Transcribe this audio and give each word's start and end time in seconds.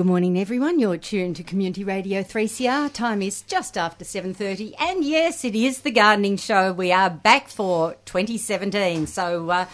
good 0.00 0.06
morning, 0.06 0.38
everyone. 0.38 0.78
You're 0.78 0.96
tuned 0.96 1.36
to 1.36 1.42
Community 1.42 1.84
Radio 1.84 2.22
3CR. 2.22 2.90
Time 2.90 3.20
is 3.20 3.42
just 3.42 3.76
after 3.76 4.02
7.30. 4.02 4.72
And 4.80 5.04
yes, 5.04 5.44
it 5.44 5.54
is 5.54 5.82
the 5.82 5.90
gardening 5.90 6.38
show. 6.38 6.72
We 6.72 6.90
are 6.90 7.10
back 7.10 7.48
for 7.48 7.96
2017. 8.06 9.06
So 9.06 9.50
uh, 9.50 9.66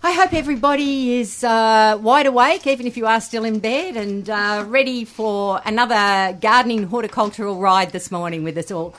I 0.00 0.12
hope 0.12 0.32
everybody 0.32 1.18
is 1.18 1.42
uh, 1.42 1.98
wide 2.00 2.26
awake, 2.26 2.68
even 2.68 2.86
if 2.86 2.96
you 2.96 3.06
are 3.06 3.20
still 3.20 3.44
in 3.44 3.58
bed, 3.58 3.96
and 3.96 4.30
uh, 4.30 4.64
ready 4.68 5.04
for 5.04 5.60
another 5.64 6.38
gardening 6.40 6.84
horticultural 6.84 7.58
ride 7.58 7.90
this 7.90 8.12
morning 8.12 8.44
with 8.44 8.56
us 8.56 8.70
all. 8.70 8.94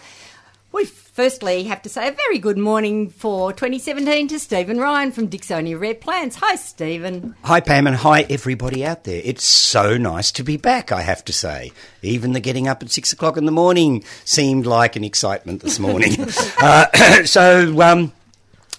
We 0.74 0.90
firstly 1.16 1.64
have 1.64 1.82
to 1.82 1.88
say 1.88 2.10
a 2.10 2.12
very 2.12 2.38
good 2.38 2.58
morning 2.58 3.10
for 3.10 3.54
2017 3.54 4.28
to 4.28 4.38
Stephen 4.38 4.78
Ryan 4.78 5.14
from 5.14 5.30
Dicksonia 5.30 5.80
Rare 5.80 5.96
Plants. 5.96 6.36
Hi, 6.36 6.56
Stephen. 6.56 7.34
Hi, 7.46 7.62
Pam, 7.62 7.88
and 7.88 7.96
hi, 7.96 8.26
everybody 8.30 8.86
out 8.86 9.06
there. 9.06 9.22
It's 9.24 9.46
so 9.46 9.96
nice 9.96 10.30
to 10.34 10.44
be 10.44 10.58
back, 10.58 10.92
I 10.92 11.04
have 11.04 11.24
to 11.26 11.32
say. 11.32 11.72
Even 12.02 12.34
the 12.34 12.42
getting 12.42 12.68
up 12.68 12.84
at 12.84 12.92
six 12.92 13.14
o'clock 13.14 13.38
in 13.38 13.46
the 13.46 13.54
morning 13.54 14.04
seemed 14.26 14.66
like 14.66 14.98
an 14.98 15.06
excitement 15.06 15.62
this 15.62 15.80
morning. 15.80 16.18
uh, 16.60 17.24
so, 17.24 17.82
um, 17.82 18.12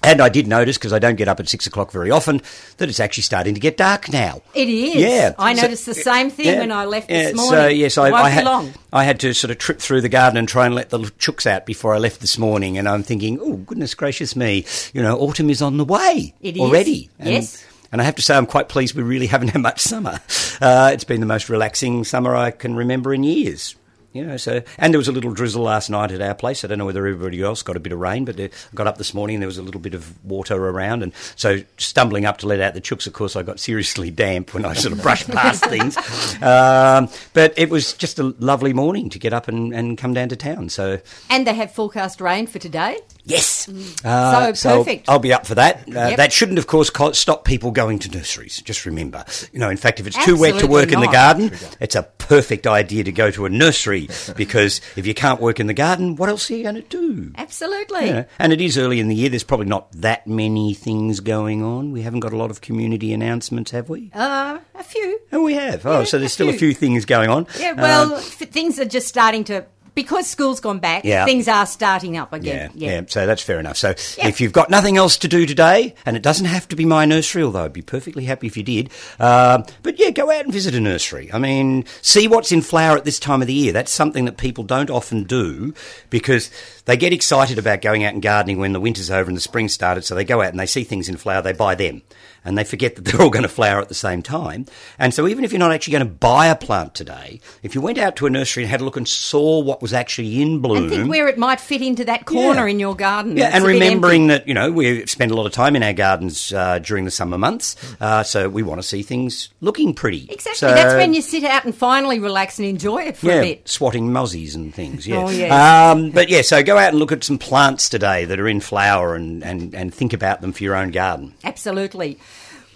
and 0.07 0.21
I 0.23 0.29
did 0.31 0.47
notice, 0.47 0.79
because 0.79 0.93
I 0.93 0.99
don't 0.99 1.17
get 1.17 1.29
up 1.29 1.41
at 1.41 1.49
six 1.49 1.67
o'clock 1.67 1.91
very 1.93 2.11
often, 2.11 2.41
that 2.79 2.89
it's 2.89 3.01
actually 3.01 3.25
starting 3.25 3.55
to 3.55 3.61
get 3.61 3.77
dark 3.77 4.11
now. 4.11 4.41
It 4.55 4.69
is. 4.69 4.95
Yeah. 4.97 5.33
I 5.39 5.55
So- 5.55 5.63
noticed 5.63 5.87
the 5.87 5.95
same 5.95 6.31
thing 6.31 6.47
Yeah. 6.47 6.59
when 6.61 6.73
I 6.73 6.85
left 6.87 7.11
Yeah, 7.11 7.25
this 7.25 7.35
morning. 7.37 7.61
So 7.61 7.67
yes, 7.69 7.98
I, 7.98 8.11
I 8.11 8.29
had 8.31 8.45
long. 8.45 8.73
I 8.92 9.05
had 9.05 9.20
to 9.20 9.35
sort 9.35 9.51
of 9.51 9.58
trip 9.58 9.80
through 9.80 10.01
the 10.01 10.08
garden 10.08 10.39
and 10.39 10.48
try 10.48 10.64
and 10.67 10.75
let 10.75 10.91
the 10.91 11.01
chooks 11.19 11.47
out 11.47 11.67
before 11.67 11.95
I 11.95 11.98
left 11.98 12.20
this 12.20 12.39
morning, 12.39 12.79
and 12.79 12.89
I'm 12.89 13.03
thinking, 13.03 13.39
oh 13.42 13.57
goodness 13.57 13.95
gracious 13.95 14.35
me, 14.36 14.64
you 14.95 15.03
know, 15.03 15.19
autumn 15.19 15.51
is 15.51 15.61
on 15.61 15.77
the 15.77 15.85
way 15.85 16.33
It 16.41 16.57
is. 16.57 16.61
already. 16.63 17.11
And, 17.19 17.29
Yes. 17.30 17.64
And 17.92 18.01
I 18.01 18.05
have 18.05 18.17
to 18.17 18.23
say, 18.23 18.36
I'm 18.36 18.47
quite 18.47 18.69
pleased 18.69 18.95
we 18.97 19.03
really 19.05 19.27
haven't 19.35 19.48
had 19.48 19.61
much 19.63 19.80
summer. 19.80 20.19
Uh, 20.61 20.91
it's 20.92 21.05
been 21.05 21.20
the 21.20 21.27
most 21.27 21.48
relaxing 21.48 22.03
summer 22.05 22.35
I 22.35 22.51
can 22.51 22.75
remember 22.75 23.14
in 23.14 23.23
years. 23.23 23.77
You 24.17 24.27
know, 24.27 24.37
so 24.37 24.63
and 24.79 24.93
there 24.93 24.99
was 24.99 25.09
a 25.09 25.13
little 25.13 25.33
drizzle 25.33 25.63
last 25.63 25.91
night 25.91 26.11
at 26.11 26.21
our 26.21 26.35
place. 26.35 26.65
I 26.65 26.69
don't 26.69 26.79
know 26.79 26.87
whether 26.87 27.07
everybody 27.07 27.43
else 27.43 27.63
got 27.63 27.77
a 27.77 27.81
bit 27.81 27.93
of 27.93 27.99
rain, 27.99 28.25
but 28.25 28.41
I 28.41 28.51
got 28.75 28.87
up 28.87 28.99
this 28.99 29.15
morning 29.15 29.37
and 29.37 29.43
there 29.43 29.49
was 29.49 29.59
a 29.59 29.63
little 29.63 29.81
bit 29.81 29.95
of 29.95 30.25
water 30.25 30.57
around, 30.57 31.03
and 31.03 31.13
so 31.37 31.61
stumbling 31.79 32.25
up 32.25 32.39
to 32.39 32.47
let 32.47 32.61
out 32.61 32.75
the 32.75 32.81
chooks. 32.81 33.07
Of 33.07 33.13
course, 33.13 33.37
I 33.37 33.43
got 33.43 33.61
seriously 33.61 34.11
damp 34.11 34.55
when 34.55 34.65
I 34.65 34.75
sort 34.75 34.93
of 34.93 35.03
brushed 35.03 35.29
past 35.29 35.65
things. 35.69 35.97
Um, 36.43 37.09
but 37.33 37.55
it 37.57 37.71
was 37.71 37.93
just 37.95 38.19
a 38.19 38.35
lovely 38.39 38.73
morning 38.73 39.11
to 39.11 39.19
get 39.19 39.33
up 39.33 39.49
and, 39.49 39.75
and 39.75 39.99
come 39.99 40.15
down 40.15 40.29
to 40.31 40.37
town. 40.37 40.69
So 40.69 41.01
And 41.31 41.47
they 41.47 41.55
have 41.55 41.73
forecast 41.73 42.21
rain 42.21 42.47
for 42.47 42.59
today. 42.59 42.98
Yes. 43.27 43.69
Uh, 44.05 44.55
So 44.55 44.79
perfect. 44.85 45.09
I'll 45.09 45.19
be 45.19 45.33
up 45.33 45.47
for 45.47 45.57
that. 45.57 45.81
Uh, 45.89 46.07
Yep. 46.07 46.17
That 46.17 46.33
shouldn't, 46.33 46.59
of 46.59 46.67
course, 46.67 46.91
co- 46.91 47.13
stop 47.13 47.45
people 47.45 47.70
going 47.73 47.98
to 48.01 48.11
nurseries. 48.17 48.63
Just 48.63 48.87
remember. 48.87 49.25
You 49.53 49.59
know, 49.59 49.69
in 49.69 49.77
fact, 49.77 49.98
if 50.01 50.07
it's 50.07 50.17
too 50.25 50.37
wet 50.39 50.51
to 50.51 50.55
Absolutely 50.57 50.73
work 50.73 50.92
in 50.92 51.01
the 51.01 51.09
garden, 51.09 51.51
it's 51.81 51.95
a 51.97 52.05
perfect 52.05 52.67
idea 52.67 53.03
to 53.05 53.13
go 53.13 53.31
to 53.33 53.45
a 53.47 53.48
nursery 53.48 54.09
because 54.36 54.81
if 54.97 55.07
you 55.07 55.15
can't 55.15 55.41
work 55.41 55.59
in 55.61 55.67
the 55.67 55.75
garden, 55.75 56.15
what 56.17 56.29
else 56.29 56.51
are 56.51 56.55
you 56.57 56.63
going 56.63 56.77
to 56.77 56.83
do? 56.83 57.33
Absolutely. 57.36 58.11
Know, 58.11 58.25
and 58.39 58.53
it 58.53 58.61
is 58.61 58.79
early 58.79 59.01
in 59.01 59.09
the 59.09 59.15
year. 59.17 59.29
There's 59.29 59.42
probably 59.42 59.67
not 59.67 59.91
that 59.92 60.27
many 60.27 60.73
things 60.75 61.20
going 61.20 61.63
on. 61.65 61.91
We 61.92 62.03
haven't 62.03 62.20
got 62.20 62.33
a 62.33 62.36
lot 62.36 62.51
of 62.51 62.61
community 62.61 63.13
announcements, 63.13 63.73
have 63.73 63.89
we? 63.89 64.11
Uh, 64.15 64.59
a 64.75 64.83
few. 64.85 65.20
Oh, 65.33 65.42
we 65.42 65.55
have. 65.55 65.85
Oh, 65.85 66.01
Yeah, 66.01 66.05
so 66.05 66.19
there's 66.19 66.33
still 66.33 66.48
a 66.48 66.53
few. 66.53 66.59
few 66.73 66.75
things 66.75 67.05
going 67.05 67.29
on. 67.31 67.47
Yeah, 67.59 67.73
well, 67.73 68.15
f- 68.15 68.25
things 68.51 68.79
are 68.79 68.85
just 68.85 69.09
starting 69.09 69.42
to. 69.45 69.65
Because 69.96 70.27
school's 70.29 70.61
gone 70.61 70.79
back, 70.79 71.05
Yeah. 71.05 71.24
things 71.24 71.48
are 71.48 71.64
starting 71.64 72.18
up 72.18 72.29
Yeah, 72.33 72.36
again. 72.36 72.70
yeah, 72.74 73.01
So 73.08 73.27
that's 73.27 73.42
fair 73.42 73.58
enough. 73.58 73.79
So 73.79 73.95
Yeah. 74.18 74.29
if 74.29 74.40
you've 74.42 74.52
got 74.52 74.68
nothing 74.68 74.98
else 74.98 75.17
to 75.17 75.27
do 75.27 75.46
today, 75.46 75.95
and 76.05 76.17
it 76.17 76.23
doesn't 76.23 76.45
have 76.45 76.68
to 76.68 76.77
be 76.77 76.84
my 76.84 77.07
nursery, 77.07 77.42
although 77.42 77.64
I'd 77.64 77.73
be 77.73 77.80
perfectly 77.80 78.27
happy 78.27 78.46
if 78.46 78.58
you 78.58 78.62
did. 78.62 78.90
Um, 79.18 79.64
but 79.83 79.98
yeah, 79.98 80.11
go 80.11 80.30
out 80.30 80.45
and 80.45 80.52
visit 80.52 80.74
a 80.74 80.80
nursery. 80.80 81.30
I 81.33 81.39
mean, 81.39 81.86
see 82.02 82.29
what's 82.29 82.52
in 82.52 82.61
flower 82.61 82.96
at 82.98 83.06
this 83.06 83.18
time 83.18 83.40
of 83.40 83.46
the 83.48 83.55
year. 83.55 83.73
That's 83.73 83.90
something 83.90 84.27
that 84.27 84.36
people 84.36 84.64
don't 84.64 84.90
often 84.90 85.24
do 85.24 85.73
because 86.11 86.51
they 86.85 86.98
get 86.98 87.14
excited 87.14 87.58
about 87.58 87.80
going 87.80 88.05
out 88.05 88.12
and 88.12 88.20
gardening 88.23 88.58
when 88.58 88.74
the 88.74 88.80
winter's 88.80 89.11
over 89.11 89.29
and 89.30 89.36
the 89.36 89.40
spring 89.40 89.68
started. 89.70 90.05
So 90.05 90.14
they 90.14 90.24
go 90.24 90.42
out 90.42 90.51
and 90.51 90.61
they 90.61 90.67
see 90.67 90.85
things 90.85 91.08
in 91.08 91.17
flower, 91.17 91.40
they 91.40 91.55
buy 91.55 91.74
them. 91.74 92.02
And 92.46 92.57
they 92.57 92.64
forget 92.64 92.95
that 92.96 93.05
they're 93.05 93.20
all 93.20 93.29
going 93.30 93.42
to 93.42 93.48
flower 93.48 93.80
at 93.80 93.89
the 93.89 93.95
same 93.95 94.23
time. 94.23 94.64
And 94.98 95.12
so 95.12 95.27
even 95.29 95.45
if 95.45 95.52
you're 95.52 95.58
not 95.58 95.73
actually 95.73 95.92
going 95.92 96.07
to 96.07 96.12
buy 96.12 96.46
a 96.46 96.57
plant 96.57 96.95
today, 96.95 97.40
if 97.62 97.74
you 97.74 97.80
went 97.80 97.98
out 97.98 98.17
to 98.17 98.27
a 98.27 98.30
nursery 98.30 98.62
and 98.62 98.70
had 98.70 98.80
a 98.80 98.84
look 98.84 98.96
and 98.96 99.07
saw 99.08 99.58
what 99.61 99.83
was 99.83 99.92
actually 99.92 100.40
in 100.40 100.61
bloom. 100.61 100.85
And 100.85 100.90
think 100.90 101.11
where 101.11 101.27
it 101.29 101.36
might 101.39 101.61
fit 101.61 101.83
into 101.83 102.05
that 102.06 102.24
corner 102.24 102.67
Yeah. 102.67 102.70
in 102.73 102.79
your 102.79 102.95
garden. 102.95 103.36
Yeah, 103.36 103.51
and 103.52 103.64
remembering 103.64 104.29
that 104.29 104.46
you 104.46 104.55
know 104.55 104.70
we 104.70 105.05
spend 105.06 105.33
a 105.33 105.35
lot 105.35 105.46
of 105.46 105.52
time 105.52 105.74
in 105.77 105.83
our 105.83 105.92
gardens 105.92 106.52
uh, 106.52 106.79
during 106.79 107.05
the 107.05 107.11
summer 107.11 107.36
months, 107.36 107.74
uh, 108.01 108.23
so 108.23 108.48
we 108.48 108.62
want 108.62 108.80
to 108.80 108.86
see 108.86 109.02
things 109.02 109.48
looking 109.61 109.92
pretty. 109.92 110.29
Exactly. 110.30 110.55
So- 110.58 110.68
That's 110.74 110.95
when 110.95 111.12
you 111.14 111.23
sit 111.23 111.42
out 111.45 111.64
and 111.64 111.74
finally 111.74 112.18
relax 112.20 112.58
and 112.58 112.68
enjoy 112.68 113.02
it 113.05 113.17
for 113.17 113.27
yeah, 113.27 113.35
a 113.35 113.42
bit. 113.42 113.68
swatting 113.68 114.08
mozzies 114.11 114.55
and 114.55 114.74
things. 114.74 115.06
Yeah. 115.06 115.24
Oh, 115.24 115.30
yes. 115.30 115.51
Um, 115.52 116.11
but 116.12 116.29
yeah, 116.29 116.42
so 116.42 116.62
go 116.62 116.79
out 116.79 116.90
and 116.90 116.98
look 116.98 117.11
at 117.12 117.24
some 117.24 117.39
plants 117.39 117.89
today 117.89 118.24
that 118.24 118.39
are 118.39 118.46
in 118.48 118.61
flower 118.61 119.14
and, 119.17 119.42
and, 119.42 119.74
and 119.74 119.92
think 119.92 120.12
about 120.12 120.40
them 120.42 120.52
for 120.52 120.62
your 120.62 120.77
own 120.77 120.90
garden. 120.92 121.35
Absolutely. 121.45 122.18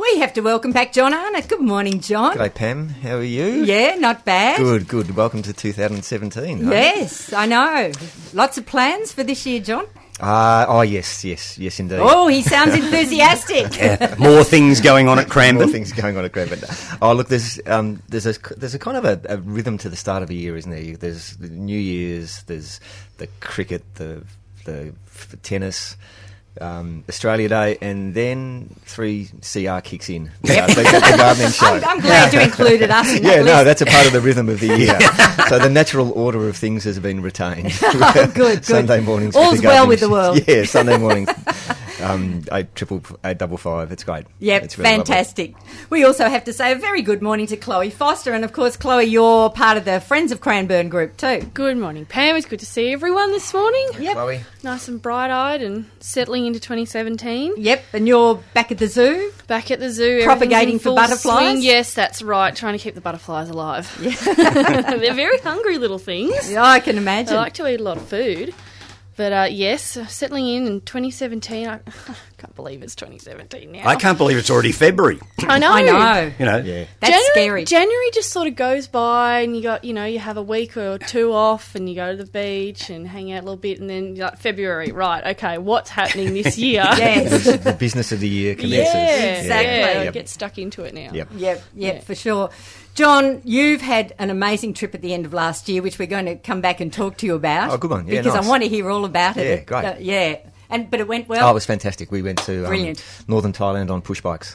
We 0.01 0.19
have 0.21 0.33
to 0.35 0.41
welcome 0.41 0.73
back 0.73 0.93
John 0.93 1.13
Arnott. 1.13 1.49
Good 1.49 1.61
morning, 1.61 2.01
John. 2.01 2.37
G'day, 2.37 2.55
Pam. 2.55 2.89
How 2.89 3.17
are 3.17 3.23
you? 3.23 3.65
Yeah, 3.65 3.97
not 3.97 4.25
bad. 4.25 4.57
Good, 4.59 4.89
good. 4.89 5.15
Welcome 5.15 5.43
to 5.43 5.53
2017. 5.53 6.65
huh? 6.65 6.71
Yes, 6.71 7.33
I 7.33 7.47
know. 7.47 7.93
Lots 8.33 8.57
of 8.57 8.65
plans 8.67 9.13
for 9.13 9.23
this 9.23 9.45
year, 9.47 9.61
John. 9.61 9.85
Uh, 10.19 10.65
oh, 10.69 10.81
yes, 10.83 11.25
yes, 11.25 11.59
yes, 11.59 11.79
indeed. 11.81 11.99
Oh, 12.01 12.29
he 12.29 12.43
sounds 12.43 12.75
enthusiastic. 12.75 13.67
Yeah, 13.77 14.15
more 14.19 14.43
things 14.45 14.81
going 14.81 15.09
on 15.09 15.19
at 15.19 15.29
Cranbourne. 15.29 15.67
More 15.67 15.73
things 15.73 15.93
going 15.93 16.17
on 16.17 16.25
at 16.25 16.33
Cranbourne. 16.33 16.61
Oh, 17.03 17.13
look, 17.13 17.29
there's 17.29 17.61
um, 17.67 18.03
there's 18.09 18.27
a 18.27 18.35
there's 18.57 18.75
a 18.75 18.79
kind 18.79 18.97
of 18.97 19.05
a, 19.05 19.21
a 19.35 19.37
rhythm 19.39 19.77
to 19.79 19.89
the 19.89 19.97
start 19.97 20.23
of 20.23 20.31
a 20.31 20.35
year, 20.35 20.57
isn't 20.57 20.71
there? 20.71 20.97
There's 20.97 21.37
the 21.37 21.49
New 21.49 21.79
Year's, 21.79 22.43
there's 22.45 22.81
the 23.19 23.29
cricket, 23.41 23.83
the 23.97 24.25
the 24.65 24.93
f- 25.09 25.37
tennis. 25.43 25.97
Um, 26.61 27.05
Australia 27.09 27.49
Day, 27.49 27.79
and 27.81 28.13
then 28.13 28.75
three 28.85 29.29
CR 29.41 29.79
kicks 29.81 30.11
in. 30.11 30.29
Uh, 30.43 30.67
the, 30.67 30.75
the 30.83 31.15
gardening 31.17 31.51
show. 31.53 31.67
I'm, 31.67 31.85
I'm 31.85 32.01
glad 32.01 32.33
you 32.35 32.41
included 32.41 32.91
us 32.91 33.17
in 33.17 33.23
that 33.23 33.37
yeah, 33.37 33.43
no, 33.43 33.53
list. 33.53 33.65
that's 33.65 33.83
a 33.83 33.87
part 33.87 34.07
of 34.07 34.13
the 34.13 34.21
rhythm 34.21 34.49
of 34.49 34.59
the 34.59 34.67
year. 34.67 34.99
so 35.49 35.59
the 35.61 35.71
natural 35.71 36.11
order 36.13 36.49
of 36.49 36.57
things 36.57 36.83
has 36.85 36.99
been 36.99 37.23
retained. 37.23 37.73
good, 37.93 38.35
good. 38.35 38.65
Sunday 38.65 39.01
mornings. 39.01 39.37
All's 39.37 39.53
with 39.53 39.63
the 39.63 39.69
well 39.69 39.87
gardening 39.87 39.89
with 39.89 40.01
the 40.01 40.11
world. 40.11 40.49
Yeah, 40.49 40.65
Sunday 40.65 40.99
morning. 40.99 41.29
Um, 42.03 42.41
double 42.41 43.57
five. 43.57 43.93
It's 43.93 44.05
great. 44.05 44.27
Yep, 44.39 44.63
it's 44.65 44.79
really 44.79 44.91
lovely. 44.91 45.05
fantastic. 45.05 45.55
We 45.91 46.05
also 46.05 46.29
have 46.29 46.45
to 46.45 46.53
say 46.53 46.73
a 46.73 46.77
very 46.77 47.03
good 47.03 47.23
morning 47.23 47.47
to 47.49 47.57
Chloe 47.57 47.91
Foster, 47.91 48.33
and 48.33 48.45
of 48.45 48.53
course, 48.53 48.77
Chloe, 48.77 49.05
you're 49.05 49.51
part 49.51 49.77
of 49.77 49.85
the 49.85 50.01
Friends 50.01 50.33
of 50.33 50.41
Cranbourne 50.41 50.89
group 50.89 51.17
too. 51.17 51.41
Good 51.55 51.77
morning, 51.77 52.07
Pam. 52.07 52.37
It's 52.37 52.47
good 52.47 52.61
to 52.61 52.67
see 52.67 52.93
everyone 52.93 53.31
this 53.33 53.53
morning. 53.53 53.89
Yep. 53.99 54.13
Chloe. 54.15 54.41
Nice 54.63 54.89
and 54.89 55.01
bright 55.01 55.31
eyed 55.31 55.63
and 55.63 55.87
settling 56.01 56.47
into 56.47 56.61
2017. 56.61 57.55
Yep, 57.57 57.85
and 57.93 58.07
you're 58.09 58.37
back 58.55 58.71
at 58.73 58.79
the 58.79 58.87
zoo. 58.89 59.33
Back 59.47 59.71
at 59.71 59.81
the 59.81 59.91
zoo. 59.91 60.23
Propagating 60.25 60.79
for 60.79 60.95
butterflies? 60.95 61.53
swing. 61.53 61.63
Yes, 61.63 61.95
that's 61.95 62.23
right. 62.23 62.55
Trying 62.55 62.77
to 62.77 62.83
keep 62.83 62.95
the 62.95 63.01
butterflies 63.01 63.49
alive. 63.49 63.91
They're 64.01 65.15
very 65.15 65.39
hungry 65.39 65.79
little 65.79 65.99
things. 65.99 66.51
Yeah, 66.51 66.63
I 66.65 66.81
can 66.81 66.97
They 66.97 67.03
imagine. 67.03 67.37
like 67.37 67.55
to 67.55 67.67
eat 67.69 67.81
a 67.81 67.83
lot 67.83 67.97
of 67.97 68.07
food. 68.09 68.55
But 69.21 69.33
uh, 69.35 69.49
yes, 69.51 69.99
settling 70.09 70.49
in 70.49 70.67
in 70.67 70.81
2017. 70.81 71.69
I, 71.69 71.75
I 72.09 72.15
can't 72.39 72.55
believe 72.57 72.83
it's 72.83 72.95
2017 72.95 73.71
now. 73.71 73.87
I 73.87 73.97
can't 73.97 74.17
believe 74.17 74.39
it's 74.39 74.49
already 74.49 74.73
February. 74.73 75.21
I 75.41 75.59
know. 75.59 75.71
I 75.71 75.83
know. 75.83 76.33
You 76.39 76.47
know, 76.47 76.57
Yeah. 76.57 76.87
That's 77.01 77.13
January, 77.35 77.35
scary. 77.35 77.65
January 77.67 78.11
just 78.15 78.31
sort 78.31 78.47
of 78.49 78.57
goes 78.57 78.87
by, 78.89 79.41
and 79.41 79.55
you 79.55 79.63
got 79.63 79.85
you 79.85 79.93
know 79.93 80.07
you 80.07 80.21
have 80.21 80.39
a 80.39 80.43
week 80.43 80.79
or 80.79 80.97
two 80.97 81.35
off, 81.35 81.75
and 81.75 81.87
you 81.87 81.97
go 81.97 82.17
to 82.17 82.25
the 82.25 82.31
beach 82.31 82.89
and 82.89 83.07
hang 83.07 83.31
out 83.31 83.41
a 83.43 83.45
little 83.45 83.59
bit, 83.59 83.79
and 83.79 83.91
then 83.91 84.17
you're 84.17 84.25
like 84.25 84.39
February, 84.39 84.91
right? 84.91 85.23
Okay, 85.37 85.59
what's 85.59 85.91
happening 85.91 86.33
this 86.33 86.57
year? 86.67 86.83
yes. 86.97 87.45
The, 87.45 87.59
the 87.59 87.73
business 87.75 88.13
of 88.13 88.21
the 88.21 88.29
year 88.29 88.55
commences. 88.55 88.95
Yeah, 88.95 89.35
Exactly. 89.41 89.79
Yeah, 89.81 90.03
Yep. 90.05 90.15
get 90.15 90.29
stuck 90.31 90.57
into 90.57 90.85
it 90.85 90.95
now. 90.95 91.11
Yep. 91.13 91.29
Yep, 91.35 91.63
yep, 91.75 91.95
Yeah. 91.97 92.01
for 92.01 92.15
sure. 92.15 92.49
John, 93.01 93.41
you've 93.47 93.81
had 93.81 94.15
an 94.19 94.29
amazing 94.29 94.75
trip 94.75 94.95
at 94.95 95.01
the 95.01 95.15
end 95.15 95.25
of 95.25 95.33
last 95.33 95.71
year, 95.71 95.81
which 95.81 95.99
we're 95.99 96.05
going 96.05 96.27
to 96.27 96.37
come 96.37 96.61
back 96.61 96.81
and 96.81 96.93
talk 96.93 97.17
to 97.17 97.27
you 97.27 97.35
about. 97.35 97.71
Oh, 97.71 97.79
good 97.79 97.91
one. 97.91 98.07
Yeah, 98.07 98.21
because 98.21 98.35
nice. 98.35 98.45
I 98.45 98.47
want 98.47 98.63
to 98.63 98.69
hear 98.69 98.91
all 98.91 99.07
about 99.07 99.39
it. 99.39 99.47
Yeah, 99.47 99.65
great. 99.65 99.85
Uh, 99.87 99.95
yeah, 99.99 100.37
and 100.69 100.91
but 100.91 101.01
it 101.01 101.09
went 101.09 101.27
well. 101.27 101.47
Oh, 101.47 101.51
it 101.51 101.55
was 101.55 101.65
fantastic. 101.65 102.13
We 102.13 102.21
went 102.21 102.41
to 102.41 102.65
um, 102.65 102.67
Brilliant. 102.67 103.03
northern 103.27 103.55
Thailand 103.55 103.91
on 103.91 104.03
push 104.03 104.21
bikes. 104.21 104.55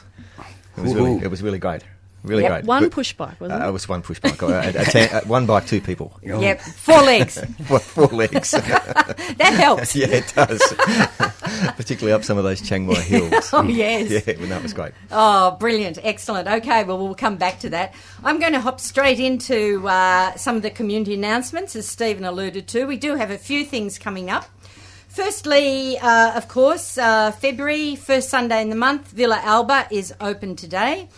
It 0.76 0.80
was 0.80 0.94
really, 0.94 1.16
it 1.16 1.28
was 1.28 1.42
really 1.42 1.58
great. 1.58 1.82
Really 2.26 2.42
Yep. 2.42 2.50
great. 2.52 2.64
One 2.64 2.82
Good- 2.82 2.92
push 2.92 3.12
bike, 3.12 3.40
wasn't 3.40 3.62
Uh, 3.62 3.66
it? 3.66 3.68
it 3.68 3.72
was 3.72 3.88
one 3.88 4.02
push 4.02 4.18
bike. 4.18 4.42
A- 4.42 4.68
a 4.76 4.84
ten- 4.84 5.08
uh, 5.14 5.20
one 5.22 5.46
bike, 5.46 5.66
two 5.66 5.80
people. 5.80 6.12
Yep, 6.22 6.60
four 6.60 7.00
legs. 7.02 7.38
Four, 7.66 7.78
four 7.78 8.06
legs. 8.08 8.50
that 8.50 9.54
helps. 9.56 9.94
yeah, 9.96 10.08
it 10.08 10.32
does. 10.34 10.60
Particularly 11.76 12.12
up 12.12 12.24
some 12.24 12.36
of 12.38 12.44
those 12.44 12.60
Chiang 12.60 12.86
Mai 12.86 12.94
hills. 13.00 13.50
Oh, 13.52 13.62
yes. 13.62 14.10
Yeah, 14.10 14.34
well, 14.38 14.48
that 14.48 14.62
was 14.62 14.72
great. 14.72 14.92
Oh, 15.10 15.52
brilliant. 15.52 15.98
Excellent. 16.02 16.48
Okay, 16.48 16.84
well, 16.84 16.98
we'll 16.98 17.14
come 17.14 17.36
back 17.36 17.60
to 17.60 17.70
that. 17.70 17.94
I'm 18.24 18.38
going 18.38 18.52
to 18.52 18.60
hop 18.60 18.80
straight 18.80 19.20
into 19.20 19.86
uh, 19.88 20.34
some 20.36 20.56
of 20.56 20.62
the 20.62 20.70
community 20.70 21.14
announcements, 21.14 21.76
as 21.76 21.86
Stephen 21.86 22.24
alluded 22.24 22.66
to. 22.68 22.84
We 22.86 22.96
do 22.96 23.14
have 23.14 23.30
a 23.30 23.38
few 23.38 23.64
things 23.64 23.98
coming 23.98 24.30
up. 24.30 24.46
Firstly, 25.08 25.98
uh, 25.98 26.36
of 26.36 26.48
course, 26.48 26.98
uh, 26.98 27.30
February, 27.32 27.96
first 27.96 28.28
Sunday 28.28 28.60
in 28.60 28.68
the 28.68 28.76
month, 28.76 29.12
Villa 29.12 29.40
Alba 29.42 29.86
is 29.90 30.12
open 30.20 30.56
today. 30.56 31.08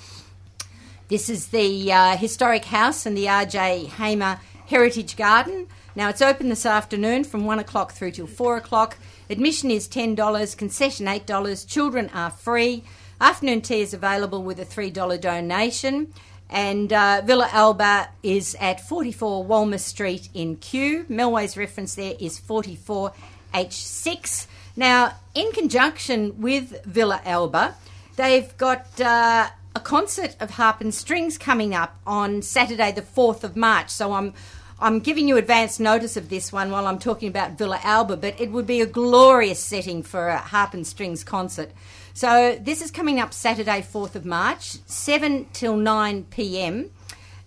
This 1.09 1.29
is 1.31 1.49
the 1.49 1.91
uh, 1.91 2.19
historic 2.19 2.67
house 2.67 3.07
and 3.07 3.17
the 3.17 3.25
RJ 3.25 3.87
Hamer 3.87 4.39
Heritage 4.67 5.17
Garden. 5.17 5.67
Now 5.97 6.11
it's 6.11 6.21
open 6.21 6.51
this 6.51 6.67
afternoon 6.67 7.25
from 7.25 7.47
one 7.47 7.59
o'clock 7.59 7.93
through 7.93 8.11
till 8.11 8.27
four 8.27 8.59
o'clock. 8.59 8.99
Admission 9.31 9.71
is 9.71 9.89
ten 9.89 10.15
dollars, 10.15 10.55
concession 10.55 11.09
eight 11.09 11.25
dollars. 11.25 11.65
Children 11.65 12.11
are 12.13 12.29
free. 12.29 12.85
Afternoon 13.23 13.63
tea 13.63 13.81
is 13.81 13.95
available 13.95 14.43
with 14.43 14.61
a 14.61 14.67
three 14.67 14.91
dollar 14.91 15.17
donation. 15.17 16.13
And 16.51 16.93
uh, 16.93 17.23
Villa 17.25 17.49
Alba 17.53 18.11
is 18.23 18.55
at 18.61 18.87
44 18.87 19.45
Walmer 19.45 19.79
Street 19.79 20.29
in 20.35 20.57
Kew. 20.57 21.05
Melway's 21.05 21.57
reference 21.57 21.95
there 21.95 22.17
is 22.21 22.39
44H6. 22.39 24.47
Now, 24.77 25.15
in 25.35 25.53
conjunction 25.53 26.39
with 26.41 26.85
Villa 26.85 27.23
Alba, 27.25 27.77
they've 28.17 28.55
got 28.57 29.01
uh, 29.01 29.49
a 29.79 29.81
concert 29.81 30.35
of 30.41 30.51
harp 30.51 30.81
and 30.81 30.93
strings 30.93 31.39
coming 31.39 31.73
up 31.73 32.01
on 32.05 32.43
Saturday, 32.43 32.91
the 32.91 33.01
4th 33.01 33.45
of 33.45 33.57
March. 33.57 33.91
So 33.91 34.13
I'm 34.13 34.35
I'm 34.81 34.99
giving 35.01 35.29
you 35.29 35.37
advance 35.37 35.81
notice 35.81 36.17
of 36.17 36.29
this 36.29 36.53
one 36.53 36.71
while 36.71 36.87
I'm 36.87 36.99
talking 36.99 37.29
about 37.29 37.53
Villa 37.53 37.81
Alba, 37.83 38.17
but 38.17 38.41
it 38.41 38.51
would 38.51 38.67
be 38.67 38.81
a 38.81 38.87
glorious 38.87 39.61
setting 39.61 40.03
for 40.03 40.29
a 40.29 40.39
harp 40.39 40.75
and 40.75 40.87
strings 40.87 41.25
concert. 41.25 41.71
So 42.13 42.59
this 42.61 42.81
is 42.83 42.91
coming 42.91 43.21
up 43.21 43.33
Saturday, 43.33 43.83
4th 43.83 44.15
of 44.17 44.25
March, 44.25 44.79
7 44.87 45.47
till 45.53 45.77
9 45.77 46.25
p.m. 46.31 46.91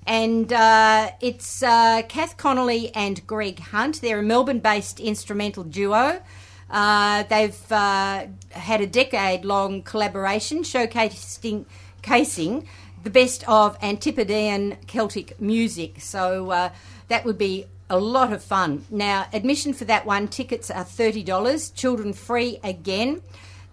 And 0.05 0.51
uh, 0.51 1.11
it's 1.21 1.63
uh, 1.63 2.01
Kath 2.07 2.37
Connolly 2.37 2.93
and 2.95 3.25
Greg 3.27 3.59
Hunt. 3.59 4.01
They're 4.01 4.19
a 4.19 4.23
Melbourne 4.23 4.59
based 4.59 4.99
instrumental 4.99 5.63
duo. 5.63 6.21
Uh, 6.69 7.23
they've 7.23 7.71
uh, 7.71 8.27
had 8.51 8.79
a 8.79 8.87
decade 8.87 9.43
long 9.43 9.83
collaboration 9.83 10.63
showcasing 10.63 11.65
casing 12.01 12.68
the 13.03 13.09
best 13.09 13.48
of 13.48 13.77
Antipodean 13.81 14.77
Celtic 14.88 15.39
music. 15.42 16.01
So 16.01 16.51
uh, 16.51 16.69
that 17.07 17.25
would 17.25 17.38
be 17.38 17.65
a 17.89 17.98
lot 18.00 18.31
of 18.31 18.44
fun. 18.44 18.86
Now, 18.89 19.27
admission 19.33 19.74
for 19.74 19.86
that 19.86 20.06
one, 20.06 20.27
tickets 20.27 20.69
are 20.71 20.86
$30, 20.86 21.74
children 21.75 22.13
free 22.13 22.59
again. 22.63 23.21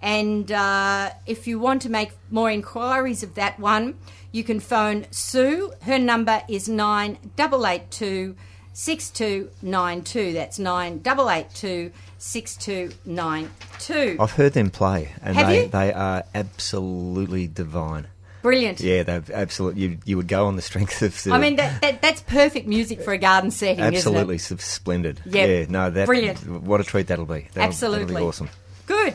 And 0.01 0.51
uh, 0.51 1.11
if 1.27 1.47
you 1.47 1.59
want 1.59 1.83
to 1.83 1.91
make 1.91 2.13
more 2.31 2.51
inquiries 2.51 3.23
of 3.23 3.35
that 3.35 3.59
one, 3.59 3.99
you 4.33 4.45
can 4.45 4.61
phone 4.61 5.07
Sue. 5.11 5.73
Her 5.83 5.99
number 5.99 6.43
is 6.49 6.69
9882 6.69 8.37
6292. 8.73 10.33
That's 10.35 10.59
9882 10.59 11.93
6292. 12.19 14.17
I've 14.21 14.33
heard 14.33 14.53
them 14.53 14.71
play, 14.71 15.13
and 15.21 15.37
Have 15.37 15.49
they, 15.49 15.63
you? 15.65 15.69
they 15.69 15.93
are 15.93 16.23
absolutely 16.35 17.49
divine. 17.49 18.07
Brilliant. 18.43 18.81
Yeah, 18.81 19.03
they've 19.03 19.31
absolutely. 19.31 19.83
You, 19.83 19.99
you 20.05 20.17
would 20.17 20.29
go 20.29 20.47
on 20.47 20.57
the 20.57 20.63
strength 20.63 21.03
of. 21.03 21.23
The, 21.23 21.33
I 21.33 21.39
mean, 21.39 21.57
that, 21.57 21.81
that, 21.83 22.03
that's 22.03 22.23
perfect 22.23 22.67
music 22.67 23.03
for 23.03 23.13
a 23.13 23.19
garden 23.19 23.51
setting, 23.51 23.83
absolutely 23.83 24.37
isn't 24.37 24.61
it? 24.61 24.63
splendid. 24.63 25.21
Yep. 25.27 25.49
Yeah, 25.49 25.67
no, 25.69 25.91
that 25.91 26.07
Brilliant. 26.07 26.47
What 26.49 26.81
a 26.81 26.85
treat 26.85 27.09
that'll 27.09 27.27
be. 27.27 27.49
That'll, 27.55 27.69
Absolutely. 27.69 28.07
that'll 28.07 28.21
be 28.21 28.29
awesome. 28.29 28.51
Good. 28.87 29.15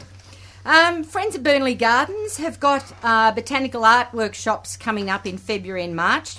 Um, 0.65 1.03
Friends 1.03 1.35
of 1.35 1.43
Burnley 1.43 1.75
Gardens 1.75 2.37
have 2.37 2.59
got 2.59 2.93
uh, 3.03 3.31
botanical 3.31 3.83
art 3.83 4.13
workshops 4.13 4.77
coming 4.77 5.09
up 5.09 5.25
in 5.25 5.37
February 5.37 5.83
and 5.83 5.95
March. 5.95 6.37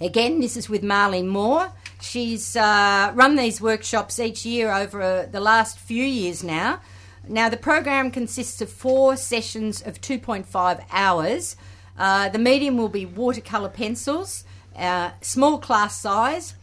Again, 0.00 0.40
this 0.40 0.56
is 0.56 0.68
with 0.68 0.82
Marlene 0.82 1.26
Moore. 1.26 1.72
She's 2.00 2.54
uh, 2.54 3.10
run 3.14 3.34
these 3.34 3.60
workshops 3.60 4.20
each 4.20 4.46
year 4.46 4.72
over 4.72 5.02
uh, 5.02 5.26
the 5.26 5.40
last 5.40 5.78
few 5.78 6.04
years 6.04 6.44
now. 6.44 6.80
Now, 7.28 7.48
the 7.48 7.56
program 7.56 8.10
consists 8.10 8.62
of 8.62 8.70
four 8.70 9.16
sessions 9.16 9.82
of 9.82 10.00
2.5 10.00 10.84
hours. 10.92 11.56
Uh, 11.98 12.28
the 12.28 12.38
medium 12.38 12.76
will 12.76 12.88
be 12.88 13.04
watercolour 13.04 13.68
pencils, 13.68 14.44
uh, 14.76 15.10
small 15.20 15.58
class 15.58 16.00
size. 16.00 16.54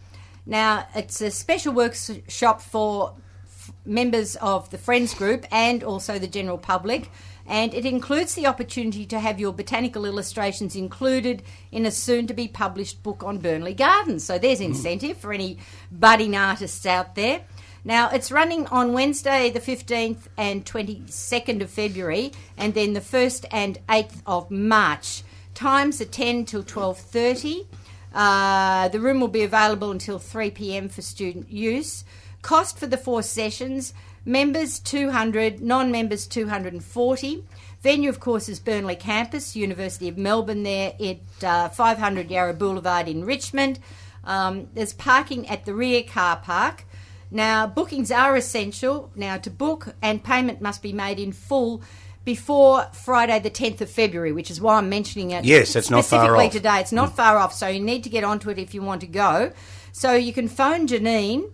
Now, 0.45 0.87
it's 0.95 1.19
a 1.21 1.29
special 1.29 1.73
workshop 1.73 2.61
for 2.61 3.13
f- 3.43 3.73
members 3.85 4.37
of 4.37 4.69
the 4.69 4.77
Friends 4.77 5.13
group 5.13 5.45
and 5.51 5.83
also 5.83 6.17
the 6.17 6.27
general 6.27 6.57
public. 6.57 7.09
And 7.47 7.73
it 7.73 7.85
includes 7.85 8.33
the 8.33 8.47
opportunity 8.47 9.05
to 9.07 9.19
have 9.19 9.39
your 9.39 9.53
botanical 9.53 10.06
illustrations 10.06 10.75
included 10.75 11.44
in 11.71 11.85
a 11.85 11.92
soon 11.92 12.25
to 12.27 12.33
be 12.33 12.47
published 12.47 13.04
book 13.04 13.23
on 13.23 13.37
Burnley 13.37 13.75
Gardens. 13.75 14.23
So 14.23 14.39
there's 14.39 14.61
incentive 14.61 15.18
for 15.18 15.31
any 15.31 15.59
budding 15.92 16.35
artists 16.35 16.85
out 16.85 17.13
there. 17.13 17.42
Now 17.87 18.09
it's 18.09 18.31
running 18.31 18.65
on 18.68 18.94
Wednesday 18.94 19.51
the 19.51 19.59
15th 19.59 20.27
and 20.37 20.65
22nd 20.65 21.61
of 21.61 21.69
February 21.69 22.31
and 22.57 22.73
then 22.73 22.94
the 22.94 22.99
1st 22.99 23.45
and 23.51 23.77
8th 23.87 24.23
of 24.25 24.49
March. 24.49 25.21
Times 25.54 26.01
are 26.01 26.06
10 26.06 26.45
till 26.45 26.63
12:30. 26.63 27.68
Uh, 28.11 28.87
the 28.87 28.99
room 28.99 29.19
will 29.19 29.27
be 29.27 29.44
available 29.44 29.92
until 29.92 30.18
3 30.18 30.49
p.m. 30.49 30.89
for 30.89 31.04
student 31.04 31.51
use. 31.51 32.04
Cost 32.42 32.80
for 32.80 32.87
the 32.87 32.97
four 32.97 33.21
sessions 33.21 33.94
members 34.25 34.80
200, 34.80 35.61
non 35.61 35.92
members 35.92 36.25
240. 36.25 37.44
Venue, 37.83 38.09
of 38.09 38.19
course, 38.19 38.49
is 38.49 38.59
Burnley 38.59 38.95
Campus, 38.95 39.56
University 39.56 40.09
of 40.09 40.18
Melbourne, 40.18 40.63
there 40.63 40.94
at 40.99 41.44
uh, 41.44 41.69
500 41.69 42.31
Yarra 42.31 42.56
Boulevard 42.56 43.07
in 43.07 43.23
Richmond. 43.23 43.77
Um, 44.23 44.69
there's 44.73 44.94
parking 44.94 45.47
at 45.47 45.65
the 45.65 45.75
rear 45.75 46.01
car 46.01 46.37
park. 46.37 46.85
Now, 47.31 47.67
bookings 47.67 48.11
are 48.11 48.35
essential. 48.35 49.11
Now, 49.15 49.37
to 49.37 49.49
book 49.49 49.95
and 50.01 50.23
payment 50.23 50.61
must 50.61 50.81
be 50.81 50.94
made 50.94 51.19
in 51.19 51.31
full 51.31 51.81
before 52.23 52.87
Friday, 52.91 53.39
the 53.39 53.51
10th 53.51 53.81
of 53.81 53.89
February, 53.89 54.31
which 54.31 54.49
is 54.49 54.59
why 54.59 54.77
I'm 54.77 54.89
mentioning 54.89 55.31
it. 55.31 55.45
Yes, 55.45 55.73
that's 55.73 55.89
not 55.91 56.05
far 56.05 56.19
specifically 56.19 56.45
off. 56.47 56.51
today. 56.51 56.79
It's 56.79 56.91
not 56.91 57.11
mm. 57.11 57.15
far 57.15 57.37
off, 57.37 57.53
so 57.53 57.67
you 57.67 57.79
need 57.79 58.03
to 58.03 58.09
get 58.09 58.23
onto 58.23 58.49
it 58.49 58.57
if 58.57 58.73
you 58.73 58.81
want 58.81 59.01
to 59.01 59.07
go. 59.07 59.51
So 59.91 60.13
you 60.13 60.33
can 60.33 60.47
phone 60.47 60.87
Janine. 60.87 61.51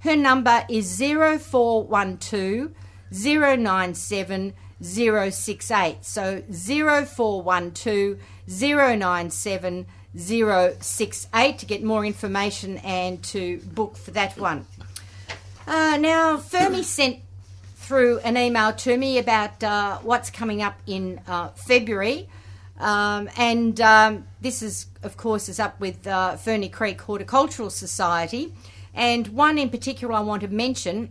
Her 0.00 0.16
number 0.16 0.64
is 0.68 0.98
0412 0.98 2.70
097 3.12 4.54
068. 4.80 6.04
So 6.04 6.42
0412 6.50 8.18
097 8.48 9.86
068 10.14 11.58
to 11.58 11.66
get 11.66 11.82
more 11.82 12.04
information 12.04 12.78
and 12.78 13.22
to 13.24 13.58
book 13.58 13.96
for 13.96 14.10
that 14.12 14.36
one. 14.38 14.66
Uh, 15.66 15.96
now, 15.96 16.36
Fermi 16.36 16.82
sent 16.82 17.20
through 17.76 18.18
an 18.20 18.36
email 18.36 18.72
to 18.72 18.96
me 18.96 19.18
about 19.18 19.62
uh, 19.62 19.98
what's 19.98 20.30
coming 20.30 20.62
up 20.62 20.74
in 20.86 21.20
uh, 21.26 21.48
February. 21.48 22.28
Um, 22.78 23.28
and 23.36 23.80
um, 23.80 24.26
this 24.40 24.62
is, 24.62 24.86
of 25.02 25.16
course, 25.16 25.48
is 25.48 25.60
up 25.60 25.78
with 25.78 26.06
uh, 26.06 26.36
Ferny 26.36 26.68
Creek 26.68 27.00
Horticultural 27.00 27.70
Society. 27.70 28.52
And 28.94 29.28
one 29.28 29.58
in 29.58 29.70
particular 29.70 30.14
I 30.14 30.20
want 30.20 30.42
to 30.42 30.48
mention 30.48 31.10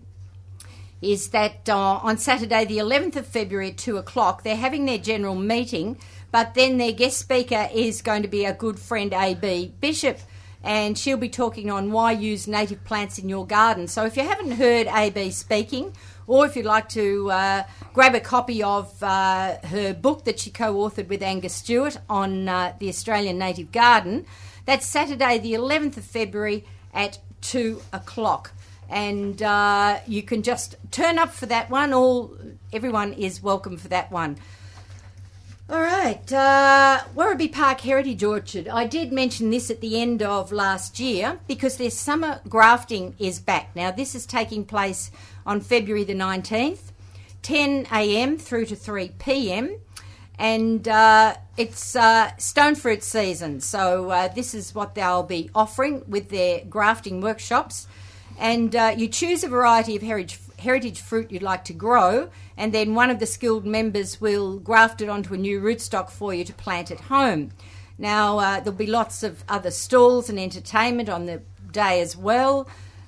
is 1.02 1.30
that 1.30 1.68
uh, 1.68 2.00
on 2.04 2.18
Saturday, 2.18 2.66
the 2.66 2.78
11th 2.78 3.16
of 3.16 3.26
February 3.26 3.70
at 3.70 3.78
2 3.78 3.98
o'clock, 3.98 4.44
they're 4.44 4.56
having 4.56 4.86
their 4.86 4.98
general 4.98 5.36
meeting, 5.36 5.98
but 6.32 6.54
then 6.54 6.78
their 6.78 6.92
guest 6.92 7.18
speaker 7.18 7.70
is 7.74 8.02
going 8.02 8.22
to 8.22 8.28
be 8.28 8.46
our 8.46 8.54
good 8.54 8.78
friend 8.78 9.14
A.B. 9.14 9.74
Bishop, 9.80 10.20
and 10.64 10.98
she'll 10.98 11.18
be 11.18 11.30
talking 11.30 11.72
on 11.72 11.92
why 11.92 12.12
use 12.12 12.48
native 12.48 12.84
plants 12.84 13.18
in 13.18 13.30
your 13.30 13.46
garden. 13.46 13.88
So 13.88 14.06
if 14.06 14.16
you 14.16 14.24
haven't 14.24 14.52
heard 14.52 14.88
A.B. 14.88 15.32
speaking, 15.32 15.96
or 16.28 16.46
if 16.46 16.56
you'd 16.56 16.66
like 16.66 16.88
to 16.90 17.32
uh, 17.32 17.64
grab 17.94 18.16
a 18.16 18.20
copy 18.20 18.62
of 18.64 19.02
uh, 19.02 19.58
her 19.66 19.94
book 19.94 20.26
that 20.26 20.40
she 20.40 20.52
co 20.52 20.76
authored 20.76 21.08
with 21.08 21.22
Angus 21.24 21.56
Stewart 21.56 21.98
on 22.10 22.48
uh, 22.48 22.74
the 22.80 22.90
Australian 22.90 23.38
native 23.38 23.72
garden, 23.72 24.26
that's 24.66 24.86
Saturday, 24.86 25.40
the 25.40 25.54
11th 25.54 25.98
of 25.98 26.06
February 26.06 26.66
at 26.94 27.20
2 27.42 27.82
o'clock 27.92 28.52
and 28.92 29.42
uh, 29.42 30.00
you 30.06 30.22
can 30.22 30.44
just 30.44 30.76
turn 30.92 31.18
up 31.18 31.32
for 31.32 31.46
that 31.46 31.70
one. 31.70 31.94
All 31.94 32.36
everyone 32.74 33.14
is 33.14 33.42
welcome 33.42 33.78
for 33.78 33.88
that 33.88 34.12
one. 34.12 34.38
All 35.72 35.80
right, 35.80 36.34
uh, 36.34 37.00
Park 37.54 37.80
Heritage 37.80 38.26
Orchard. 38.26 38.68
I 38.68 38.86
did 38.86 39.14
mention 39.14 39.52
this 39.52 39.72
at 39.72 39.80
the 39.80 40.02
end 40.02 40.22
of 40.22 40.52
last 40.52 41.00
year 41.00 41.40
because 41.48 41.78
their 41.78 41.92
summer 41.92 42.42
grafting 42.50 43.16
is 43.20 43.40
back. 43.40 43.74
Now, 43.74 43.90
this 43.90 44.14
is 44.14 44.26
taking 44.26 44.66
place 44.66 45.12
on 45.46 45.62
February 45.62 46.04
the 46.04 46.14
19th, 46.14 46.92
10 47.44 47.88
a.m. 47.90 48.38
through 48.38 48.66
to 48.66 48.76
3 48.76 49.14
p.m. 49.18 49.78
And 50.38 50.90
uh, 50.90 51.36
it's 51.56 51.96
uh, 51.96 52.36
stone 52.36 52.76
fruit 52.76 53.02
season, 53.02 53.62
so 53.62 54.10
uh, 54.10 54.28
this 54.28 54.54
is 54.54 54.76
what 54.76 54.94
they'll 54.94 55.24
be 55.24 55.50
offering 55.56 56.04
with 56.06 56.28
their 56.28 56.66
grafting 56.66 57.22
workshops 57.22 57.88
and 58.42 58.76
uh, 58.76 58.94
you 58.98 59.08
choose 59.08 59.44
a 59.44 59.48
variety 59.48 59.96
of 59.96 60.02
heritage, 60.02 60.40
heritage 60.58 61.00
fruit 61.00 61.32
you'd 61.32 61.44
like 61.44 61.64
to 61.66 61.74
grow, 61.74 62.30
and 62.62 62.72
then 62.72 62.94
one 62.94 63.10
of 63.10 63.18
the 63.18 63.26
skilled 63.26 63.66
members 63.66 64.22
will 64.22 64.60
graft 64.60 65.02
it 65.02 65.10
onto 65.10 65.34
a 65.34 65.38
new 65.38 65.60
rootstock 65.60 66.12
for 66.12 66.32
you 66.32 66.44
to 66.44 66.54
plant 66.54 66.92
at 66.92 67.00
home. 67.00 67.50
Now, 67.98 68.38
uh, 68.38 68.60
there'll 68.60 68.78
be 68.78 68.86
lots 68.86 69.24
of 69.24 69.44
other 69.50 69.72
stalls 69.72 70.30
and 70.30 70.40
entertainment 70.40 71.10
on 71.10 71.26
the 71.26 71.42
day 71.72 72.02
as 72.02 72.16
well. 72.16 72.68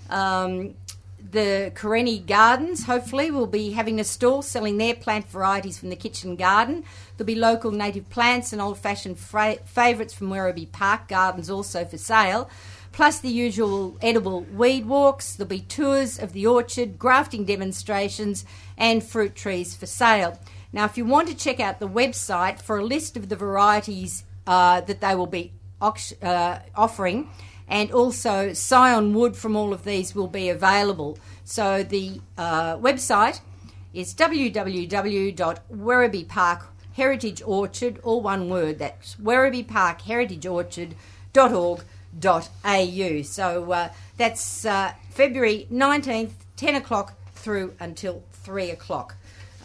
Um, 0.10 0.74
the 1.20 1.72
Kareni 1.76 2.26
Gardens, 2.26 2.86
hopefully, 2.86 3.30
will 3.30 3.46
be 3.46 3.74
having 3.74 4.00
a 4.00 4.04
stall 4.04 4.42
selling 4.42 4.80
their 4.80 4.96
plant 4.96 5.30
varieties 5.30 5.78
from 5.78 5.92
the 5.92 5.96
kitchen 5.96 6.36
garden. 6.36 6.84
There'll 7.16 7.28
be 7.28 7.36
local 7.36 7.70
native 7.70 8.10
plants 8.10 8.54
and 8.54 8.62
old 8.62 8.80
fashioned 8.80 9.20
fra- 9.20 9.60
favourites 9.66 10.16
from 10.16 10.30
Werribee 10.32 10.72
Park 10.72 11.08
Gardens 11.10 11.52
also 11.52 11.86
for 11.86 12.00
sale. 12.00 12.50
Plus 12.92 13.20
the 13.20 13.30
usual 13.30 13.98
edible 14.02 14.42
weed 14.42 14.86
walks. 14.86 15.36
There'll 15.36 15.50
be 15.50 15.62
tours 15.62 16.20
of 16.20 16.34
the 16.34 16.46
orchard, 16.46 17.00
grafting 17.00 17.46
demonstrations, 17.46 18.46
and 18.78 19.04
fruit 19.04 19.36
trees 19.36 19.76
for 19.76 19.86
sale. 19.86 20.40
Now, 20.72 20.86
if 20.86 20.98
you 20.98 21.06
want 21.06 21.28
to 21.28 21.36
check 21.36 21.60
out 21.60 21.80
the 21.80 21.88
website 21.88 22.60
for 22.60 22.80
a 22.80 22.86
list 22.86 23.16
of 23.16 23.30
the 23.30 23.36
varieties 23.36 24.24
uh, 24.48 24.82
that 24.82 25.02
they 25.02 25.16
will 25.16 25.28
be 25.28 25.52
uh, 25.82 26.60
offering, 26.76 27.30
and 27.68 27.92
also 27.92 28.54
scion 28.54 29.14
wood 29.14 29.36
from 29.36 29.56
all 29.56 29.74
of 29.74 29.84
these 29.84 30.16
will 30.16 30.28
be 30.28 30.50
available. 30.50 31.18
So 31.44 31.84
the 31.84 32.22
uh, 32.38 32.78
website 32.78 33.42
is 33.94 34.16
www.werribee 34.16 36.28
Park 36.28 36.68
Heritage 36.94 37.42
Orchard, 37.46 38.00
all 38.04 38.22
one 38.22 38.50
word. 38.50 38.80
That's 38.80 39.16
Werribee 39.16 39.68
Park 39.68 40.02
Heritage 40.02 40.46
Orchard.org.au. 40.46 43.22
So 43.24 43.72
uh, 43.72 43.90
that's 44.18 44.66
uh, 44.66 44.94
February 45.10 45.68
19th, 45.72 46.32
10 46.56 46.76
o'clock 46.76 47.18
through 47.34 47.74
until 47.80 48.24
3 48.44 48.70
o'clock. 48.70 49.16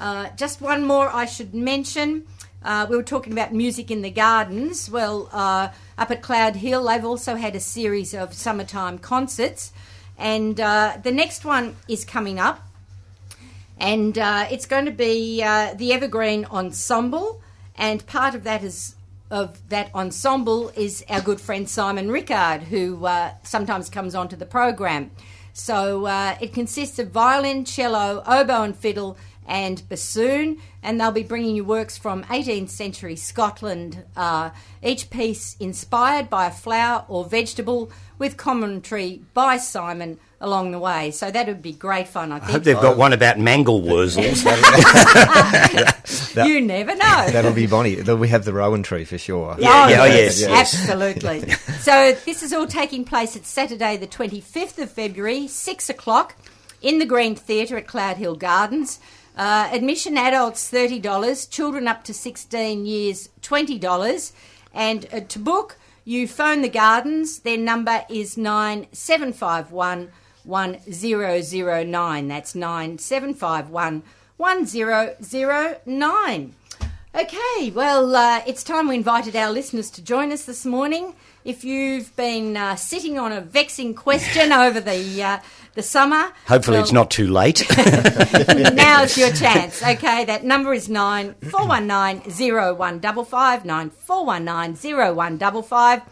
Uh, 0.01 0.29
just 0.37 0.61
one 0.61 0.85
more 0.85 1.09
I 1.13 1.25
should 1.25 1.55
mention. 1.55 2.25
Uh, 2.63 2.87
we 2.89 2.97
were 2.97 3.03
talking 3.03 3.33
about 3.33 3.53
music 3.53 3.91
in 3.91 4.03
the 4.03 4.11
gardens. 4.11 4.91
Well, 4.91 5.29
uh, 5.33 5.69
up 5.97 6.11
at 6.11 6.23
Cloud 6.23 6.57
Hill, 6.57 6.85
they've 6.85 7.05
also 7.05 7.37
had 7.37 7.55
a 7.55 7.61
series 7.61 8.15
of 8.15 8.35
summertime 8.35 8.99
concerts, 8.99 9.73
and 10.17 10.61
uh, 10.61 10.99
the 11.03 11.13
next 11.13 11.45
one 11.45 11.77
is 11.87 12.05
coming 12.05 12.39
up, 12.39 12.67
and 13.79 14.19
uh, 14.19 14.47
it's 14.51 14.67
going 14.67 14.87
to 14.87 14.91
be 14.91 15.43
uh, 15.43 15.75
the 15.75 15.93
Evergreen 15.93 16.45
Ensemble, 16.47 17.41
and 17.77 18.05
part 18.07 18.35
of 18.35 18.45
that 18.45 18.65
is 18.65 18.95
of 19.31 19.69
that 19.69 19.95
ensemble 19.95 20.71
is 20.71 21.05
our 21.11 21.21
good 21.21 21.39
friend 21.39 21.69
Simon 21.69 22.11
Rickard, 22.11 22.63
who 22.63 23.07
sometimes 23.43 23.91
comes 23.91 24.15
onto 24.15 24.37
the 24.37 24.47
program. 24.47 25.11
So 25.59 26.07
uh, 26.07 26.37
it 26.41 26.53
consists 26.55 27.00
of 27.00 27.11
violin, 27.11 27.65
cello, 27.65 28.23
oboe, 28.27 28.62
and 28.62 28.77
fiddle 28.77 29.19
and 29.49 29.88
bassoon, 29.88 30.59
and 30.83 31.00
they'll 31.00 31.11
be 31.11 31.23
bringing 31.23 31.57
you 31.57 31.64
works 31.64 31.97
from 31.97 32.23
18th 32.25 32.69
century 32.69 33.17
Scotland, 33.17 34.05
uh, 34.14 34.50
each 34.83 35.09
piece 35.11 35.57
inspired 35.59 36.28
by 36.28 36.47
a 36.47 36.50
flower 36.50 37.05
or 37.09 37.25
vegetable 37.25 37.90
with 38.19 38.37
commentary 38.37 39.23
by 39.33 39.57
Simon 39.57 40.19
along 40.40 40.71
the 40.71 40.78
way. 40.78 41.11
So 41.11 41.31
that 41.31 41.47
would 41.47 41.62
be 41.62 41.73
great 41.73 42.09
fun, 42.09 42.31
I 42.31 42.38
think. 42.38 42.50
I 42.50 42.52
hope 42.52 42.62
they've 42.62 42.81
got 42.81 42.97
one 42.97 43.12
about 43.12 43.38
mangle 43.38 43.83
wurzels. 43.83 44.45
you 46.47 46.61
never 46.61 46.95
know. 46.95 47.26
That'll 47.31 47.52
be 47.52 47.67
Bonnie. 47.67 48.00
We 48.02 48.28
have 48.28 48.45
the 48.45 48.52
rowan 48.52 48.83
tree 48.83 49.05
for 49.05 49.19
sure. 49.19 49.57
Yeah, 49.59 49.87
Oh, 49.87 49.88
yeah, 49.88 50.02
oh, 50.02 50.05
yes, 50.05 50.40
yes. 50.40 50.50
absolutely. 50.50 51.50
so 51.81 52.12
this 52.25 52.43
is 52.43 52.52
all 52.52 52.67
taking 52.67 53.05
place 53.05 53.37
at 53.37 53.45
Saturday, 53.47 53.97
the 53.97 54.07
25th 54.07 54.78
of 54.78 54.90
February, 54.90 55.49
6 55.49 55.90
o'clock, 55.90 56.37
in 56.81 56.99
the 56.99 57.07
Green 57.07 57.35
Theatre 57.35 57.76
at 57.76 57.88
Cloud 57.88 58.19
Hill 58.19 58.37
Gardens. 58.37 59.00
Uh, 59.38 59.71
admission 59.73 60.18
adults 60.18 60.68
$30, 60.68 61.49
children 61.49 61.87
up 61.87 62.02
to 62.02 62.12
16 62.12 62.85
years 62.85 63.28
$20. 63.40 64.33
And 64.75 65.07
uh, 65.12 65.21
to 65.21 65.38
book, 65.38 65.78
you 66.04 66.26
phone 66.26 66.62
the 66.62 66.68
gardens. 66.68 67.38
Their 67.38 67.57
number 67.57 68.04
is 68.11 68.37
9751 68.37 70.11
1009. 70.42 72.28
That's 72.28 72.54
9751 72.57 74.02
1009. 74.38 76.54
Okay, 77.14 77.71
well, 77.71 78.16
uh, 78.16 78.42
it's 78.47 78.64
time 78.64 78.88
we 78.88 78.97
invited 78.97 79.37
our 79.37 79.52
listeners 79.52 79.90
to 79.90 80.02
join 80.02 80.33
us 80.33 80.47
this 80.47 80.66
morning. 80.66 81.14
If 81.45 81.62
you've 81.64 82.14
been 82.16 82.57
uh, 82.57 82.75
sitting 82.76 83.18
on 83.18 83.33
a 83.33 83.40
vexing 83.40 83.95
question 83.95 84.52
over 84.64 84.80
the 84.80 85.23
uh, 85.23 85.38
the 85.75 85.83
summer, 85.83 86.33
Hopefully, 86.47 86.77
well, 86.77 86.83
it's 86.83 86.93
not 86.93 87.11
too 87.11 87.29
late. 87.29 87.65
now's 88.75 89.17
your 89.17 89.31
chance. 89.35 89.83
Okay, 89.83 90.25
that 90.25 90.45
number 90.45 90.73
is 90.73 90.89
nine 90.89 91.35
four 91.51 91.67
one 91.67 91.87
nine 91.87 92.29
zero 92.31 92.75
one 92.75 92.99
double 92.99 93.25
five 93.25 93.65
nine 93.65 93.91
four 93.91 94.25
one 94.25 94.45
nine 94.45 94.75
zero 94.75 95.13
one 95.15 95.39
double 95.39 95.63
five. 95.63 96.03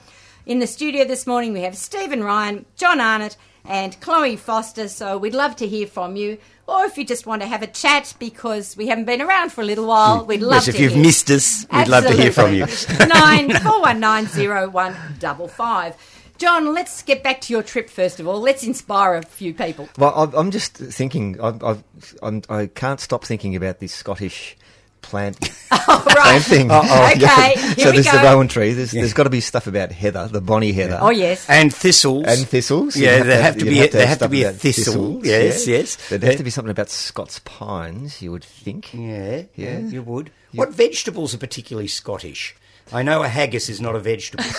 In 0.45 0.61
the 0.61 0.67
studio 0.67 1.05
this 1.05 1.27
morning, 1.27 1.53
we 1.53 1.63
have 1.63 1.77
Stephen 1.77 2.23
Ryan, 2.23 2.67
John 2.77 3.01
Arnott, 3.01 3.37
and 3.65 4.01
Chloe 4.01 4.37
Foster. 4.37 4.89
So 4.89 5.19
we'd 5.19 5.35
love 5.35 5.57
to 5.57 5.67
hear 5.67 5.87
from 5.87 6.17
you, 6.17 6.39
or 6.67 6.85
if 6.85 6.97
you 6.97 7.05
just 7.05 7.27
want 7.27 7.43
to 7.43 7.49
have 7.49 7.63
a 7.63 7.67
chat 7.67 8.15
because 8.19 8.77
we 8.77 8.87
haven't 8.87 9.05
been 9.07 9.21
around 9.21 9.51
for 9.51 9.63
a 9.63 9.65
little 9.65 9.87
while, 9.87 10.25
we'd 10.25 10.41
mm. 10.41 10.45
love 10.45 10.55
yes, 10.55 10.65
to. 10.67 10.71
if 10.71 10.81
you've 10.81 10.93
hear. 10.93 11.03
missed 11.03 11.31
us, 11.31 11.67
we'd 11.73 11.89
love 11.89 12.07
to 12.07 12.13
hear 12.13 12.33
from 12.33 12.55
you. 12.55 12.67
Nine 13.07 13.51
four 13.61 13.81
one 13.81 14.01
nine 14.01 14.27
zero 14.27 14.69
one 14.69 14.95
double 15.19 15.49
five. 15.49 15.97
John, 16.39 16.75
let's 16.75 17.03
get 17.03 17.23
back 17.23 17.41
to 17.43 17.53
your 17.53 17.63
trip 17.63 17.89
first 17.91 18.21
of 18.21 18.27
all. 18.29 18.41
Let's 18.41 18.63
inspire 18.63 19.15
a 19.15 19.23
few 19.23 19.55
people. 19.55 19.89
Well, 19.99 20.13
I'm- 20.15 20.33
I'm 20.35 20.51
just 20.51 20.77
thinking. 20.77 21.41
I've, 21.41 21.63
I've, 21.63 21.83
I'm, 22.23 22.43
I 22.49 22.67
can't 22.67 23.01
stop 23.01 23.25
thinking 23.25 23.57
about 23.57 23.79
this 23.81 23.93
Scottish 23.95 24.57
plant 25.03 25.39
All 25.71 26.01
plant 26.01 26.17
right. 26.17 26.43
thing. 26.43 26.69
Okay, 26.73 27.55
here 27.75 27.75
so 27.77 27.91
we 27.91 27.97
there's 27.99 28.07
go. 28.07 28.19
the 28.19 28.25
rowan 28.25 28.49
tree. 28.49 28.73
There's, 28.73 28.91
there's 28.91 29.15
got 29.15 29.23
to 29.25 29.31
be 29.31 29.41
stuff 29.41 29.67
about 29.69 29.93
heather, 29.93 30.27
the 30.27 30.41
bonnie 30.41 30.73
heather. 30.73 30.99
Oh 31.01 31.11
yes. 31.11 31.49
And 31.49 31.73
thistles. 31.73 32.25
And 32.27 32.47
thistles. 32.47 32.97
Yeah, 32.97 33.23
there 33.23 33.41
have 33.41 33.57
to 33.59 33.65
you'd 33.65 33.71
be 33.71 33.81
a- 33.81 33.91
there 33.91 34.07
have 34.07 34.19
to 34.19 34.29
be 34.29 34.43
a 34.43 34.53
thistle. 34.53 35.21
thistles, 35.21 35.27
Yes, 35.27 35.67
yeah. 35.69 35.77
yes. 35.79 36.09
There'd 36.09 36.23
have 36.25 36.37
to 36.37 36.43
be 36.45 36.51
something 36.51 36.71
about 36.73 36.91
Scots 36.91 37.39
pines. 37.45 38.21
You 38.21 38.33
would 38.33 38.45
think. 38.45 38.93
Yeah, 38.93 39.45
yeah, 39.55 39.79
Yeah. 39.79 39.79
you 39.79 40.03
would. 40.03 40.31
What 40.55 40.71
vegetables 40.75 41.35
are 41.35 41.39
particularly 41.39 41.89
Scottish? 41.89 42.57
I 42.93 43.03
know 43.03 43.23
a 43.23 43.29
haggis 43.29 43.69
is 43.69 43.81
not 43.81 43.95
a 43.97 44.01
vegetable. 44.01 44.45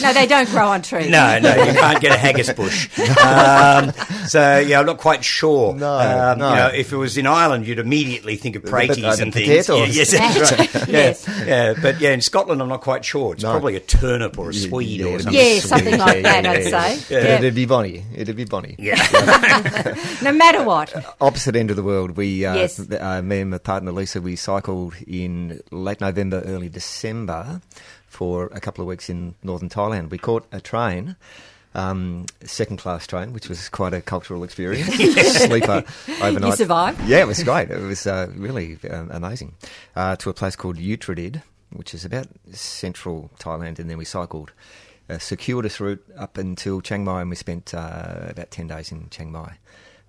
No, 0.00 0.12
they 0.12 0.26
don't 0.26 0.48
grow 0.50 0.68
on 0.68 0.82
trees. 0.82 1.08
no, 1.08 1.38
no, 1.40 1.48
you 1.64 1.72
can't 1.72 2.00
get 2.00 2.12
a 2.12 2.18
haggis 2.18 2.52
bush. 2.52 2.88
Um, 3.18 3.92
so 4.28 4.58
yeah, 4.58 4.78
I'm 4.80 4.86
not 4.86 4.98
quite 4.98 5.24
sure. 5.24 5.74
No, 5.74 5.98
um, 5.98 6.38
no. 6.38 6.50
You 6.50 6.56
know, 6.56 6.66
if 6.68 6.92
it 6.92 6.96
was 6.96 7.16
in 7.18 7.26
Ireland, 7.26 7.66
you'd 7.66 7.78
immediately 7.80 8.36
think 8.36 8.54
of 8.54 8.64
uh, 8.64 8.68
praties 8.68 9.16
the 9.16 9.22
and 9.22 9.32
things. 9.32 9.68
Yeah, 9.68 9.84
yes, 9.86 10.10
that's 10.12 10.52
right. 10.52 10.74
Yeah, 10.88 10.98
Yes. 10.98 11.28
yeah, 11.46 11.74
but 11.80 12.00
yeah, 12.00 12.10
in 12.10 12.20
Scotland, 12.20 12.60
I'm 12.62 12.68
not 12.68 12.80
quite 12.82 13.04
sure. 13.04 13.32
It's 13.34 13.42
No. 13.42 13.50
probably 13.52 13.74
a 13.76 13.80
turnip 13.80 14.38
or 14.38 14.50
a 14.50 14.52
Yeah, 14.52 14.68
swede 14.68 15.00
yeah, 15.00 15.06
or 15.06 15.18
something. 15.18 15.40
Yeah, 15.40 15.58
something 15.60 15.98
like 15.98 16.22
that, 16.22 16.44
yeah, 16.44 16.50
I'd 16.50 16.62
yeah. 16.64 16.70
say. 16.94 17.14
But 17.14 17.22
Yeah. 17.24 17.38
It'd 17.38 17.54
be 17.54 17.66
bonnie. 17.66 18.04
It'd 18.14 18.36
be 18.36 18.44
bonnie. 18.44 18.76
Yeah. 18.78 19.94
No 20.22 20.32
matter 20.32 20.62
what. 20.64 20.92
Opposite 21.20 21.54
end 21.56 21.70
of 21.70 21.76
the 21.76 21.82
world, 21.82 22.12
we, 22.16 22.44
uh, 22.44 22.54
Yes. 22.54 22.78
uh, 22.80 23.22
me 23.22 23.40
and 23.40 23.50
my 23.50 23.58
partner 23.58 23.92
Lisa, 23.92 24.20
we 24.20 24.36
cycled 24.36 24.94
in 25.06 25.60
late 25.70 26.00
November, 26.00 26.42
early 26.58 26.68
December 26.68 27.60
for 28.08 28.46
a 28.46 28.60
couple 28.60 28.82
of 28.82 28.88
weeks 28.88 29.08
in 29.08 29.36
northern 29.44 29.68
Thailand. 29.68 30.10
We 30.10 30.18
caught 30.18 30.44
a 30.50 30.60
train, 30.60 31.14
um, 31.76 32.26
second 32.42 32.78
class 32.78 33.06
train, 33.06 33.32
which 33.32 33.48
was 33.48 33.68
quite 33.68 33.94
a 33.94 34.00
cultural 34.00 34.42
experience. 34.42 34.92
Sleeper 35.44 35.84
overnight. 36.20 36.50
You 36.50 36.56
survived? 36.56 37.00
Yeah, 37.06 37.18
it 37.18 37.28
was 37.28 37.44
great. 37.44 37.70
It 37.70 37.80
was 37.80 38.08
uh, 38.08 38.26
really 38.34 38.76
uh, 38.90 39.06
amazing. 39.10 39.54
Uh, 39.94 40.16
to 40.16 40.30
a 40.30 40.34
place 40.34 40.56
called 40.56 40.78
Uttaradit, 40.78 41.42
which 41.70 41.94
is 41.94 42.04
about 42.04 42.26
central 42.50 43.30
Thailand, 43.38 43.78
and 43.78 43.88
then 43.88 43.98
we 43.98 44.04
cycled 44.04 44.52
a 45.08 45.20
circuitous 45.20 45.80
route 45.80 46.04
up 46.16 46.38
until 46.38 46.80
Chiang 46.80 47.04
Mai, 47.04 47.20
and 47.20 47.30
we 47.30 47.36
spent 47.36 47.72
uh, 47.72 48.26
about 48.28 48.50
10 48.50 48.66
days 48.66 48.90
in 48.90 49.08
Chiang 49.10 49.30
Mai. 49.30 49.58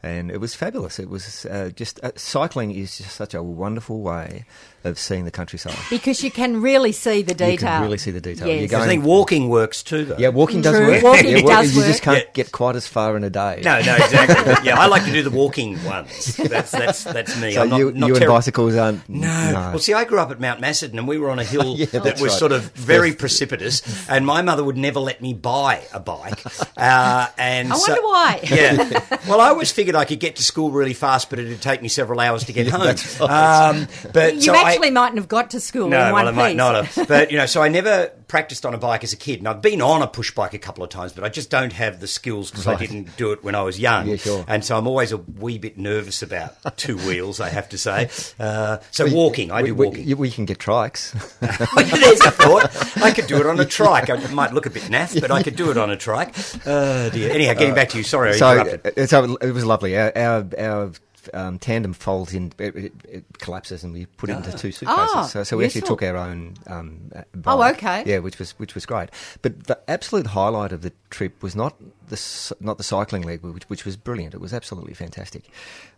And 0.02 0.32
it 0.32 0.40
was 0.40 0.56
fabulous. 0.56 0.98
It 0.98 1.10
was 1.10 1.46
uh, 1.46 1.72
just 1.76 2.00
uh, 2.02 2.12
cycling 2.16 2.72
is 2.72 2.98
just 2.98 3.16
such 3.16 3.34
a 3.34 3.44
wonderful 3.44 4.00
way 4.00 4.46
of 4.84 4.98
seeing 5.00 5.26
the 5.26 5.32
countryside. 5.32 5.76
Because 5.90 6.24
you 6.24 6.32
can 6.32 6.62
really 6.62 6.92
see 6.92 7.22
the 7.22 7.34
detail. 7.34 7.52
You 7.52 7.58
can 7.58 7.82
really 7.84 7.98
see 7.98 8.12
the 8.12 8.22
detail. 8.22 8.48
Yes. 8.48 8.72
You're 8.72 8.80
I 8.82 8.88
think 8.88 9.04
walking 9.04 9.50
works 9.50 9.84
too, 9.84 10.06
though. 10.06 10.18
yeah, 10.18 10.30
walking 10.30 10.62
does 10.62 10.76
True. 10.78 10.88
work. 10.88 11.04
Walking 11.04 11.38
yeah, 11.38 11.42
does 11.42 11.74
you 11.74 11.82
work. 11.82 11.88
just 11.88 12.02
can't 12.02 12.18
Yeah. 12.20 12.32
get 12.34 12.52
quite 12.52 12.76
as 12.76 12.88
far 12.88 13.16
in 13.18 13.24
a 13.24 13.30
day. 13.30 13.62
No, 13.64 13.82
no, 13.82 13.96
exactly. 13.96 14.54
yeah, 14.68 14.80
I 14.80 14.88
like 14.88 15.04
to 15.06 15.12
do 15.12 15.22
the 15.24 15.30
walking 15.30 15.84
ones. 15.84 16.36
That's 16.38 16.72
that's 16.72 17.04
that's 17.04 17.40
me. 17.42 17.54
So 17.54 17.62
I'm 17.62 17.70
not, 17.70 17.78
you, 17.78 17.92
not 17.92 18.08
you 18.08 18.16
and 18.16 18.26
bicycles 18.28 18.76
aren't. 18.76 19.08
No. 19.10 19.28
Well, 19.28 19.80
see, 19.80 19.94
I 19.94 20.04
grew 20.06 20.20
up 20.20 20.32
at 20.32 20.40
Mount 20.40 20.60
Macedon, 20.62 20.98
and 20.98 21.08
we 21.08 21.18
were 21.18 21.30
on 21.30 21.40
a 21.40 21.44
hill 21.44 21.76
Yeah, 21.78 21.86
that 21.88 22.14
was 22.20 22.22
right. 22.24 22.32
sort 22.32 22.52
of 22.52 22.72
very 22.74 23.14
precipitous, 23.14 23.82
and 24.10 24.26
my 24.26 24.42
mother 24.42 24.64
would 24.64 24.78
never 24.78 25.00
let 25.00 25.22
me 25.22 25.34
buy 25.34 25.84
a 25.94 26.00
bike. 26.00 26.42
Uh, 26.78 27.28
and 27.38 27.72
I 27.74 27.76
so- 27.78 27.92
wonder 27.94 28.08
why. 28.08 28.40
Yeah. 28.50 29.18
Well, 29.28 29.42
I 29.42 29.50
always 29.50 29.72
figured 29.72 29.96
I 29.96 30.06
could 30.06 30.20
get 30.20 30.38
to 30.38 30.44
school 30.44 30.72
really 30.72 30.94
fast, 30.94 31.30
but 31.30 31.40
it'd 31.40 31.62
take 31.62 31.82
me 31.82 31.88
several 31.90 32.20
hours 32.20 32.46
to 32.46 32.54
get 32.54 32.68
home. 32.68 32.86
that's 32.86 33.20
right. 33.20 33.70
Um, 33.70 33.88
but 34.14 34.36
You 34.36 34.42
so 34.42 34.54
I- 34.70 34.74
actually 34.74 34.92
mightn't 34.92 35.18
have 35.18 35.28
got 35.28 35.50
to 35.52 35.60
school 35.60 35.90
no, 35.90 36.08
in 36.08 36.12
one 36.14 36.26
well, 36.26 36.34
I 36.34 36.36
might 36.36 36.48
piece. 36.50 36.58
not 36.58 36.86
have. 36.86 37.08
But 37.08 37.32
you 37.32 37.38
know, 37.38 37.46
so 37.48 37.62
I 37.62 37.70
never 37.70 38.12
practiced 38.28 38.66
on 38.66 38.74
a 38.74 38.78
bike 38.78 39.04
as 39.04 39.12
a 39.12 39.18
kid, 39.18 39.40
and 39.40 39.48
I've 39.48 39.62
been 39.62 39.82
on 39.82 40.02
a 40.02 40.08
push 40.08 40.32
bike 40.32 40.54
a 40.54 40.60
couple 40.60 40.84
of 40.84 40.90
times, 40.92 41.14
but 41.14 41.24
I 41.24 41.30
just 41.30 41.50
don't 41.50 41.74
have 41.74 42.00
the 42.00 42.08
skills 42.08 42.52
because 42.52 42.68
I 42.68 42.76
didn't 42.76 43.16
do 43.18 43.32
it 43.32 43.44
when 43.44 43.56
I 43.56 43.62
was 43.64 43.80
young. 43.80 44.08
Yeah, 44.08 44.16
sure. 44.18 44.46
And 44.48 44.64
so 44.64 44.78
I'm 44.78 44.88
always 44.88 45.12
a 45.12 45.18
wee 45.18 45.58
bit 45.58 45.78
nervous 45.78 46.22
about 46.22 46.78
two 46.78 46.98
wheels, 46.98 47.40
I 47.40 47.50
have 47.50 47.70
to 47.70 47.78
say. 47.78 48.10
Uh, 48.40 48.78
so 48.92 49.06
walking, 49.14 49.52
I 49.52 49.62
we, 49.62 49.70
do 49.70 49.76
we- 49.76 49.86
walking. 49.88 50.08
you- 50.08 50.16
we 50.18 50.30
can 50.32 50.46
get 50.46 50.60
trikes. 50.60 51.12
There's 51.40 52.22
a 52.22 52.32
thought. 52.32 52.98
I 53.04 53.12
could 53.12 53.28
do 53.28 53.38
it 53.38 53.46
on 53.46 53.60
a 53.60 53.66
trike. 53.66 54.10
I 54.10 54.16
might 54.32 54.54
look 54.54 54.66
a 54.66 54.70
bit 54.70 54.84
naff, 54.84 55.20
but 55.20 55.30
I 55.32 55.44
could 55.44 55.56
do 55.56 55.70
it 55.72 55.78
on 55.78 55.90
a 55.90 55.98
trike. 55.98 56.34
Oh, 56.66 57.10
dear. 57.10 57.32
Anyhow, 57.32 57.54
getting 57.54 57.76
back 57.76 57.90
to 57.90 57.98
you. 57.98 58.04
Sorry, 58.04 58.30
I 58.30 58.34
so, 58.34 58.52
interrupted. 58.60 59.00
uh, 59.00 59.08
so 59.08 59.36
it 59.42 59.52
was 59.52 59.66
lovely. 59.66 59.98
Our 59.98 60.12
our, 60.18 60.46
our 60.58 60.92
um, 61.34 61.60
tandem 61.60 61.94
folds 61.94 62.34
in, 62.34 62.52
it, 62.58 62.76
it, 62.76 62.94
it 63.08 63.26
collapses, 63.40 63.84
and 63.84 63.94
we 63.94 64.06
put 64.06 64.30
it 64.30 64.34
into 64.38 64.52
two 64.52 64.72
suitcases. 64.72 65.10
Ah, 65.14 65.24
so, 65.24 65.44
so 65.44 65.58
we 65.58 65.66
actually 65.66 65.82
took 65.82 66.04
our 66.04 66.18
own. 66.18 66.56
Um, 66.68 67.12
uh, 67.16 67.24
Oh, 67.46 67.64
okay. 67.72 68.04
Yeah, 68.06 68.20
which 68.20 68.40
was 68.40 68.52
which 68.52 68.76
was 68.76 68.86
great. 68.86 69.10
But 69.42 69.66
the 69.66 69.80
absolute 69.88 70.28
highlight 70.28 70.72
of 70.72 70.82
the 70.82 70.92
trip 71.10 71.42
was 71.42 71.56
not 71.56 71.76
the 72.10 72.56
not 72.60 72.78
the 72.78 72.84
cycling 72.84 73.24
leg, 73.24 73.42
which, 73.42 73.64
which 73.70 73.86
was 73.86 73.96
brilliant. 73.96 74.34
It 74.34 74.42
was 74.42 74.54
absolutely 74.54 74.94
fantastic. 74.94 75.50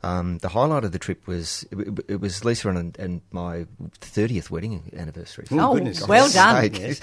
Um, 0.03 0.37
the 0.39 0.49
highlight 0.49 0.83
of 0.83 0.91
the 0.91 0.99
trip 0.99 1.25
was 1.27 1.65
it, 1.71 1.99
it 2.07 2.21
was 2.21 2.43
Lisa 2.45 2.69
and, 2.69 2.97
and 2.99 3.21
my 3.31 3.65
thirtieth 3.99 4.51
wedding 4.51 4.91
anniversary. 4.95 5.47
Oh, 5.51 5.73
goodness. 5.75 6.07
well 6.07 6.29
done. 6.29 6.73
sake. 6.73 6.99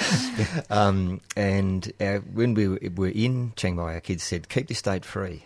um, 0.71 1.21
and 1.37 1.93
uh, 2.01 2.19
when 2.33 2.55
we 2.55 2.69
were, 2.69 2.79
were 2.97 3.09
in 3.09 3.53
Chiang 3.57 3.77
Mai, 3.77 3.95
our 3.95 4.01
kids 4.01 4.23
said, 4.23 4.49
"Keep 4.49 4.69
this 4.69 4.83
date 4.83 5.05
free. 5.05 5.45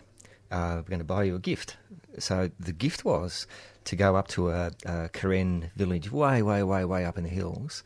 Uh, 0.52 0.76
we're 0.76 0.90
going 0.90 0.98
to 1.00 1.04
buy 1.04 1.24
you 1.24 1.34
a 1.34 1.40
gift." 1.40 1.76
So 2.18 2.50
the 2.60 2.72
gift 2.72 3.04
was 3.04 3.46
to 3.84 3.96
go 3.96 4.14
up 4.16 4.28
to 4.28 4.50
a, 4.50 4.70
a 4.86 5.08
Karen 5.08 5.70
village, 5.76 6.12
way, 6.12 6.42
way, 6.42 6.62
way, 6.62 6.84
way 6.84 7.04
up 7.04 7.16
in 7.18 7.24
the 7.24 7.30
hills, 7.30 7.82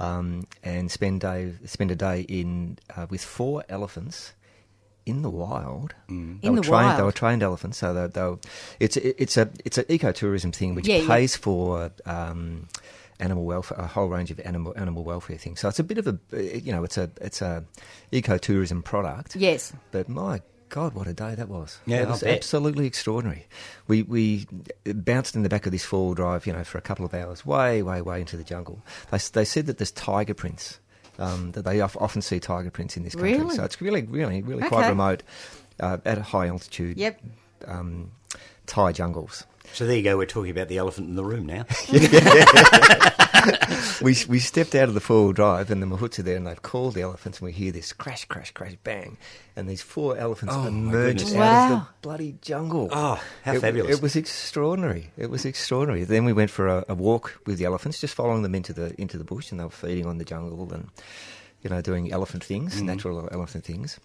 um, 0.00 0.46
and 0.62 0.90
spend 0.90 1.20
day 1.22 1.54
spend 1.64 1.90
a 1.90 1.96
day 1.96 2.22
in 2.22 2.78
uh, 2.96 3.06
with 3.08 3.22
four 3.24 3.64
elephants. 3.68 4.34
In 5.06 5.22
the 5.22 5.30
wild, 5.30 5.94
they 6.08 6.14
In 6.14 6.38
were 6.42 6.56
the 6.56 6.60
trained. 6.60 6.98
They 6.98 7.02
were 7.02 7.12
trained 7.12 7.42
elephants, 7.42 7.78
so 7.78 7.94
they, 7.94 8.06
they 8.08 8.20
were, 8.20 8.38
it's 8.78 8.98
it's 8.98 9.38
a 9.38 9.48
it's 9.64 9.78
an 9.78 9.84
ecotourism 9.84 10.54
thing 10.54 10.74
which 10.74 10.86
Yeah, 10.86 10.98
yeah. 10.98 11.08
pays 11.08 11.34
for 11.34 11.90
um, 12.04 12.68
animal 13.18 13.44
welfare, 13.46 13.78
a 13.78 13.86
whole 13.86 14.08
range 14.08 14.30
of 14.30 14.38
animal 14.40 14.74
animal 14.76 15.04
welfare 15.04 15.38
things. 15.38 15.60
So 15.60 15.68
it's 15.70 15.78
a 15.78 15.84
bit 15.84 15.96
of 15.96 16.06
a 16.08 16.18
you 16.58 16.72
know 16.72 16.84
it's 16.84 16.98
a 16.98 17.08
it's 17.22 17.40
a 17.40 17.64
ecotourism 18.12 18.84
product. 18.84 19.34
Yes. 19.36 19.72
But 19.92 20.10
my 20.10 20.42
God, 20.68 20.94
what 20.94 21.06
a 21.06 21.12
day 21.14 21.34
that 21.34 21.48
was! 21.48 21.78
Yeah, 21.86 22.02
it 22.02 22.08
was 22.08 22.22
absolutely 22.22 22.86
extraordinary. 22.86 23.46
We 23.86 24.02
we 24.02 24.46
bounced 24.84 25.34
in 25.36 25.42
the 25.42 25.48
back 25.48 25.66
of 25.66 25.72
this 25.72 25.84
four 25.84 26.06
wheel 26.06 26.14
drive, 26.14 26.46
you 26.46 26.52
know, 26.52 26.64
for 26.64 26.78
a 26.78 26.82
couple 26.82 27.04
of 27.04 27.14
hours, 27.14 27.44
way 27.46 27.82
way 27.82 28.00
way 28.02 28.20
into 28.20 28.36
the 28.36 28.44
jungle. 28.44 28.82
They 29.10 29.18
they 29.32 29.44
said 29.44 29.66
that 29.66 29.78
there's 29.78 29.92
tiger 29.92 30.34
prints. 30.34 30.78
Um, 31.20 31.50
that 31.52 31.62
they 31.64 31.80
often 31.80 32.22
see 32.22 32.38
tiger 32.38 32.70
prints 32.70 32.96
in 32.96 33.02
this 33.02 33.16
country, 33.16 33.32
Really? 33.38 33.56
so 33.56 33.64
it's 33.64 33.80
really, 33.80 34.02
really, 34.02 34.40
really 34.40 34.62
quite 34.68 34.88
remote, 34.88 35.24
uh, 35.80 35.98
at 36.04 36.16
a 36.18 36.22
high 36.22 36.46
altitude. 36.46 36.96
Yep. 36.96 37.20
Um, 37.66 38.12
Thai 38.66 38.92
jungles. 38.92 39.42
So 39.74 39.86
there 39.86 39.96
you 39.96 40.02
go. 40.02 40.16
We're 40.16 40.26
talking 40.26 40.50
about 40.50 40.68
the 40.68 40.78
elephant 40.78 41.08
in 41.08 41.14
the 41.16 41.24
room 41.24 41.46
now. 41.46 41.64
we 44.02 44.16
we 44.28 44.38
stepped 44.38 44.74
out 44.74 44.88
of 44.88 44.94
the 44.94 45.00
four 45.00 45.24
wheel 45.24 45.32
drive 45.32 45.70
and 45.70 45.82
the 45.82 45.86
mahouts 45.86 46.18
are 46.18 46.22
there 46.22 46.36
and 46.36 46.46
they've 46.46 46.62
called 46.62 46.94
the 46.94 47.02
elephants 47.02 47.38
and 47.38 47.46
we 47.46 47.52
hear 47.52 47.72
this 47.72 47.92
crash, 47.92 48.24
crash, 48.24 48.50
crash, 48.52 48.74
bang, 48.82 49.16
and 49.56 49.68
these 49.68 49.82
four 49.82 50.16
elephants 50.16 50.54
Oh, 50.56 50.62
my 50.62 50.68
emerged 50.68 51.18
goodness. 51.26 51.34
out 51.36 51.72
of 51.72 51.78
the 51.80 51.86
bloody 52.02 52.36
jungle. 52.42 52.88
Oh, 52.90 53.22
how 53.44 53.54
it, 53.54 53.60
fabulous. 53.60 53.96
It 53.96 54.02
was 54.02 54.16
extraordinary. 54.16 55.10
It 55.16 55.30
was 55.30 55.44
extraordinary. 55.44 56.04
Then 56.04 56.24
we 56.24 56.32
went 56.32 56.50
for 56.50 56.66
a, 56.68 56.84
a 56.88 56.94
walk 56.94 57.40
with 57.46 57.58
the 57.58 57.64
elephants, 57.64 58.00
just 58.00 58.14
following 58.14 58.42
them 58.42 58.54
into 58.54 58.72
the 58.72 58.98
into 59.00 59.18
the 59.18 59.24
bush, 59.24 59.50
and 59.50 59.60
they 59.60 59.64
were 59.64 59.70
feeding 59.70 60.06
on 60.06 60.18
the 60.18 60.24
jungle 60.24 60.72
and 60.72 60.88
you 61.62 61.70
know 61.70 61.80
doing 61.80 62.10
elephant 62.12 62.44
things, 62.44 62.76
Mm-hmm. 62.76 62.86
natural 62.86 63.28
elephant 63.32 63.64
things. 63.64 63.98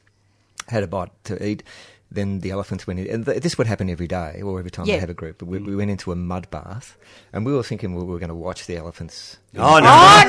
Had 0.70 0.84
a 0.84 0.88
bite 0.88 1.12
to 1.26 1.46
eat. 1.46 1.62
Then 2.14 2.40
the 2.42 2.52
elephants 2.52 2.86
went 2.86 3.00
in, 3.00 3.08
and 3.10 3.26
th- 3.26 3.42
this 3.42 3.58
would 3.58 3.66
happen 3.68 3.90
every 3.90 4.08
day 4.08 4.42
or 4.42 4.60
every 4.60 4.70
time 4.72 4.86
Yeah. 4.86 4.96
they 4.96 5.00
have 5.00 5.10
a 5.10 5.16
group. 5.16 5.40
But 5.40 5.48
we, 5.48 5.58
we 5.58 5.74
mm. 5.74 5.78
went 5.78 5.92
into 5.92 6.12
a 6.12 6.16
mud 6.16 6.50
bath, 6.52 6.96
and 7.34 7.44
we 7.46 7.52
were 7.54 7.64
thinking 7.64 7.96
we 7.96 8.04
were 8.04 8.20
going 8.20 8.30
to 8.30 8.36
watch 8.36 8.68
the 8.68 8.78
elephants 8.78 9.38
Oh, 9.56 9.80
no. 9.80 9.88
Oh 9.88 10.24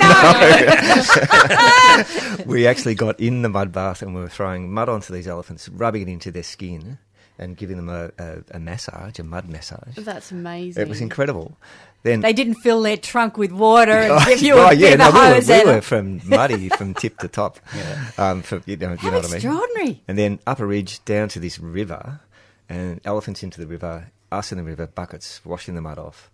no! 2.37 2.45
we 2.47 2.67
actually 2.67 2.95
got 2.95 3.19
in 3.19 3.41
the 3.43 3.49
mud 3.49 3.73
bath 3.73 4.03
and 4.03 4.15
we 4.15 4.21
were 4.21 4.29
throwing 4.29 4.73
mud 4.73 4.89
onto 4.89 5.15
these 5.15 5.27
elephants, 5.27 5.69
rubbing 5.69 6.03
it 6.03 6.09
into 6.09 6.31
their 6.31 6.43
skin, 6.43 6.99
and 7.39 7.57
giving 7.57 7.77
them 7.77 7.89
a, 7.89 8.11
a, 8.19 8.43
a 8.53 8.59
massage, 8.61 9.19
a 9.19 9.25
mud 9.25 9.49
massage. 9.49 9.97
That's 9.97 10.31
amazing. 10.31 10.81
It 10.83 10.89
was 10.89 11.01
incredible. 11.01 11.57
Then 12.05 12.21
they 12.21 12.33
didn't 12.35 12.57
fill 12.57 12.83
their 12.83 12.97
trunk 12.99 13.39
with 13.39 13.51
water 13.51 13.93
and 13.93 14.25
give 14.27 14.43
you 14.43 14.55
Oh, 14.55 14.69
a 14.71 14.77
bit 14.77 14.99
no, 14.99 15.11
we 15.11 15.19
a 15.19 15.41
were, 15.41 15.65
we 15.65 15.65
were 15.75 15.81
from 15.81 16.21
muddy 16.29 16.69
from 16.69 16.95
tip 16.95 17.19
to 17.19 17.29
top. 17.29 17.59
Um, 18.19 18.43
from, 18.43 18.63
you 18.67 18.77
know, 18.77 18.91
you 18.93 18.97
How 18.99 19.11
know 19.11 19.17
what 19.17 19.25
I 19.25 19.29
mean. 19.29 19.35
extraordinary. 19.37 20.03
And 20.07 20.17
then 20.19 20.39
up 20.47 20.61
a 20.61 20.67
ridge 20.67 21.05
down 21.05 21.29
to 21.31 21.41
this 21.41 21.59
river, 21.59 22.21
and 22.69 23.01
elephants 23.05 23.43
into 23.43 23.61
the 23.61 23.67
river, 23.67 24.11
us 24.31 24.53
in 24.53 24.59
the 24.59 24.65
river, 24.65 24.87
buckets 24.87 25.41
washing 25.45 25.75
the 25.75 25.81
mud 25.81 25.99
off. 25.99 26.31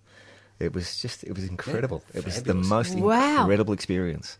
It 0.58 0.74
was 0.74 1.00
just, 1.00 1.24
it 1.24 1.34
was 1.34 1.44
incredible. 1.44 2.02
it 2.12 2.24
was 2.26 2.42
the 2.42 2.52
most 2.54 2.94
Wow. 2.96 3.40
incredible 3.42 3.72
experience. 3.72 4.36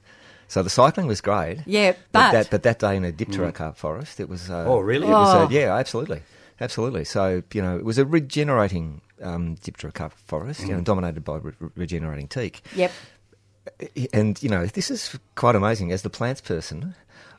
So 0.49 0.63
the 0.65 0.69
cycling 0.69 1.07
was 1.07 1.21
great. 1.23 1.61
Yeah, 1.65 1.93
but 1.93 1.99
but- 2.13 2.33
that, 2.33 2.51
but 2.51 2.63
that 2.65 2.79
day 2.81 2.97
in 2.97 3.05
a 3.05 3.13
Diptera 3.13 3.75
forest, 3.77 4.19
it 4.21 4.29
was. 4.29 4.51
Uh, 4.51 4.65
Oh, 4.67 4.81
really? 4.81 5.07
It 5.07 5.11
was. 5.11 5.35
Uh, 5.35 5.47
Oh. 5.47 5.49
yeah, 5.51 5.75
absolutely, 5.77 6.21
absolutely. 6.61 7.05
So 7.05 7.43
you 7.53 7.63
know, 7.63 7.77
it 7.77 7.85
was 7.85 7.99
a 7.99 8.05
regenerating 8.05 9.01
um, 9.23 9.57
Diptera 9.57 10.13
forest, 10.13 10.61
you 10.63 10.69
know, 10.75 10.81
dominated 10.81 11.25
by 11.25 11.37
re- 11.37 11.53
regenerating 11.77 12.29
teak. 12.29 12.63
Yep. 12.75 12.93
And 14.13 14.43
you 14.43 14.49
know, 14.49 14.67
this 14.67 14.91
is 14.91 15.19
quite 15.35 15.55
amazing. 15.55 15.93
As 15.93 16.03
the 16.03 16.11
plants 16.11 16.41
person, 16.41 16.95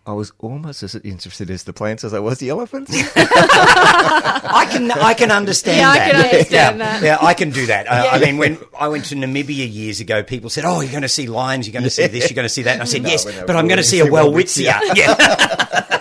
I 0.05 0.13
was 0.13 0.31
almost 0.39 0.81
as 0.83 0.95
interested 0.95 1.49
as 1.49 1.63
the 1.63 1.73
plants 1.73 2.03
as 2.03 2.13
I 2.13 2.19
was 2.19 2.37
the 2.39 2.49
elephants. 2.49 2.91
I 3.15 4.67
can 4.71 4.89
I 4.91 5.13
can 5.13 5.31
understand 5.31 5.77
Yeah, 5.77 5.89
I 5.89 5.97
that. 5.97 6.11
can 6.11 6.15
understand 6.25 6.51
yeah, 6.51 6.71
that. 6.99 7.03
Yeah, 7.03 7.17
I 7.21 7.33
can 7.33 7.49
do 7.51 7.65
that. 7.67 7.87
Uh, 7.87 8.09
I 8.11 8.19
mean, 8.19 8.37
when 8.37 8.57
I 8.79 8.87
went 8.87 9.05
to 9.05 9.15
Namibia 9.15 9.71
years 9.71 9.99
ago, 9.99 10.23
people 10.23 10.49
said, 10.49 10.63
"Oh, 10.65 10.81
you're 10.81 10.91
going 10.91 11.01
to 11.03 11.09
see 11.09 11.27
lions, 11.27 11.67
you're 11.67 11.73
going 11.73 11.83
to 11.83 11.89
see 11.89 12.07
this, 12.07 12.29
you're 12.29 12.35
going 12.35 12.45
to 12.45 12.49
see 12.49 12.63
that." 12.63 12.73
And 12.73 12.81
I 12.81 12.85
said, 12.85 13.03
No, 13.03 13.09
"Yes, 13.09 13.25
we're 13.25 13.35
not- 13.35 13.47
but 13.47 13.55
I'm 13.55 13.65
we're 13.65 13.75
going 13.75 13.83
to 13.83 13.83
gonna 13.83 13.83
see 13.83 13.99
a 13.99 14.03
see 14.05 14.09
Welwitschia." 14.09 14.71
Welwitschia. 14.71 14.95
Yeah. 14.95 15.97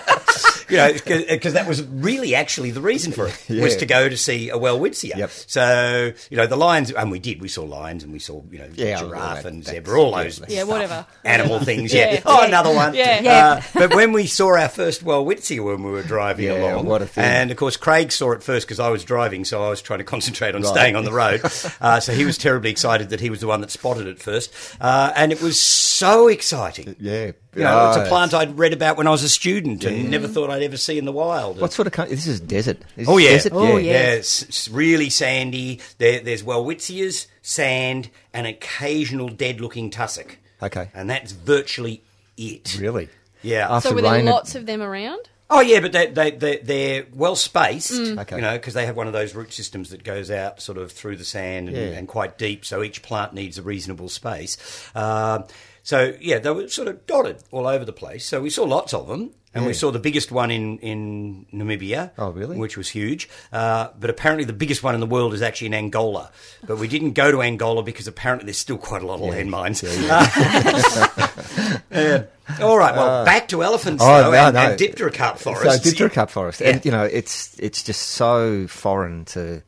You 0.71 0.77
know, 0.77 0.93
because 1.29 1.53
that 1.53 1.67
was 1.67 1.83
really 1.83 2.33
actually 2.35 2.71
the 2.71 2.81
reason 2.81 3.11
for 3.11 3.27
it 3.27 3.45
was 3.61 3.75
to 3.77 3.85
go 3.85 4.09
to 4.09 4.17
see 4.17 4.49
a 4.49 4.55
Welwitschia. 4.57 5.17
Yep. 5.17 5.29
So 5.47 6.11
you 6.29 6.37
know 6.37 6.47
the 6.47 6.55
lions, 6.57 6.91
and 6.91 7.11
we 7.11 7.19
did. 7.19 7.41
We 7.41 7.47
saw 7.49 7.63
lions, 7.63 8.03
and 8.03 8.11
we 8.13 8.19
saw 8.19 8.41
you 8.49 8.59
know 8.59 8.69
Yeah, 8.75 8.99
giraffe 8.99 9.43
that- 9.43 9.51
and 9.51 9.65
zebra, 9.65 10.01
all 10.01 10.11
yeah, 10.11 10.23
those 10.23 10.41
Yeah, 10.47 10.63
whatever. 10.63 11.05
animal 11.25 11.59
things. 11.63 11.93
Yeah. 11.93 12.13
Yeah. 12.13 12.21
Oh, 12.25 12.41
Yeah. 12.41 12.47
another 12.47 12.73
one. 12.73 12.93
Yeah. 12.93 13.21
Yeah. 13.21 13.45
Uh, 13.45 13.61
but 13.73 13.95
when 13.95 14.13
we 14.13 14.25
saw 14.27 14.57
our 14.57 14.69
first 14.69 15.03
Welwitschia 15.03 15.63
when 15.63 15.83
we 15.83 15.91
were 15.91 16.03
driving 16.03 16.45
Yeah, 16.45 16.73
along, 16.73 16.85
what 16.85 17.01
a 17.01 17.05
thing. 17.05 17.23
and 17.23 17.51
of 17.51 17.57
course 17.57 17.77
Craig 17.77 18.11
saw 18.11 18.31
it 18.31 18.41
first 18.41 18.65
because 18.67 18.79
I 18.79 18.89
was 18.89 19.03
driving, 19.03 19.45
so 19.45 19.63
I 19.63 19.69
was 19.69 19.81
trying 19.81 19.99
to 19.99 20.05
concentrate 20.05 20.55
on 20.55 20.61
Right. 20.61 20.69
staying 20.71 20.95
on 20.95 21.03
the 21.05 21.11
road. 21.13 21.41
Uh, 21.81 21.99
so 21.99 22.13
he 22.13 22.25
was 22.25 22.37
terribly 22.37 22.69
excited 22.69 23.09
that 23.09 23.19
he 23.19 23.29
was 23.29 23.39
the 23.39 23.47
one 23.47 23.61
that 23.61 23.71
spotted 23.71 24.05
it 24.07 24.19
first, 24.21 24.53
uh, 24.79 25.11
and 25.15 25.31
it 25.31 25.41
was 25.41 25.59
so 25.59 26.27
exciting. 26.27 26.95
yeah, 26.99 27.31
You 27.55 27.63
know, 27.63 27.89
it's 27.89 27.97
Oh, 27.97 28.03
a 28.03 28.07
plant 28.07 28.33
I'd 28.33 28.57
read 28.57 28.71
about 28.71 28.95
when 28.97 29.07
I 29.07 29.09
was 29.09 29.23
a 29.23 29.29
student 29.29 29.83
and 29.83 30.09
never 30.09 30.27
thought 30.27 30.49
I'd 30.49 30.63
ever 30.63 30.77
see 30.77 30.97
in 30.97 31.03
the 31.05 31.11
wild. 31.11 31.59
What 31.59 31.73
sort 31.73 31.85
of 31.87 31.91
country? 31.93 32.15
This 32.15 32.25
is 32.27 32.39
desert. 32.39 32.77
Is 32.95 33.09
Oh 33.09 33.17
it 33.17 33.23
yeah, 33.23 33.29
desert? 33.31 33.53
Oh, 33.53 33.75
yeah, 33.77 33.91
yeah. 33.91 34.11
It's, 34.13 34.43
it's 34.43 34.69
really 34.69 35.09
sandy. 35.09 35.81
There, 35.97 36.21
there's 36.21 36.43
Welwitschias, 36.43 37.27
sand, 37.41 38.09
and 38.33 38.47
occasional 38.47 39.27
dead-looking 39.29 39.89
tussock. 39.89 40.37
Okay. 40.63 40.89
and 40.93 41.09
that's 41.09 41.31
virtually 41.31 42.03
it. 42.37 42.77
Really? 42.79 43.09
Yeah. 43.41 43.67
After 43.69 43.89
So 43.89 43.95
were 43.95 44.01
there 44.01 44.11
rain- 44.13 44.25
lots 44.27 44.55
of 44.55 44.65
them 44.65 44.81
around? 44.81 45.27
Oh 45.53 45.59
yeah, 45.59 45.81
but 45.81 45.91
they, 45.91 46.05
they, 46.07 46.31
they, 46.31 46.57
they're 46.59 47.05
well 47.13 47.35
spaced, 47.35 47.91
Okay. 48.17 48.35
you 48.37 48.41
know, 48.41 48.53
because 48.53 48.73
they 48.73 48.85
have 48.85 48.95
one 48.95 49.07
of 49.07 49.11
those 49.13 49.35
root 49.35 49.51
systems 49.51 49.89
that 49.89 50.01
goes 50.05 50.31
out 50.31 50.61
sort 50.61 50.77
of 50.77 50.93
through 50.93 51.17
the 51.17 51.25
sand 51.25 51.67
and, 51.67 51.75
Yeah. 51.75 51.97
and 51.97 52.07
quite 52.07 52.37
deep. 52.37 52.63
So 52.63 52.81
each 52.81 53.01
plant 53.01 53.33
needs 53.33 53.57
a 53.57 53.61
reasonable 53.61 54.07
space. 54.07 54.55
Um, 54.95 55.43
so 55.83 56.13
yeah, 56.21 56.39
they 56.39 56.51
were 56.51 56.67
sort 56.67 56.87
of 56.87 57.05
dotted 57.05 57.43
all 57.51 57.67
over 57.67 57.85
the 57.85 57.93
place. 57.93 58.25
So 58.25 58.41
we 58.41 58.49
saw 58.49 58.63
lots 58.63 58.93
of 58.93 59.07
them. 59.07 59.31
And 59.53 59.65
we 59.65 59.73
saw 59.73 59.91
the 59.91 59.99
biggest 59.99 60.31
one 60.31 60.49
in, 60.49 60.77
in 60.79 61.45
Namibia. 61.53 62.11
Oh, 62.17 62.29
really? 62.29 62.57
Which 62.57 62.77
was 62.77 62.87
huge. 62.87 63.27
Uh, 63.51 63.89
but 63.99 64.09
apparently 64.09 64.45
the 64.45 64.53
biggest 64.53 64.81
one 64.81 64.93
in 64.95 65.01
the 65.01 65.05
world 65.05 65.33
is 65.33 65.41
actually 65.41 65.67
in 65.67 65.73
Angola. 65.73 66.31
But 66.65 66.77
we 66.77 66.87
didn't 66.87 67.15
go 67.15 67.33
to 67.33 67.41
Angola 67.41 67.83
because 67.83 68.07
apparently 68.07 68.45
there's 68.45 68.57
still 68.59 68.77
quite 68.77 69.01
a 69.01 69.05
lot 69.05 69.15
of 69.15 69.29
landmines. 69.29 69.83
Yeah. 71.91 72.23
All 72.61 72.77
right, 72.77 72.95
well, 72.95 73.25
back 73.25 73.47
to 73.49 73.63
elephants, 73.63 74.03
Oh, 74.05 74.23
though, 74.23 74.31
no, 74.31 74.37
and, 74.37 74.53
no. 74.55 74.59
and 74.71 74.79
Dipterocarp 74.79 75.37
forests. 75.37 75.83
So 75.83 75.91
Dipterocarp 75.91 76.29
forest, 76.29 76.61
and 76.61 76.83
you 76.85 76.91
know, 76.91 77.03
it's 77.03 77.57
it's 77.59 77.83
just 77.83 78.01
so 78.01 78.67
foreign 78.67 79.25
to. 79.25 79.61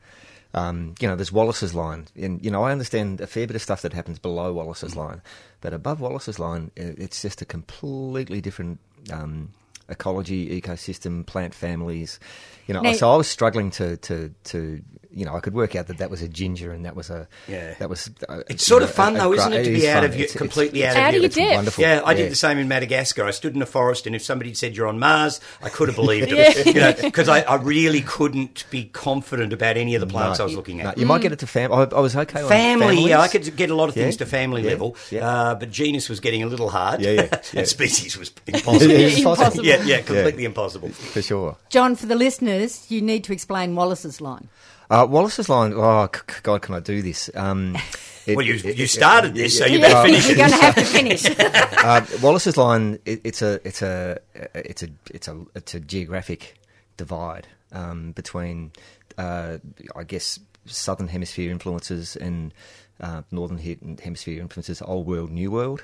Um, 0.56 0.94
you 1.00 1.08
know, 1.08 1.16
there's 1.16 1.32
Wallace's 1.32 1.74
line, 1.74 2.06
and 2.16 2.44
you 2.44 2.52
know, 2.52 2.64
I 2.64 2.72
understand 2.72 3.22
a 3.22 3.28
fair 3.28 3.48
bit 3.48 3.56
of 3.56 3.62
stuff 3.62 3.82
that 3.82 3.92
happens 3.92 4.20
below 4.20 4.54
Wallace's 4.54 4.96
line, 4.96 5.22
but 5.64 5.74
above 5.74 6.02
Wallace's 6.02 6.40
line, 6.40 6.72
it's 6.76 7.22
just 7.22 7.42
a 7.42 7.46
completely 7.46 8.42
different 8.42 8.80
um, 9.10 9.50
ecology, 9.88 10.60
ecosystem, 10.62 11.26
plant 11.26 11.56
families. 11.56 12.20
You 12.68 12.74
know, 12.74 12.82
Now- 12.82 12.92
so 12.92 13.10
I 13.10 13.16
was 13.16 13.28
struggling 13.30 13.72
to, 13.72 13.96
to, 13.96 14.34
to, 14.44 14.82
you 15.14 15.26
know, 15.26 15.36
I 15.36 15.40
could 15.40 15.54
work 15.54 15.76
out 15.76 15.88
that 15.88 15.98
that 16.00 16.10
was 16.10 16.22
a 16.22 16.28
ginger 16.28 16.72
and 16.72 16.86
that 16.86 16.96
was 16.96 17.10
a, 17.10 17.28
Yeah. 17.48 17.76
that 17.80 17.90
was. 17.90 18.10
Uh, 18.28 18.42
It's 18.50 18.66
sort 18.66 18.82
you 18.82 18.88
of 18.88 18.94
fun 18.94 19.16
a- 19.16 19.20
a 19.20 19.22
though, 19.22 19.34
isn't 19.34 19.54
it, 19.54 19.64
to 19.64 19.72
is 19.72 19.82
be 19.82 19.88
out 19.90 20.04
of 20.04 20.12
your 20.16 20.26
It's- 20.26 20.36
it's- 20.36 20.38
completely 20.38 20.86
out 20.86 20.96
Out 20.96 21.02
of 21.02 21.08
of 21.10 21.14
your 21.14 21.22
your 21.22 21.30
depth. 21.30 21.56
Wonderful. 21.56 21.82
Yeah, 21.84 22.02
I 22.04 22.14
did 22.14 22.32
the 22.32 22.36
same 22.36 22.58
in 22.58 22.68
Madagascar. 22.68 23.24
I 23.26 23.32
stood 23.32 23.56
in 23.56 23.62
a 23.62 23.66
forest, 23.66 24.08
and 24.08 24.16
if 24.16 24.24
somebody 24.24 24.50
had 24.50 24.58
said 24.58 24.76
you're 24.76 24.88
on 24.88 25.00
Mars, 25.00 25.40
I 25.62 25.70
could 25.70 25.88
have 25.90 25.96
believed 25.96 26.30
it. 26.32 26.66
You 26.74 26.80
know, 26.82 26.94
because 26.94 27.30
I, 27.30 27.42
I 27.42 27.56
really 27.56 28.02
couldn't 28.02 28.66
be 28.72 28.86
confident 28.86 29.54
about 29.54 29.78
any 29.78 29.94
of 29.96 30.02
the 30.02 30.08
plants 30.08 30.40
I 30.40 30.44
was 30.46 30.56
looking 30.56 30.78
No, 30.78 30.90
at. 30.90 30.98
you 30.98 31.06
might 31.06 31.22
get 31.22 31.32
it 31.32 31.40
to 31.40 31.48
family. 31.48 31.78
I, 31.78 31.96
I 31.96 32.00
was 32.00 32.16
okay 32.16 32.42
on 32.42 32.50
Family, 32.50 33.10
yeah, 33.10 33.20
I 33.22 33.28
could 33.28 33.56
get 33.56 33.70
a 33.70 33.76
lot 33.76 33.90
of 33.90 33.94
things 33.96 34.16
Yeah, 34.16 34.20
to 34.20 34.26
family 34.26 34.64
yeah, 34.64 34.70
level, 34.72 34.96
yeah. 35.12 35.28
Uh, 35.28 35.56
but 35.56 35.70
genus 35.72 36.10
was 36.10 36.20
getting 36.20 36.42
a 36.42 36.48
little 36.48 36.70
hard. 36.70 37.02
Yeah, 37.02 37.12
yeah, 37.12 37.22
yeah. 37.54 37.60
and 37.60 37.68
species 37.68 38.18
was 38.18 38.32
impossible. 38.48 38.92
Yeah, 38.94 38.98
yeah, 38.98 39.08
it's 39.08 39.22
possible. 39.24 39.64
Impossible. 39.64 39.88
yeah, 39.88 40.02
completely 40.02 40.46
impossible. 40.46 40.90
for 40.90 41.22
sure. 41.22 41.58
John, 41.70 41.96
for 41.96 42.06
the 42.08 42.16
listeners, 42.16 42.86
you 42.90 43.02
need 43.02 43.24
to 43.26 43.34
explain 43.34 43.76
Wallace's 43.76 44.20
line. 44.22 44.48
Uh, 44.90 45.08
Wallace's 45.10 45.50
line. 45.50 45.74
Oh 45.76 46.08
c- 46.14 46.22
c- 46.30 46.40
God, 46.44 46.62
can 46.62 46.76
I 46.76 46.80
do 46.80 47.02
this? 47.02 47.30
Um, 47.36 47.76
it- 48.26 48.36
Well, 48.36 48.46
you, 48.46 48.56
it- 48.56 48.78
you 48.78 48.84
it- 48.86 48.90
started 48.90 49.34
this, 49.34 49.58
so 49.58 49.66
you 49.66 49.80
Yeah. 49.80 49.88
better 49.94 50.08
finish 50.08 50.28
You're 50.28 50.38
going 50.38 50.50
to 50.52 50.56
have 50.58 50.76
to 50.76 50.86
finish. 50.86 51.26
uh, 51.40 52.06
Wallace's 52.22 52.58
line. 52.58 53.00
It, 53.06 53.22
it's 53.24 53.42
a 53.42 53.60
it's 53.68 53.82
a 53.82 54.20
it's 54.54 54.84
a 54.84 54.90
it's 55.14 55.28
a 55.28 55.46
it's 55.56 55.74
a 55.74 55.80
geographic 55.80 56.56
divide 56.98 57.48
um, 57.72 58.12
between, 58.12 58.72
uh, 59.18 59.58
I 59.96 60.04
guess, 60.04 60.40
southern 60.66 61.08
hemisphere 61.08 61.50
influences 61.52 62.16
and 62.16 62.54
uh, 63.02 63.24
northern 63.32 63.58
he- 63.58 63.80
hemisphere 64.04 64.40
influences. 64.42 64.82
Old 64.82 65.08
world, 65.08 65.32
new 65.32 65.50
world. 65.52 65.84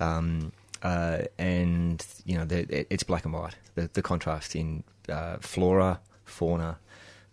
Um, 0.00 0.52
uh, 0.82 1.24
and 1.38 2.04
you 2.24 2.36
know, 2.38 2.44
the, 2.46 2.60
it, 2.80 2.86
it's 2.90 3.02
black 3.02 3.24
and 3.26 3.34
white. 3.34 3.54
The, 3.74 3.88
the 3.92 4.02
contrast 4.02 4.56
in 4.56 4.82
uh, 5.08 5.36
flora, 5.40 6.00
fauna, 6.24 6.78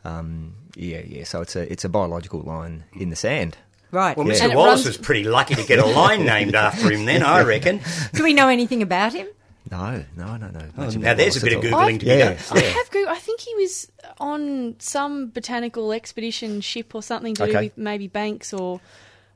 um, 0.03 0.55
yeah, 0.75 1.01
yeah. 1.05 1.23
So 1.23 1.41
it's 1.41 1.55
a 1.55 1.71
it's 1.71 1.83
a 1.85 1.89
biological 1.89 2.41
line 2.41 2.83
in 2.93 3.09
the 3.09 3.15
sand. 3.15 3.57
Right. 3.91 4.17
Well, 4.17 4.27
Yeah. 4.27 4.33
Mr. 4.35 4.55
Wallace 4.55 4.85
runs- 4.85 4.85
was 4.87 4.97
pretty 4.97 5.23
lucky 5.23 5.55
to 5.55 5.63
get 5.63 5.79
a 5.79 5.85
line 5.85 6.25
named 6.33 6.55
after 6.55 6.91
him. 6.91 7.05
Then 7.05 7.23
I 7.23 7.41
reckon. 7.43 7.79
Do 8.13 8.23
we 8.23 8.33
know 8.33 8.49
anything 8.49 8.81
about 8.81 9.13
him? 9.13 9.27
No, 9.71 10.03
no, 10.15 10.37
no, 10.37 10.47
no. 10.49 10.61
Oh, 10.77 10.83
now 10.89 10.97
about 10.97 11.17
there's 11.17 11.35
a 11.37 11.41
bit 11.41 11.53
at 11.53 11.63
of 11.65 11.73
all. 11.73 11.81
googling 11.81 11.99
to 11.99 12.05
be 12.05 12.11
Yeah, 12.11 12.33
done. 12.35 12.37
I 12.51 12.59
have 12.61 12.89
Googled. 12.89 13.07
I 13.07 13.17
think 13.17 13.41
he 13.41 13.53
was 13.55 13.91
on 14.19 14.75
some 14.79 15.29
botanical 15.29 15.91
expedition 15.91 16.61
ship 16.61 16.95
or 16.95 17.03
something 17.03 17.33
to 17.35 17.47
do 17.47 17.53
with 17.53 17.77
maybe 17.77 18.07
Banks 18.07 18.53
or 18.53 18.79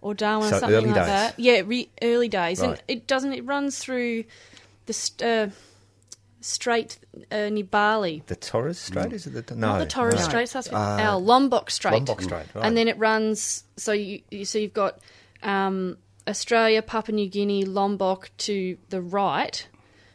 or 0.02 0.14
Darwin 0.14 0.50
So 0.50 0.56
or 0.56 0.60
something 0.62 0.76
early 0.78 0.86
like 0.88 0.96
days. 0.96 1.06
that. 1.08 1.40
Yeah, 1.40 1.62
re- 1.66 1.90
early 2.02 2.28
days, 2.30 2.62
and 2.62 2.82
it 2.88 3.08
doesn't. 3.08 3.34
It 3.34 3.46
runs 3.46 3.78
through 3.80 4.24
the 4.86 4.94
st- 4.94 5.22
uh, 5.22 5.48
Strait 6.42 7.00
uh, 7.32 7.50
near 7.50 7.64
Bali. 7.64 8.24
The 8.26 8.36
Torres 8.36 8.80
Strait 8.80 9.14
is 9.14 9.28
it? 9.28 9.48
The, 9.48 9.56
no, 9.56 9.68
Not 9.68 9.80
the 9.80 9.86
Torres 9.86 10.16
no. 10.16 10.22
Strait, 10.22 10.50
starts 10.50 10.68
with 10.68 10.76
Uh, 10.78 10.98
L. 11.00 11.24
Lombok 11.24 11.70
Strait. 11.70 11.94
Lombok 11.94 12.22
Strait, 12.22 12.46
right. 12.54 12.66
And 12.66 12.76
then 12.76 12.88
it 12.88 12.98
runs. 12.98 13.64
So 13.78 13.92
you, 13.92 14.22
you 14.32 14.46
so 14.46 14.60
you've 14.60 14.74
got 14.74 15.00
um, 15.44 15.98
Australia, 16.28 16.82
Papua 16.82 17.16
New 17.16 17.30
Guinea, 17.30 17.64
Lombok 17.66 18.32
to 18.40 18.78
the 18.90 19.02
right 19.02 19.68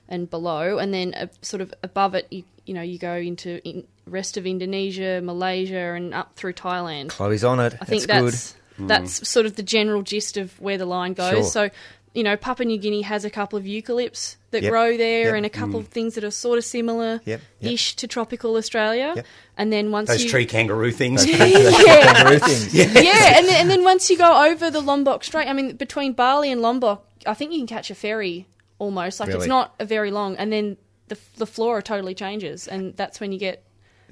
and 0.09 0.29
below, 0.29 0.79
and 0.79 0.93
then 0.93 1.15
uh, 1.15 1.27
sort 1.43 1.61
of 1.61 1.75
above 1.83 2.15
it, 2.15 2.27
you, 2.31 2.45
you 2.65 2.75
know, 2.75 2.83
you 2.83 2.99
go 2.99 3.15
into 3.15 3.61
in, 3.67 3.87
rest 4.07 4.37
of 4.37 4.47
Indonesia, 4.47 5.21
Malaysia, 5.23 5.95
and 5.95 6.15
up 6.15 6.35
through 6.37 6.53
Thailand. 6.53 7.09
Chloe's 7.09 7.45
on 7.45 7.61
it. 7.61 7.75
I 7.81 7.85
think 7.85 8.05
that's, 8.05 8.55
that's 8.79 9.19
that's 9.19 9.29
sort 9.29 9.47
of 9.47 9.57
the 9.57 9.63
general 9.63 10.03
gist 10.03 10.37
of 10.37 10.59
where 10.61 10.79
the 10.79 10.87
line 10.87 11.15
goes. 11.15 11.31
Sure. 11.31 11.43
So, 11.45 11.71
you 12.15 12.23
know, 12.23 12.37
Papua 12.37 12.67
New 12.67 12.79
Guinea 12.79 13.03
has 13.03 13.25
a 13.25 13.31
couple 13.31 13.59
of 13.59 13.65
eucalypts 13.65 14.37
that 14.57 14.63
Yep. 14.65 14.71
grow 14.71 14.97
there, 14.97 15.27
Yep. 15.27 15.35
and 15.37 15.47
a 15.47 15.51
couple 15.51 15.79
of 15.79 15.89
things 15.89 16.15
that 16.17 16.25
are 16.25 16.31
sort 16.31 16.59
of 16.59 16.65
similar 16.65 17.21
Yep. 17.25 17.41
Yep. 17.61 17.73
ish 17.73 17.95
to 17.97 18.07
tropical 18.09 18.57
Australia. 18.57 19.13
Yep. 19.17 19.27
And 19.57 19.73
then 19.73 19.91
once 19.93 20.09
Those 20.09 20.25
you 20.25 20.31
tree 20.31 20.47
kangaroo 20.47 20.91
things. 20.93 21.25
yeah, 21.31 21.37
Kangaroo 21.39 22.39
things. 22.41 22.75
yeah, 22.75 23.39
and 23.39 23.47
then, 23.47 23.61
and 23.61 23.71
then 23.71 23.85
once 23.85 24.11
you 24.11 24.19
go 24.19 24.47
over 24.51 24.71
the 24.71 24.81
Lombok 24.81 25.25
Strait, 25.25 25.49
I 25.49 25.53
mean, 25.53 25.77
between 25.77 26.13
Bali 26.13 26.51
and 26.51 26.61
Lombok, 26.61 27.07
I 27.27 27.35
think 27.35 27.53
you 27.53 27.59
can 27.59 27.67
catch 27.67 27.91
a 27.91 27.95
ferry 27.95 28.47
almost. 28.79 29.21
Like 29.21 29.31
it's 29.31 29.47
not 29.47 29.75
a 29.79 29.85
very 29.85 30.11
long, 30.11 30.37
and 30.37 30.53
then 30.53 30.77
the 31.09 31.17
the 31.37 31.47
flora 31.47 31.83
totally 31.83 32.15
changes, 32.15 32.67
and 32.69 32.97
that's 32.97 33.21
when 33.21 33.33
you 33.33 33.39
get 33.39 33.63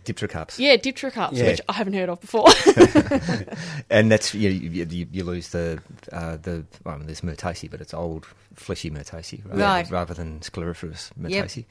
Dipterocarps. 0.04 0.58
yeah 0.58 0.76
dipterocarps, 0.76 1.32
Yeah. 1.32 1.46
which 1.48 1.60
I 1.68 1.72
haven't 1.72 1.94
heard 1.94 2.08
of 2.08 2.20
before. 2.20 2.46
And 3.90 4.10
that's 4.10 4.34
you, 4.34 4.50
you, 4.50 5.06
you, 5.10 5.24
lose 5.24 5.48
the 5.50 5.80
uh, 6.12 6.36
the 6.36 6.64
well, 6.84 6.98
there's 7.00 7.20
myrtaceae, 7.22 7.70
but 7.70 7.80
it's 7.80 7.94
old 7.94 8.26
fleshy 8.54 8.90
myrtaceae 8.90 9.42
rather, 9.46 9.62
Right. 9.62 9.90
rather 9.90 10.14
than 10.14 10.40
sclerophyllous 10.40 11.10
Yep. 11.28 11.44
myrtaceae. 11.46 11.64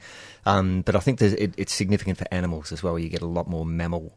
Um, 0.46 0.82
but 0.82 0.96
I 0.96 1.00
think 1.00 1.18
there's, 1.18 1.32
it, 1.34 1.54
it's 1.56 1.72
significant 1.72 2.18
for 2.18 2.26
animals 2.30 2.72
as 2.72 2.82
well. 2.82 2.98
You 2.98 3.08
get 3.08 3.22
a 3.22 3.26
lot 3.26 3.48
more 3.48 3.64
mammal, 3.66 4.16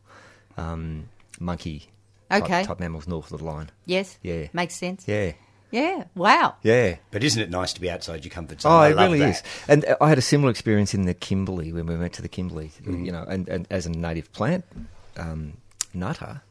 um, 0.58 1.10
monkey 1.40 1.88
type, 2.30 2.44
Okay. 2.44 2.64
type 2.64 2.80
mammals 2.80 3.08
north 3.08 3.32
of 3.32 3.40
the 3.40 3.46
line. 3.46 3.70
Yes. 3.86 4.18
Yeah. 4.22 4.48
Makes 4.54 4.76
sense. 4.76 5.06
Yeah, 5.08 5.34
Yeah. 5.72 6.06
Wow. 6.16 6.56
yeah. 6.64 6.96
But 7.12 7.24
isn't 7.24 7.42
it 7.42 7.50
nice 7.50 7.74
to 7.74 7.82
be 7.82 7.90
outside 7.90 8.24
your 8.24 8.32
comfort 8.32 8.62
zone? 8.62 8.72
Oh, 8.72 8.78
I 8.78 8.90
it 8.90 8.96
love 8.96 9.06
really 9.12 9.20
that. 9.20 9.30
is. 9.36 9.44
And 9.68 9.84
uh, 9.86 9.98
I 10.00 10.10
had 10.10 10.18
a 10.18 10.22
similar 10.22 10.50
experience 10.50 10.94
in 10.94 11.04
the 11.06 11.14
Kimberley 11.14 11.74
when 11.74 11.86
we 11.88 11.98
went 11.98 12.14
to 12.14 12.22
the 12.22 12.30
Kimberley. 12.30 12.72
Mm. 12.84 13.06
You 13.06 13.12
know, 13.12 13.24
and, 13.28 13.48
and 13.50 13.68
as 13.70 13.86
a 13.86 13.90
native 13.92 14.32
plant 14.32 14.64
um, 15.18 15.54
nutter, 15.94 16.42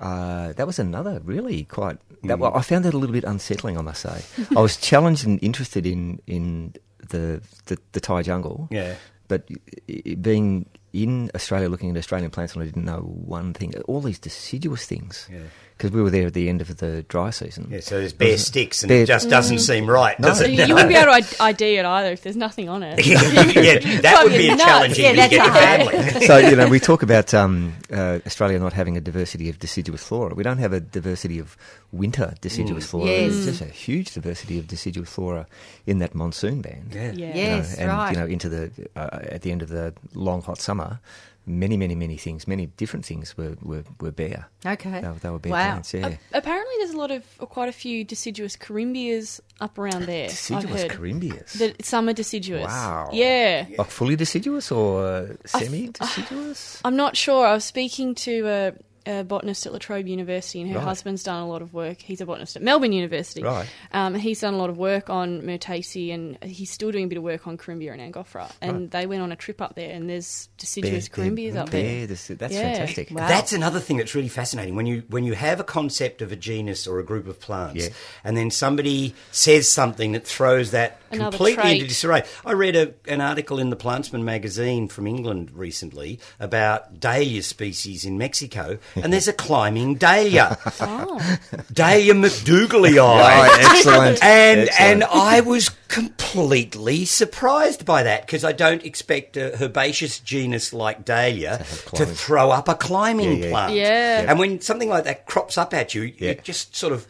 uh, 0.00 0.52
that 0.52 0.66
was 0.66 0.78
another 0.78 1.20
really 1.24 1.64
quite. 1.64 1.96
Mm. 2.22 2.28
That, 2.28 2.38
well, 2.38 2.52
I 2.54 2.62
found 2.62 2.84
that 2.84 2.94
a 2.94 2.98
little 2.98 3.14
bit 3.14 3.24
unsettling. 3.24 3.78
I 3.78 3.82
must 3.82 4.02
say, 4.02 4.22
I 4.56 4.60
was 4.60 4.76
challenged 4.76 5.26
and 5.26 5.42
interested 5.42 5.86
in 5.86 6.20
in 6.26 6.74
the 7.08 7.40
the, 7.66 7.78
the 7.92 8.00
Thai 8.00 8.22
jungle. 8.22 8.68
Yeah. 8.70 8.94
But 9.28 9.48
i- 9.90 10.02
i- 10.06 10.14
being 10.14 10.66
in 10.92 11.30
Australia, 11.34 11.68
looking 11.68 11.90
at 11.90 11.96
Australian 11.96 12.30
plants, 12.30 12.54
and 12.54 12.62
I 12.62 12.66
didn't 12.66 12.84
know 12.84 13.00
one 13.00 13.52
thing. 13.54 13.74
All 13.88 14.00
these 14.00 14.18
deciduous 14.20 14.86
things. 14.86 15.28
Yeah. 15.32 15.40
Because 15.76 15.90
we 15.90 16.00
were 16.00 16.08
there 16.08 16.26
at 16.26 16.32
the 16.32 16.48
end 16.48 16.62
of 16.62 16.74
the 16.78 17.02
dry 17.02 17.28
season. 17.28 17.68
Yeah, 17.70 17.80
so 17.80 17.98
there's 17.98 18.14
bare 18.14 18.38
sticks, 18.38 18.82
and 18.82 18.88
Bare- 18.88 19.02
it 19.02 19.06
just 19.08 19.28
doesn't 19.28 19.58
seem 19.58 19.86
right, 19.90 20.18
does 20.18 20.40
No. 20.40 20.46
it? 20.46 20.52
you 20.68 20.74
wouldn't 20.74 20.88
be 20.88 20.94
able 20.94 21.12
to 21.20 21.36
ID 21.42 21.76
it 21.76 21.84
either 21.84 22.12
if 22.12 22.22
there's 22.22 22.34
nothing 22.36 22.70
on 22.70 22.82
it. 22.82 23.04
yeah, 23.06 24.00
that 24.00 24.20
would 24.24 24.32
be 24.32 24.48
a 24.48 24.56
challenge 24.56 24.98
Yeah, 24.98 25.10
to 25.10 25.16
that's 25.16 25.30
get 25.30 25.46
a 25.46 25.52
family. 25.52 26.26
so 26.26 26.38
you 26.38 26.56
know 26.56 26.66
we 26.68 26.80
talk 26.80 27.02
about 27.02 27.34
um, 27.34 27.74
uh, 27.92 28.20
Australia 28.24 28.58
not 28.58 28.72
having 28.72 28.96
a 28.96 29.02
diversity 29.02 29.50
of 29.50 29.58
deciduous 29.58 30.02
flora. 30.02 30.34
We 30.34 30.42
don't 30.42 30.56
have 30.58 30.72
a 30.72 30.80
diversity 30.80 31.38
of 31.38 31.58
winter 31.92 32.34
deciduous 32.40 32.86
flora. 32.86 33.08
Yes. 33.10 33.32
There's 33.34 33.46
just 33.46 33.60
a 33.60 33.66
huge 33.66 34.14
diversity 34.14 34.58
of 34.58 34.66
deciduous 34.66 35.10
flora 35.10 35.46
in 35.86 35.98
that 35.98 36.14
monsoon 36.14 36.62
band. 36.62 36.94
Yeah. 36.94 37.12
Yeah. 37.12 37.26
You 37.26 37.44
know, 37.62 37.68
and 37.78 37.88
right. 37.90 38.10
you 38.12 38.16
know 38.18 38.26
into 38.26 38.48
the 38.48 38.70
uh, 38.96 39.08
at 39.24 39.42
the 39.42 39.52
end 39.52 39.60
of 39.60 39.68
the 39.68 39.92
long 40.14 40.40
hot 40.40 40.58
summer, 40.58 41.00
many 41.46 41.76
many 41.76 41.94
many 41.94 42.16
things, 42.16 42.46
many 42.48 42.66
different 42.76 43.04
things 43.06 43.36
were 43.36 43.56
were, 43.62 43.84
were 44.00 44.10
bare. 44.12 44.48
Okay. 44.64 45.00
They, 45.00 45.08
were- 45.08 45.14
they 45.20 45.30
were 45.30 45.38
bare 45.38 45.52
Wow. 45.52 45.70
plants. 45.72 45.94
Yeah. 45.94 46.06
A- 46.08 46.38
apparently, 46.38 46.74
there's 46.78 46.90
a 46.90 46.96
lot 46.98 47.10
of, 47.12 47.22
or 47.38 47.46
quite 47.46 47.68
a 47.68 47.72
few 47.72 48.02
deciduous 48.04 48.56
corymbias 48.56 49.40
up 49.60 49.78
around 49.78 50.06
there. 50.06 50.28
deciduous 50.28 50.84
corymbias. 50.84 51.52
That 51.58 51.84
some 51.84 52.08
are 52.08 52.12
deciduous. 52.12 52.64
Wow. 52.66 53.10
Yeah. 53.12 53.66
like 53.78 53.90
fully 53.90 54.16
deciduous 54.16 54.70
or 54.72 55.06
uh, 55.06 55.26
semi 55.46 55.88
deciduous? 55.88 56.80
I'm 56.84 56.96
not 56.96 57.16
sure. 57.16 57.46
I 57.46 57.54
was 57.54 57.64
speaking 57.64 58.14
to 58.16 58.46
a, 58.48 58.72
a 59.06 59.22
botanist 59.24 59.66
at 59.66 59.72
La 59.72 59.78
Trobe 59.78 60.06
University, 60.08 60.60
and 60.60 60.70
her 60.70 60.78
Right. 60.78 60.84
husband's 60.84 61.22
done 61.22 61.40
a 61.42 61.48
lot 61.48 61.62
of 61.62 61.72
work. 61.72 62.02
He's 62.02 62.20
a 62.20 62.26
botanist 62.26 62.56
at 62.56 62.62
Melbourne 62.62 62.92
University. 62.92 63.42
Right. 63.42 63.66
Um, 63.92 64.14
he's 64.14 64.40
done 64.40 64.54
a 64.54 64.58
lot 64.58 64.70
of 64.70 64.78
work 64.78 65.08
on 65.10 65.42
Myrtaceae, 65.42 66.12
and 66.12 66.38
he's 66.42 66.70
still 66.70 66.90
doing 66.90 67.04
a 67.04 67.08
bit 67.08 67.18
of 67.18 67.24
work 67.24 67.46
on 67.46 67.56
Corymbia 67.56 67.92
and 67.98 68.00
Angophora. 68.14 68.50
And 68.60 68.72
Right. 68.82 68.90
they 68.90 69.06
went 69.06 69.22
on 69.22 69.32
a 69.32 69.36
trip 69.36 69.60
up 69.62 69.74
there, 69.76 69.90
and 69.90 70.08
there's 70.10 70.48
deciduous 70.58 71.08
Bare- 71.08 71.24
Corymbias 71.26 71.52
bare- 71.54 71.62
up 71.62 71.70
there. 71.70 72.06
bare 72.06 72.16
That's 72.36 72.54
Yeah. 72.54 72.62
fantastic. 72.62 73.10
Wow. 73.10 73.28
That's 73.28 73.52
another 73.52 73.80
thing 73.80 73.96
that's 73.98 74.14
really 74.14 74.28
fascinating 74.28 74.74
when 74.76 74.86
you 74.86 75.02
when 75.08 75.24
you 75.24 75.34
have 75.34 75.60
a 75.60 75.64
concept 75.64 76.20
of 76.22 76.32
a 76.32 76.36
genus 76.36 76.86
or 76.86 76.98
a 76.98 77.04
group 77.04 77.28
of 77.28 77.40
plants, 77.40 77.84
Yeah. 77.84 77.90
and 78.24 78.36
then 78.36 78.50
somebody 78.50 79.14
says 79.30 79.68
something 79.68 80.12
that 80.12 80.26
throws 80.26 80.70
that 80.72 80.98
Another 81.10 81.36
completely 81.36 81.62
trait. 81.62 81.74
into 81.76 81.86
disarray. 81.88 82.22
I 82.44 82.52
read 82.52 82.76
a, 82.76 82.94
an 83.06 83.20
article 83.20 83.58
in 83.58 83.70
the 83.70 83.76
Plantsman 83.76 84.22
magazine 84.22 84.88
from 84.88 85.06
England 85.06 85.50
recently 85.52 86.18
about 86.40 87.00
dahlia 87.00 87.42
species 87.42 88.04
in 88.04 88.18
Mexico, 88.18 88.78
and 88.94 89.12
there's 89.12 89.28
a 89.28 89.32
climbing 89.46 89.94
dahlia, 89.96 90.58
Oh. 90.80 91.38
Dahlia 91.72 92.14
macdougallii. 92.14 92.96
Right, 92.98 93.58
excellent. 93.76 94.22
And 94.24 94.60
Excellent. 94.68 94.80
and 94.80 95.04
I 95.04 95.40
was 95.40 95.70
completely 95.88 97.04
surprised 97.04 97.84
by 97.84 98.02
that 98.02 98.22
because 98.26 98.44
I 98.44 98.52
don't 98.52 98.84
expect 98.84 99.36
a 99.36 99.56
herbaceous 99.62 100.18
genus 100.18 100.72
like 100.72 101.04
Dahlia 101.04 101.58
have 101.58 101.84
to 101.92 102.06
throw 102.06 102.50
up 102.50 102.68
a 102.68 102.74
climbing 102.74 103.38
Yeah, 103.38 103.44
yeah. 103.44 103.50
plant. 103.50 103.72
Yeah. 103.74 104.24
And 104.28 104.38
when 104.38 104.60
something 104.60 104.88
like 104.88 105.04
that 105.04 105.26
crops 105.26 105.56
up 105.58 105.72
at 105.74 105.94
you, 105.94 106.12
Yeah. 106.18 106.30
it 106.30 106.44
just 106.44 106.74
sort 106.74 106.92
of 106.92 107.06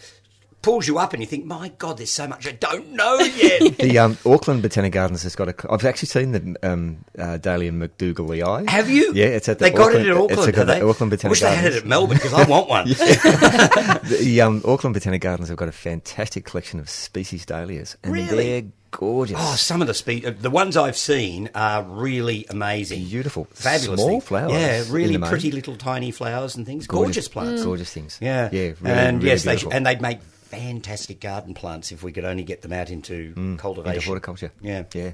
pulls 0.66 0.86
you 0.88 0.98
up, 0.98 1.12
and 1.12 1.22
you 1.22 1.26
think, 1.28 1.44
"My 1.44 1.70
God, 1.78 1.96
there's 1.98 2.10
so 2.10 2.26
much 2.26 2.46
I 2.46 2.52
don't 2.52 2.90
know 2.92 3.18
yet." 3.20 3.78
The 3.86 3.98
um, 4.00 4.18
Auckland 4.26 4.62
Botanic 4.62 4.92
Gardens 4.92 5.22
has 5.22 5.36
got 5.36 5.48
a. 5.48 5.54
I've 5.72 5.84
actually 5.84 6.08
seen 6.08 6.32
the 6.32 6.56
um, 6.68 7.04
uh, 7.18 7.36
Dahlia 7.38 7.70
McDougall 7.70 8.28
Have 8.68 8.90
you? 8.90 9.12
Yeah, 9.14 9.26
it's 9.26 9.48
at 9.48 9.58
the 9.60 9.66
they 9.66 9.70
got 9.70 9.86
Auckland, 9.94 10.06
it 10.06 10.10
in 10.10 10.16
it's 10.16 10.32
Auckland. 10.32 10.48
at 10.48 10.54
have 10.56 10.66
the 10.66 10.72
they? 10.74 10.80
Auckland 10.80 11.12
I 11.12 11.16
Botanic 11.16 11.30
wish 11.30 11.40
they 11.40 11.54
had 11.54 11.72
it 11.72 11.76
at 11.78 11.86
Melbourne 11.86 12.16
because 12.16 12.32
I 12.34 12.44
want 12.48 12.68
one. 12.68 12.86
The 14.06 14.40
um, 14.40 14.62
Auckland 14.64 14.94
Botanic 14.94 15.20
Gardens 15.22 15.48
have 15.48 15.56
got 15.58 15.68
a 15.68 15.72
fantastic 15.72 16.44
collection 16.44 16.78
of 16.80 16.88
species 16.90 17.44
dahlias, 17.46 17.96
and 18.02 18.12
Really? 18.12 18.36
they're 18.60 18.70
gorgeous. 18.90 19.36
Oh, 19.38 19.54
some 19.56 19.80
of 19.82 19.86
the 19.88 19.94
spe- 19.94 20.24
uh, 20.26 20.32
the 20.38 20.50
ones 20.50 20.76
I've 20.76 20.96
seen 20.96 21.50
are 21.54 21.82
really 21.82 22.46
amazing. 22.50 23.04
Beautiful. 23.04 23.46
fabulous, 23.52 24.00
Small 24.00 24.08
thing. 24.08 24.20
flowers 24.20 24.52
Yeah, 24.52 24.82
really 24.90 25.18
pretty 25.18 25.50
little 25.50 25.76
tiny 25.76 26.10
flowers 26.10 26.56
and 26.56 26.64
things. 26.66 26.86
Gorgeous, 26.86 27.28
plants. 27.28 27.64
gorgeous 27.64 27.92
things. 27.92 28.18
Yeah, 28.20 28.48
yeah, 28.52 28.72
really, 28.80 28.90
and 28.90 29.16
really 29.18 29.28
yes, 29.30 29.44
they 29.44 29.56
sh- 29.56 29.66
and 29.70 29.84
they'd 29.86 30.00
make 30.00 30.18
fantastic 30.56 31.20
garden 31.20 31.54
plants 31.54 31.92
if 31.92 32.02
we 32.02 32.12
could 32.12 32.24
only 32.24 32.42
get 32.44 32.62
them 32.62 32.72
out 32.72 32.90
into 32.90 33.56
cultivation. 33.58 33.92
Mm, 33.92 33.94
into 33.96 34.06
horticulture. 34.06 34.52
Yeah. 34.60 34.84
yeah. 34.94 35.12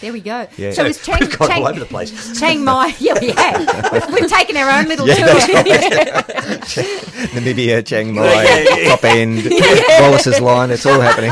There 0.00 0.12
we 0.12 0.20
go. 0.20 0.48
Yeah. 0.56 0.72
So 0.72 0.84
it's 0.84 1.04
Chiang, 1.04 1.18
We've 1.20 1.38
gone 1.38 1.48
Chiang, 1.48 1.62
all 1.62 1.68
over 1.68 1.78
the 1.78 1.86
place. 1.86 2.38
Chiang 2.38 2.64
Mai. 2.64 2.92
Yeah, 2.98 3.14
we 3.20 3.30
have. 3.30 3.92
We've, 3.92 4.20
we've 4.20 4.30
taken 4.30 4.56
our 4.56 4.68
own 4.78 4.88
little 4.88 5.06
tour. 5.06 5.16
Namibia, 7.30 7.86
Chiang 7.86 8.14
Mai, 8.14 8.24
Yeah, 8.24 8.58
yeah, 8.58 8.76
yeah. 8.78 8.88
Top 8.88 9.04
End, 9.04 9.44
Wallace's 10.00 10.40
Line. 10.40 10.70
It's 10.70 10.84
all 10.84 11.00
happening. 11.00 11.30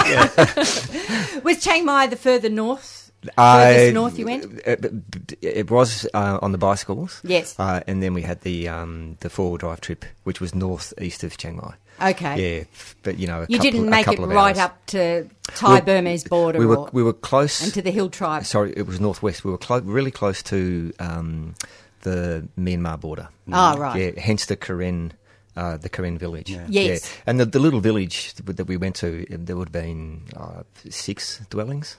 Was 1.43 1.63
Chiang 1.63 1.85
Mai 1.85 2.07
the 2.07 2.17
further 2.17 2.49
north? 2.49 3.08
I- 3.37 3.75
Furthest 3.75 3.95
north 3.95 4.19
you 4.19 4.25
went? 4.27 4.45
It, 4.67 4.85
it- 4.85 5.39
it 5.41 5.71
was 5.71 6.07
uh, 6.15 6.39
on 6.41 6.53
the 6.53 6.59
bicycles. 6.59 7.21
Yes. 7.25 7.55
Uh, 7.59 7.81
and 7.87 8.03
then 8.03 8.15
we 8.15 8.23
had 8.23 8.41
the 8.43 8.69
um, 8.69 9.17
the 9.21 9.29
four 9.31 9.49
wheel 9.51 9.57
drive 9.59 9.81
trip, 9.81 10.05
which 10.25 10.41
was 10.41 10.55
north 10.55 10.93
east 11.01 11.25
of 11.25 11.37
Chiang 11.37 11.57
Mai. 11.57 11.75
Okay. 12.11 12.59
Yeah, 12.59 12.65
but 13.03 13.19
you 13.19 13.27
know, 13.27 13.39
a 13.43 13.47
You 13.49 13.59
couple, 13.59 13.71
didn't 13.73 13.91
make 13.91 14.03
it 14.03 14.05
couple 14.11 14.25
of 14.25 14.31
right 14.31 14.57
hours. 14.57 14.59
up 14.59 14.87
to 14.87 15.29
Thai 15.57 15.81
Burmese 15.81 16.23
border 16.25 16.61
We 16.61 16.67
were 16.67 16.77
or 16.77 16.91
we 16.93 17.03
were 17.03 17.13
close 17.13 17.61
and 17.61 17.75
to 17.75 17.83
the 17.83 17.91
hill 17.91 18.09
tribe. 18.09 18.45
Sorry, 18.45 18.73
it 18.77 18.87
was 18.87 19.01
northwest. 19.01 19.45
We 19.45 19.51
were 19.51 19.59
clo- 19.59 19.81
really 19.81 20.13
close 20.13 20.41
to 20.45 20.93
um, 21.01 21.55
the 22.03 22.47
Myanmar 22.57 23.01
border. 23.01 23.29
Ah, 23.53 23.75
right. 23.77 24.15
Yeah, 24.15 24.21
hence 24.21 24.47
the 24.47 24.57
Karen. 24.57 25.13
Uh, 25.57 25.77
the 25.77 25.89
Karen 25.89 26.17
village. 26.19 26.49
Yeah. 26.51 26.67
Yes. 26.69 27.03
Yeah. 27.03 27.23
And 27.27 27.41
the, 27.41 27.45
the 27.45 27.59
little 27.59 27.81
village 27.81 28.33
that 28.35 28.69
we 28.69 28.77
went 28.77 28.95
to, 28.97 29.27
there 29.29 29.57
would 29.57 29.71
have 29.71 29.73
been 29.73 30.23
uh, 30.37 30.63
six 30.89 31.41
dwellings. 31.51 31.97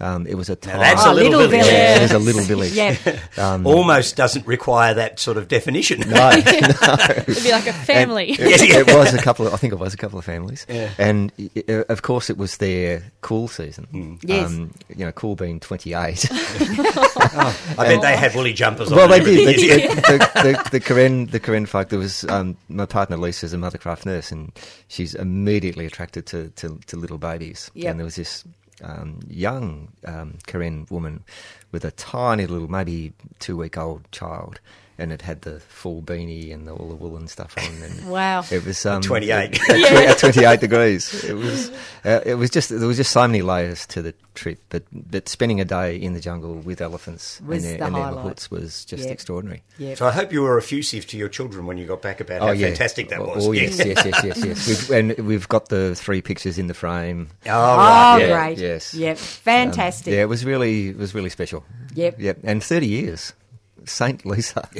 Um, 0.00 0.26
it 0.26 0.34
was 0.34 0.48
a 0.48 0.56
tiny. 0.56 0.78
that's 0.78 1.04
a 1.04 1.12
little 1.12 1.46
village. 1.48 1.66
Yeah, 1.66 1.96
it 1.96 2.02
was 2.02 2.12
a 2.12 2.18
little 2.18 2.42
village. 2.42 2.72
Yeah. 2.72 2.96
Um, 3.36 3.66
Almost 3.66 4.16
doesn't 4.16 4.46
require 4.46 4.94
that 4.94 5.18
sort 5.18 5.36
of 5.36 5.48
definition. 5.48 6.00
no, 6.00 6.30
It'd 6.36 7.42
be 7.42 7.50
like 7.50 7.66
a 7.66 7.72
family. 7.72 8.30
And 8.30 8.38
it, 8.40 8.88
it 8.88 8.94
was 8.94 9.14
a 9.14 9.18
couple. 9.18 9.46
Of, 9.46 9.54
I 9.54 9.56
think 9.56 9.72
it 9.72 9.78
was 9.78 9.94
a 9.94 9.96
couple 9.96 10.18
of 10.18 10.24
families. 10.24 10.66
Yeah. 10.68 10.90
And 10.98 11.32
uh, 11.68 11.84
of 11.88 12.02
course, 12.02 12.30
it 12.30 12.38
was 12.38 12.58
their 12.58 13.02
cool 13.20 13.48
season. 13.48 13.84
Hmm. 13.90 14.14
Yes. 14.22 14.48
Um, 14.48 14.72
you 14.96 15.04
know, 15.04 15.12
cool 15.12 15.34
being 15.34 15.60
twenty 15.60 15.94
eight. 15.94 16.28
I 16.30 17.54
bet 17.76 18.02
they 18.02 18.16
had 18.16 18.34
woolly 18.34 18.52
jumpers 18.52 18.90
on. 18.90 18.96
well, 18.96 19.12
and 19.12 19.24
they 19.24 19.34
did. 19.34 19.48
everything. 19.48 19.96
The, 19.96 20.02
the, 20.02 20.42
the, 20.42 20.70
the 20.70 20.80
Karen, 20.80 21.26
the 21.26 21.40
Karen 21.40 21.66
folk. 21.66 21.88
There 21.88 21.98
was 21.98 22.24
um, 22.24 22.56
my 22.68 22.86
partner 22.86 23.16
Lisa's 23.16 23.52
a 23.52 23.56
mothercraft 23.56 24.06
nurse, 24.06 24.30
and 24.30 24.52
she's 24.88 25.14
immediately 25.14 25.86
attracted 25.86 26.26
to, 26.26 26.48
to, 26.50 26.78
to 26.86 26.96
little 26.96 27.18
babies. 27.18 27.70
Yep. 27.74 27.90
And 27.90 28.00
there 28.00 28.04
was 28.04 28.16
this 28.16 28.44
um, 28.82 29.20
young 29.28 29.88
um, 30.04 30.38
Karen 30.46 30.86
woman 30.90 31.24
with 31.72 31.84
a 31.84 31.90
tiny 31.92 32.46
little, 32.46 32.70
maybe 32.70 33.12
two 33.38 33.56
week 33.56 33.76
old 33.76 34.10
child, 34.12 34.60
and 34.98 35.12
it 35.12 35.22
had 35.22 35.42
the 35.42 35.60
full 35.60 36.02
beanie 36.02 36.52
and 36.52 36.66
the, 36.66 36.72
all 36.72 36.88
the 36.88 36.94
woolen 36.96 37.28
stuff 37.28 37.54
on. 37.56 37.82
And 37.82 38.10
Wow. 38.10 38.44
It 38.50 38.64
was 38.64 38.84
um, 38.84 39.00
28. 39.02 39.32
At, 39.32 39.52
tw- 39.54 39.70
at 39.70 40.18
28 40.18 40.60
degrees. 40.60 41.24
It 41.24 41.34
was. 41.34 41.70
Uh, 42.04 42.20
it 42.26 42.34
was 42.34 42.50
just. 42.50 42.68
There 42.70 42.86
was 42.88 42.96
just 42.96 43.12
so 43.12 43.26
many 43.26 43.42
layers 43.42 43.86
to 43.88 44.02
the 44.02 44.14
trip. 44.34 44.58
But 44.68 44.84
but 44.92 45.28
spending 45.28 45.60
a 45.60 45.64
day 45.64 45.96
in 45.96 46.14
the 46.14 46.20
jungle 46.20 46.54
with 46.54 46.80
elephants 46.80 47.40
Was 47.46 47.64
and 47.64 47.72
their, 47.72 47.78
the 47.78 47.84
and 47.86 47.94
their 47.94 48.02
highlight. 48.02 48.36
mahouts 48.36 48.50
was 48.50 48.84
just 48.84 49.04
Yep. 49.04 49.12
extraordinary. 49.12 49.62
Yeah. 49.78 49.94
So 49.94 50.06
I 50.06 50.10
hope 50.12 50.32
you 50.32 50.42
were 50.42 50.58
effusive 50.58 51.06
to 51.08 51.16
your 51.16 51.28
children 51.28 51.66
when 51.66 51.76
you 51.78 51.86
got 51.86 52.02
back 52.02 52.20
about 52.20 52.42
how 52.42 52.54
fantastic 52.54 53.08
that 53.10 53.20
oh, 53.20 53.34
was. 53.34 53.46
Oh 53.46 53.52
yes, 53.52 53.78
yes, 53.78 54.04
yes, 54.04 54.24
yes, 54.24 54.44
yes. 54.44 54.68
We've, 54.88 54.90
and 55.18 55.26
we've 55.26 55.48
got 55.48 55.68
the 55.68 55.94
three 55.94 56.22
pictures 56.22 56.58
in 56.58 56.66
the 56.66 56.74
frame. 56.74 57.28
Oh, 57.46 57.50
Oh, 57.50 57.76
right. 57.76 58.18
yeah, 58.20 58.46
great. 58.46 58.58
yes. 58.58 58.94
Yep. 58.94 59.16
Um, 59.16 59.22
Fantastic. 59.22 60.12
yeah, 60.14 60.22
it 60.22 60.28
was 60.28 60.44
really, 60.44 60.88
it 60.88 60.96
was 60.98 61.14
really 61.14 61.30
special. 61.30 61.64
Yep. 61.94 62.16
Yep. 62.20 62.38
And 62.44 62.62
thirty 62.62 62.86
years, 62.86 63.32
Saint 63.88 64.24
Lisa. 64.26 64.68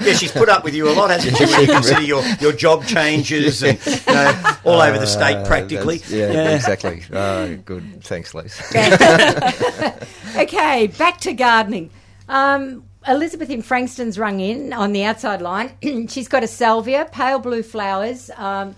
Yeah, 0.00 0.14
she's 0.14 0.30
put 0.32 0.48
up 0.48 0.64
with 0.64 0.74
you 0.74 0.88
a 0.88 0.92
lot, 0.92 1.10
hasn't 1.10 1.36
she? 1.36 1.44
When 1.44 1.60
you 1.62 1.66
consider 1.66 2.00
your, 2.00 2.22
your 2.40 2.52
job 2.52 2.86
changes 2.86 3.62
and 3.62 3.78
you 3.84 3.92
know, 4.14 4.52
all 4.64 4.80
over 4.80 4.98
the 4.98 5.06
state 5.06 5.36
Uh, 5.36 5.44
practically. 5.46 5.98
that's- 5.98 6.10
yeah, 6.34 6.54
exactly. 6.54 7.02
Uh, 7.12 7.56
good. 7.64 8.02
Thanks, 8.04 8.32
Lisa. 8.34 8.62
okay, 10.36 10.86
back 10.98 11.18
to 11.20 11.32
gardening. 11.34 11.90
Um, 12.28 12.84
Elizabeth 13.06 13.50
in 13.50 13.62
Frankston's 13.62 14.18
rung 14.18 14.40
in 14.40 14.72
on 14.72 14.92
the 14.92 15.04
outside 15.04 15.42
line. 15.42 15.72
She's 16.08 16.28
got 16.28 16.42
a 16.44 16.46
salvia, 16.48 17.08
pale 17.10 17.38
blue 17.38 17.62
flowers, 17.62 18.30
um, 18.36 18.74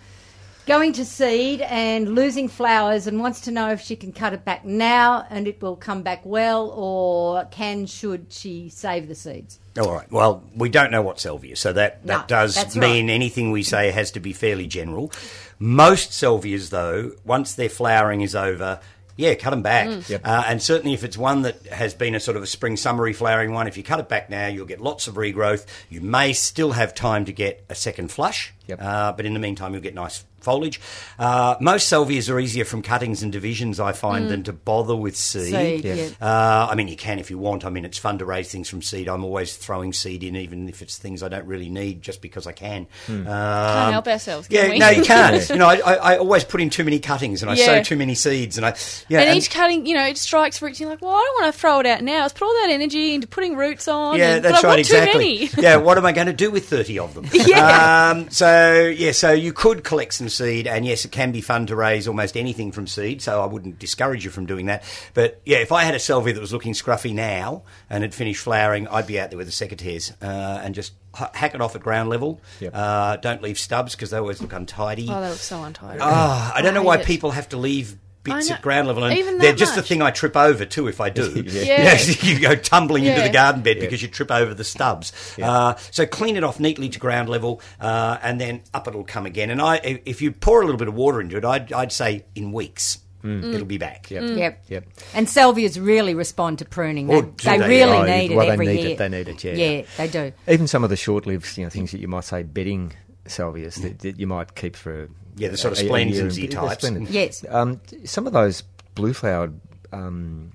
going 0.70 0.92
to 0.92 1.04
seed 1.04 1.60
and 1.62 2.14
losing 2.14 2.46
flowers, 2.46 3.08
and 3.08 3.18
wants 3.20 3.40
to 3.40 3.50
know 3.50 3.70
if 3.70 3.80
she 3.80 3.96
can 3.96 4.12
cut 4.12 4.32
it 4.32 4.44
back 4.44 4.64
now 4.64 5.26
and 5.28 5.48
it 5.48 5.60
will 5.60 5.74
come 5.74 6.02
back 6.02 6.20
well, 6.24 6.70
or 6.70 7.44
can 7.46 7.86
should 7.86 8.26
she 8.32 8.68
save 8.68 9.08
the 9.08 9.14
seeds? 9.16 9.58
All 9.78 9.92
right. 9.92 10.10
Well, 10.12 10.44
we 10.54 10.68
don't 10.68 10.92
know 10.92 11.02
what 11.02 11.18
salvia, 11.18 11.56
so 11.56 11.72
that, 11.72 12.06
that 12.06 12.20
No, 12.22 12.26
does 12.26 12.76
mean 12.76 13.06
right. 13.08 13.12
anything 13.14 13.50
we 13.50 13.64
say 13.64 13.90
has 13.90 14.12
to 14.12 14.20
be 14.20 14.32
fairly 14.32 14.68
general. 14.68 15.10
Most 15.58 16.10
salvias, 16.12 16.70
though, 16.70 17.12
once 17.24 17.54
their 17.54 17.68
flowering 17.68 18.20
is 18.20 18.36
over, 18.36 18.78
yeah, 19.16 19.34
cut 19.34 19.50
them 19.50 19.62
back. 19.62 19.88
Mm. 19.88 20.08
Yep. 20.08 20.20
Uh, 20.24 20.44
and 20.46 20.62
certainly 20.62 20.94
if 20.94 21.04
it's 21.04 21.18
one 21.18 21.42
that 21.42 21.66
has 21.66 21.94
been 21.94 22.14
a 22.14 22.20
sort 22.20 22.36
of 22.36 22.42
a 22.42 22.46
spring 22.46 22.76
summery 22.76 23.12
flowering 23.12 23.52
one, 23.52 23.66
if 23.66 23.76
you 23.76 23.82
cut 23.82 24.00
it 24.00 24.08
back 24.08 24.30
now, 24.30 24.46
you'll 24.46 24.66
get 24.66 24.80
lots 24.80 25.08
of 25.08 25.16
regrowth. 25.16 25.66
You 25.90 26.00
may 26.00 26.32
still 26.32 26.72
have 26.72 26.94
time 26.94 27.24
to 27.26 27.32
get 27.32 27.64
a 27.68 27.74
second 27.74 28.10
flush, 28.10 28.54
Yep. 28.68 28.78
uh, 28.80 29.12
but 29.12 29.26
in 29.26 29.34
the 29.34 29.40
meantime, 29.40 29.72
you'll 29.72 29.82
get 29.82 29.94
nice 29.94 30.24
foliage. 30.40 30.80
Uh, 31.18 31.56
most 31.60 31.90
salvias 31.92 32.30
are 32.30 32.38
easier 32.40 32.64
from 32.64 32.82
cuttings 32.82 33.22
and 33.22 33.32
divisions, 33.32 33.78
I 33.80 33.92
find, 33.92 34.28
than 34.30 34.42
to 34.44 34.52
bother 34.52 34.96
with 34.96 35.16
seed. 35.16 35.52
Seed, 35.54 35.84
Yeah. 35.84 35.94
yeah. 35.94 36.08
Uh, 36.20 36.68
I 36.70 36.74
mean, 36.74 36.88
you 36.88 36.96
can 36.96 37.18
if 37.18 37.30
you 37.30 37.38
want. 37.38 37.64
I 37.64 37.70
mean, 37.70 37.84
it's 37.84 37.98
fun 37.98 38.18
to 38.18 38.24
raise 38.24 38.50
things 38.50 38.68
from 38.68 38.82
seed. 38.82 39.08
I'm 39.08 39.24
always 39.24 39.56
throwing 39.56 39.92
seed 39.92 40.22
in, 40.24 40.36
even 40.36 40.68
if 40.68 40.82
it's 40.82 40.98
things 40.98 41.22
I 41.22 41.28
don't 41.28 41.46
really 41.46 41.68
need, 41.68 42.02
just 42.02 42.20
because 42.22 42.46
I 42.46 42.52
can. 42.52 42.86
Hmm. 43.06 43.24
Can't 43.24 43.92
help 43.92 44.08
ourselves, 44.08 44.48
can 44.48 44.56
Yeah, 44.56 44.68
we? 44.70 44.78
no, 44.78 44.88
you 44.90 45.02
can't. 45.02 45.48
you 45.50 45.56
know, 45.56 45.68
I, 45.68 45.76
I, 45.76 45.94
I 45.94 46.18
always 46.18 46.44
put 46.44 46.60
in 46.60 46.70
too 46.70 46.84
many 46.84 46.98
cuttings 46.98 47.42
and 47.42 47.50
I 47.50 47.54
sow 47.54 47.82
too 47.82 47.96
many 47.96 48.14
seeds, 48.14 48.56
and 48.56 48.66
I 48.66 48.74
yeah. 49.08 49.20
and, 49.20 49.28
and- 49.30 49.38
each 49.38 49.50
cutting, 49.50 49.86
you 49.86 49.94
know, 49.94 50.04
it 50.06 50.16
strikes 50.18 50.60
roots. 50.62 50.80
You're 50.80 50.88
like, 50.90 51.02
well, 51.02 51.12
I 51.14 51.22
don't 51.24 51.42
want 51.42 51.54
to 51.54 51.60
throw 51.60 51.80
it 51.80 51.86
out 51.86 52.02
now. 52.02 52.22
Let's 52.22 52.34
put 52.34 52.44
all 52.46 52.54
that 52.62 52.70
energy 52.70 53.14
into 53.14 53.26
putting 53.26 53.56
roots 53.56 53.88
on. 53.88 54.18
yeah, 54.18 54.36
and, 54.36 54.44
that's 54.44 54.62
but 54.62 54.68
I've 54.68 54.70
right, 54.72 54.78
exactly. 54.78 55.48
Too 55.48 55.56
many. 55.56 55.62
yeah, 55.68 55.76
what 55.76 55.98
am 55.98 56.06
I 56.06 56.12
going 56.12 56.26
to 56.26 56.32
do 56.32 56.50
with 56.50 56.68
30 56.68 56.98
of 56.98 57.14
them? 57.14 57.26
Yeah. 57.50 58.10
Um, 58.12 58.30
so, 58.30 58.86
yeah, 58.96 59.12
so 59.12 59.32
you 59.32 59.52
could 59.52 59.82
collect 59.82 60.14
some 60.14 60.28
seed, 60.30 60.66
and 60.66 60.86
yes, 60.86 61.04
it 61.04 61.12
can 61.12 61.32
be 61.32 61.40
fun 61.40 61.66
to 61.66 61.76
raise 61.76 62.08
almost 62.08 62.36
anything 62.36 62.72
from 62.72 62.86
seed, 62.86 63.20
so 63.20 63.42
I 63.42 63.46
wouldn't 63.46 63.78
discourage 63.78 64.24
you 64.24 64.30
from 64.30 64.46
doing 64.46 64.66
that. 64.66 64.82
But, 65.12 65.40
yeah, 65.44 65.58
if 65.58 65.72
I 65.72 65.84
had 65.84 65.94
a 65.94 65.98
salvia 65.98 66.32
that 66.32 66.40
was 66.40 66.52
looking 66.52 66.72
scruffy 66.72 67.12
now 67.12 67.62
and 67.90 68.02
had 68.02 68.14
finished 68.14 68.42
flowering, 68.42 68.88
I'd 68.88 69.06
be 69.06 69.20
out 69.20 69.30
there 69.30 69.38
with 69.38 69.46
the 69.46 69.52
secateurs 69.52 70.12
uh, 70.22 70.60
and 70.62 70.74
just 70.74 70.94
hack 71.14 71.54
it 71.54 71.60
off 71.60 71.74
at 71.76 71.82
ground 71.82 72.08
level. 72.08 72.40
Yep. 72.60 72.72
Uh, 72.74 73.16
don't 73.16 73.42
leave 73.42 73.58
stubs 73.58 73.94
because 73.94 74.10
they 74.10 74.18
always 74.18 74.40
look 74.40 74.52
untidy. 74.52 75.08
Oh, 75.10 75.20
they 75.20 75.28
look 75.28 75.38
so 75.38 75.62
untidy. 75.62 75.98
Ah, 76.00 76.52
I 76.54 76.62
don't 76.62 76.74
know 76.74 76.82
why 76.82 76.98
it. 76.98 77.06
people 77.06 77.32
have 77.32 77.48
to 77.50 77.56
leave 77.56 77.96
bits 78.22 78.50
at 78.50 78.60
ground 78.62 78.86
level, 78.88 79.04
and 79.04 79.16
Even 79.18 79.38
they're 79.38 79.52
that 79.52 79.58
just 79.58 79.74
the 79.74 79.82
thing 79.82 80.02
I 80.02 80.10
trip 80.10 80.36
over 80.36 80.64
too 80.64 80.88
if 80.88 81.00
I 81.00 81.08
do. 81.20 81.42
Yeah. 81.46 81.62
Yeah. 81.62 81.98
you 82.22 82.38
go 82.40 82.54
tumbling 82.54 83.04
into 83.06 83.22
the 83.22 83.30
garden 83.30 83.62
bed 83.62 83.80
because 83.80 84.02
you 84.02 84.08
trip 84.08 84.30
over 84.30 84.52
the 84.54 84.64
stubs. 84.64 85.12
Uh, 85.42 85.74
so 85.90 86.06
clean 86.06 86.36
it 86.36 86.44
off 86.44 86.60
neatly 86.60 86.88
to 86.90 86.98
ground 86.98 87.28
level, 87.28 87.60
uh, 87.80 88.18
and 88.22 88.40
then 88.40 88.62
up 88.74 88.86
it'll 88.88 89.04
come 89.04 89.26
again. 89.26 89.50
And 89.50 89.60
I, 89.60 89.76
if 90.04 90.20
you 90.22 90.32
pour 90.32 90.60
a 90.60 90.64
little 90.64 90.78
bit 90.78 90.88
of 90.88 90.94
water 90.94 91.20
into 91.20 91.36
it, 91.36 91.44
I'd, 91.44 91.72
I'd 91.72 91.92
say 91.92 92.24
in 92.34 92.52
weeks 92.52 92.98
Mm. 93.22 93.52
it'll 93.52 93.66
be 93.66 93.76
back. 93.76 94.10
Yep. 94.10 94.38
Yep. 94.38 94.64
Yep. 94.68 94.84
And 95.12 95.26
salvias 95.26 95.78
really 95.78 96.14
respond 96.14 96.58
to 96.60 96.64
pruning. 96.64 97.06
They, 97.06 97.16
Oh, 97.16 97.20
they 97.44 97.58
they? 97.58 97.68
really 97.68 97.92
Oh, 97.98 98.02
need 98.06 98.30
it 98.30 98.34
well, 98.34 98.46
they 98.46 98.52
every 98.52 98.66
need 98.66 98.80
it, 98.80 98.88
year. 98.88 98.96
they 98.96 99.08
need 99.10 99.28
it, 99.28 99.44
yeah. 99.44 99.52
Yeah, 99.52 99.82
they 99.98 100.08
do. 100.08 100.32
Even 100.48 100.66
some 100.66 100.84
of 100.84 100.88
the 100.88 100.96
short-lived, 100.96 101.58
you 101.58 101.64
know, 101.64 101.68
things 101.68 101.92
that 101.92 102.00
you 102.00 102.08
might 102.08 102.24
say 102.24 102.44
bedding 102.44 102.94
salvias 103.30 103.80
that, 103.82 104.00
that 104.00 104.18
you 104.20 104.26
might 104.26 104.54
keep 104.54 104.76
for 104.76 105.08
Yeah, 105.36 105.48
the 105.48 105.56
sort 105.56 105.72
of 105.72 105.78
a- 105.78 105.82
a 105.82 105.86
splendens 105.86 106.38
year 106.38 106.48
y 106.48 106.58
and- 106.58 106.68
types. 106.68 106.84
splendid. 106.86 107.08
Yes. 107.14 107.44
Um, 107.48 107.80
some 108.04 108.26
of 108.26 108.32
those 108.32 108.62
blue-flowered 108.94 109.58
um, 109.92 110.52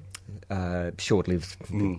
uh, 0.50 0.92
short-lived, 1.00 1.56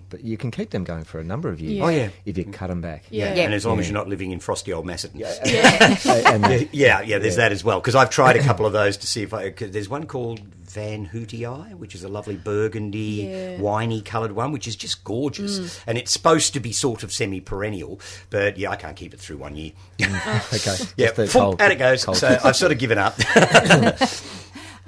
but 0.09 0.23
you 0.23 0.37
can 0.37 0.51
keep 0.51 0.69
them 0.69 0.83
going 0.85 1.03
for 1.03 1.19
a 1.19 1.23
number 1.23 1.49
of 1.49 1.59
years. 1.59 1.73
Yeah. 1.73 1.83
Oh, 1.85 1.89
yeah. 1.89 2.09
if 2.25 2.37
you 2.37 2.45
cut 2.45 2.67
them 2.67 2.79
back. 2.81 3.03
Yeah. 3.09 3.33
Yeah. 3.33 3.43
And 3.43 3.53
as 3.53 3.65
long 3.65 3.79
as 3.79 3.87
you're 3.87 3.93
not 3.93 4.07
living 4.07 4.31
in 4.31 4.39
frosty 4.39 4.71
old 4.71 4.85
Macedon. 4.85 5.19
Yeah. 5.19 5.33
and 6.05 6.69
Yeah, 6.71 7.01
yeah, 7.01 7.17
there's 7.19 7.35
that 7.35 7.51
as 7.51 7.63
well. 7.63 7.79
Because 7.81 7.95
I've 7.95 8.09
tried 8.09 8.37
a 8.37 8.43
couple 8.43 8.65
of 8.65 8.71
those 8.73 8.95
to 8.97 9.07
see 9.07 9.21
if 9.23 9.33
I. 9.33 9.49
Cause 9.51 9.71
there's 9.71 9.89
one 9.89 10.05
called 10.05 10.39
Van 10.77 11.07
Houttei, 11.07 11.73
which 11.73 11.95
is 11.95 12.03
a 12.03 12.07
lovely 12.07 12.35
burgundy, 12.35 13.27
Yeah. 13.31 13.57
winey 13.59 14.01
coloured 14.01 14.33
one, 14.33 14.51
which 14.51 14.67
is 14.67 14.75
just 14.75 15.03
gorgeous. 15.03 15.57
Mm. 15.59 15.79
And 15.87 15.97
it's 15.97 16.11
supposed 16.11 16.53
to 16.53 16.59
be 16.59 16.71
sort 16.71 17.01
of 17.01 17.11
semi 17.11 17.41
perennial, 17.41 17.99
but 18.29 18.57
yeah, 18.59 18.69
I 18.69 18.75
can't 18.75 18.95
keep 18.95 19.11
it 19.13 19.19
through 19.19 19.37
one 19.37 19.55
year. 19.55 19.71
Ah. 20.03 20.45
okay, 20.53 20.75
yeah, 20.95 21.07
Just 21.07 21.15
the 21.15 21.27
full- 21.33 21.41
cold- 21.41 21.61
out 21.63 21.71
it 21.71 21.79
goes. 21.79 22.05
cold- 22.05 22.17
So 22.17 22.37
I've 22.43 22.55
sort 22.55 22.71
of 22.71 22.77
given 22.77 22.99
up. 22.99 23.15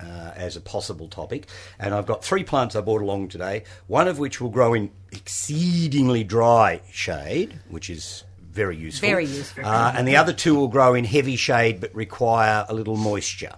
Uh, 0.00 0.32
as 0.34 0.56
a 0.56 0.60
possible 0.60 1.06
topic, 1.06 1.46
and 1.78 1.94
I've 1.94 2.06
got 2.06 2.24
three 2.24 2.42
plants 2.42 2.74
I 2.74 2.80
brought 2.80 3.02
along 3.02 3.28
today. 3.28 3.62
One 3.86 4.08
of 4.08 4.18
which 4.18 4.40
will 4.40 4.50
grow 4.50 4.74
in 4.74 4.90
exceedingly 5.12 6.24
dry 6.24 6.80
shade, 6.90 7.60
which 7.68 7.88
is 7.88 8.24
very 8.52 8.76
useful. 8.76 9.08
Very 9.08 9.24
useful. 9.24 9.64
Uh, 9.64 9.92
and 9.96 10.06
the 10.06 10.16
other 10.16 10.32
two 10.32 10.54
will 10.54 10.68
grow 10.68 10.94
in 10.94 11.04
heavy 11.04 11.36
shade 11.36 11.80
but 11.80 11.94
require 11.94 12.66
a 12.68 12.74
little 12.74 12.96
moisture. 12.96 13.54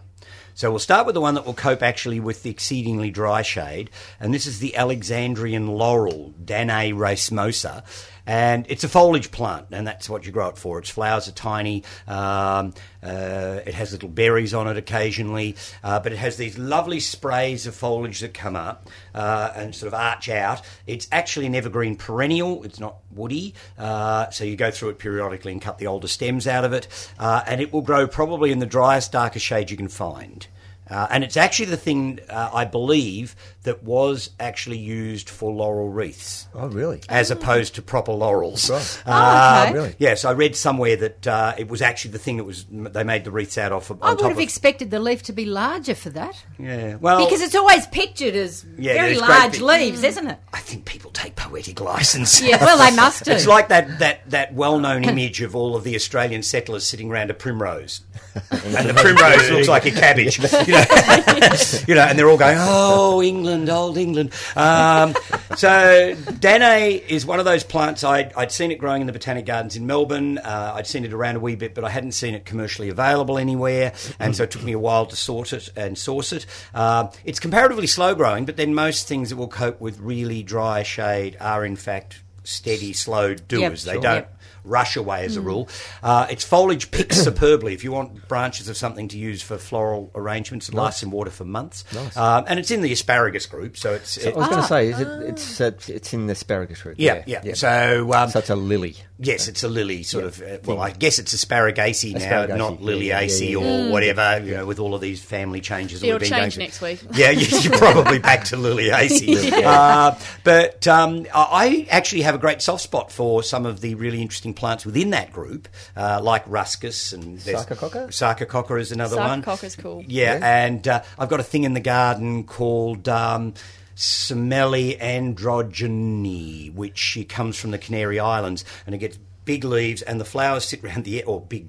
So 0.57 0.71
we'll 0.71 0.79
start 0.79 1.05
with 1.05 1.15
the 1.15 1.21
one 1.21 1.35
that 1.35 1.45
will 1.45 1.55
cope 1.55 1.83
actually 1.83 2.21
with 2.21 2.45
the 2.45 2.51
exceedingly 2.51 3.11
dry 3.11 3.43
shade, 3.43 3.91
and 4.21 4.33
this 4.33 4.47
is 4.47 4.61
the 4.61 4.77
Alexandrian 4.77 5.67
laurel, 5.67 6.33
Danae 6.43 6.93
racemosa. 6.93 7.83
And 8.27 8.65
it's 8.69 8.85
a 8.85 8.89
foliage 8.89 9.31
plant, 9.31 9.67
and 9.71 9.87
that's 9.87 10.09
what 10.09 10.25
you 10.25 10.33
grow 10.33 10.49
it 10.49 10.57
for. 10.57 10.79
Its 10.79 10.89
flowers 10.89 11.29
are 11.29 11.33
tiny. 11.33 11.85
Um, 12.09 12.73
uh, 13.03 13.61
it 13.67 13.75
has 13.75 13.93
little 13.93 14.09
berries 14.09 14.55
on 14.55 14.67
it 14.67 14.79
occasionally, 14.79 15.57
uh, 15.83 16.01
but 16.01 16.13
it 16.13 16.17
has 16.17 16.37
these 16.39 16.57
lovely 16.57 17.01
sprays 17.01 17.67
of 17.67 17.75
foliage 17.75 18.21
that 18.21 18.33
come 18.33 18.57
up 18.57 18.89
uh, 19.15 19.53
and 19.55 19.75
sort 19.75 19.89
of 19.89 19.95
arch 19.95 20.31
out. 20.31 20.63
It's 20.87 21.07
actually 21.13 21.47
an 21.47 21.55
evergreen 21.55 21.97
perennial. 21.97 22.65
It's 22.65 22.81
not 22.81 22.97
woody, 23.11 23.55
uh, 23.79 24.31
so 24.31 24.45
you 24.45 24.57
go 24.57 24.71
through 24.71 24.91
it 24.91 24.99
periodically 24.99 25.53
and 25.53 25.61
cut 25.61 25.77
the 25.77 25.87
older 25.87 26.09
stems 26.09 26.47
out 26.47 26.65
of 26.65 26.73
it, 26.73 26.89
uh, 27.19 27.43
and 27.47 27.61
it 27.61 27.73
will 27.73 27.83
grow 27.83 28.07
probably 28.07 28.53
in 28.53 28.59
the 28.59 28.67
driest, 28.67 29.13
darkest 29.13 29.45
shade 29.45 29.71
you 29.71 29.77
can 29.77 29.89
find. 29.89 30.47
Uh, 30.91 31.07
and 31.11 31.25
it's 31.25 31.37
actually 31.39 31.67
the 31.67 31.77
thing, 31.79 32.21
uh, 32.29 32.51
I 32.53 32.67
believe, 32.67 33.35
that 33.63 33.83
was 33.83 34.31
actually 34.39 34.77
used 34.77 35.31
for 35.31 35.51
laurel 35.51 35.89
wreaths. 35.89 36.47
Oh, 36.55 36.69
really? 36.69 37.01
As 37.09 37.31
opposed 37.31 37.75
to 37.77 37.83
proper 37.83 38.13
laurels. 38.13 38.69
Right. 38.69 39.03
Oh, 39.07 39.63
okay. 39.65 39.73
Really? 39.73 39.95
Yes, 39.99 40.27
I 40.27 40.33
read 40.33 40.55
somewhere 40.55 40.97
that 40.97 41.27
uh, 41.27 41.55
it 41.57 41.69
was 41.69 41.81
actually 41.81 42.11
the 42.11 42.19
thing 42.19 42.37
that 42.37 42.45
was 42.45 42.67
they 42.71 43.03
made 43.03 43.25
the 43.25 43.31
wreaths 43.31 43.57
out 43.57 43.73
of. 43.73 43.91
On 43.91 43.99
I 44.03 44.11
would 44.11 44.19
top 44.19 44.29
have 44.29 44.37
of, 44.37 44.43
expected 44.43 44.91
the 44.91 45.01
leaf 45.01 45.23
to 45.25 45.33
be 45.33 45.47
larger 45.47 45.95
for 45.95 46.11
that. 46.11 46.45
Yeah, 46.59 46.97
well, 46.97 47.25
Because 47.25 47.41
it's 47.41 47.55
always 47.55 47.87
pictured 47.87 48.35
as 48.35 48.67
Yeah, 48.77 48.93
very 48.95 49.17
large 49.19 49.53
pic- 49.55 49.63
leaves, 49.63 50.03
isn't 50.03 50.27
it? 50.27 50.39
I 50.53 50.61
think 50.61 50.85
people 50.85 51.11
take 51.13 51.35
poetic 51.37 51.81
license. 51.81 52.41
Yeah, 52.45 52.63
well, 52.63 52.77
they 52.77 52.95
must 52.95 53.25
do. 53.25 53.33
It's 53.33 53.47
like 53.47 53.69
that, 53.69 54.01
that, 54.01 54.29
that 54.31 54.53
well 54.53 54.79
known 54.79 55.05
image 55.05 55.41
of 55.41 55.57
all 55.57 55.77
of 55.77 55.83
the 55.85 55.95
Australian 55.95 56.43
settlers 56.43 56.85
sitting 56.85 57.11
around 57.11 57.31
a 57.31 57.35
primrose. 57.35 58.03
And 58.35 58.89
the 58.89 58.95
primrose 58.95 59.51
looks 59.51 59.69
like 59.69 59.87
a 59.87 59.91
cabbage. 59.91 60.41
You 60.65 60.73
know, 60.73 60.85
you 61.89 61.95
know, 61.95 62.03
and 62.03 62.19
they're 62.19 62.29
all 62.29 62.39
going, 62.39 62.57
oh, 62.59 63.23
England, 63.23 63.69
old 63.69 63.99
England. 63.99 64.33
Um, 64.57 65.15
so, 65.57 66.15
Danae 66.39 66.95
is 67.09 67.27
one 67.27 67.39
of 67.39 67.45
those 67.45 67.65
plants. 67.65 68.05
I'd, 68.05 68.33
I'd 68.35 68.53
seen 68.53 68.71
it 68.71 68.77
growing 68.79 69.01
in 69.03 69.07
the 69.07 69.13
Botanic 69.13 69.47
Gardens 69.47 69.77
in 69.77 69.87
Melbourne. 69.87 70.39
Uh, 70.39 70.73
I'd 70.77 70.87
seen 70.87 71.05
it 71.05 71.13
around 71.13 71.37
a 71.37 71.41
wee 71.41 71.57
bit, 71.57 71.75
but 71.75 71.85
I 71.85 71.91
hadn't 71.91 72.13
seen 72.13 72.35
it 72.35 72.47
commercially 72.47 72.89
available 72.89 73.37
anywhere. 73.37 73.93
And 74.19 74.35
so 74.35 74.45
it 74.45 74.51
took 74.51 74.63
me 74.63 74.73
a 74.73 74.79
while 74.79 75.07
to 75.07 75.17
sort 75.17 75.53
it 75.53 75.71
and 75.77 75.99
source 75.99 76.33
it. 76.33 76.47
Uh, 76.75 77.11
it's 77.25 77.41
comparatively 77.41 77.87
slow 77.87 78.15
growing, 78.15 78.45
but 78.45 78.57
then 78.57 78.75
most 78.75 79.09
things 79.09 79.31
that 79.31 79.37
will 79.37 79.49
cope 79.49 79.81
with 79.81 79.99
really 79.99 80.43
dry 80.43 80.83
shade 80.83 81.37
are, 81.41 81.65
in 81.65 81.77
fact, 81.77 82.23
steady, 82.45 82.93
slow 82.93 83.35
doers. 83.35 83.85
they 83.85 83.95
sure. 83.95 84.03
don't 84.03 84.15
Yep. 84.15 84.41
Rush 84.65 84.97
away 84.97 85.25
as 85.25 85.37
a 85.37 85.41
rule. 85.41 85.69
Uh, 86.03 86.27
its 86.31 86.43
foliage 86.43 86.91
picks 86.91 87.17
superbly. 87.25 87.75
If 87.75 87.85
you 87.85 87.93
want 87.93 88.27
branches 88.29 88.69
of 88.69 88.77
something 88.77 89.09
to 89.09 89.19
use 89.19 89.43
for 89.43 89.59
floral 89.59 90.11
arrangements, 90.15 90.69
it 90.69 90.75
lasts 90.75 91.03
in 91.03 91.11
water 91.11 91.31
for 91.31 91.45
months. 91.45 91.85
Nice. 91.95 92.17
Um, 92.17 92.45
and 92.49 92.59
it's 92.59 92.71
in 92.71 92.81
the 92.81 92.93
asparagus 92.93 93.47
group, 93.47 93.77
so 93.77 93.93
it's. 93.95 94.11
So 94.23 94.29
I 94.29 94.31
it- 94.31 94.37
was 94.37 94.49
going 94.49 94.63
to 94.63 94.67
say, 94.69 94.89
is 94.89 95.01
it, 95.01 95.09
it's 95.29 95.61
uh, 95.61 95.71
it's 95.89 96.13
in 96.15 96.27
the 96.27 96.33
asparagus 96.33 96.85
root. 96.85 96.99
yeah, 96.99 97.23
yeah, 97.27 97.55
So, 97.55 98.13
um, 98.15 98.31
so 98.31 98.39
it's 98.39 98.51
a 98.51 98.57
lily. 98.57 98.97
Yes, 99.17 99.47
it's 99.47 99.63
a 99.63 99.69
lily 99.69 100.03
sort 100.03 100.25
Yeah. 100.25 100.29
of. 100.29 100.43
Uh, 100.43 100.59
well, 100.65 100.81
I 100.81 100.91
guess 100.91 101.21
it's 101.21 101.33
asparagaceae 101.33 102.15
now, 102.15 102.19
Asparagaceae, 102.47 102.57
not 102.59 102.81
yeah, 102.81 102.87
liliaceae 103.21 103.51
yeah, 103.53 103.57
or 103.59 103.63
yeah, 103.65 103.85
yeah. 103.85 103.91
whatever. 103.91 104.45
You 104.45 104.55
know, 104.57 104.67
with 104.67 104.81
all 104.81 104.93
of 104.93 105.01
these 105.01 105.23
family 105.23 105.61
changes 105.61 106.01
that 106.01 106.09
It'll 106.09 106.19
we've 106.19 106.29
been 106.29 106.39
change 106.41 106.57
going 106.57 106.67
next 106.67 106.81
week. 106.81 107.01
Yeah, 107.15 107.31
you- 107.31 107.47
you're 107.61 107.79
probably 107.79 108.19
back 108.19 108.43
to 108.47 108.57
liliaceae. 108.57 109.53
uh, 109.65 110.19
but 110.43 110.87
um, 110.89 111.27
I 111.33 111.47
I 111.65 111.87
actually 111.91 112.23
have 112.23 112.35
a 112.35 112.39
great 112.39 112.61
soft 112.61 112.83
spot 112.83 113.13
for 113.13 113.43
some 113.45 113.67
of 113.67 113.81
the 113.83 113.95
really 113.95 114.21
interesting 114.21 114.53
plants 114.53 114.85
within 114.85 115.11
that 115.11 115.33
group, 115.33 115.69
uh, 115.97 116.21
like 116.23 116.43
ruscus 116.49 117.13
and 117.13 117.39
there's- 117.39 117.65
Sarcococca? 117.67 118.09
Sarcococca 118.09 118.81
is 118.81 118.91
another 118.91 119.17
one. 119.19 119.43
Sarcococca's 119.45 119.77
cool. 119.77 120.03
Yeah, 120.09 120.39
Yeah. 120.39 120.65
and 120.67 120.89
uh, 120.89 121.03
I've 121.19 121.29
got 121.29 121.39
a 121.39 121.45
thing 121.45 121.63
in 121.63 121.75
the 121.75 121.81
garden 121.81 122.43
called 122.45 123.09
um, 123.09 123.55
Semele 123.97 124.99
androgyna, 125.01 126.73
which 126.75 127.19
comes 127.29 127.57
from 127.59 127.71
the 127.71 127.79
Canary 127.79 128.19
Islands, 128.21 128.65
and 128.87 128.95
it 128.95 128.99
gets 128.99 129.19
big 129.45 129.65
leaves, 129.65 130.03
and 130.03 130.21
the 130.21 130.25
flowers 130.25 130.65
sit 130.65 130.83
around 130.85 131.05
the 131.05 131.19
e- 131.19 131.23
or 131.23 131.41
big. 131.41 131.69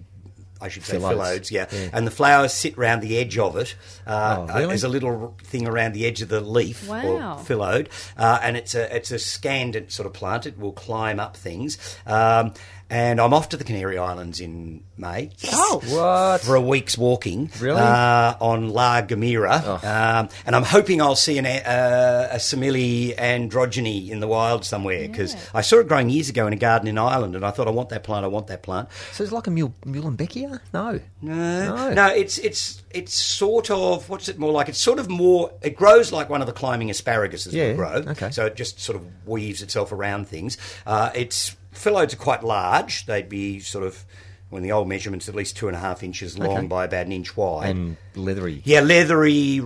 I 0.61 0.69
should 0.69 0.83
say 0.85 0.95
Phyllodes. 0.97 1.11
phyllodes, 1.17 1.51
yeah. 1.51 1.65
Yeah. 1.69 1.89
and 1.91 2.07
the 2.07 2.11
flowers 2.11 2.53
sit 2.53 2.77
round 2.77 3.01
the 3.01 3.17
edge 3.17 3.37
of 3.37 3.57
it. 3.57 3.75
Uh, 4.07 4.37
Oh, 4.39 4.45
really? 4.53 4.63
uh, 4.63 4.67
There's 4.69 4.83
a 4.85 4.89
little 4.89 5.35
thing 5.43 5.67
around 5.67 5.91
the 5.91 6.05
edge 6.05 6.21
of 6.21 6.29
the 6.29 6.39
leaf 6.39 6.87
Wow. 6.87 7.35
or 7.37 7.43
phyllodes, 7.43 7.89
uh, 8.17 8.39
and 8.41 8.55
it's 8.55 8.73
a 8.73 8.95
it's 8.95 9.11
a 9.11 9.19
scandent 9.19 9.91
sort 9.91 10.05
of 10.07 10.13
plant. 10.13 10.45
It 10.45 10.57
will 10.57 10.71
climb 10.71 11.19
up 11.19 11.35
things. 11.35 11.77
Um, 12.07 12.53
and 12.89 13.19
I'm 13.19 13.33
off 13.33 13.49
to 13.49 13.57
the 13.57 13.63
Canary 13.63 13.97
Islands 13.97 14.39
in 14.39 14.83
May. 14.97 15.31
Oh. 15.51 15.81
What? 15.87 16.41
For 16.41 16.55
a 16.55 16.61
week's 16.61 16.97
walking, 16.97 17.49
Really? 17.59 17.79
uh, 17.81 18.35
on 18.39 18.69
La 18.69 19.01
Gomera, 19.01 19.61
Oh. 19.65 19.87
um, 19.87 20.29
and 20.45 20.55
I'm 20.55 20.63
hoping 20.63 21.01
I'll 21.01 21.15
see 21.15 21.37
an, 21.37 21.45
uh, 21.45 22.29
a 22.31 22.35
Semele 22.37 23.15
androgyna 23.17 24.09
in 24.09 24.19
the 24.19 24.27
wild 24.27 24.63
somewhere 24.65 25.07
because 25.07 25.35
I 25.53 25.61
saw 25.61 25.79
it 25.79 25.87
growing 25.87 26.09
years 26.09 26.29
ago 26.29 26.47
in 26.47 26.53
a 26.53 26.57
garden 26.57 26.87
in 26.87 26.97
Ireland, 26.97 27.35
and 27.35 27.45
I 27.45 27.51
thought 27.51 27.67
I 27.67 27.71
want 27.71 27.89
that 27.89 28.03
plant, 28.03 28.23
I 28.23 28.27
want 28.27 28.47
that 28.47 28.61
plant. 28.63 28.89
So 29.13 29.23
it's 29.23 29.33
like 29.33 29.47
a 29.47 29.51
mule, 29.51 29.73
Muhlenbeckia? 29.85 30.59
No. 30.73 30.99
No, 31.21 31.75
No. 31.75 31.93
no, 31.93 32.07
it's 32.07 32.37
it's 32.37 32.81
it's 32.91 33.13
sort 33.13 33.69
of 33.71 34.09
what's 34.09 34.29
it 34.29 34.37
more 34.39 34.51
like? 34.51 34.69
It's 34.69 34.79
sort 34.79 34.99
of 34.99 35.09
more. 35.09 35.51
It 35.61 35.75
grows 35.75 36.11
like 36.11 36.29
one 36.29 36.41
of 36.41 36.47
the 36.47 36.53
climbing 36.53 36.89
asparaguses 36.89 37.51
Yeah, 37.51 37.73
grow. 37.73 38.03
okay. 38.07 38.29
So 38.31 38.45
it 38.45 38.55
just 38.55 38.79
sort 38.79 38.95
of 38.95 39.03
weaves 39.27 39.61
itself 39.61 39.91
around 39.91 40.27
things. 40.27 40.57
Uh, 40.85 41.09
its 41.15 41.55
phyllodes 41.75 42.13
are 42.13 42.17
quite 42.17 42.43
large. 42.43 43.05
They'd 43.05 43.29
be 43.29 43.59
sort 43.59 43.85
of, 43.85 44.05
when 44.49 44.63
the 44.63 44.71
old 44.71 44.87
measurements, 44.87 45.27
at 45.29 45.35
least 45.35 45.57
two 45.57 45.67
and 45.67 45.75
a 45.75 45.79
half 45.79 46.03
inches 46.03 46.37
long 46.39 46.57
Okay. 46.57 46.67
by 46.67 46.85
about 46.85 47.05
an 47.05 47.11
inch 47.11 47.35
wide. 47.37 47.69
And 47.75 47.97
leathery. 48.15 48.61
Yeah, 48.65 48.81
leathery, 48.81 49.61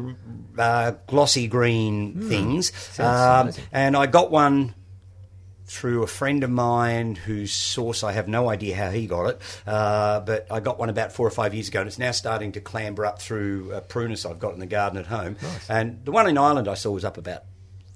uh, 0.58 0.92
glossy 1.08 1.48
green 1.48 2.22
things. 2.30 2.72
Um, 3.00 3.42
amazing. 3.48 3.64
and 3.72 3.96
I 3.98 4.06
got 4.08 4.32
one 4.32 4.76
through 5.66 6.02
a 6.02 6.08
friend 6.08 6.44
of 6.44 6.50
mine 6.50 7.14
whose 7.14 7.54
source 7.54 8.04
I 8.04 8.14
have 8.14 8.28
no 8.28 8.50
idea 8.50 8.76
how 8.76 8.90
he 8.90 9.06
got 9.06 9.28
it, 9.30 9.42
uh, 9.68 10.20
but 10.22 10.48
I 10.50 10.62
got 10.62 10.80
one 10.80 10.90
about 10.90 11.12
four 11.12 11.28
or 11.28 11.32
five 11.32 11.54
years 11.54 11.68
ago, 11.68 11.82
and 11.82 11.88
it's 11.88 12.00
now 12.00 12.10
starting 12.10 12.54
to 12.54 12.60
clamber 12.62 13.06
up 13.06 13.22
through 13.22 13.72
a 13.74 13.80
prunus 13.82 14.28
I've 14.28 14.40
got 14.40 14.54
in 14.56 14.60
the 14.60 14.66
garden 14.66 14.98
at 14.98 15.06
home. 15.06 15.36
And 15.70 16.04
the 16.06 16.12
one 16.12 16.28
in 16.28 16.40
Ireland 16.40 16.68
I 16.68 16.74
saw 16.74 16.90
was 16.90 17.06
up 17.06 17.20
about 17.20 17.44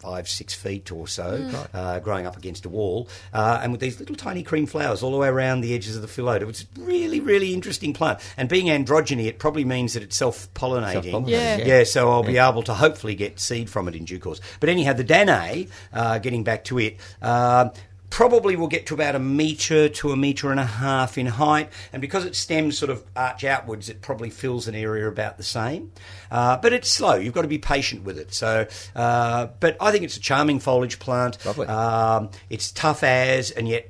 five, 0.03 0.27
six 0.27 0.53
feet 0.53 0.91
or 0.91 1.07
so, 1.07 1.49
uh, 1.73 1.99
growing 1.99 2.25
up 2.27 2.35
against 2.35 2.65
a 2.65 2.69
wall, 2.69 3.07
uh, 3.33 3.61
and 3.63 3.71
with 3.71 3.79
these 3.79 3.99
little 3.99 4.17
tiny 4.17 4.43
cream 4.43 4.65
flowers 4.65 5.01
all 5.01 5.11
the 5.11 5.17
way 5.17 5.29
around 5.29 5.61
the 5.61 5.73
edges 5.73 5.95
of 5.95 6.01
the 6.01 6.09
phyllodes. 6.09 6.41
It 6.41 6.45
was 6.45 6.65
a 6.77 6.81
really, 6.81 7.21
really 7.21 7.53
interesting 7.53 7.93
plant. 7.93 8.19
And 8.35 8.49
being 8.49 8.65
androgyna, 8.67 9.25
it 9.25 9.39
probably 9.39 9.63
means 9.63 9.93
that 9.93 10.03
it's 10.03 10.17
self-pollinating. 10.17 11.03
Self-pollinating, 11.03 11.29
Yeah. 11.29 11.57
yeah. 11.57 11.65
Yeah, 11.65 11.83
so 11.85 12.11
I'll 12.11 12.23
be 12.23 12.37
able 12.37 12.63
to 12.63 12.73
hopefully 12.73 13.15
get 13.15 13.39
seed 13.39 13.69
from 13.69 13.87
it 13.87 13.95
in 13.95 14.03
due 14.03 14.19
course. 14.19 14.41
But 14.59 14.67
anyhow, 14.69 14.91
the 14.93 15.05
Danae, 15.05 15.67
uh, 15.93 16.17
getting 16.19 16.43
back 16.43 16.65
to 16.65 16.79
it, 16.79 16.97
uh, 17.21 17.69
probably 18.13 18.55
will 18.55 18.67
get 18.67 18.85
to 18.85 18.93
about 18.93 19.15
a 19.15 19.19
metre 19.19 19.89
to 19.89 20.11
a 20.11 20.15
metre 20.15 20.51
and 20.51 20.59
a 20.59 20.65
half 20.65 21.17
in 21.17 21.25
height, 21.25 21.67
and 21.91 21.99
because 21.99 22.25
its 22.25 22.37
stems 22.37 22.77
sort 22.77 22.91
of 22.91 23.03
arch 23.15 23.43
outwards, 23.43 23.89
it 23.89 24.03
probably 24.03 24.29
fills 24.29 24.67
an 24.67 24.75
area 24.75 25.07
about 25.07 25.37
the 25.37 25.43
same. 25.43 25.91
Uh, 26.29 26.55
but 26.57 26.73
it's 26.73 26.87
slow. 26.87 27.15
You've 27.15 27.33
got 27.33 27.41
to 27.41 27.47
be 27.47 27.57
patient 27.57 28.03
with 28.03 28.19
it. 28.19 28.31
So, 28.31 28.67
uh, 28.95 29.47
but 29.59 29.77
I 29.81 29.91
think 29.91 30.03
it's 30.03 30.15
a 30.15 30.19
charming 30.19 30.59
foliage 30.59 30.99
plant. 30.99 31.43
Lovely. 31.43 31.65
Um, 31.65 32.29
it's 32.51 32.71
tough 32.71 33.01
as, 33.03 33.49
and 33.49 33.67
yet 33.67 33.89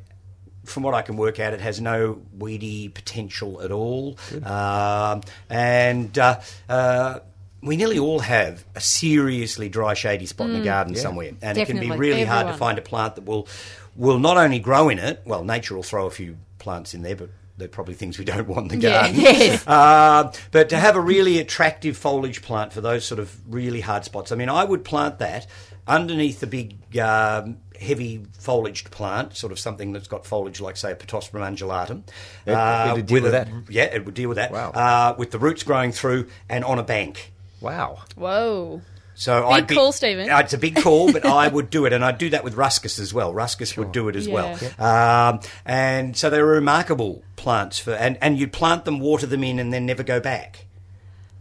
from 0.64 0.84
what 0.84 0.94
I 0.94 1.02
can 1.02 1.18
work 1.18 1.42
out, 1.42 1.52
it 1.52 1.60
has 1.60 1.82
no 1.82 2.22
weedy 2.38 2.88
potential 2.88 3.62
at 3.62 3.74
all. 3.74 4.18
Um, 4.42 5.20
and 5.50 6.18
uh, 6.18 6.40
uh, 6.70 7.20
we 7.62 7.76
nearly 7.76 8.00
all 8.00 8.20
have 8.20 8.64
a 8.74 8.80
seriously 8.80 9.68
dry, 9.68 9.96
shady 9.96 10.26
spot 10.28 10.48
in 10.48 10.60
the 10.60 10.64
garden 10.64 10.96
somewhere, 10.96 11.32
and 11.42 11.58
it 11.58 11.66
can 11.66 11.76
be 11.78 11.88
Definitely. 11.88 12.10
really 12.10 12.24
hard 12.24 12.48
to 12.48 12.54
find 12.54 12.78
a 12.78 12.82
plant 12.82 13.16
that 13.16 13.26
will 13.26 13.48
will 13.96 14.20
not 14.20 14.38
only 14.38 14.60
grow 14.60 14.90
in 14.90 15.00
it. 15.00 15.22
Well, 15.26 15.44
nature 15.44 15.76
will 15.76 15.84
throw 15.84 16.06
a 16.08 16.12
few 16.12 16.38
plants 16.60 16.94
in 16.94 17.02
there, 17.04 17.16
but. 17.16 17.30
They're 17.56 17.68
probably 17.68 17.94
things 17.94 18.18
we 18.18 18.26
don't 18.26 18.48
want 18.48 18.72
in 18.72 18.80
the 18.80 18.88
Yeah. 18.88 19.02
garden. 19.04 19.16
Yes. 19.22 19.68
Uh, 19.68 20.34
but 20.50 20.70
to 20.70 20.78
have 20.80 20.96
a 20.96 21.00
really 21.00 21.38
attractive 21.38 21.96
foliage 21.96 22.42
plant 22.42 22.74
for 22.74 22.82
those 22.82 23.06
sort 23.06 23.20
of 23.20 23.40
really 23.48 23.80
hard 23.80 24.04
spots, 24.04 24.32
I 24.32 24.36
mean, 24.36 24.50
I 24.50 24.64
would 24.64 24.84
plant 24.84 25.20
that 25.20 25.46
underneath 25.88 26.40
the 26.40 26.48
big 26.48 26.98
um, 26.98 27.58
heavy 27.80 28.26
foliaged 28.42 28.90
plant, 28.90 29.38
sort 29.38 29.52
of 29.52 29.60
something 29.60 29.92
that's 29.94 30.08
got 30.08 30.26
foliage 30.26 30.62
like, 30.62 30.78
say, 30.78 30.94
a 30.94 30.96
Pittosporum 30.96 31.42
undulatum. 31.56 32.02
It- 32.48 32.92
it'd 32.98 33.06
deal 33.06 33.22
with 33.22 33.28
a- 33.28 33.32
that? 33.38 33.48
Yeah, 33.70 33.84
it 33.84 34.04
would 34.04 34.16
deal 34.16 34.30
with 34.30 34.38
that. 34.38 34.52
Wow. 34.52 34.72
Uh, 34.72 35.16
with 35.20 35.30
the 35.30 35.38
roots 35.38 35.62
growing 35.62 35.92
through 35.92 36.30
and 36.50 36.66
on 36.66 36.80
a 36.80 36.84
bank. 36.84 37.34
Wow. 37.62 38.00
Whoa. 38.16 38.82
So 39.16 39.42
Big 39.44 39.52
I'd 39.52 39.68
be, 39.68 39.76
call, 39.76 39.92
Stephen. 39.92 40.30
Uh, 40.30 40.40
It's 40.40 40.54
a 40.54 40.58
big 40.58 40.76
call, 40.76 41.12
but 41.12 41.26
I 41.44 41.48
would 41.48 41.70
do 41.70 41.86
it, 41.86 41.94
and 41.94 42.04
I'd 42.04 42.18
do 42.18 42.30
that 42.32 42.44
with 42.44 42.56
ruscus 42.56 42.98
as 43.00 43.14
well. 43.14 43.34
Ruscus 43.34 43.78
would 43.78 43.92
do 43.92 44.10
it 44.10 44.16
as 44.16 44.28
well, 44.28 44.58
um, 44.80 45.40
and 45.66 46.18
so 46.18 46.30
they're 46.30 46.46
remarkable 46.46 47.24
plants 47.36 47.78
for, 47.80 47.92
and 47.94 48.18
and 48.22 48.38
you'd 48.40 48.52
plant 48.54 48.86
them, 48.86 49.00
water 49.00 49.26
them 49.28 49.44
in, 49.44 49.60
and 49.60 49.72
then 49.72 49.86
never 49.86 50.04
go 50.04 50.20
back. 50.20 50.66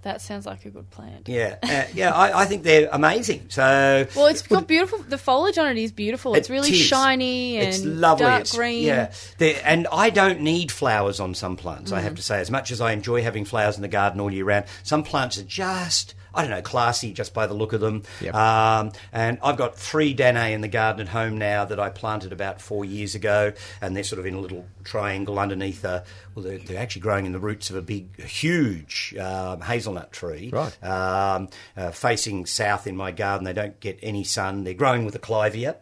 That 0.02 0.20
sounds 0.20 0.46
like 0.46 0.64
a 0.64 0.70
good 0.70 0.90
plant. 0.90 1.28
Yeah, 1.28 1.58
uh, 1.62 1.84
yeah, 1.94 2.10
I, 2.12 2.40
I 2.40 2.44
think 2.46 2.64
they're 2.64 2.88
amazing. 2.90 3.46
So 3.50 4.04
Well, 4.16 4.26
it's 4.26 4.42
got 4.42 4.66
beautiful. 4.66 4.98
The 4.98 5.16
foliage 5.16 5.58
on 5.58 5.68
it 5.68 5.78
is 5.80 5.92
beautiful. 5.92 6.34
It's 6.34 6.50
It 6.50 6.52
really 6.52 6.70
is. 6.72 6.76
shiny 6.80 7.58
and 7.58 7.68
it's 7.68 7.84
lovely. 7.84 8.24
dark 8.26 8.40
It's- 8.40 8.56
green. 8.56 8.82
Yeah, 8.82 9.12
They're- 9.38 9.60
and 9.64 9.86
I 9.92 10.10
don't 10.10 10.40
need 10.40 10.72
flowers 10.72 11.20
on 11.20 11.36
some 11.36 11.54
plants. 11.56 11.92
I 11.92 12.00
Mm. 12.00 12.02
have 12.02 12.14
to 12.16 12.22
say, 12.22 12.40
as 12.40 12.50
much 12.50 12.72
as 12.72 12.80
I 12.80 12.90
enjoy 12.90 13.22
having 13.22 13.44
flowers 13.44 13.76
in 13.76 13.82
the 13.82 13.86
garden 13.88 14.20
all 14.20 14.32
year 14.32 14.44
round, 14.44 14.64
some 14.82 15.04
plants 15.04 15.38
are 15.38 15.44
just. 15.44 16.14
I 16.34 16.42
don't 16.42 16.50
know, 16.50 16.62
classy 16.62 17.12
just 17.12 17.34
by 17.34 17.46
the 17.46 17.54
look 17.54 17.72
of 17.72 17.80
them. 17.80 18.02
Yep. 18.20 18.34
Um, 18.34 18.92
and 19.12 19.38
I've 19.42 19.56
got 19.56 19.76
three 19.76 20.14
Danae 20.14 20.52
in 20.52 20.60
the 20.60 20.68
garden 20.68 21.02
at 21.02 21.08
home 21.08 21.38
now 21.38 21.64
that 21.64 21.78
I 21.78 21.90
planted 21.90 22.32
about 22.32 22.60
four 22.60 22.84
years 22.84 23.14
ago, 23.14 23.52
and 23.80 23.96
they're 23.96 24.04
sort 24.04 24.18
of 24.18 24.26
in 24.26 24.34
a 24.34 24.40
little 24.40 24.66
triangle 24.84 25.38
underneath 25.38 25.84
a. 25.84 26.04
Well, 26.34 26.44
they're, 26.44 26.58
they're 26.58 26.80
actually 26.80 27.02
growing 27.02 27.26
in 27.26 27.32
the 27.32 27.38
roots 27.38 27.68
of 27.68 27.76
a 27.76 27.82
big, 27.82 28.22
huge 28.22 29.14
um, 29.18 29.60
hazelnut 29.60 30.12
tree. 30.12 30.50
Right. 30.50 30.82
Um, 30.82 31.48
uh, 31.76 31.90
facing 31.90 32.46
south 32.46 32.86
in 32.86 32.96
my 32.96 33.12
garden, 33.12 33.44
they 33.44 33.52
don't 33.52 33.78
get 33.80 33.98
any 34.02 34.24
sun. 34.24 34.64
They're 34.64 34.74
growing 34.74 35.04
with 35.04 35.14
a 35.14 35.18
clivia. 35.18 35.76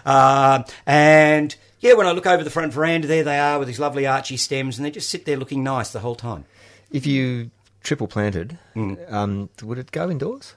Um, 0.04 0.64
and 0.86 1.54
yeah, 1.80 1.94
when 1.94 2.06
I 2.06 2.12
look 2.12 2.26
over 2.26 2.42
the 2.42 2.50
front 2.50 2.72
veranda, 2.72 3.06
there 3.06 3.24
they 3.24 3.38
are 3.38 3.58
with 3.58 3.68
these 3.68 3.80
lovely 3.80 4.06
archy 4.06 4.36
stems, 4.36 4.78
and 4.78 4.84
they 4.84 4.90
just 4.90 5.08
sit 5.08 5.24
there 5.24 5.36
looking 5.36 5.62
nice 5.62 5.90
the 5.90 6.00
whole 6.00 6.14
time. 6.14 6.44
If 6.90 7.06
you 7.06 7.50
triple 7.82 8.06
planted, 8.08 8.58
Mm. 8.76 9.12
um, 9.12 9.50
would 9.62 9.78
it 9.78 9.90
go 9.92 10.10
indoors? 10.10 10.54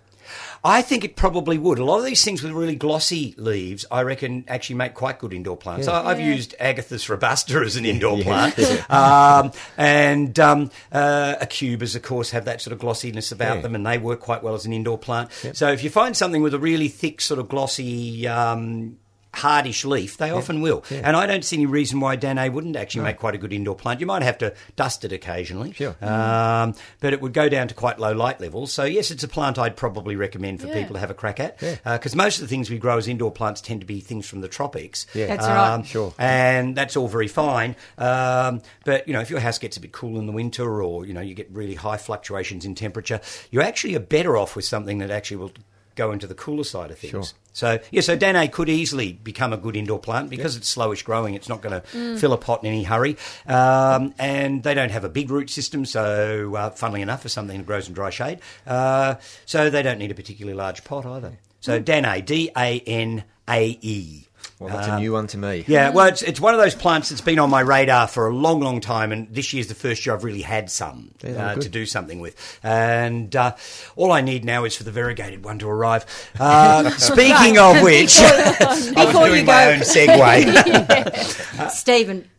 I 0.64 0.82
think 0.82 1.04
it 1.04 1.18
probably 1.18 1.58
would. 1.58 1.80
A 1.80 1.84
lot 1.84 2.00
of 2.00 2.06
these 2.06 2.24
things 2.24 2.42
with 2.42 2.54
really 2.54 2.78
glossy 2.78 3.36
leaves, 3.38 3.86
I 3.92 4.04
reckon, 4.04 4.46
actually 4.48 4.78
make 4.78 4.94
quite 4.94 5.20
good 5.20 5.34
indoor 5.34 5.58
plants. 5.58 5.86
I, 5.90 6.02
I've 6.12 6.22
used 6.22 6.56
Agathis 6.62 7.10
robusta 7.10 7.58
as 7.60 7.76
an 7.76 7.86
indoor 7.94 8.18
plant, 8.22 8.58
um, 8.90 9.52
and 9.78 10.40
um, 10.40 10.72
uh, 10.94 11.36
aucubas, 11.42 11.98
of 11.98 12.04
course, 12.04 12.32
have 12.32 12.46
that 12.46 12.62
sort 12.62 12.72
of 12.72 12.80
glossiness 12.80 13.34
about 13.34 13.58
Yeah. 13.58 13.62
them, 13.64 13.76
and 13.76 13.86
they 13.86 13.98
work 13.98 14.22
quite 14.22 14.42
well 14.44 14.54
as 14.54 14.66
an 14.66 14.72
indoor 14.72 14.98
plant. 14.98 15.30
So 15.54 15.70
if 15.74 15.84
you 15.84 15.90
find 15.90 16.16
something 16.16 16.42
with 16.42 16.54
a 16.54 16.60
really 16.60 16.88
thick, 16.88 17.20
sort 17.20 17.42
of 17.42 17.50
glossy. 17.50 18.26
Um, 18.26 18.98
Hardish 19.34 19.84
leaf, 19.84 20.18
they 20.18 20.30
often 20.30 20.62
will, 20.62 20.84
and 20.92 21.16
I 21.16 21.26
don't 21.26 21.44
see 21.44 21.56
any 21.58 21.66
reason 21.66 22.00
why 22.00 22.16
Danae 22.16 22.50
wouldn't 22.50 22.76
actually 22.76 23.04
make 23.04 23.18
quite 23.18 23.34
a 23.36 23.38
good 23.38 23.52
indoor 23.52 23.76
plant. 23.76 24.00
You 24.00 24.06
might 24.06 24.22
have 24.22 24.38
to 24.40 24.54
dust 24.76 25.04
it 25.04 25.12
occasionally, 25.12 25.74
Sure. 25.74 25.96
um, 26.02 26.76
but 27.00 27.14
it 27.14 27.22
would 27.22 27.34
go 27.34 27.50
down 27.50 27.68
to 27.68 27.74
quite 27.74 28.00
low 28.00 28.12
light 28.14 28.40
levels. 28.40 28.72
So 28.72 28.84
yes, 28.84 29.10
it's 29.12 29.24
a 29.24 29.28
plant 29.28 29.58
I'd 29.58 29.76
probably 29.76 30.16
recommend 30.16 30.62
for 30.62 30.68
Yeah. 30.68 30.76
people 30.76 30.94
to 30.94 31.00
have 31.00 31.10
a 31.10 31.16
crack 31.16 31.40
at 31.40 31.58
Yeah. 31.62 31.76
because 31.98 32.16
most 32.16 32.38
of 32.38 32.42
the 32.42 32.48
things 32.48 32.70
we 32.70 32.78
grow 32.78 32.98
as 32.98 33.08
indoor 33.08 33.32
plants 33.32 33.60
tend 33.60 33.82
to 33.82 33.88
be 33.88 34.00
things 34.00 34.28
from 34.28 34.42
the 34.42 34.48
tropics. 34.48 35.08
Yeah. 35.14 35.28
That's 35.28 35.48
right. 35.48 35.86
Sure. 35.86 36.14
And 36.20 36.76
that's 36.76 36.96
all 36.96 37.08
very 37.08 37.28
fine. 37.28 37.76
Um, 37.98 38.62
but, 38.86 39.08
you 39.08 39.14
know, 39.14 39.22
if 39.22 39.30
your 39.30 39.40
house 39.40 39.58
gets 39.58 39.78
a 39.78 39.80
bit 39.80 39.92
cool 39.92 40.20
in 40.20 40.26
the 40.28 40.32
winter 40.32 40.82
or, 40.84 41.06
you 41.06 41.14
know, 41.14 41.22
you 41.22 41.34
get 41.34 41.50
really 41.52 41.76
high 41.76 41.98
fluctuations 41.98 42.66
in 42.66 42.76
temperature, 42.76 43.20
you 43.52 43.62
actually 43.62 43.96
are 43.96 44.00
better 44.00 44.38
off 44.38 44.56
with 44.56 44.66
something 44.66 45.00
that 45.00 45.10
actually 45.10 45.38
will 45.38 45.52
go 45.96 46.12
into 46.12 46.28
the 46.28 46.36
cooler 46.36 46.64
side 46.64 46.92
of 46.92 46.98
things. 46.98 47.12
Sure. 47.12 47.24
So, 47.54 47.80
yeah, 47.92 48.02
so 48.02 48.16
Danae 48.16 48.48
could 48.48 48.68
easily 48.68 49.14
become 49.14 49.54
a 49.54 49.58
good 49.58 49.76
indoor 49.76 50.00
plant 50.00 50.30
because 50.30 50.56
it's 50.56 50.76
slowish 50.76 51.04
growing. 51.04 51.36
It's 51.36 51.48
not 51.48 51.62
going 51.62 51.80
to 51.80 52.18
fill 52.18 52.34
a 52.34 52.38
pot 52.38 52.64
in 52.64 52.68
any 52.68 52.84
hurry. 52.84 53.16
Um, 53.46 54.14
and 54.18 54.64
they 54.64 54.74
don't 54.74 54.90
have 54.90 55.04
a 55.04 55.10
big 55.10 55.30
root 55.30 55.52
system, 55.52 55.86
so, 55.86 56.56
uh, 56.56 56.70
funnily 56.72 57.04
enough, 57.04 57.22
for 57.22 57.30
something 57.30 57.58
that 57.58 57.68
grows 57.68 57.88
in 57.88 57.94
dry 57.94 58.10
shade. 58.10 58.40
Uh, 58.66 59.16
so 59.46 59.70
they 59.70 59.84
don't 59.84 60.00
need 60.00 60.10
a 60.10 60.16
particularly 60.16 60.58
large 60.58 60.84
pot 60.84 61.06
either. 61.06 61.38
So 61.62 61.80
Danae, 61.80 62.22
D 62.22 62.50
A 62.58 62.80
N 62.82 63.24
A 63.48 63.78
E. 63.82 64.26
Well, 64.60 64.74
that's 64.74 64.88
a 64.88 65.00
new 65.00 65.12
one 65.14 65.28
to 65.28 65.38
me. 65.38 65.66
Yeah, 65.68 65.90
well, 65.90 66.08
it's, 66.08 66.22
it's 66.22 66.40
one 66.40 66.54
of 66.54 66.60
those 66.60 66.76
plants 66.76 67.10
that's 67.10 67.22
been 67.22 67.40
on 67.40 67.50
my 67.50 67.60
radar 67.62 68.08
for 68.08 68.28
a 68.28 68.34
long, 68.34 68.62
long 68.62 68.80
time, 68.80 69.12
and 69.12 69.28
this 69.34 69.52
year's 69.54 69.68
the 69.68 69.76
first 69.76 70.06
year 70.06 70.16
I've 70.16 70.24
really 70.24 70.42
had 70.42 70.70
some 70.72 71.12
Yeah, 71.24 71.48
uh, 71.48 71.56
to 71.56 71.68
do 71.70 71.86
something 71.86 72.20
with. 72.22 72.60
And 72.64 73.36
uh, 73.36 73.56
all 73.96 74.12
I 74.12 74.22
need 74.22 74.46
now 74.46 74.64
is 74.64 74.78
for 74.78 74.84
the 74.84 74.92
variegated 74.92 75.44
one 75.44 75.60
to 75.60 75.68
arrive. 75.70 76.06
Uh, 76.40 76.90
speaking 76.98 77.58
of 77.58 77.82
which, 77.82 78.18
I 78.22 78.56
was 78.70 78.90
Before 78.92 79.28
you 79.28 79.34
doing 79.34 79.46
my 79.48 79.66
go. 79.66 79.72
own 79.72 79.80
segue. 79.80 81.70
Stephen, 81.72 82.30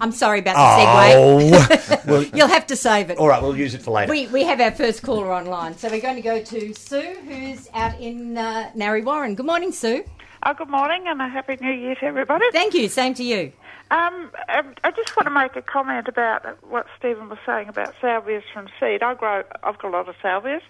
I'm 0.00 0.12
sorry 0.12 0.40
about 0.40 0.54
the 0.56 1.66
segue. 1.70 2.04
oh, 2.08 2.30
You'll 2.34 2.48
have 2.48 2.66
to 2.68 2.76
save 2.76 3.10
it. 3.10 3.18
all 3.18 3.28
right, 3.28 3.40
we'll 3.42 3.56
use 3.56 3.74
it 3.74 3.82
for 3.82 3.90
later. 3.92 4.10
We, 4.10 4.26
we 4.28 4.44
have 4.44 4.60
our 4.60 4.70
first 4.72 5.02
caller 5.02 5.32
online. 5.32 5.76
So 5.78 5.88
we're 5.88 6.00
going 6.00 6.16
to 6.16 6.22
go 6.22 6.42
to 6.42 6.74
Sue, 6.74 7.16
who's 7.26 7.68
out 7.74 7.98
in 8.00 8.36
uh, 8.36 8.70
Narre 8.74 9.02
Warren. 9.02 9.34
Good 9.34 9.46
morning, 9.46 9.72
Sue. 9.72 10.04
Oh, 10.42 10.54
good 10.54 10.70
morning 10.70 11.04
and 11.06 11.20
a 11.20 11.28
happy 11.28 11.58
new 11.60 11.70
year 11.70 11.94
to 11.96 12.04
everybody. 12.04 12.46
Thank 12.50 12.72
you. 12.72 12.88
Same 12.88 13.12
to 13.14 13.22
you. 13.22 13.52
Um, 13.90 14.30
um, 14.48 14.74
I 14.84 14.90
just 14.90 15.14
want 15.14 15.26
to 15.26 15.30
make 15.30 15.54
a 15.54 15.60
comment 15.60 16.08
about 16.08 16.46
what 16.64 16.86
Stephen 16.98 17.28
was 17.28 17.38
saying 17.44 17.68
about 17.68 17.94
salvias 18.00 18.42
from 18.52 18.68
seed. 18.78 19.02
I 19.02 19.14
grow, 19.14 19.42
I've 19.62 19.78
got 19.78 19.88
a 19.88 19.90
lot 19.90 20.08
of 20.08 20.14
salvias. 20.22 20.62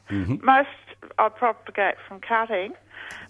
Most 0.42 0.68
I 1.18 1.28
propagate 1.28 1.96
from 2.08 2.18
cutting, 2.20 2.72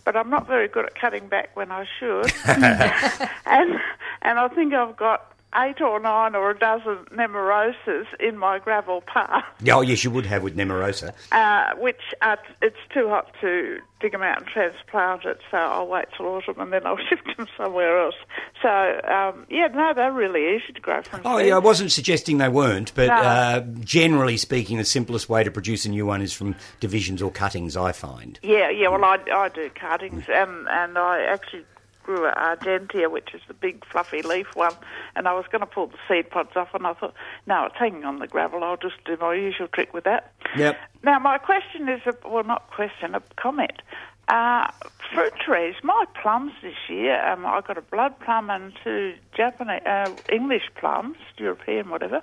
but 0.04 0.16
I'm 0.16 0.30
not 0.30 0.46
very 0.46 0.66
good 0.66 0.86
at 0.86 0.94
cutting 0.94 1.28
back 1.28 1.54
when 1.56 1.70
I 1.70 1.86
should. 1.98 2.32
and 2.46 3.78
and 4.22 4.38
I 4.38 4.48
think 4.48 4.72
I've 4.72 4.96
got 4.96 5.32
eight 5.56 5.80
or 5.80 5.98
nine 5.98 6.34
or 6.34 6.50
a 6.50 6.58
dozen 6.58 6.98
nemorosas 7.12 8.06
in 8.20 8.38
my 8.38 8.58
gravel 8.58 9.00
path. 9.00 9.44
oh, 9.70 9.80
yes, 9.80 10.04
you 10.04 10.10
would 10.10 10.26
have 10.26 10.42
with 10.42 10.56
Nemorosa. 10.56 11.12
uh, 11.32 11.74
which 11.76 12.00
are, 12.22 12.38
it's 12.62 12.76
too 12.94 13.08
hot 13.08 13.32
to 13.40 13.78
dig 14.00 14.12
them 14.12 14.22
out 14.22 14.38
and 14.38 14.46
transplant 14.46 15.24
it, 15.24 15.40
so 15.50 15.56
I'll 15.56 15.86
wait 15.86 16.06
till 16.16 16.26
autumn 16.26 16.58
and 16.60 16.72
then 16.72 16.86
I'll 16.86 16.96
shift 17.08 17.36
them 17.36 17.46
somewhere 17.56 18.00
else. 18.00 18.14
So, 18.62 18.68
um, 18.68 19.46
yeah, 19.50 19.66
no, 19.68 19.92
they're 19.94 20.12
really 20.12 20.54
easy 20.56 20.72
to 20.72 20.80
grow 20.80 21.02
from 21.02 21.22
Oh, 21.24 21.38
seed. 21.38 21.48
yeah, 21.48 21.56
I 21.56 21.58
wasn't 21.58 21.92
suggesting 21.92 22.38
they 22.38 22.48
weren't, 22.48 22.94
but 22.94 23.08
No. 23.08 23.14
uh, 23.14 23.60
generally 23.80 24.36
speaking, 24.36 24.78
the 24.78 24.84
simplest 24.84 25.28
way 25.28 25.42
to 25.44 25.50
produce 25.50 25.84
a 25.84 25.88
new 25.90 26.06
one 26.06 26.22
is 26.22 26.32
from 26.32 26.54
divisions 26.78 27.20
or 27.20 27.30
cuttings, 27.30 27.76
I 27.76 27.92
find. 27.92 28.38
Yeah, 28.42 28.70
yeah, 28.70 28.88
well, 28.88 29.04
I, 29.04 29.18
I 29.32 29.48
do 29.48 29.68
cuttings, 29.70 30.24
and, 30.28 30.68
and 30.68 30.96
I 30.96 31.22
actually 31.24 31.64
grew 32.10 32.26
a 32.26 32.32
Argentea, 32.32 33.10
which 33.10 33.34
is 33.34 33.40
the 33.46 33.54
big 33.54 33.84
fluffy 33.86 34.22
leaf 34.22 34.48
one, 34.54 34.74
and 35.14 35.28
I 35.28 35.32
was 35.32 35.44
going 35.50 35.60
to 35.60 35.66
pull 35.66 35.86
the 35.86 35.98
seed 36.08 36.28
pods 36.28 36.50
off, 36.56 36.74
and 36.74 36.86
I 36.86 36.94
thought, 36.94 37.14
no, 37.46 37.66
it's 37.66 37.76
hanging 37.78 38.04
on 38.04 38.18
the 38.18 38.26
gravel, 38.26 38.64
I'll 38.64 38.76
just 38.76 38.96
do 39.04 39.16
my 39.20 39.34
usual 39.34 39.68
trick 39.68 39.94
with 39.94 40.04
that. 40.04 40.32
Yep. 40.56 40.76
Now, 41.04 41.18
my 41.20 41.38
question 41.38 41.88
is, 41.88 42.00
a, 42.06 42.28
well, 42.28 42.42
not 42.42 42.68
question, 42.70 43.14
a 43.14 43.22
comment. 43.36 43.82
Uh, 44.26 44.68
fruit 45.14 45.32
trees, 45.44 45.76
my 45.82 46.04
plums 46.20 46.52
this 46.62 46.74
year, 46.88 47.24
um, 47.24 47.46
I 47.46 47.60
got 47.60 47.78
a 47.78 47.82
blood 47.82 48.18
plum 48.20 48.50
and 48.50 48.72
two 48.82 49.14
Japanese, 49.36 49.82
uh, 49.86 50.12
English 50.30 50.68
plums, 50.78 51.16
European, 51.38 51.90
whatever. 51.90 52.22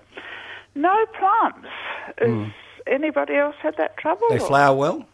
No 0.76 1.06
plums. 1.18 1.68
Has 2.18 2.52
anybody 2.86 3.36
else 3.36 3.56
had 3.62 3.76
that 3.78 3.98
trouble? 3.98 4.28
They 4.30 4.40
flower 4.40 4.76
well. 4.76 5.06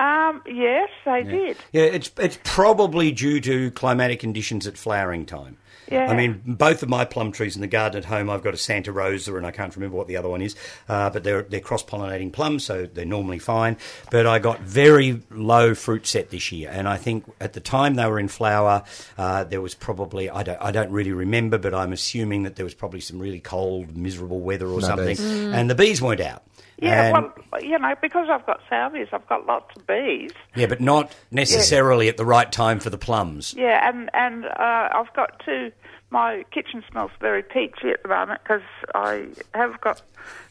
Um, 0.00 0.42
yes, 0.46 0.88
they 1.04 1.22
did. 1.24 1.56
Yeah, 1.72 1.82
it's 1.82 2.10
it's 2.18 2.38
probably 2.42 3.12
due 3.12 3.40
to 3.42 3.70
climatic 3.72 4.20
conditions 4.20 4.66
at 4.66 4.78
flowering 4.78 5.26
time. 5.26 5.58
Yeah. 5.90 6.06
I 6.08 6.14
mean, 6.14 6.40
both 6.46 6.84
of 6.84 6.88
my 6.88 7.04
plum 7.04 7.32
trees 7.32 7.56
in 7.56 7.60
the 7.62 7.66
garden 7.66 7.98
at 7.98 8.04
home, 8.04 8.30
I've 8.30 8.44
got 8.44 8.54
a 8.54 8.56
Santa 8.56 8.92
Rosa, 8.92 9.34
and 9.36 9.44
I 9.44 9.50
can't 9.50 9.74
remember 9.74 9.96
what 9.96 10.06
the 10.06 10.16
other 10.16 10.28
one 10.28 10.40
is, 10.40 10.54
uh, 10.88 11.10
but 11.10 11.24
they're 11.24 11.42
they're 11.42 11.58
cross 11.60 11.82
pollinating 11.84 12.32
plums, 12.32 12.64
so 12.64 12.86
they're 12.86 13.04
normally 13.04 13.40
fine. 13.40 13.76
But 14.10 14.24
I 14.26 14.38
got 14.38 14.60
very 14.60 15.20
low 15.30 15.74
fruit 15.74 16.06
set 16.06 16.30
this 16.30 16.52
year, 16.52 16.70
and 16.72 16.88
I 16.88 16.96
think 16.96 17.24
at 17.40 17.54
the 17.54 17.60
time 17.60 17.96
they 17.96 18.06
were 18.06 18.20
in 18.20 18.28
flower, 18.28 18.84
uh, 19.18 19.44
there 19.44 19.60
was 19.60 19.74
probably 19.74 20.30
I 20.30 20.44
don't 20.44 20.62
I 20.62 20.70
don't 20.70 20.92
really 20.92 21.12
remember, 21.12 21.58
but 21.58 21.74
I'm 21.74 21.92
assuming 21.92 22.44
that 22.44 22.54
there 22.56 22.64
was 22.64 22.74
probably 22.74 23.00
some 23.00 23.18
really 23.18 23.40
cold, 23.40 23.96
miserable 23.96 24.40
weather 24.40 24.68
or 24.68 24.80
No 24.80 24.86
something, 24.86 25.16
bees. 25.16 25.20
and 25.20 25.68
the 25.68 25.74
bees 25.74 26.00
weren't 26.00 26.20
out. 26.20 26.44
Yeah, 26.80 27.16
And- 27.16 27.30
well, 27.52 27.62
you 27.62 27.78
know, 27.78 27.94
because 28.00 28.28
I've 28.30 28.46
got 28.46 28.60
salvias, 28.70 29.08
I've 29.12 29.26
got 29.28 29.46
lots 29.46 29.76
of 29.76 29.86
bees. 29.86 30.32
yeah, 30.56 30.66
but 30.66 30.80
not 30.80 31.14
necessarily 31.30 32.08
at 32.08 32.16
the 32.16 32.24
right 32.24 32.50
time 32.50 32.80
for 32.80 32.90
the 32.90 32.98
plums. 32.98 33.54
Yeah, 33.56 33.88
and 33.88 34.08
and 34.14 34.46
uh, 34.46 34.88
I've 34.92 35.12
got 35.14 35.40
two. 35.44 35.72
My 36.10 36.44
kitchen 36.50 36.82
smells 36.90 37.12
very 37.20 37.42
peachy 37.42 37.90
at 37.90 38.02
the 38.02 38.08
moment 38.08 38.40
because 38.42 38.62
I 38.94 39.26
have 39.54 39.80
got 39.80 40.02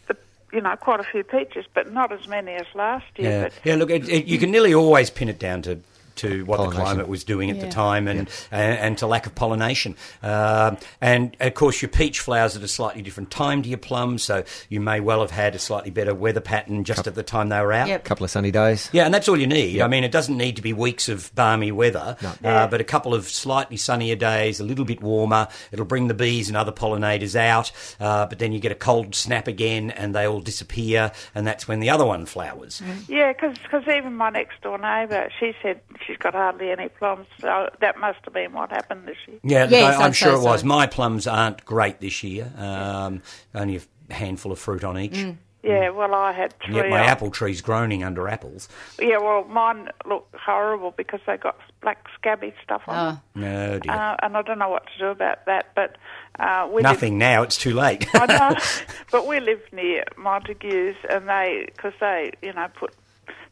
the 0.08 0.16
you 0.54 0.62
know 0.62 0.76
quite 0.76 1.00
a 1.00 1.04
few 1.04 1.24
peaches, 1.24 1.66
but 1.74 1.92
not 1.92 2.12
as 2.12 2.28
many 2.28 2.54
as 2.54 2.68
last 2.76 3.06
year. 3.18 3.30
Yeah, 3.32 3.44
But 3.44 3.54
yeah. 3.64 3.76
Look, 3.76 3.90
it, 3.90 4.08
it, 4.08 4.26
you 4.26 4.38
can 4.38 4.52
nearly 4.52 4.74
always 4.74 5.10
pin 5.10 5.30
it 5.30 5.40
down 5.40 5.62
to 5.64 5.80
to 6.20 6.46
what 6.46 6.58
the 6.58 6.70
climate 6.70 7.08
was 7.08 7.24
doing 7.24 7.50
at 7.52 7.60
the 7.60 7.70
time, 7.70 8.08
and, 8.08 8.30
and 8.52 8.80
and 8.80 8.98
to 9.00 9.08
lack 9.08 9.26
of 9.26 9.36
pollination. 9.36 9.96
Um, 10.24 10.78
and 11.02 11.36
of 11.40 11.54
course, 11.54 11.82
your 11.82 11.90
peach 11.90 12.20
flowers 12.20 12.56
at 12.56 12.64
a 12.64 12.68
slightly 12.68 13.02
different 13.02 13.32
time 13.32 13.62
to 13.64 13.70
your 13.70 13.78
plums, 13.78 14.24
so 14.24 14.44
you 14.70 14.80
may 14.80 15.00
well 15.00 15.22
have 15.22 15.32
had 15.32 15.56
a 15.56 15.60
slightly 15.60 15.92
better 15.92 16.14
weather 16.14 16.42
pattern 16.42 16.84
just 16.84 17.08
at 17.08 17.16
the 17.16 17.24
time 17.24 17.50
they 17.50 17.60
were 17.60 17.74
out. 17.74 17.88
Yep. 17.88 18.04
couple 18.04 18.24
of 18.24 18.32
sunny 18.32 18.52
days. 18.52 18.90
Yeah, 18.92 19.06
and 19.06 19.14
that's 19.14 19.28
all 19.28 19.40
you 19.40 19.48
need. 19.48 19.76
Yeah. 19.76 19.86
I 19.86 19.88
mean, 19.88 20.04
it 20.04 20.12
doesn't 20.12 20.38
need 20.38 20.56
to 20.58 20.62
be 20.62 20.74
weeks 20.74 21.10
of 21.10 21.34
balmy 21.36 21.72
weather, 21.72 22.18
uh, 22.44 22.68
but 22.68 22.82
a 22.82 22.84
couple 22.84 23.14
of 23.14 23.28
slightly 23.28 23.78
sunnier 23.78 24.16
days, 24.16 24.60
a 24.60 24.64
little 24.64 24.86
bit 24.86 25.02
warmer. 25.02 25.48
It'll 25.72 25.86
bring 25.86 26.08
the 26.08 26.14
bees 26.14 26.48
and 26.48 26.58
other 26.58 26.72
pollinators 26.72 27.36
out, 27.36 27.72
uh, 28.00 28.26
but 28.26 28.40
then 28.40 28.52
you 28.52 28.60
get 28.60 28.72
a 28.72 28.76
cold 28.76 29.16
snap 29.16 29.48
again, 29.48 29.92
and 29.92 30.14
they 30.14 30.28
all 30.28 30.42
disappear, 30.42 31.12
and 31.34 31.46
that's 31.48 31.68
when 31.68 31.80
the 31.80 31.90
other 31.90 32.06
one 32.06 32.26
flowers. 32.26 32.82
yeah, 33.08 33.34
because 33.34 33.88
even 33.88 34.16
my 34.16 34.30
next 34.30 34.62
door 34.62 34.78
neighbour, 34.78 35.30
she 35.40 35.54
said 35.62 35.82
she's 36.10 36.18
got 36.18 36.34
hardly 36.34 36.72
any 36.72 36.90
plums, 36.90 37.28
so 37.40 37.70
that 37.82 38.00
must 38.00 38.18
have 38.26 38.34
been 38.34 38.52
what 38.54 38.72
happened 38.72 39.08
this 39.08 39.18
year. 39.28 39.38
Yeah, 39.44 39.68
Yes, 39.70 39.96
I, 40.00 40.04
I'm 40.06 40.12
sure 40.14 40.34
say 40.36 40.42
it 40.42 40.44
was. 40.44 40.62
so. 40.62 40.68
My 40.68 40.88
plums 40.88 41.28
aren't 41.28 41.64
great 41.66 42.00
this 42.00 42.24
year. 42.24 42.52
Um, 42.58 43.22
only 43.54 43.76
a 44.10 44.14
handful 44.14 44.52
of 44.52 44.58
fruit 44.60 44.84
on 44.84 44.98
each. 44.98 45.24
Yeah, 45.62 45.90
well, 45.90 46.16
I 46.16 46.32
had 46.32 46.54
And 46.64 46.74
three. 46.74 46.76
yet 46.78 46.90
my 46.90 47.02
on- 47.02 47.06
apple 47.10 47.32
tree's 47.32 47.62
groaning 47.62 48.02
under 48.04 48.28
apples. 48.30 48.70
Yeah, 48.98 49.18
well, 49.18 49.44
mine 49.44 49.90
look 50.06 50.26
horrible 50.34 50.92
because 50.96 51.20
they 51.28 51.36
got 51.36 51.58
black 51.82 52.08
scabby 52.18 52.54
stuff 52.64 52.82
on. 52.88 52.96
them. 52.96 53.22
Oh, 53.36 53.40
No 53.42 53.80
dear. 53.80 53.92
Uh, 53.92 54.16
and 54.24 54.38
I 54.38 54.42
don't 54.42 54.58
know 54.58 54.70
what 54.70 54.86
to 54.88 54.98
do 54.98 55.08
about 55.08 55.46
that, 55.48 55.72
but 55.76 55.98
uh, 56.40 56.66
we 56.70 56.76
live- 56.76 56.84
Nothing 56.84 57.18
now. 57.18 57.44
It's 57.44 57.58
too 57.58 57.74
late. 57.74 58.08
I 58.16 58.26
know, 58.26 58.58
but 59.12 59.28
we 59.28 59.42
live 59.42 59.60
near 59.74 60.06
Montagues, 60.18 60.96
and 61.10 61.28
they 61.28 61.68
because 61.76 61.94
they 62.00 62.32
you 62.42 62.54
know 62.54 62.68
put 62.80 62.94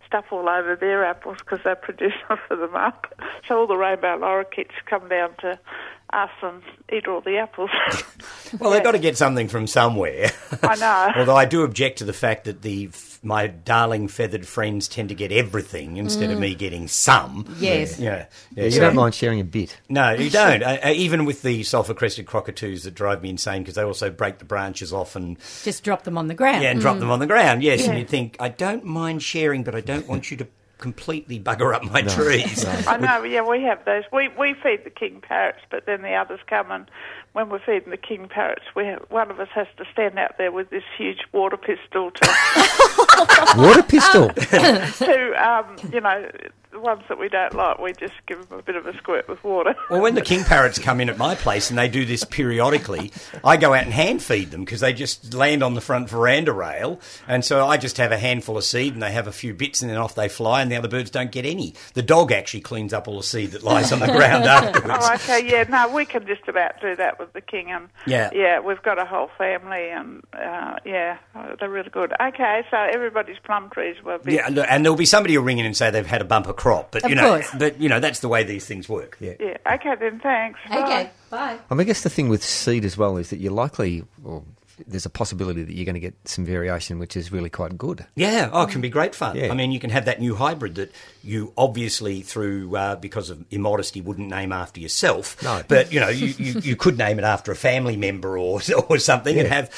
stuff 0.08 0.26
all 0.32 0.50
over 0.50 0.76
their 0.76 1.06
apples 1.06 1.38
because 1.40 1.60
they 1.64 1.76
produce 1.76 2.14
them 2.30 2.38
for 2.48 2.56
the 2.56 2.68
market. 2.68 3.14
So 3.48 3.60
all 3.60 3.68
the 3.68 3.78
rainbow 3.78 4.18
lorikeets 4.18 4.72
come 4.90 5.08
down 5.10 5.36
to 5.42 5.60
us 6.14 6.30
and 6.42 6.62
eat 6.92 7.08
all 7.08 7.22
the 7.22 7.38
apples. 7.38 7.70
well, 8.60 8.72
they've 8.72 8.84
got 8.84 8.92
to 8.92 9.00
get 9.00 9.18
something 9.18 9.48
from 9.48 9.68
somewhere. 9.68 10.32
I 10.64 10.76
know. 10.76 11.12
Although 11.20 11.36
I 11.36 11.46
do 11.46 11.64
object 11.64 12.00
to 12.00 12.06
the 12.06 12.14
fact 12.14 12.46
that 12.46 12.62
the 12.62 12.90
my 13.24 13.48
darling 13.48 14.08
feathered 14.08 14.48
friends 14.48 14.88
tend 14.88 15.10
to 15.10 15.16
get 15.16 15.32
everything 15.32 15.98
instead 15.98 16.30
of 16.30 16.40
me 16.40 16.56
getting 16.56 16.88
some. 16.88 17.46
Yes. 17.60 18.00
Yeah. 18.00 18.10
yeah. 18.10 18.26
Yeah, 18.56 18.64
you 18.66 18.72
so- 18.72 18.80
don't 18.82 18.96
mind 18.96 19.16
sharing 19.16 19.40
a 19.42 19.44
bit. 19.44 19.78
No, 19.90 20.12
you 20.14 20.30
don't. 20.32 20.64
uh, 20.64 20.78
uh, 20.86 20.90
even 20.96 21.26
with 21.26 21.42
the 21.42 21.64
sulphur 21.64 21.94
crested 21.94 22.26
cockatoos 22.26 22.84
that 22.84 22.94
drive 22.94 23.22
me 23.22 23.30
insane 23.30 23.64
because 23.64 23.76
they 23.76 23.84
also 23.84 24.10
break 24.10 24.38
the 24.38 24.46
branches 24.46 24.94
off 24.94 25.16
and 25.16 25.38
just 25.64 25.84
drop 25.84 26.04
them 26.04 26.18
on 26.18 26.28
the 26.28 26.36
ground. 26.36 26.64
Yeah, 26.64 26.72
and 26.72 26.80
drop 26.80 27.00
them 27.00 27.12
on 27.12 27.20
the 27.20 27.28
ground. 27.28 27.64
Yes, 27.64 27.86
and 27.88 27.98
you 27.98 28.06
think 28.06 28.38
I 28.40 28.50
don't 28.50 28.86
mind 28.86 29.24
sharing, 29.24 29.64
but 29.64 29.76
I 29.76 29.82
don't 29.82 30.08
want 30.08 30.32
you 30.32 30.38
to 30.38 30.48
completely 30.78 31.40
bugger 31.40 31.74
up 31.74 31.84
my 31.84 32.02
trees. 32.02 32.66
I 32.66 32.98
know. 32.98 33.24
Yeah, 33.24 33.42
we 33.42 33.64
have 33.64 33.84
those. 33.86 34.04
We 34.12 34.30
we 34.38 34.54
feed 34.54 34.84
the 34.84 34.90
king 34.90 35.22
parrots, 35.22 35.60
but 35.70 35.86
then 35.86 36.02
the 36.02 36.14
others 36.14 36.40
come 36.48 36.72
and 36.72 36.90
when 37.38 37.50
we're 37.50 37.60
feeding 37.60 37.92
the 37.92 37.98
king 37.98 38.28
parrots, 38.28 38.64
we 38.76 38.84
have, 38.88 39.06
one 39.10 39.30
of 39.30 39.40
us 39.40 39.50
has 39.54 39.68
to 39.78 39.86
stand 39.94 40.18
out 40.18 40.40
there 40.40 40.52
with 40.52 40.72
this 40.72 40.82
huge 40.98 41.20
water 41.34 41.56
pistol 41.56 42.10
to 42.10 42.36
Water 43.58 43.84
pistol. 43.84 44.30
to 44.34 45.34
um, 45.38 45.76
you 45.94 46.02
know 46.02 46.28
the 46.72 46.80
ones 46.80 47.04
that 47.10 47.18
we 47.20 47.30
don't 47.30 47.54
like. 47.56 47.80
We 47.80 47.94
just 47.94 48.14
give 48.28 48.48
them 48.50 48.60
a 48.60 48.62
bit 48.62 48.76
of 48.76 48.86
a 48.86 48.96
squirt 48.98 49.28
with 49.28 49.44
water. 49.44 49.76
Well, 49.90 50.02
when 50.02 50.16
the 50.16 50.22
king 50.22 50.44
parrots 50.44 50.78
come 50.80 51.00
in 51.00 51.10
at 51.10 51.18
my 51.18 51.34
place 51.36 51.70
and 51.70 51.80
they 51.80 51.88
do 51.88 52.04
this 52.06 52.26
periodically, 52.26 53.12
I 53.44 53.56
go 53.56 53.74
out 53.74 53.84
and 53.86 53.94
hand 53.94 54.22
feed 54.22 54.52
them 54.52 54.66
because 54.66 54.82
they 54.82 54.92
just 54.92 55.34
land 55.34 55.64
on 55.64 55.76
the 55.76 55.82
front 55.82 56.10
veranda 56.10 56.52
rail, 56.52 57.00
and 57.28 57.46
so 57.46 57.66
I 57.66 57.78
just 57.78 57.98
have 57.98 58.12
a 58.12 58.18
handful 58.18 58.58
of 58.58 58.64
seed 58.66 58.94
and 58.94 59.02
they 59.02 59.12
have 59.12 59.28
a 59.28 59.32
few 59.32 59.54
bits 59.54 59.82
and 59.82 59.90
then 59.90 59.98
off 59.98 60.14
they 60.16 60.28
fly, 60.28 60.62
and 60.62 60.70
the 60.72 60.76
other 60.76 60.88
birds 60.90 61.10
don't 61.10 61.32
get 61.32 61.46
any. 61.46 61.74
The 61.94 62.02
dog 62.02 62.32
actually 62.34 62.62
cleans 62.62 62.92
up 62.94 63.08
all 63.08 63.18
the 63.18 63.24
seed 63.24 63.52
that 63.52 63.64
lies 63.64 63.92
on 63.94 64.00
the 64.00 64.08
ground 64.08 64.44
afterwards. 64.46 64.88
Oh, 65.08 65.14
okay, 65.16 65.48
yeah, 65.48 65.64
no, 65.70 65.90
we 65.94 66.06
can 66.06 66.26
just 66.28 66.48
about 66.48 66.82
do 66.82 66.96
that 66.98 67.18
with 67.20 67.32
the 67.34 67.42
king, 67.42 67.72
and 67.72 67.88
Yeah. 68.06 68.30
yeah, 68.34 68.60
we've 68.60 68.82
got 68.82 69.00
a 69.00 69.06
whole 69.06 69.30
family, 69.38 69.90
and 69.90 70.24
uh, 70.34 70.76
yeah, 70.86 71.18
they're 71.60 71.70
really 71.70 71.90
good. 71.90 72.14
Okay, 72.22 72.64
so 72.70 72.78
everybody's 72.78 73.38
plum 73.44 73.70
trees 73.70 73.96
will 74.04 74.18
be. 74.18 74.34
Yeah, 74.34 74.48
and 74.48 74.84
there'll 74.86 74.98
be 74.98 75.06
somebody 75.06 75.36
who'll 75.36 75.44
ring 75.44 75.60
in 75.60 75.66
and 75.66 75.78
say 75.78 75.92
they've 75.92 76.06
had 76.06 76.22
a 76.22 76.26
bumper 76.26 76.54
crop, 76.58 76.92
but 76.92 77.04
Of 77.04 77.10
you 77.10 77.16
know, 77.16 77.30
course. 77.30 77.50
but 77.58 77.80
you 77.80 77.88
know 77.88 78.00
that's 78.00 78.20
the 78.20 78.28
way 78.28 78.44
these 78.44 78.66
things 78.66 78.90
work. 78.90 79.18
Yeah. 79.20 79.34
yeah. 79.40 79.58
Okay, 79.76 79.96
then 80.00 80.20
thanks. 80.20 80.60
Bye. 80.70 80.84
Okay, 80.84 81.10
bye. 81.30 81.58
I 81.70 81.74
mean, 81.74 81.82
I 81.82 81.84
guess 81.86 82.04
the 82.04 82.10
thing 82.10 82.28
with 82.30 82.44
seed 82.44 82.84
as 82.84 82.98
well 82.98 83.18
is 83.18 83.30
that 83.30 83.38
you're 83.40 83.54
likely, 83.54 84.04
or 84.24 84.44
there's 84.86 85.06
a 85.06 85.10
possibility 85.10 85.64
that 85.64 85.74
you're 85.74 85.86
going 85.86 85.96
to 85.96 86.00
get 86.00 86.14
some 86.26 86.46
variation, 86.46 87.00
which 87.00 87.18
is 87.18 87.32
really 87.32 87.50
quite 87.50 87.78
good. 87.78 88.06
Yeah, 88.16 88.50
oh, 88.52 88.64
it 88.64 88.70
can 88.70 88.82
be 88.82 88.90
great 88.90 89.16
fun. 89.16 89.36
Yeah. 89.36 89.52
I 89.52 89.56
mean, 89.56 89.72
you 89.72 89.80
can 89.80 89.90
have 89.90 90.06
that 90.06 90.20
new 90.20 90.36
hybrid 90.36 90.76
that 90.76 90.92
you 91.24 91.52
obviously, 91.58 92.22
through 92.22 92.76
uh, 92.76 92.96
because 92.98 93.30
of 93.30 93.44
immodesty, 93.50 94.02
wouldn't 94.02 94.30
name 94.30 94.52
after 94.52 94.80
yourself. 94.80 95.42
No. 95.42 95.64
but 95.68 95.92
you 95.92 96.00
know, 96.00 96.10
you, 96.10 96.28
you, 96.38 96.60
you 96.60 96.76
could 96.76 96.98
name 96.98 97.18
it 97.18 97.24
after 97.26 97.52
a 97.52 97.56
family 97.56 97.98
member 97.98 98.38
or 98.38 98.62
or 98.90 98.98
something, 99.00 99.38
and 99.40 99.48
have 99.48 99.72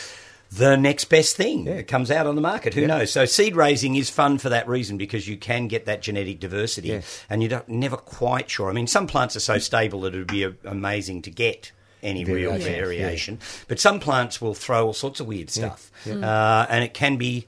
the 0.52 0.76
next 0.76 1.06
best 1.06 1.36
thing 1.36 1.66
that 1.66 1.88
comes 1.88 2.10
out 2.10 2.26
on 2.26 2.36
the 2.36 2.42
market. 2.42 2.74
Who 2.74 2.88
knows? 2.88 3.12
So 3.12 3.26
seed 3.26 3.56
raising 3.56 3.96
is 3.96 4.10
fun 4.10 4.38
for 4.40 4.50
that 4.50 4.68
reason 4.68 4.98
because 4.98 5.28
you 5.28 5.38
can 5.38 5.68
get 5.68 5.86
that 5.86 6.02
genetic 6.02 6.40
diversity, 6.40 6.88
Yeah. 6.90 7.02
and 7.30 7.44
you're 7.44 7.64
never 7.68 7.98
quite 7.98 8.50
sure. 8.50 8.70
I 8.70 8.74
mean, 8.74 8.88
some 8.88 9.06
plants 9.08 9.36
are 9.36 9.40
so 9.42 9.60
stable 9.60 10.02
that 10.02 10.16
it 10.16 10.18
would 10.18 10.28
be 10.28 10.44
a, 10.44 10.54
amazing 10.66 11.22
to 11.24 11.32
get. 11.32 11.72
Any 12.02 12.24
real 12.24 12.58
Variation, 12.58 13.40
yeah. 13.42 13.48
but 13.68 13.78
some 13.78 14.00
plants 14.00 14.40
will 14.40 14.54
throw 14.54 14.86
all 14.86 14.94
sorts 14.94 15.20
of 15.20 15.28
weird 15.28 15.50
stuff, 15.50 15.92
Uh, 16.08 16.66
and 16.70 16.82
it 16.82 16.94
can 16.94 17.18
be 17.18 17.46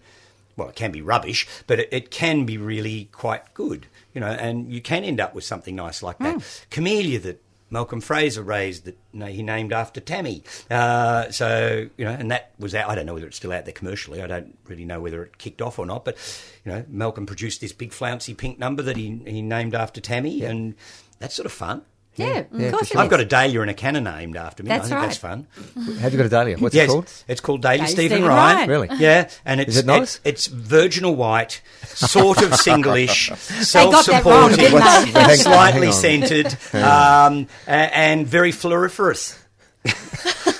well, 0.57 0.67
it 0.67 0.75
can 0.75 0.91
be 0.91 1.01
rubbish, 1.01 1.47
but 1.67 1.79
it, 1.79 1.87
it 1.93 2.11
can 2.11 2.45
be 2.45 2.57
really 2.57 3.05
quite 3.13 3.53
good, 3.53 3.87
you 4.13 4.19
know, 4.19 4.27
and 4.27 4.69
you 4.69 4.81
can 4.81 5.05
end 5.05 5.21
up 5.21 5.33
with 5.33 5.45
something 5.45 5.73
nice 5.77 6.03
like 6.03 6.17
that. 6.19 6.65
Camellia 6.69 7.17
that 7.19 7.41
Malcolm 7.71 8.01
Fraser 8.01 8.43
raised 8.43 8.85
that 8.85 8.97
you 9.13 9.19
know, 9.19 9.25
he 9.25 9.41
named 9.41 9.73
after 9.73 9.99
Tammy. 9.99 10.43
Uh, 10.69 11.31
so, 11.31 11.89
you 11.97 12.05
know, 12.05 12.11
and 12.11 12.29
that 12.29 12.51
was 12.59 12.75
out, 12.75 12.89
I 12.89 12.95
don't 12.95 13.05
know 13.05 13.13
whether 13.13 13.27
it's 13.27 13.37
still 13.37 13.53
out 13.53 13.65
there 13.65 13.73
commercially. 13.73 14.21
I 14.21 14.27
don't 14.27 14.57
really 14.67 14.85
know 14.85 14.99
whether 14.99 15.23
it 15.23 15.37
kicked 15.37 15.61
off 15.61 15.79
or 15.79 15.85
not, 15.85 16.05
but, 16.05 16.17
you 16.65 16.71
know, 16.71 16.85
Malcolm 16.89 17.25
produced 17.25 17.61
this 17.61 17.71
big 17.71 17.93
flouncy 17.93 18.33
pink 18.33 18.59
number 18.59 18.83
that 18.83 18.97
he, 18.97 19.21
he 19.25 19.41
named 19.41 19.73
after 19.73 20.01
Tammy, 20.01 20.43
and 20.43 20.75
that's 21.19 21.33
sort 21.33 21.45
of 21.45 21.51
fun. 21.51 21.83
Yeah, 22.15 22.43
Yeah, 22.53 22.67
of 22.67 22.73
course 22.73 22.89
for 22.89 22.97
it 22.97 23.01
I've 23.01 23.09
got 23.09 23.21
a 23.21 23.25
dahlia 23.25 23.61
and 23.61 23.69
a 23.69 23.73
canna 23.73 24.01
named 24.01 24.35
after 24.35 24.63
me. 24.63 24.67
That's 24.67 24.85
I 24.85 24.89
think 24.89 24.95
right. 24.95 25.05
that's 25.07 25.17
fun. 25.17 25.47
Have 25.99 26.11
you 26.11 26.17
got 26.17 26.25
a 26.25 26.29
dahlia? 26.29 26.57
What's 26.57 26.75
yes, 26.75 26.89
it 26.89 26.91
called? 26.91 27.13
it's 27.27 27.41
called 27.41 27.61
Dahlia 27.61 27.79
Dahlia 27.79 27.91
Stephen, 27.93 28.17
Stephen 28.17 28.29
Ryan. 28.29 28.55
Ryan. 28.55 28.69
Really? 28.69 28.89
Yeah, 28.97 29.29
and 29.45 29.61
it's 29.61 29.77
it 29.77 29.85
nice? 29.85 30.19
It's, 30.23 30.47
it's 30.47 30.47
virginal 30.47 31.15
white, 31.15 31.61
sort 31.85 32.41
of 32.41 32.51
singlish, 32.51 33.29
got 33.29 33.39
that 33.39 33.53
wrong, 33.53 33.63
self-supporting, 34.03 34.57
didn't 34.57 35.13
they? 35.13 35.19
Hang- 35.21 35.37
slightly 35.37 35.87
hang 35.87 35.87
on. 35.87 35.93
scented, 35.93 36.57
um, 36.73 37.47
and 37.65 38.27
very 38.27 38.51
floriferous. 38.51 39.37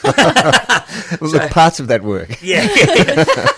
Well, 0.04 0.84
look, 1.32 1.52
parts 1.52 1.80
of 1.80 1.88
that 1.88 2.02
work. 2.04 2.42
Yeah, 2.42 2.66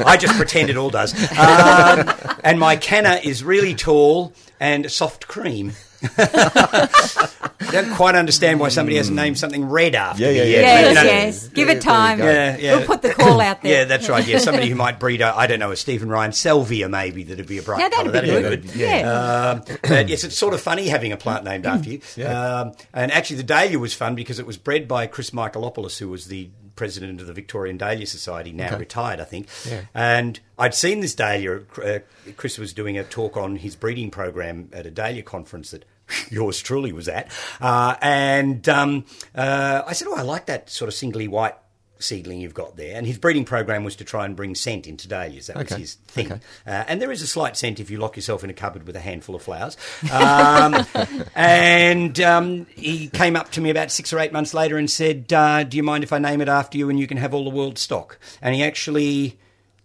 I 0.06 0.18
just 0.20 0.36
pretend 0.36 0.70
it 0.70 0.78
all 0.78 0.90
does. 0.90 1.14
Um, 1.32 2.12
and 2.44 2.60
my 2.60 2.76
canna 2.76 3.20
is 3.24 3.44
really 3.44 3.76
tall 3.76 4.34
and 4.60 4.92
soft 4.92 5.28
cream. 5.28 5.74
I 6.18 7.72
don't 7.72 7.94
quite 7.96 8.16
understand 8.16 8.60
why 8.60 8.70
somebody 8.70 8.98
hasn't 8.98 9.16
named 9.16 9.38
something 9.38 9.66
red 9.66 9.96
after 9.96 10.22
Yeah, 10.24 10.30
me 10.30 10.38
yeah, 10.38 10.44
yet, 10.44 10.62
yeah. 10.62 10.62
Yes, 10.62 10.88
you 10.90 10.94
know, 10.96 11.04
yes. 11.04 11.48
Give 11.50 11.70
it 11.70 11.82
time. 11.82 12.20
Yeah, 12.20 12.58
yeah. 12.58 12.78
We'll 12.78 12.86
put 12.88 13.02
the 13.02 13.14
call 13.14 13.40
out 13.42 13.62
there. 13.62 13.72
Yeah, 13.74 13.86
that's 13.86 14.08
right. 14.10 14.26
Yeah, 14.28 14.38
somebody 14.38 14.70
who 14.70 14.76
might 14.76 15.00
breed, 15.00 15.22
a, 15.22 15.36
I 15.36 15.48
don't 15.48 15.60
know, 15.60 15.72
a 15.72 15.76
Stephen 15.76 16.10
Ryan 16.10 16.32
Salvia 16.34 16.88
maybe 16.90 17.24
that'd 17.24 17.48
be 17.48 17.58
a 17.58 17.64
bright 17.64 17.80
Yeah, 17.80 17.90
that'd 17.90 18.12
colour. 18.12 18.22
be 18.22 18.28
That'd 18.30 18.44
good. 18.44 18.62
be 18.64 18.68
good. 18.68 18.76
Yeah. 18.80 19.12
Um, 19.12 19.78
but 19.82 20.10
yes, 20.10 20.24
it's 20.24 20.38
sort 20.38 20.54
of 20.54 20.62
funny 20.62 20.88
having 20.88 21.12
a 21.12 21.18
plant 21.18 21.44
named 21.46 21.66
after 21.66 21.90
you. 21.90 22.02
Um, 22.26 22.74
and 22.94 23.12
actually, 23.12 23.38
the 23.38 23.44
dahlia 23.44 23.80
was 23.80 23.94
fun 23.94 24.14
because 24.16 24.38
it 24.40 24.46
was 24.46 24.58
bred 24.58 24.88
by 24.88 25.08
Chris 25.08 25.32
Michaelopoulos, 25.32 25.98
who 25.98 26.10
was 26.10 26.28
the 26.28 26.50
president 26.76 27.22
of 27.22 27.28
the 27.28 27.34
Victorian 27.34 27.78
Dahlia 27.78 28.06
Society, 28.06 28.52
now 28.52 28.68
Okay. 28.68 28.78
retired, 28.78 29.20
I 29.20 29.24
think. 29.26 29.48
Yeah. 29.70 29.82
And 29.94 30.40
I'd 30.58 30.74
seen 30.74 31.00
this 31.02 31.14
dahlia. 31.16 31.62
Uh, 31.84 32.00
Chris 32.36 32.58
was 32.58 32.74
doing 32.74 32.98
a 32.98 33.04
talk 33.04 33.38
on 33.38 33.56
his 33.58 33.76
breeding 33.76 34.10
program 34.12 34.70
at 34.74 34.86
a 34.86 34.92
dahlia 34.92 35.22
conference 35.24 35.72
that 35.72 35.86
yours 36.30 36.62
truly 36.62 36.92
was 36.92 37.08
at. 37.08 37.32
Uh, 37.60 37.96
and 38.02 38.68
um, 38.70 39.06
uh, 39.36 39.84
I 39.86 39.94
said, 39.94 40.08
Oh, 40.10 40.16
I 40.16 40.22
like 40.22 40.48
that 40.48 40.70
sort 40.70 40.88
of 40.88 40.94
singly 40.94 41.28
white 41.28 41.56
seedling 42.04 42.42
you've 42.42 42.54
got 42.54 42.76
there. 42.76 42.96
And 42.96 43.08
his 43.08 43.18
breeding 43.18 43.46
program 43.46 43.84
was 43.84 43.96
to 43.98 44.04
try 44.04 44.26
and 44.26 44.36
bring 44.36 44.56
scent 44.56 44.88
into 44.88 45.08
dahlias. 45.08 45.48
That 45.48 45.58
was 45.58 45.70
his 45.70 45.94
thing. 45.96 46.32
Okay. 46.34 46.42
Uh, 46.68 46.84
and 46.88 47.02
there 47.02 47.12
is 47.12 47.22
a 47.22 47.28
slight 47.28 47.58
scent 47.58 47.80
if 47.80 47.90
you 47.90 47.98
lock 47.98 48.16
yourself 48.16 48.44
in 48.44 48.50
a 48.50 48.54
cupboard 48.54 48.86
with 48.86 48.96
a 48.96 49.00
handful 49.00 49.36
of 49.36 49.42
flowers. 49.42 49.78
Um, 50.12 50.86
and 51.36 52.20
um, 52.20 52.68
he 52.76 53.08
came 53.08 53.36
up 53.36 53.52
to 53.52 53.62
me 53.62 53.70
about 53.70 53.92
six 53.92 54.14
or 54.14 54.20
eight 54.20 54.34
months 54.34 54.54
later 54.54 54.78
and 54.78 54.90
said, 54.90 55.32
uh, 55.34 55.64
Do 55.64 55.78
you 55.78 55.84
mind 55.84 56.04
if 56.04 56.14
I 56.14 56.20
name 56.20 56.42
it 56.42 56.50
after 56.50 56.78
you 56.78 56.90
and 56.90 57.00
you 57.00 57.08
can 57.08 57.18
have 57.18 57.34
all 57.34 57.44
the 57.44 57.50
world's 57.50 57.82
stock? 57.82 58.20
And 58.42 58.54
he 58.54 58.64
actually 58.64 59.40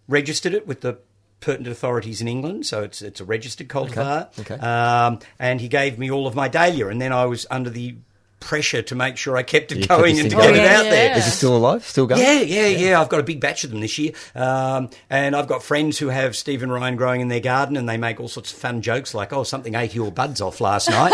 registered 0.07 0.53
it 0.53 0.67
with 0.67 0.81
the 0.81 0.99
pertinent 1.39 1.71
authorities 1.71 2.21
in 2.21 2.27
England, 2.27 2.65
so 2.65 2.83
it's 2.83 3.01
it's 3.01 3.19
a 3.21 3.25
registered 3.25 3.67
cultivar. 3.67 4.27
okay. 4.39 4.55
Um, 4.55 5.19
and 5.37 5.61
he 5.61 5.67
gave 5.67 5.97
me 5.97 6.11
all 6.11 6.27
of 6.27 6.35
my 6.35 6.47
dahlia, 6.47 6.87
and 6.87 7.01
then 7.01 7.11
I 7.11 7.25
was 7.25 7.45
under 7.49 7.69
the 7.69 7.95
pressure 8.39 8.81
to 8.81 8.95
make 8.95 9.17
sure 9.17 9.35
I 9.37 9.43
kept 9.43 9.71
it 9.71 9.79
You 9.79 9.87
going 9.87 10.15
this 10.15 10.23
and 10.23 10.31
to 10.31 10.37
thing 10.37 10.53
get 10.53 10.63
it 10.63 10.67
out 10.71 10.85
Yeah. 10.85 10.91
there. 10.91 11.17
Is 11.17 11.27
it 11.27 11.31
still 11.31 11.55
alive? 11.55 11.83
Still 11.83 12.07
going? 12.07 12.21
Yeah, 12.21 12.39
yeah, 12.41 12.67
yeah. 12.67 13.01
I've 13.01 13.09
got 13.09 13.19
a 13.19 13.23
big 13.23 13.39
batch 13.39 13.63
of 13.63 13.71
them 13.71 13.81
this 13.81 13.97
year. 13.97 14.11
Um, 14.35 14.89
and 15.09 15.35
I've 15.35 15.47
got 15.47 15.61
friends 15.63 15.97
who 15.99 16.07
have 16.09 16.35
Stephen 16.35 16.71
Ryan 16.71 16.95
growing 16.95 17.21
in 17.21 17.27
their 17.27 17.39
garden 17.39 17.75
and 17.77 17.87
they 17.87 17.97
make 17.97 18.19
all 18.19 18.27
sorts 18.27 18.51
of 18.51 18.57
fun 18.57 18.81
jokes 18.81 19.13
like, 19.13 19.33
oh, 19.33 19.43
something 19.43 19.75
ate 19.75 19.93
your 19.93 20.11
buds 20.11 20.41
off 20.41 20.61
last 20.61 20.89
night. 20.89 21.13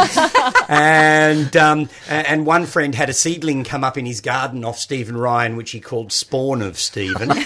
and, 0.70 1.56
um, 1.58 1.90
and 2.10 2.46
one 2.46 2.66
friend 2.66 2.94
had 2.96 3.10
a 3.10 3.14
seedling 3.14 3.64
come 3.64 3.84
up 3.84 3.98
in 3.98 4.06
his 4.06 4.22
garden 4.22 4.64
off 4.64 4.78
Stephen 4.78 5.18
Ryan, 5.18 5.56
which 5.56 5.72
he 5.72 5.80
called 5.80 6.12
Spawn 6.12 6.62
of 6.62 6.78
Stephen. 6.78 7.32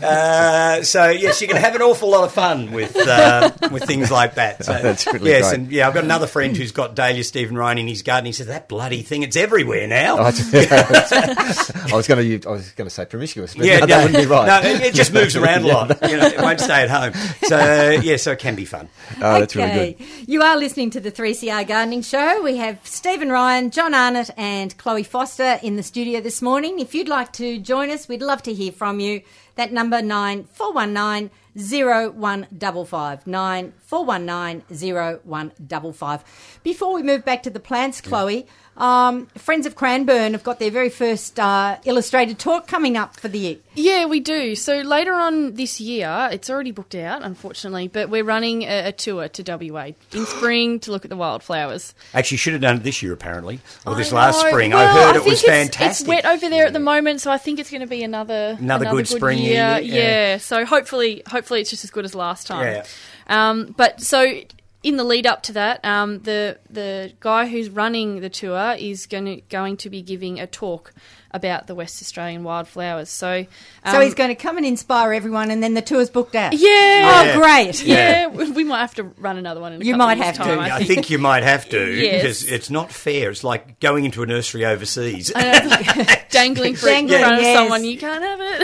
Uh, 0.00 0.82
so 0.82 1.08
yes, 1.08 1.40
you 1.40 1.48
can 1.48 1.56
have 1.56 1.74
an 1.74 1.82
awful 1.82 2.10
lot 2.10 2.24
of 2.24 2.32
fun 2.32 2.70
with 2.72 2.96
uh, 2.96 3.50
with 3.70 3.84
things 3.84 4.10
like 4.10 4.34
that. 4.34 4.64
So, 4.64 4.72
That's 4.80 5.06
really 5.06 5.30
yes, 5.30 5.48
great. 5.48 5.60
and 5.60 5.72
yeah, 5.72 5.88
I've 5.88 5.94
got 5.94 6.04
another 6.04 6.26
friend 6.26 6.56
who's 6.56 6.72
got 6.72 6.94
Dahlia 6.94 7.24
Stephen 7.24 7.56
Ryan 7.56 7.78
in 7.78 7.87
his 7.88 8.02
garden. 8.02 8.26
He 8.26 8.32
says 8.32 8.46
that 8.46 8.68
bloody 8.68 9.02
thing, 9.02 9.22
it's 9.22 9.36
everywhere 9.36 9.86
now. 9.86 10.18
Oh, 10.18 10.22
I 10.22 11.94
was 11.94 12.06
going 12.06 12.40
to 12.40 12.48
I 12.48 12.52
was 12.52 12.70
going 12.72 12.86
to 12.88 12.90
say 12.94 13.04
promiscuous, 13.04 13.54
but 13.54 13.66
yeah, 13.66 13.80
no, 13.80 13.86
that 13.86 14.04
wouldn't 14.04 14.22
be 14.22 14.26
right. 14.26 14.46
No, 14.46 14.68
it 14.68 14.80
it 14.82 14.94
just 14.94 15.12
moves 15.12 15.36
around 15.36 15.64
a 15.64 15.66
lot. 15.72 15.88
You 16.08 16.16
know, 16.16 16.26
it 16.26 16.40
won't 16.40 16.60
stay 16.60 16.82
at 16.82 16.90
home. 16.90 17.12
So 17.44 17.56
uh, 17.56 18.00
yeah, 18.02 18.16
so 18.16 18.32
it 18.32 18.38
can 18.38 18.54
be 18.54 18.64
fun. 18.64 18.88
Oh, 19.16 19.40
that's 19.40 19.56
really 19.56 19.94
good. 19.94 20.06
You 20.28 20.42
are 20.42 20.56
listening 20.56 20.90
to 20.90 21.00
the 21.00 21.10
3CR 21.10 21.66
Gardening 21.66 22.02
Show. 22.02 22.42
We 22.42 22.56
have 22.56 22.78
Stephen 22.84 23.30
Ryan, 23.30 23.70
John 23.70 23.94
Arnott, 23.94 24.30
and 24.36 24.76
Chloe 24.78 25.02
Foster 25.02 25.58
in 25.62 25.76
the 25.76 25.82
studio 25.82 26.20
this 26.20 26.42
morning. 26.42 26.80
If 26.80 26.94
you'd 26.94 27.08
like 27.08 27.32
to 27.34 27.58
join 27.58 27.90
us, 27.90 28.08
we'd 28.08 28.22
love 28.22 28.42
to 28.44 28.54
hear 28.54 28.72
from 28.72 29.00
you. 29.00 29.22
That 29.56 29.72
number 29.72 30.00
nine 30.02 30.44
four 30.44 30.72
one 30.72 30.92
nine 30.92 31.30
zero 31.58 32.10
one 32.10 32.46
double 32.56 32.84
five 32.84 33.26
nine 33.26 33.72
four 33.86 34.04
one 34.04 34.24
nine 34.26 34.62
zero 34.72 35.20
one 35.24 35.52
double 35.66 35.92
five. 35.92 36.22
Before 36.62 36.92
we 36.92 37.02
move 37.02 37.24
back 37.24 37.42
to 37.44 37.50
the 37.50 37.60
plants, 37.60 38.00
Chloe, 38.00 38.46
um, 38.76 39.26
Friends 39.36 39.66
of 39.66 39.74
Cranbourne 39.74 40.32
have 40.32 40.44
got 40.44 40.60
their 40.60 40.70
very 40.70 40.88
first 40.90 41.40
uh, 41.40 41.78
illustrated 41.84 42.38
talk 42.38 42.68
coming 42.68 42.96
up 42.96 43.16
for 43.18 43.26
the 43.28 43.38
year. 43.38 43.56
Yeah, 43.74 44.06
we 44.06 44.20
do. 44.20 44.54
So 44.54 44.80
later 44.82 45.14
on 45.14 45.54
this 45.54 45.80
year, 45.80 46.28
it's 46.30 46.48
already 46.48 46.70
booked 46.70 46.94
out, 46.94 47.22
unfortunately, 47.22 47.88
but 47.88 48.08
we're 48.08 48.22
running 48.24 48.62
a, 48.62 48.88
a 48.88 48.92
tour 48.92 49.28
to 49.28 49.42
WA 49.72 49.90
in 50.12 50.26
spring 50.38 50.78
to 50.80 50.92
look 50.92 51.04
at 51.04 51.08
the 51.08 51.16
wildflowers. 51.16 51.92
Actually, 52.14 52.36
should 52.36 52.52
have 52.52 52.62
done 52.62 52.76
it 52.76 52.82
this 52.84 53.02
year 53.02 53.12
apparently, 53.12 53.60
or 53.84 53.96
this 53.96 54.12
I 54.12 54.16
last 54.16 54.42
know. 54.42 54.48
spring. 54.50 54.70
Well, 54.70 54.86
I 54.86 55.06
heard 55.06 55.16
it 55.16 55.24
was 55.24 55.42
it's- 55.42 55.44
fantastic. 55.44 56.06
It's 56.06 56.08
wet 56.08 56.24
over 56.26 56.48
there 56.48 56.66
at 56.66 56.72
the 56.72 56.78
moment, 56.80 57.20
so 57.20 57.32
I 57.32 57.38
think 57.38 57.58
it's 57.58 57.70
going 57.70 57.80
to 57.80 57.86
be 57.88 58.04
another 58.04 58.56
Another 58.60 58.84
good 58.90 59.08
spring 59.08 59.38
year. 59.38 59.78
year, 59.78 59.78
Yeah. 59.80 59.94
yeah. 60.02 60.36
So 60.38 60.64
hopefully, 60.64 61.22
hopefully 61.26 61.47
it's 61.56 61.70
just 61.70 61.84
as 61.84 61.90
good 61.90 62.04
as 62.04 62.14
last 62.14 62.46
time. 62.46 62.66
Yeah. 62.66 62.84
Um, 63.26 63.74
but 63.76 64.00
so 64.00 64.40
in 64.82 64.96
the 64.96 65.04
lead 65.04 65.26
up 65.26 65.42
to 65.44 65.52
that, 65.52 65.84
um, 65.84 66.20
the 66.20 66.58
the 66.70 67.12
guy 67.20 67.46
who's 67.46 67.68
running 67.68 68.20
the 68.20 68.30
tour 68.30 68.76
is 68.78 69.06
going 69.06 69.24
to 69.24 69.40
going 69.48 69.76
to 69.78 69.90
be 69.90 70.02
giving 70.02 70.38
a 70.38 70.46
talk 70.46 70.92
about 71.32 71.66
the 71.66 71.74
West 71.74 72.00
Australian 72.02 72.42
wildflowers. 72.42 73.10
So, 73.10 73.44
um, 73.84 73.92
So 73.94 74.00
he's 74.00 74.14
going 74.14 74.30
to 74.30 74.34
come 74.34 74.56
and 74.56 74.64
inspire 74.64 75.12
everyone, 75.12 75.50
and 75.50 75.62
then 75.62 75.74
the 75.74 75.82
tour's 75.82 76.08
booked 76.10 76.34
out. 76.34 76.54
yeah. 76.54 76.68
Yeah. 76.68 77.32
Oh, 77.36 77.40
great. 77.40 77.84
Yeah, 77.84 78.26
we 78.28 78.50
we 78.50 78.64
might 78.64 78.80
have 78.80 78.94
to 78.96 79.02
run 79.18 79.36
another 79.36 79.60
one 79.60 79.72
in 79.74 79.82
a 79.82 79.84
You 79.84 79.92
couple 79.92 80.06
might 80.06 80.18
of 80.18 80.24
have 80.24 80.36
to. 80.36 80.42
time, 80.42 80.58
I 80.60 80.70
I 80.70 80.78
think. 80.78 80.88
think 80.88 81.10
you 81.10 81.18
might 81.18 81.42
have 81.42 81.68
to 81.68 81.92
Yes. 82.02 82.22
because 82.22 82.44
it's 82.50 82.70
not 82.70 82.90
fair. 82.90 83.30
It's 83.30 83.44
like 83.44 83.78
going 83.80 84.04
into 84.04 84.22
a 84.22 84.26
nursery 84.26 84.64
overseas. 84.64 85.30
Dangling 86.30 86.74
fruit 86.76 86.90
in 86.90 87.06
Dangling, 87.06 87.20
front 87.20 87.40
of 87.40 87.44
someone, 87.54 87.84
you 87.84 87.98
can't 87.98 88.22
have 88.24 88.40
it. 88.42 88.60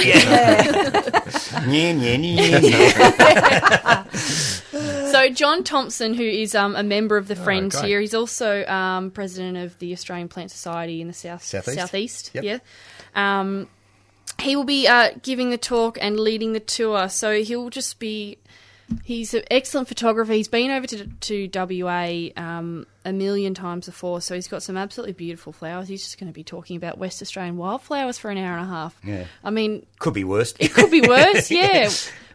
Nya, 1.65 1.95
nya, 1.95 2.19
nya, 2.19 2.61
nya. 2.61 4.05
So 5.15 5.31
John 5.31 5.63
Thompson, 5.63 6.15
who 6.15 6.25
is 6.25 6.57
um, 6.57 6.75
a 6.75 6.83
member 6.83 7.17
of 7.17 7.29
the 7.29 7.37
Friends 7.37 7.77
great. 7.77 7.87
here, 7.87 8.01
he's 8.01 8.15
also 8.15 8.65
um, 8.67 9.13
president 9.13 9.57
of 9.59 9.79
the 9.79 9.93
Australian 9.93 10.29
Plant 10.29 10.51
Society 10.51 11.01
in 11.01 11.07
the 11.07 11.13
south 11.13 11.45
Southeast? 11.45 11.79
southeast. 11.79 12.31
Yep. 12.35 12.45
Yeah. 12.45 12.59
Um, 13.15 13.69
he 14.41 14.57
will 14.57 14.65
be 14.65 14.89
uh, 14.89 15.11
giving 15.23 15.51
the 15.51 15.59
talk 15.59 15.99
and 16.01 16.19
leading 16.19 16.53
the 16.53 16.59
tour. 16.59 17.09
So 17.09 17.43
he'll 17.43 17.71
just 17.71 18.01
be. 18.01 18.39
He's 19.03 19.33
an 19.33 19.45
excellent 19.51 19.89
photographer. 19.89 20.33
He's 20.33 20.49
been 20.49 20.71
over 20.71 20.87
to, 20.89 21.07
to 21.07 21.83
WA 21.83 22.29
um, 22.37 22.85
a 23.05 23.13
million 23.13 23.55
times 23.55 23.87
before, 23.87 24.21
so 24.21 24.35
he's 24.35 24.47
got 24.47 24.63
some 24.63 24.77
absolutely 24.77 25.15
beautiful 25.15 25.53
flowers. 25.55 25.89
He's 25.89 26.03
just 26.03 26.19
going 26.19 26.27
to 26.31 26.35
be 26.35 26.45
talking 26.45 26.77
about 26.77 26.99
West 26.99 27.23
Australian 27.23 27.57
wildflowers 27.57 28.19
for 28.19 28.31
an 28.31 28.37
hour 28.37 28.59
and 28.59 28.67
a 28.67 28.69
half. 28.69 29.01
Yeah. 29.03 29.25
I 29.43 29.51
mean, 29.51 29.87
Could 30.01 30.13
be 30.13 30.25
worse. 30.25 30.55
it 30.59 30.75
could 30.75 30.91
be 30.91 31.01
worse, 31.01 31.51
yeah. 31.51 31.89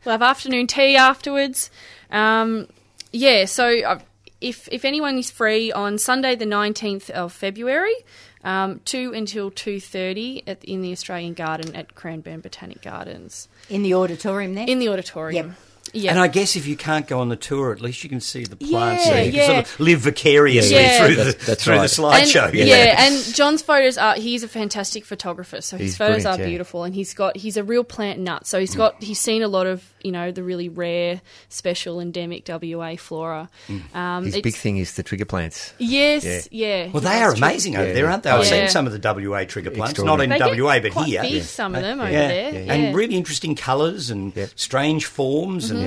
We'll 0.03 0.13
have 0.13 0.21
afternoon 0.23 0.65
tea 0.67 0.95
afterwards. 0.95 1.69
Um, 2.09 2.67
yeah, 3.11 3.45
so 3.45 3.79
uh, 3.81 3.99
if 4.41 4.69
if 4.71 4.85
anyone 4.85 5.17
is 5.17 5.31
free 5.31 5.71
on 5.71 5.97
Sunday 5.97 6.35
the 6.35 6.45
19th 6.45 7.09
of 7.09 7.33
February, 7.33 7.95
um, 8.43 8.81
2 8.85 9.13
until 9.13 9.51
2.30 9.51 10.43
at, 10.47 10.63
in 10.63 10.81
the 10.81 10.91
Australian 10.91 11.33
Garden 11.33 11.75
at 11.75 11.95
Cranbourne 11.95 12.39
Botanic 12.39 12.81
Gardens. 12.81 13.47
In 13.69 13.83
the 13.83 13.93
auditorium 13.93 14.53
there. 14.55 14.65
In 14.67 14.79
the 14.79 14.89
auditorium. 14.89 15.47
Yep. 15.47 15.55
Yeah. 15.93 16.11
And 16.11 16.19
I 16.19 16.27
guess 16.27 16.55
if 16.55 16.67
you 16.67 16.75
can't 16.77 17.07
go 17.07 17.19
on 17.19 17.29
the 17.29 17.35
tour, 17.35 17.71
at 17.71 17.81
least 17.81 18.03
you 18.03 18.09
can 18.09 18.19
see 18.21 18.43
the 18.43 18.55
plants. 18.55 19.05
Yeah, 19.05 19.11
so 19.13 19.19
you 19.21 19.31
can 19.31 19.45
sort 19.45 19.57
of 19.65 19.79
live 19.79 19.99
vicariously 20.01 20.75
Yeah. 20.75 21.05
through 21.05 21.15
the 21.15 21.23
That- 21.23 21.39
that's 21.39 21.63
through 21.63 21.75
right. 21.75 21.81
the 21.81 21.87
slideshow. 22.01 22.45
And, 22.49 22.53
you 22.55 22.65
yeah. 22.65 22.95
and 23.05 23.35
John's 23.35 23.61
photos 23.61 23.97
are 23.97 24.15
he's 24.15 24.43
a 24.43 24.47
fantastic 24.47 25.05
photographer, 25.05 25.61
so 25.61 25.77
his 25.77 25.87
He's 25.91 25.97
photos 25.97 26.25
are 26.25 26.37
yeah. 26.39 26.45
beautiful 26.45 26.83
and 26.83 26.93
he's 26.95 27.13
got 27.13 27.37
he's 27.37 27.57
a 27.57 27.63
real 27.63 27.83
plant 27.83 28.19
nut. 28.19 28.45
So 28.47 28.59
he's 28.59 28.75
got 28.75 29.01
he's 29.01 29.19
seen 29.19 29.41
a 29.43 29.47
lot 29.47 29.67
of, 29.67 29.83
you 30.03 30.11
know, 30.11 30.31
the 30.31 30.43
really 30.43 30.69
rare, 30.69 31.21
special 31.49 31.99
endemic 31.99 32.45
WA 32.47 32.95
flora. 32.97 33.49
Um 33.93 34.25
His 34.25 34.39
big 34.41 34.55
thing 34.55 34.77
is 34.77 34.93
the 34.93 35.03
trigger 35.03 35.25
plants. 35.25 35.73
Yes, 35.77 36.47
yeah. 36.51 36.89
Well, 36.91 37.01
they 37.01 37.21
are 37.21 37.29
that's 37.29 37.39
true. 37.39 37.47
amazing 37.47 37.75
over 37.77 37.87
Yeah, 37.87 37.93
there, 37.93 38.09
aren't 38.09 38.23
they? 38.23 38.29
I've 38.29 38.43
Yeah. 38.45 38.49
seen 38.49 38.69
some 38.69 38.85
of 38.87 38.93
the 38.93 38.99
WA 38.99 39.45
trigger 39.45 39.71
plants, 39.71 39.99
not 39.99 40.19
in 40.21 40.31
Extraordinary. 40.31 40.39
They 40.39 40.55
get 40.57 40.63
WA, 40.63 40.79
but 40.79 40.91
quite 40.91 41.07
here. 41.07 41.21
big, 41.21 41.31
Yeah. 41.33 41.41
some 41.43 41.75
of 41.75 41.81
them 41.81 41.99
over 41.99 42.11
Yeah. 42.11 42.27
there. 42.27 42.53
yeah, 42.53 42.59
Yeah. 42.59 42.73
And 42.73 42.95
really 42.95 43.15
interesting 43.15 43.55
colours 43.55 44.09
and 44.09 44.33
strange 44.55 45.05
forms, 45.05 45.69
and 45.71 45.78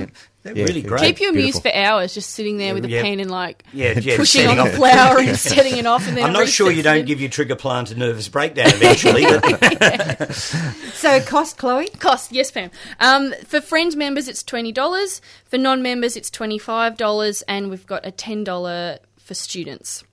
they're 0.43 0.55
Yeah, 0.57 0.63
really 0.65 0.81
great. 0.81 1.01
Keep 1.01 1.21
you 1.21 1.29
amused 1.29 1.63
Beautiful. 1.63 1.71
for 1.71 1.77
hours, 1.77 2.13
just 2.13 2.31
sitting 2.31 2.57
there 2.57 2.73
with 2.73 2.83
a 2.85 2.89
Yeah. 2.89 3.01
pen 3.01 3.19
and 3.21 3.31
like 3.31 3.63
yeah, 3.71 3.97
yeah, 3.99 4.17
pushing 4.17 4.47
on 4.47 4.59
a 4.59 4.63
off- 4.63 4.71
flower 4.73 5.19
and 5.19 5.37
setting 5.39 5.77
it 5.77 5.85
off, 5.85 6.07
and 6.07 6.17
then 6.17 6.25
I'm 6.25 6.33
not 6.33 6.47
sure 6.49 6.69
you 6.71 6.81
resets 6.81 6.83
don't 6.83 6.95
again. 6.95 7.05
give 7.05 7.21
your 7.21 7.29
trigger 7.29 7.55
plant 7.55 7.91
a 7.91 7.95
nervous 7.97 8.27
breakdown 8.27 8.67
eventually. 8.69 9.23
but 9.23 10.33
So 10.93 11.19
cost, 11.21 11.57
Chloe? 11.57 11.87
Cost, 11.99 12.31
yes, 12.31 12.51
Pam. 12.51 12.71
Um, 12.99 13.33
for 13.45 13.61
friends 13.61 13.95
members, 13.95 14.27
it's 14.27 14.43
twenty 14.43 14.71
dollars. 14.71 15.21
For 15.45 15.57
non-members, 15.57 16.15
it's 16.17 16.29
twenty-five 16.29 16.97
dollars, 16.97 17.41
and 17.43 17.69
we've 17.69 17.85
got 17.85 18.05
a 18.05 18.11
ten 18.11 18.43
dollar 18.43 18.99
for 19.17 19.33
students. 19.33 20.03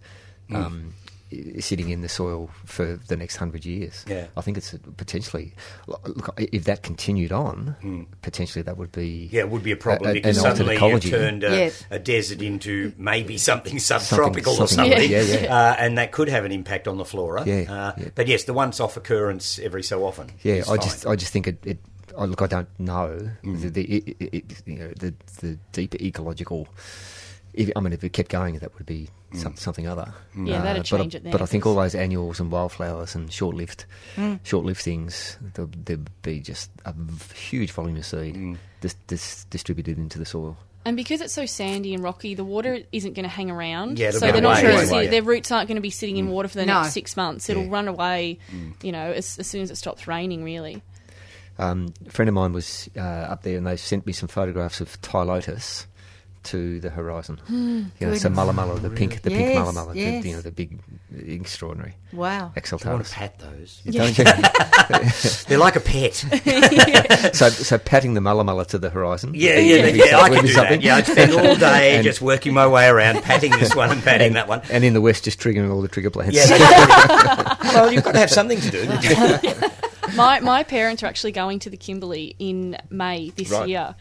Um, 0.53 0.95
i- 0.97 1.04
Sitting 1.61 1.91
in 1.91 2.01
the 2.03 2.09
soil 2.09 2.51
for 2.65 2.97
the 3.09 3.17
next 3.17 3.37
hundred 3.37 3.65
years, 3.65 4.05
Yeah. 4.09 4.27
I 4.37 4.41
think 4.41 4.57
it's 4.57 4.75
potentially. 4.97 5.55
Look, 5.87 6.35
if 6.39 6.65
that 6.65 6.83
continued 6.83 7.33
on, 7.33 8.07
potentially 8.23 8.63
that 8.63 8.77
would 8.77 8.93
be 8.93 9.29
Yeah, 9.33 9.41
it 9.43 9.51
would 9.51 9.63
be 9.63 9.73
a 9.73 9.77
problem 9.77 10.09
a- 10.09 10.11
a- 10.11 10.15
because 10.15 10.39
an 10.39 10.47
altered 10.47 10.67
suddenly 10.67 10.91
you've 10.93 11.05
turned 11.05 11.45
a, 11.45 11.51
Yes. 11.57 11.85
a 11.91 11.99
desert 11.99 12.43
into 12.43 12.93
maybe 12.99 13.39
something 13.39 13.79
subtropical 13.79 14.53
or 14.55 14.69
something- 14.69 14.93
something, 14.93 15.11
yeah, 15.11 15.23
yeah. 15.23 15.55
Uh, 15.55 15.77
and 15.79 15.99
that 15.99 16.13
could 16.13 16.29
have 16.29 16.45
an 16.45 16.53
impact 16.53 16.87
on 16.89 16.97
the 16.99 17.05
flora. 17.05 17.43
Yeah, 17.47 17.65
Uh, 17.69 17.93
yeah. 17.99 18.09
But 18.15 18.27
yes, 18.29 18.45
the 18.45 18.53
once-off 18.53 18.97
occurrence 18.97 19.59
every 19.59 19.83
so 19.83 20.05
often. 20.05 20.31
Yeah, 20.43 20.55
is 20.55 20.69
I 20.69 20.77
fine. 20.77 20.81
just 20.89 21.07
I 21.07 21.17
just 21.17 21.33
think 21.33 21.47
it. 21.49 21.59
it 21.65 21.79
oh, 22.17 22.27
look, 22.27 22.43
I 22.43 22.47
don't 22.47 22.69
know 22.79 23.31
Mm. 23.43 23.61
the, 23.63 23.69
the, 23.71 23.83
it, 23.85 24.17
it, 24.21 24.63
you 24.67 24.79
know, 24.79 24.91
the 24.99 25.13
the 25.41 25.59
deeper 25.73 25.97
ecological. 26.01 26.69
If, 27.55 27.71
I 27.77 27.81
mean, 27.81 27.93
if 27.93 28.03
it 28.05 28.13
kept 28.13 28.31
going, 28.31 28.59
that 28.59 28.75
would 28.77 28.87
be 28.87 29.09
Mm. 29.33 29.39
some, 29.43 29.57
something 29.57 29.87
other. 29.89 30.13
Yeah, 30.37 30.61
that'd 30.63 30.83
but, 30.89 30.93
I- 30.93 30.99
change 31.03 31.15
it 31.17 31.23
then, 31.25 31.33
But 31.33 31.43
I 31.43 31.47
think 31.47 31.67
all 31.67 31.75
those 31.75 31.95
annuals 31.97 32.39
and 32.41 32.51
wildflowers 32.53 33.15
and 33.17 33.33
short-lived, 33.33 33.85
Mm. 34.17 34.39
short-lived 34.45 34.81
things, 34.81 35.39
there'll, 35.55 35.71
there'll 35.85 36.05
be 36.23 36.39
just 36.41 36.71
a 36.85 36.95
huge 37.35 37.73
volume 37.73 37.97
of 37.97 38.07
seed 38.07 38.35
Mm. 38.37 38.59
dis, 38.81 38.95
dis, 39.09 39.45
distributed 39.51 39.99
into 39.99 40.19
the 40.19 40.25
soil. 40.25 40.57
And 40.85 40.97
because 40.97 41.21
it's 41.21 41.33
so 41.33 41.47
sandy 41.47 41.95
and 41.95 42.03
rocky, 42.05 42.35
the 42.35 42.45
water 42.45 42.81
isn't 42.93 43.15
going 43.15 43.25
to 43.25 43.29
hang 43.31 43.51
around. 43.51 43.99
Yeah, 43.99 44.11
so 44.11 44.21
they're 44.21 44.41
not 44.41 44.63
away 44.63 44.87
going 44.87 45.05
to 45.05 45.11
their 45.11 45.23
roots 45.23 45.51
aren't 45.51 45.67
going 45.67 45.77
to 45.77 45.81
be 45.83 45.91
sitting 45.91 46.19
in 46.19 46.29
water 46.29 46.47
for 46.49 46.59
the 46.59 46.67
No. 46.67 46.83
next 46.83 46.93
six 46.93 47.17
months. 47.17 47.49
It'll 47.49 47.65
Yeah. 47.65 47.71
run 47.73 47.89
away, 47.89 48.39
you 48.83 48.93
know, 48.93 49.11
as, 49.11 49.39
as 49.39 49.47
soon 49.47 49.63
as 49.63 49.71
it 49.71 49.77
stops 49.77 50.07
raining. 50.07 50.45
Really. 50.45 50.83
Um, 51.59 51.95
a 52.07 52.11
friend 52.11 52.29
of 52.29 52.35
mine 52.35 52.53
was 52.53 52.91
uh, 52.97 53.01
up 53.01 53.43
there, 53.43 53.57
and 53.57 53.67
they 53.67 53.77
sent 53.77 54.07
me 54.07 54.13
some 54.13 54.29
photographs 54.29 54.81
of 54.81 55.01
Ptilotus 55.01 55.87
to 56.45 56.81
the 56.81 56.91
horizon. 56.91 57.39
Hmm, 57.47 57.85
you 58.01 58.07
know, 58.07 58.15
so 58.15 58.29
mulla 58.29 58.53
mulla, 58.53 58.79
the 58.79 58.91
pink, 58.91 59.23
the 59.23 59.31
pink 59.31 59.41
Yes, 59.51 59.59
mulla 59.59 59.73
mulla, 59.73 59.95
yes. 59.95 60.23
the, 60.23 60.29
you 60.29 60.37
know, 60.37 60.43
the 60.43 60.51
big, 60.51 60.79
extraordinary 61.27 61.95
Wow. 62.13 62.29
I 62.29 62.35
want 62.39 62.55
exaltatus. 62.55 63.09
to 63.09 63.15
pat 63.15 63.39
those. 63.39 63.81
Don't 63.91 64.17
you? 64.19 64.25
They're 65.49 65.59
like 65.59 65.77
a 65.77 65.81
pet. 65.81 66.15
so, 67.35 67.49
so 67.49 67.79
patting 67.79 68.15
the 68.15 68.21
mulla 68.21 68.45
mulla 68.45 68.65
to 68.67 68.79
the 68.79 68.91
horizon. 68.91 69.33
Yeah, 69.35 69.57
would 69.57 69.65
yeah, 69.67 69.87
yeah. 70.05 70.19
I 70.19 70.29
would 70.29 70.37
can 70.37 70.47
do 70.47 70.53
something. 70.53 70.81
that. 70.81 70.85
Yeah, 70.87 70.97
I'd 70.97 71.07
spend 71.07 71.33
all 71.33 71.57
day 71.57 71.97
And- 71.97 72.05
just 72.05 72.21
working 72.23 72.55
my 72.55 72.67
way 72.67 72.87
around, 72.87 73.23
patting 73.23 73.51
this 73.53 73.75
one 73.75 73.91
and 73.91 74.03
patting 74.03 74.29
and, 74.29 74.37
that 74.37 74.49
one. 74.49 74.63
and 74.71 74.85
in 74.85 74.93
the 74.95 75.01
west, 75.01 75.25
just 75.25 75.41
triggering 75.41 75.71
all 75.73 75.81
the 75.83 75.89
trigger 75.89 76.11
plants. 76.11 76.37
Yeah, 76.37 77.57
well, 77.75 77.91
you've 77.93 78.05
got 78.05 78.13
to 78.13 78.19
have 78.21 78.31
something 78.31 78.61
to 78.61 78.71
do. 78.71 78.87
my 80.17 80.41
my 80.41 80.63
parents 80.63 81.03
are 81.03 81.07
actually 81.07 81.33
going 81.33 81.59
to 81.61 81.71
the 81.71 81.77
Kimberley 81.77 82.37
in 82.39 82.77
May 82.91 83.31
this 83.31 83.51
Right. 83.51 83.69
year. 83.69 83.95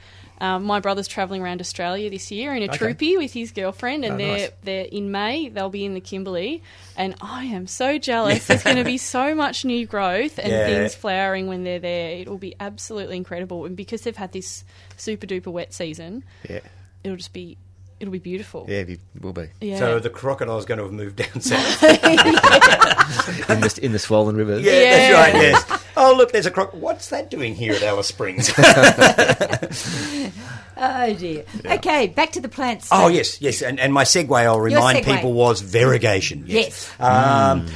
Um, 0.44 0.66
my 0.66 0.82
brother's 0.82 1.08
travelling 1.08 1.42
around 1.42 1.62
Australia 1.62 2.10
this 2.10 2.30
year 2.30 2.54
in 2.54 2.64
a 2.64 2.66
Okay. 2.66 2.78
troopy 2.78 3.16
with 3.18 3.32
his 3.32 3.52
girlfriend, 3.54 4.04
and 4.04 4.16
Oh, 4.16 4.18
they're 4.18 4.38
nice. 4.38 4.50
they're 4.64 4.86
in 4.86 5.10
May. 5.10 5.48
They'll 5.48 5.70
be 5.70 5.86
in 5.86 5.94
the 5.94 6.02
Kimberley, 6.02 6.62
and 6.98 7.16
I 7.22 7.46
am 7.46 7.66
so 7.66 7.98
jealous. 7.98 8.46
There's 8.48 8.62
going 8.64 8.76
to 8.76 8.84
be 8.84 8.98
so 8.98 9.34
much 9.36 9.64
new 9.64 9.86
growth 9.86 10.38
and 10.40 10.52
Yeah. 10.52 10.66
things 10.68 10.96
flowering 10.96 11.48
when 11.48 11.64
they're 11.64 11.80
there. 11.80 12.10
It 12.18 12.28
will 12.28 12.38
be 12.38 12.56
absolutely 12.60 13.16
incredible, 13.16 13.64
and 13.66 13.78
because 13.78 14.02
they've 14.02 14.18
had 14.18 14.34
this 14.34 14.66
super 14.98 15.26
duper 15.26 15.48
wet 15.48 15.74
season, 15.74 16.24
yeah, 16.50 16.60
it'll 17.06 17.16
just 17.18 17.32
be 17.32 17.58
it'll 18.02 18.12
be 18.12 18.20
beautiful. 18.20 18.66
yeah, 18.68 18.80
it 18.80 19.00
will 19.22 19.32
be 19.32 19.48
Yeah. 19.62 19.80
So 19.80 20.00
the 20.00 20.10
crocodile's 20.10 20.66
going 20.66 20.80
to 20.80 20.84
have 20.84 20.92
moved 20.94 21.16
down 21.16 21.40
south. 21.42 21.84
in 23.50 23.62
the 23.62 23.80
in 23.82 23.92
the 23.94 24.00
swollen 24.00 24.36
rivers. 24.36 24.62
Yeah, 24.64 24.74
Yeah. 24.74 24.92
that's 24.92 25.34
right. 25.34 25.42
Yes. 25.42 25.83
Oh, 25.96 26.14
look, 26.16 26.32
there's 26.32 26.46
a 26.46 26.52
croc. 26.52 26.74
What's 26.74 27.10
that 27.10 27.30
doing 27.30 27.56
here 27.56 27.74
at 27.74 27.84
Alice 27.84 28.08
Springs? 28.08 28.52
Oh 30.76 31.14
dear. 31.14 31.46
Okay, 31.66 32.08
back 32.08 32.32
to 32.32 32.42
the 32.42 32.50
plants. 32.50 32.90
oh, 32.92 33.08
yes, 33.08 33.40
yes. 33.40 33.62
And, 33.62 33.80
and 33.80 33.94
my 33.94 34.04
segue, 34.04 34.36
I'll 34.36 34.60
remind 34.60 35.00
segue. 35.00 35.16
people, 35.16 35.34
was 35.34 35.62
variegation. 35.62 36.44
Yes. 36.48 36.92
Um, 37.00 37.68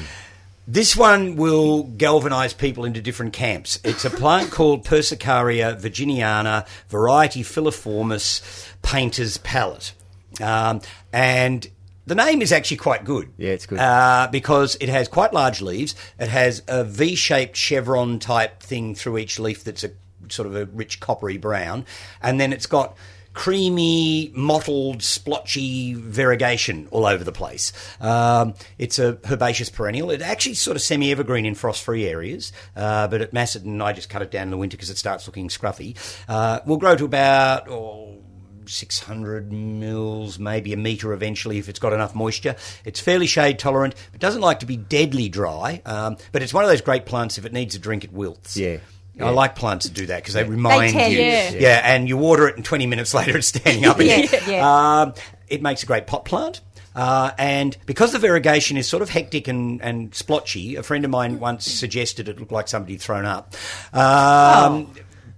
This 0.68 0.98
one 0.98 1.38
will 1.38 1.84
galvanise 1.84 2.54
people 2.54 2.84
into 2.84 3.02
different 3.02 3.32
camps. 3.32 3.80
It's 3.86 4.04
a 4.04 4.10
plant 4.10 4.52
called 4.52 4.84
Persicaria 4.84 5.80
virginiana, 5.80 6.68
variety 6.90 7.42
filiformis, 7.44 8.42
painter's 8.82 9.38
palette. 9.38 9.94
Um, 10.42 10.82
and 11.14 11.66
the 12.08 12.16
name 12.16 12.42
is 12.42 12.52
actually 12.52 12.78
quite 12.78 13.04
good. 13.04 13.32
Yeah, 13.38 13.52
it's 13.52 13.66
good. 13.66 13.80
Uh, 13.80 14.30
because 14.32 14.78
it 14.80 14.90
has 14.90 15.08
quite 15.08 15.34
large 15.34 15.62
leaves. 15.62 15.94
It 16.18 16.30
has 16.30 16.64
a 16.68 16.84
V 16.84 17.16
shaped 17.16 17.56
chevron 17.56 18.20
type 18.20 18.64
thing 18.64 18.96
through 18.96 19.18
each 19.20 19.40
leaf 19.40 19.64
that's 19.64 19.84
a 19.84 19.92
sort 20.30 20.48
of 20.48 20.56
a 20.56 20.66
rich 20.66 21.00
coppery 21.00 21.38
brown. 21.38 21.86
And 22.22 22.40
then 22.40 22.54
it's 22.54 22.66
got 22.66 22.98
creamy, 23.34 24.32
mottled, 24.34 25.04
splotchy 25.04 25.94
variegation 25.94 26.88
all 26.90 27.06
over 27.06 27.24
the 27.24 27.32
place. 27.32 27.72
Um, 28.02 28.56
it's 28.80 28.98
a 28.98 29.20
herbaceous 29.30 29.70
perennial. 29.70 30.10
It 30.10 30.24
actually 30.24 30.56
sort 30.56 30.76
of 30.76 30.82
semi-evergreen 30.82 31.46
in 31.46 31.54
frost-free 31.54 32.08
areas, 32.08 32.52
uh, 32.76 33.08
but 33.08 33.22
at 33.22 33.34
Macedon 33.34 33.80
I 33.80 33.94
just 33.94 34.10
cut 34.10 34.24
it 34.24 34.32
down 34.32 34.44
in 34.44 34.50
the 34.50 34.58
winter 34.58 34.76
because 34.76 34.90
it 34.90 34.98
starts 34.98 35.28
looking 35.28 35.50
scruffy. 35.50 35.96
Uh, 36.28 36.62
will 36.66 36.78
grow 36.78 36.96
to 36.96 37.06
about 37.06 37.70
oh, 37.70 38.24
600 38.68 39.52
mils, 39.52 40.40
maybe 40.40 40.74
a 40.74 40.78
metre 40.78 41.14
eventually 41.14 41.58
if 41.58 41.70
it's 41.70 41.80
got 41.80 41.94
enough 41.94 42.16
moisture. 42.16 42.56
It's 42.86 43.00
fairly 43.00 43.28
shade 43.28 43.60
tolerant, 43.60 43.96
but 44.12 44.22
doesn't 44.22 44.42
like 44.42 44.60
to 44.60 44.66
be 44.66 44.78
deadly 44.78 45.30
dry. 45.30 45.82
Um, 45.86 46.18
but 46.32 46.42
it's 46.42 46.54
one 46.54 46.64
of 46.64 46.70
those 46.70 46.82
great 46.82 47.06
plants. 47.06 47.38
If 47.38 47.46
it 47.46 47.54
needs 47.54 47.76
a 47.76 47.80
drink, 47.80 48.04
it 48.04 48.12
wilts. 48.12 48.58
Yeah. 48.58 48.78
I 49.20 49.32
like 49.32 49.56
plants 49.56 49.88
that 49.88 49.96
do 49.96 50.06
that 50.08 50.18
because 50.18 50.36
they 50.36 50.44
remind 50.44 50.94
tend 50.94 51.12
you. 51.12 51.18
to. 51.18 51.24
Yeah. 51.24 51.52
Yeah, 51.54 51.82
and 51.84 52.08
you 52.08 52.18
water 52.18 52.48
it, 52.48 52.56
and 52.56 52.64
20 52.64 52.86
minutes 52.86 53.14
later 53.16 53.38
it's 53.38 53.48
standing 53.48 53.86
up 53.86 54.00
again. 54.00 54.28
Yeah, 54.32 54.50
yeah. 54.50 55.02
Um, 55.02 55.14
it 55.48 55.62
makes 55.62 55.84
a 55.84 55.86
great 55.86 56.08
pot 56.08 56.26
plant. 56.26 56.62
Uh, 56.96 57.32
and 57.38 57.78
because 57.86 58.12
the 58.12 58.18
variegation 58.18 58.76
is 58.76 58.88
sort 58.88 59.04
of 59.04 59.10
hectic 59.10 59.48
and, 59.48 59.82
and 59.84 60.16
splotchy, 60.16 60.76
a 60.78 60.84
friend 60.84 61.06
of 61.06 61.12
mine 61.12 61.40
once 61.40 61.64
suggested 61.64 62.28
it 62.28 62.40
looked 62.40 62.52
like 62.52 62.68
somebody 62.68 62.98
thrown 62.98 63.24
up. 63.24 63.54
Um, 63.94 64.92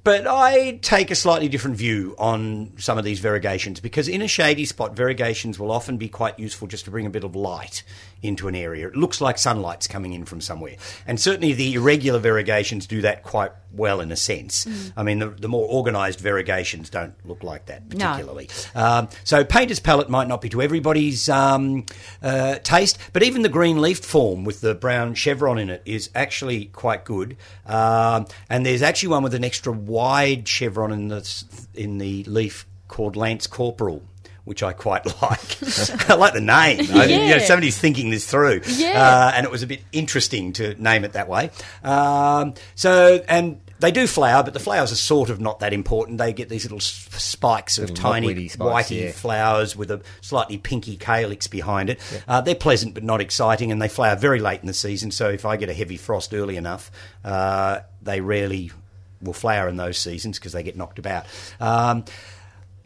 But 0.10 0.26
I 0.26 0.80
take 0.82 1.12
a 1.12 1.16
slightly 1.16 1.48
different 1.50 1.78
view 1.78 2.16
on 2.18 2.72
some 2.80 2.98
of 2.98 3.04
these 3.04 3.20
variegations 3.20 3.80
because 3.80 4.08
in 4.08 4.24
a 4.24 4.28
shady 4.28 4.66
spot, 4.66 4.96
variegations 4.96 5.60
will 5.60 5.70
often 5.70 5.98
be 5.98 6.10
quite 6.10 6.40
useful 6.40 6.68
just 6.68 6.86
to 6.86 6.92
bring 6.92 7.06
a 7.06 7.12
bit 7.12 7.24
of 7.24 7.36
light 7.36 7.84
into 8.22 8.48
an 8.48 8.56
area. 8.56 8.88
It 8.88 8.96
looks 8.96 9.22
like 9.22 9.38
sunlight's 9.38 9.88
coming 9.88 10.14
in 10.14 10.26
from 10.26 10.42
somewhere. 10.42 10.76
And 11.08 11.20
certainly 11.20 11.54
the 11.54 11.76
irregular 11.76 12.20
variegations 12.20 12.86
do 12.88 13.02
that 13.02 13.24
quite 13.24 13.52
well 13.72 14.02
in 14.02 14.12
a 14.12 14.16
sense. 14.16 14.68
I 14.98 15.04
mean, 15.04 15.20
the, 15.20 15.30
the 15.30 15.48
more 15.48 15.68
organised 15.70 16.20
variegations 16.20 16.90
don't 16.90 17.14
look 17.26 17.44
like 17.44 17.68
that 17.68 17.94
No. 17.94 18.08
particularly. 18.08 18.50
Um, 18.76 19.10
so 19.24 19.44
painter's 19.46 19.80
palette 19.80 20.10
might 20.10 20.28
not 20.28 20.42
be 20.42 20.50
to 20.50 20.62
everybody's 20.62 21.30
um, 21.30 21.86
uh, 22.22 22.56
taste, 22.60 22.98
but 23.14 23.24
even 23.24 23.42
the 23.44 23.50
green 23.50 23.82
leaf 23.82 24.00
form 24.00 24.44
with 24.44 24.62
the 24.62 24.76
brown 24.76 25.14
chevron 25.14 25.58
in 25.60 25.70
it 25.70 25.82
is 25.86 26.10
actually 26.16 26.66
quite 26.66 27.06
good. 27.06 27.38
Um, 27.66 28.26
and 28.50 28.66
there's 28.66 28.82
actually 28.82 29.10
one 29.10 29.24
with 29.24 29.34
an 29.36 29.44
extra 29.44 29.72
wide 29.72 30.48
chevron 30.48 30.92
in 30.92 31.08
the 31.08 31.44
in 31.76 32.00
the 32.00 32.24
leaf 32.26 32.66
called 32.88 33.16
Lance 33.16 33.46
Corporal. 33.48 34.02
Which 34.50 34.64
I 34.64 34.74
quite 34.74 35.06
like. 35.22 35.58
I 36.10 36.16
like 36.16 36.34
the 36.34 36.42
name. 36.42 36.80
I- 36.80 37.06
you 37.06 37.18
know, 37.18 37.26
Yeah. 37.36 37.38
somebody's 37.38 37.78
thinking 37.78 38.10
this 38.10 38.26
through. 38.26 38.62
Yeah. 38.66 39.00
Uh, 39.00 39.32
and 39.36 39.46
it 39.46 39.52
was 39.52 39.62
a 39.62 39.68
bit 39.68 39.82
interesting 39.92 40.54
to 40.54 40.74
name 40.82 41.06
it 41.06 41.14
that 41.14 41.30
way. 41.30 41.52
Um, 41.84 42.56
so, 42.74 43.24
and 43.30 43.62
they 43.80 43.92
do 43.92 44.08
flower, 44.08 44.42
but 44.44 44.54
the 44.54 44.60
flowers 44.60 44.92
are 44.92 44.96
sort 44.96 45.30
of 45.30 45.40
not 45.40 45.60
that 45.60 45.72
important. 45.72 46.18
They 46.18 46.34
get 46.34 46.50
these 46.50 46.64
little 46.66 46.80
spikes 46.80 47.78
of 47.78 47.92
Little 47.92 47.96
tiny 48.12 48.48
spikes, 48.48 48.90
whitey 48.90 49.04
yeah. 49.04 49.12
flowers 49.12 49.76
with 49.76 49.92
a 49.92 50.02
slightly 50.22 50.58
pinky 50.58 50.98
calyx 50.98 51.46
behind 51.48 51.92
it. 51.92 52.00
Uh, 52.28 52.42
they're 52.42 52.56
pleasant 52.56 52.96
but 52.96 53.04
not 53.04 53.22
exciting, 53.22 53.72
and 53.72 53.80
they 53.80 53.88
flower 53.88 54.16
very 54.16 54.40
late 54.40 54.62
in 54.62 54.68
the 54.68 54.74
season. 54.74 55.12
So 55.12 55.30
if 55.30 55.46
I 55.46 55.58
get 55.58 55.70
a 55.70 55.74
heavy 55.76 55.96
frost 55.98 56.34
early 56.34 56.58
enough, 56.58 56.90
uh, 57.24 57.82
they 58.02 58.20
rarely 58.20 58.72
will 59.22 59.34
flower 59.34 59.68
in 59.70 59.76
those 59.78 59.98
seasons 60.00 60.40
because 60.40 60.54
they 60.54 60.64
get 60.64 60.76
knocked 60.76 60.98
about. 60.98 61.26
Um, 61.60 62.04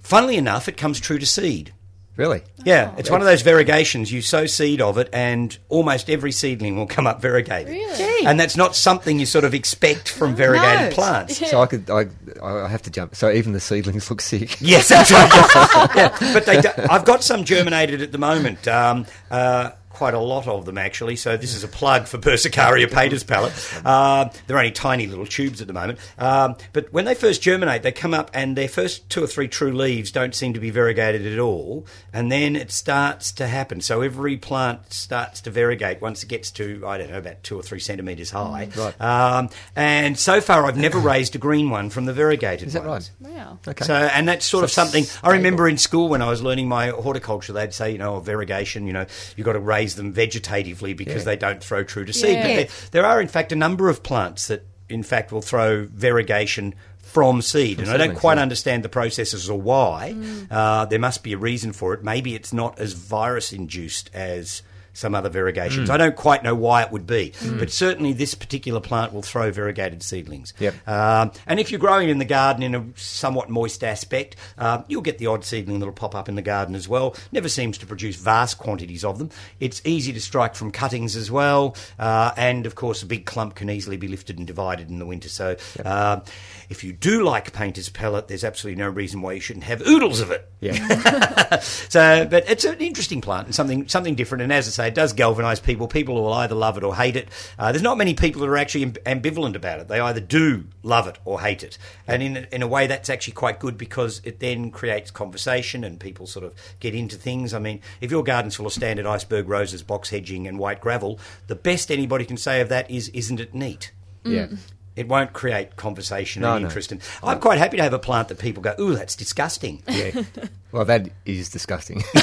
funnily 0.03 0.37
enough, 0.37 0.67
it 0.67 0.77
comes 0.77 0.99
true 0.99 1.17
to 1.19 1.25
seed. 1.25 1.73
Really? 2.15 2.43
Yeah, 2.63 2.93
it's 2.95 3.09
one 3.09 3.21
of 3.21 3.25
those 3.25 3.41
variegations. 3.41 4.11
You 4.11 4.21
sow 4.21 4.45
seed 4.45 4.81
of 4.81 4.99
it, 4.99 5.09
and 5.11 5.57
almost 5.67 6.11
every 6.11 6.31
seedling 6.31 6.77
will 6.77 6.85
come 6.85 7.07
up 7.07 7.19
variegated. 7.19 7.69
Really? 7.73 7.97
Gee. 7.97 8.25
And 8.27 8.39
that's 8.39 8.55
not 8.55 8.75
something 8.75 9.17
you 9.19 9.25
sort 9.25 9.45
of 9.45 9.55
expect 9.55 10.09
from 10.09 10.35
variegated 10.35 10.91
No. 10.91 10.95
plants. 10.95 11.49
So 11.49 11.59
I 11.59 11.65
could, 11.65 11.89
I, 11.89 12.05
I 12.43 12.67
have 12.67 12.83
to 12.83 12.91
jump. 12.91 13.15
So 13.15 13.31
even 13.31 13.53
the 13.53 13.59
seedlings 13.59 14.11
look 14.11 14.21
sick. 14.21 14.61
Yes, 14.61 14.89
that's 14.89 15.11
right. 15.11 15.89
yeah, 15.95 16.15
but 16.33 16.45
they 16.45 16.61
do, 16.61 16.69
I've 16.87 17.03
got 17.03 17.23
some 17.23 17.45
germinated 17.45 18.03
at 18.03 18.11
the 18.11 18.19
moment. 18.19 18.67
Um, 18.67 19.07
uh, 19.31 19.71
quite 19.93 20.13
a 20.13 20.19
lot 20.19 20.47
of 20.47 20.65
them 20.65 20.77
actually. 20.77 21.15
So 21.15 21.37
this 21.37 21.55
is 21.55 21.63
a 21.63 21.67
plug 21.67 22.07
for 22.07 22.17
Persicaria 22.17 22.91
painter's 22.91 23.23
palette. 23.23 23.53
Uh, 23.85 24.29
they're 24.47 24.57
only 24.57 24.71
tiny 24.71 25.07
little 25.07 25.25
tubes 25.25 25.61
at 25.61 25.67
the 25.67 25.73
moment. 25.73 25.99
Um, 26.17 26.55
but 26.73 26.91
when 26.91 27.05
they 27.05 27.15
first 27.15 27.41
germinate, 27.41 27.83
they 27.83 27.91
come 27.91 28.13
up 28.13 28.31
and 28.33 28.57
their 28.57 28.67
first 28.67 29.09
two 29.09 29.23
or 29.23 29.27
three 29.27 29.47
true 29.47 29.71
leaves 29.71 30.11
don't 30.11 30.33
seem 30.35 30.53
to 30.53 30.59
be 30.59 30.71
variegated 30.71 31.25
at 31.25 31.39
all, 31.39 31.85
and 32.11 32.31
then 32.31 32.55
it 32.55 32.71
starts 32.71 33.31
to 33.33 33.47
happen. 33.47 33.81
So 33.81 34.01
every 34.01 34.37
plant 34.37 34.91
starts 34.91 35.41
to 35.41 35.51
variegate 35.51 36.01
once 36.01 36.23
it 36.23 36.27
gets 36.27 36.51
to 36.51 36.83
I 36.85 36.97
don't 36.97 37.11
know 37.11 37.17
about 37.19 37.43
two 37.43 37.57
or 37.57 37.61
three 37.63 37.79
centimeters 37.79 38.31
high. 38.31 38.69
Right. 38.75 39.01
Um, 39.01 39.49
and 39.75 40.17
so 40.17 40.41
far, 40.41 40.65
I've 40.65 40.77
never 40.77 40.97
raised 41.13 41.35
a 41.35 41.39
green 41.39 41.69
one 41.69 41.89
from 41.89 42.05
the 42.05 42.13
variegated 42.13 42.67
Is 42.67 42.73
that 42.73 42.85
ones. 42.85 43.11
right? 43.21 43.33
Wow. 43.33 43.59
Okay. 43.67 43.85
So, 43.85 43.93
and 43.93 44.27
that's 44.27 44.45
sort 44.45 44.63
of 44.63 44.71
So 44.71 44.83
something 44.83 45.05
I 45.23 45.33
remember 45.33 45.67
in 45.67 45.77
school 45.77 46.09
when 46.09 46.21
I 46.21 46.29
was 46.29 46.41
learning 46.41 46.67
my 46.67 46.87
horticulture. 46.89 47.53
They'd 47.53 47.73
say, 47.73 47.91
you 47.91 47.97
know, 47.99 48.19
variegation. 48.19 48.87
You 48.87 48.93
know, 48.93 49.05
you've 49.35 49.45
got 49.45 49.53
to 49.53 49.59
raise 49.59 49.82
them 49.91 50.13
vegetatively 50.13 50.95
because 50.95 51.21
Yeah. 51.21 51.23
they 51.23 51.35
don't 51.35 51.63
throw 51.63 51.83
true 51.83 52.05
to 52.05 52.13
seed. 52.13 52.37
But 52.37 52.43
there, 52.43 52.67
there 52.91 53.05
are, 53.05 53.21
in 53.21 53.27
fact, 53.27 53.51
a 53.51 53.55
number 53.55 53.89
of 53.89 54.03
plants 54.03 54.47
that, 54.47 54.65
in 54.89 55.03
fact, 55.03 55.31
will 55.31 55.41
throw 55.41 55.85
variegation 55.85 56.73
from 56.97 57.41
seed, 57.41 57.79
and 57.79 57.89
I 57.89 57.97
don't 57.97 58.15
quite 58.15 58.37
yeah. 58.37 58.43
understand 58.43 58.83
the 58.83 58.89
processes 58.89 59.49
or 59.49 59.59
why. 59.61 60.15
Uh, 60.49 60.85
there 60.85 60.97
must 60.99 61.21
be 61.21 61.33
a 61.33 61.37
reason 61.37 61.71
for 61.71 61.93
it. 61.93 62.03
Maybe 62.03 62.33
it's 62.33 62.53
not 62.53 62.79
as 62.79 62.93
virus 62.93 63.53
induced 63.53 64.09
as 64.13 64.63
some 64.93 65.15
other 65.15 65.29
variegations. 65.29 65.89
I 65.89 65.97
don't 65.97 66.15
quite 66.15 66.43
know 66.43 66.55
why 66.55 66.83
it 66.83 66.91
would 66.91 67.07
be, 67.07 67.33
but 67.57 67.71
certainly 67.71 68.13
this 68.13 68.35
particular 68.35 68.79
plant 68.79 69.11
will 69.11 69.21
throw 69.23 69.51
variegated 69.51 70.03
seedlings. 70.03 70.53
Yep. 70.59 70.87
Um, 70.87 71.31
and 71.47 71.59
if 71.59 71.71
you're 71.71 71.79
growing 71.79 72.09
in 72.09 72.19
the 72.19 72.25
garden 72.25 72.63
in 72.63 72.75
a 72.75 72.85
somewhat 72.95 73.49
moist 73.49 73.83
aspect, 73.83 74.35
um, 74.57 74.85
you'll 74.87 75.01
get 75.01 75.17
the 75.17 75.27
odd 75.27 75.43
seedling 75.43 75.79
that'll 75.79 75.93
pop 75.93 76.15
up 76.15 76.29
in 76.29 76.35
the 76.35 76.41
garden 76.41 76.75
as 76.75 76.87
well. 76.87 77.15
Never 77.31 77.49
seems 77.49 77.77
to 77.79 77.85
produce 77.85 78.15
vast 78.15 78.59
quantities 78.59 79.03
of 79.03 79.17
them. 79.17 79.29
It's 79.59 79.81
easy 79.83 80.13
to 80.13 80.21
strike 80.21 80.55
from 80.55 80.71
cuttings 80.71 81.15
as 81.15 81.31
well, 81.31 81.75
uh, 81.97 82.31
and 82.37 82.65
of 82.65 82.75
course, 82.75 83.01
a 83.01 83.05
big 83.05 83.25
clump 83.25 83.55
can 83.55 83.69
easily 83.69 83.97
be 83.97 84.07
lifted 84.07 84.37
and 84.37 84.45
divided 84.45 84.89
in 84.89 84.99
the 84.99 85.05
winter. 85.05 85.29
So, 85.29 85.57
um, 85.83 86.21
if 86.69 86.83
you 86.83 86.93
do 86.93 87.23
like 87.23 87.53
painter's 87.53 87.89
palette, 87.89 88.27
there's 88.27 88.43
absolutely 88.43 88.81
no 88.81 88.89
reason 88.89 89.21
why 89.21 89.33
you 89.33 89.39
shouldn't 89.39 89.65
have 89.65 89.81
oodles 89.81 90.21
of 90.21 90.31
it. 90.31 90.49
Yeah. 90.59 91.59
So, 91.89 92.25
but 92.25 92.49
it's 92.49 92.63
an 92.63 92.79
interesting 92.79 93.21
plant 93.21 93.45
and 93.45 93.55
something 93.55 93.87
something 93.87 94.15
different. 94.15 94.41
And 94.41 94.51
as 94.51 94.67
I 94.67 94.71
say, 94.71 94.82
it 94.85 94.95
does 94.95 95.13
galvanise 95.13 95.59
people. 95.59 95.87
People 95.87 96.15
will 96.15 96.33
either 96.33 96.55
love 96.55 96.77
it 96.77 96.83
or 96.83 96.95
hate 96.95 97.15
it. 97.15 97.29
Uh, 97.57 97.71
there's 97.71 97.81
not 97.81 97.97
many 97.97 98.13
people 98.13 98.41
that 98.41 98.47
are 98.47 98.57
actually 98.57 98.85
ambivalent 98.87 99.55
about 99.55 99.79
it. 99.79 99.87
They 99.87 99.99
either 99.99 100.19
do 100.19 100.65
love 100.83 101.07
it 101.07 101.17
or 101.25 101.41
hate 101.41 101.63
it. 101.63 101.77
And 102.07 102.21
in 102.23 102.37
a, 102.37 102.47
in 102.51 102.61
a 102.61 102.67
way, 102.67 102.87
that's 102.87 103.09
actually 103.09 103.33
quite 103.33 103.59
good 103.59 103.77
because 103.77 104.21
it 104.23 104.39
then 104.39 104.71
creates 104.71 105.11
conversation 105.11 105.83
and 105.83 105.99
people 105.99 106.27
sort 106.27 106.45
of 106.45 106.53
get 106.79 106.95
into 106.95 107.15
things. 107.15 107.53
I 107.53 107.59
mean, 107.59 107.81
if 108.01 108.11
your 108.11 108.23
garden's 108.23 108.55
full 108.55 108.65
of 108.67 108.73
standard 108.73 109.05
iceberg 109.05 109.47
roses, 109.49 109.83
box 109.83 110.09
hedging, 110.09 110.47
and 110.47 110.57
white 110.59 110.81
gravel, 110.81 111.19
the 111.47 111.55
best 111.55 111.91
anybody 111.91 112.25
can 112.25 112.37
say 112.37 112.61
of 112.61 112.69
that 112.69 112.89
is, 112.89 113.09
"Isn't 113.09 113.39
it 113.39 113.53
neat?" 113.53 113.91
yeah. 114.23 114.47
It 114.95 115.07
won't 115.07 115.33
create 115.33 115.75
conversation 115.75 116.43
No, 116.43 116.53
and 116.53 116.61
no. 116.61 116.67
interest. 116.67 116.91
And 116.91 117.01
I'm 117.23 117.39
quite 117.39 117.57
happy 117.57 117.77
to 117.77 117.83
have 117.83 117.93
a 117.93 117.99
plant 117.99 118.27
that 118.27 118.37
people 118.37 118.61
go, 118.61 118.75
"Ooh, 118.79 118.93
that's 118.95 119.15
disgusting." 119.15 119.81
Yeah. 119.87 120.21
Well, 120.73 120.85
that 120.85 121.07
is 121.25 121.49
disgusting. 121.49 122.03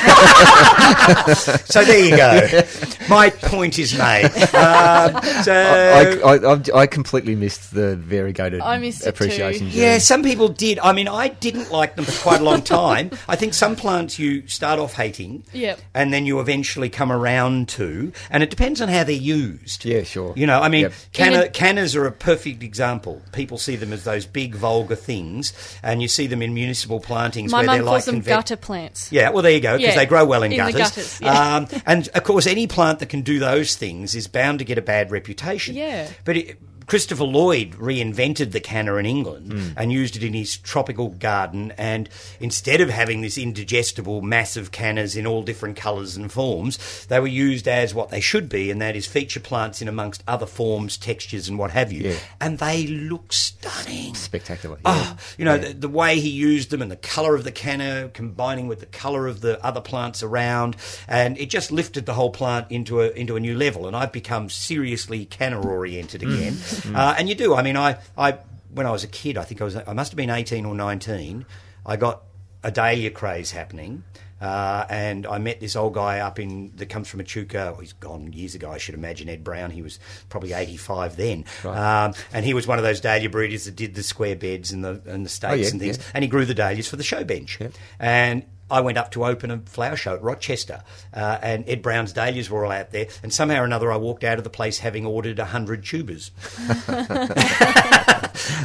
So 1.65 1.85
there 1.85 2.05
you 2.05 2.17
go. 2.17 2.63
My 3.09 3.31
point 3.31 3.79
is 3.79 3.97
made. 3.97 4.31
Um, 4.61 5.23
so 5.45 5.53
I, 5.55 6.19
I, 6.35 6.55
I, 6.55 6.81
I 6.83 6.87
completely 6.87 7.35
missed 7.35 7.73
the 7.73 7.97
variegated 7.97 8.61
I 8.61 8.79
missed 8.79 9.07
it 9.07 9.09
appreciation. 9.11 9.71
too. 9.71 9.79
yeah, 9.79 9.99
some 9.99 10.23
people 10.23 10.49
did. 10.49 10.79
I 10.81 10.93
mean, 10.93 11.09
I 11.09 11.29
didn't 11.29 11.71
like 11.71 11.95
them 11.97 12.05
for 12.05 12.21
quite 12.23 12.41
a 12.41 12.45
long 12.45 12.63
time. 12.63 13.11
I 13.29 13.37
think 13.37 13.55
some 13.55 13.77
plants 13.77 14.19
you 14.19 14.47
start 14.49 14.79
off 14.79 14.95
hating, 14.95 15.45
Yep. 15.53 15.81
and 15.95 16.13
then 16.13 16.27
you 16.27 16.41
eventually 16.41 16.91
come 16.91 17.11
around 17.13 17.69
to, 17.71 18.13
and 18.31 18.43
it 18.43 18.51
depends 18.51 18.81
on 18.81 18.89
how 18.89 19.05
they're 19.05 19.15
used. 19.15 19.85
Yeah, 19.85 20.03
sure. 20.03 20.33
You 20.37 20.47
know, 20.47 20.61
I 20.61 20.69
mean, 20.69 20.83
Yep. 20.83 20.93
canna, 21.13 21.49
cannas 21.49 21.95
are 21.97 22.07
a 22.07 22.13
perfect 22.13 22.63
example. 22.63 23.23
People 23.33 23.57
see 23.57 23.77
them 23.77 23.93
as 23.93 24.05
those 24.05 24.27
big, 24.27 24.55
vulgar 24.55 24.97
things, 24.97 25.53
and 25.83 26.03
you 26.03 26.09
see 26.09 26.27
them 26.27 26.43
in 26.43 26.53
municipal 26.53 27.01
plantings 27.01 27.53
My 27.53 27.59
where 27.59 27.67
they're 27.77 27.85
calls 27.85 27.93
like 27.93 28.05
them 28.07 28.21
conve- 28.23 28.25
gutter 28.41 28.57
plants. 28.57 29.13
Yeah, 29.13 29.31
well, 29.31 29.43
there 29.43 29.53
you 29.53 29.61
go, 29.61 29.77
because 29.77 29.95
Yeah, 29.95 30.01
they 30.01 30.07
grow 30.07 30.25
well 30.25 30.43
in, 30.43 30.53
in 30.53 30.57
gutters. 30.57 30.77
gutters, 30.77 31.21
yeah. 31.21 31.57
um, 31.57 31.69
and 31.85 32.09
of 32.15 32.25
course, 32.25 32.47
any 32.47 32.67
plant 32.67 33.01
that 33.01 33.11
can 33.11 33.21
do 33.21 33.39
those 33.39 33.77
things 33.77 34.15
is 34.15 34.27
bound 34.29 34.61
to 34.61 34.65
get 34.65 34.79
a 34.79 34.83
bad 34.83 35.11
reputation. 35.11 35.75
Yeah. 35.75 36.09
But 36.25 36.37
it, 36.39 36.59
Christopher 36.91 37.23
Lloyd 37.23 37.71
reinvented 37.75 38.51
the 38.51 38.59
canna 38.59 38.97
in 38.97 39.07
England 39.07 39.53
Hmm. 39.53 39.69
and 39.77 39.93
used 39.93 40.17
it 40.17 40.25
in 40.25 40.35
his 40.35 40.57
tropical 40.57 41.11
garden. 41.11 41.73
And 41.79 42.09
instead 42.41 42.81
of 42.81 42.91
having 42.91 43.21
this 43.21 43.39
indigestible, 43.39 44.23
massive 44.23 44.73
cannas 44.73 45.15
in 45.15 45.25
all 45.25 45.45
different 45.45 45.77
colours 45.77 46.17
and 46.17 46.33
forms, 46.33 46.81
they 47.07 47.21
were 47.21 47.29
used 47.29 47.69
as 47.69 47.95
what 47.95 48.11
they 48.11 48.19
should 48.19 48.49
be, 48.49 48.73
and 48.73 48.83
that 48.83 48.97
is 48.97 49.07
feature 49.07 49.39
plants 49.39 49.81
in 49.81 49.87
amongst 49.87 50.25
other 50.27 50.47
forms, 50.47 50.97
textures, 50.97 51.49
and 51.49 51.61
what 51.61 51.71
have 51.71 51.93
you. 51.93 52.09
Yeah. 52.09 52.17
And 52.41 52.59
they 52.59 52.89
look 52.89 53.33
stunning. 53.33 54.17
Spectacular. 54.17 54.79
Oh, 54.85 55.17
you 55.39 55.45
know, 55.45 55.59
the, 55.59 55.73
the 55.73 55.89
way 55.89 56.19
he 56.19 56.29
used 56.31 56.71
them 56.71 56.83
and 56.83 56.91
the 56.91 56.97
colour 56.97 57.37
of 57.37 57.45
the 57.45 57.53
canna 57.53 58.11
combining 58.15 58.67
with 58.67 58.81
the 58.81 58.87
colour 58.87 59.29
of 59.29 59.43
the 59.43 59.65
other 59.65 59.81
plants 59.81 60.25
around, 60.25 60.75
and 61.07 61.39
it 61.39 61.51
just 61.51 61.71
lifted 61.71 62.07
the 62.07 62.15
whole 62.15 62.31
plant 62.31 62.67
into 62.69 63.01
a 63.01 63.11
into 63.11 63.37
a 63.37 63.41
new 63.41 63.57
level. 63.57 63.87
And 63.87 63.95
I've 63.95 64.11
become 64.11 64.51
seriously 64.51 65.25
canna 65.25 65.61
oriented 65.61 66.25
again. 66.25 66.57
Uh, 66.95 67.15
and 67.19 67.29
you 67.29 67.35
do. 67.35 67.55
I 67.55 67.63
mean, 67.63 67.77
I, 67.77 67.99
I 68.17 68.39
when 68.73 68.87
I 68.87 68.91
was 68.91 69.05
a 69.05 69.09
kid, 69.09 69.37
I 69.37 69.45
think 69.45 69.61
I 69.61 69.65
was 69.65 69.77
I 69.77 69.93
must 69.93 70.13
have 70.13 70.17
been 70.17 70.31
eighteen 70.31 70.65
or 70.67 70.75
nineteen. 70.75 71.47
I 71.85 71.97
got 71.97 72.23
a 72.63 72.71
dahlia 72.71 73.11
craze 73.11 73.51
happening. 73.51 74.05
Uh, 74.41 74.87
and 74.89 75.27
I 75.27 75.37
met 75.37 75.61
this 75.61 75.77
old 75.77 75.93
guy 75.93 76.21
up 76.21 76.39
in 76.39 76.73
that 76.77 76.87
comes 76.89 77.09
from 77.09 77.21
Echuca. 77.21 77.75
Oh, 77.77 77.81
he's 77.81 77.93
gone 77.93 78.33
years 78.33 78.55
ago, 78.55 78.71
I 78.71 78.79
should 78.79 78.95
imagine. 78.95 79.29
Ed 79.29 79.45
Brown. 79.45 79.71
He 79.71 79.83
was 79.83 79.99
probably 80.31 80.55
eighty-five 80.55 81.15
then, 81.17 81.45
um, 81.63 82.15
and 82.33 82.43
he 82.47 82.55
was 82.55 82.67
one 82.67 82.79
of 82.79 82.85
those 82.85 83.03
dahlia 83.03 83.29
breeders 83.29 83.67
that 83.67 83.77
did 83.77 83.95
the 83.95 84.03
square 84.03 84.35
beds 84.37 84.73
and 84.73 84.83
the 84.83 85.03
and 85.05 85.27
the 85.27 85.29
stakes 85.29 85.53
Oh, 85.53 85.57
yeah, 85.57 85.69
and 85.69 85.79
things. 85.81 85.99
yeah. 85.99 86.05
And 86.15 86.25
he 86.25 86.29
grew 86.29 86.47
the 86.47 86.55
dahlias 86.55 86.89
for 86.89 86.97
the 86.97 87.03
show 87.03 87.23
bench. 87.23 87.59
Yep. 87.61 87.73
And 87.99 88.45
I 88.71 88.81
went 88.81 88.99
up 88.99 89.11
to 89.13 89.25
open 89.25 89.51
a 89.51 89.59
flower 89.59 89.97
show 89.97 90.15
at 90.15 90.23
Rochester, 90.23 90.83
uh, 91.13 91.39
and 91.43 91.69
Ed 91.69 91.83
Brown's 91.83 92.13
dahlias 92.13 92.51
were 92.51 92.65
all 92.65 92.73
out 92.73 92.93
there. 92.93 93.09
And 93.23 93.33
somehow 93.33 93.63
or 93.63 93.65
another, 93.65 93.91
I 93.93 93.97
walked 93.97 94.25
out 94.25 94.39
of 94.39 94.45
the 94.45 94.51
place 94.51 94.79
having 94.79 95.07
ordered 95.07 95.39
hundred 95.39 95.85
tubers. 95.85 96.31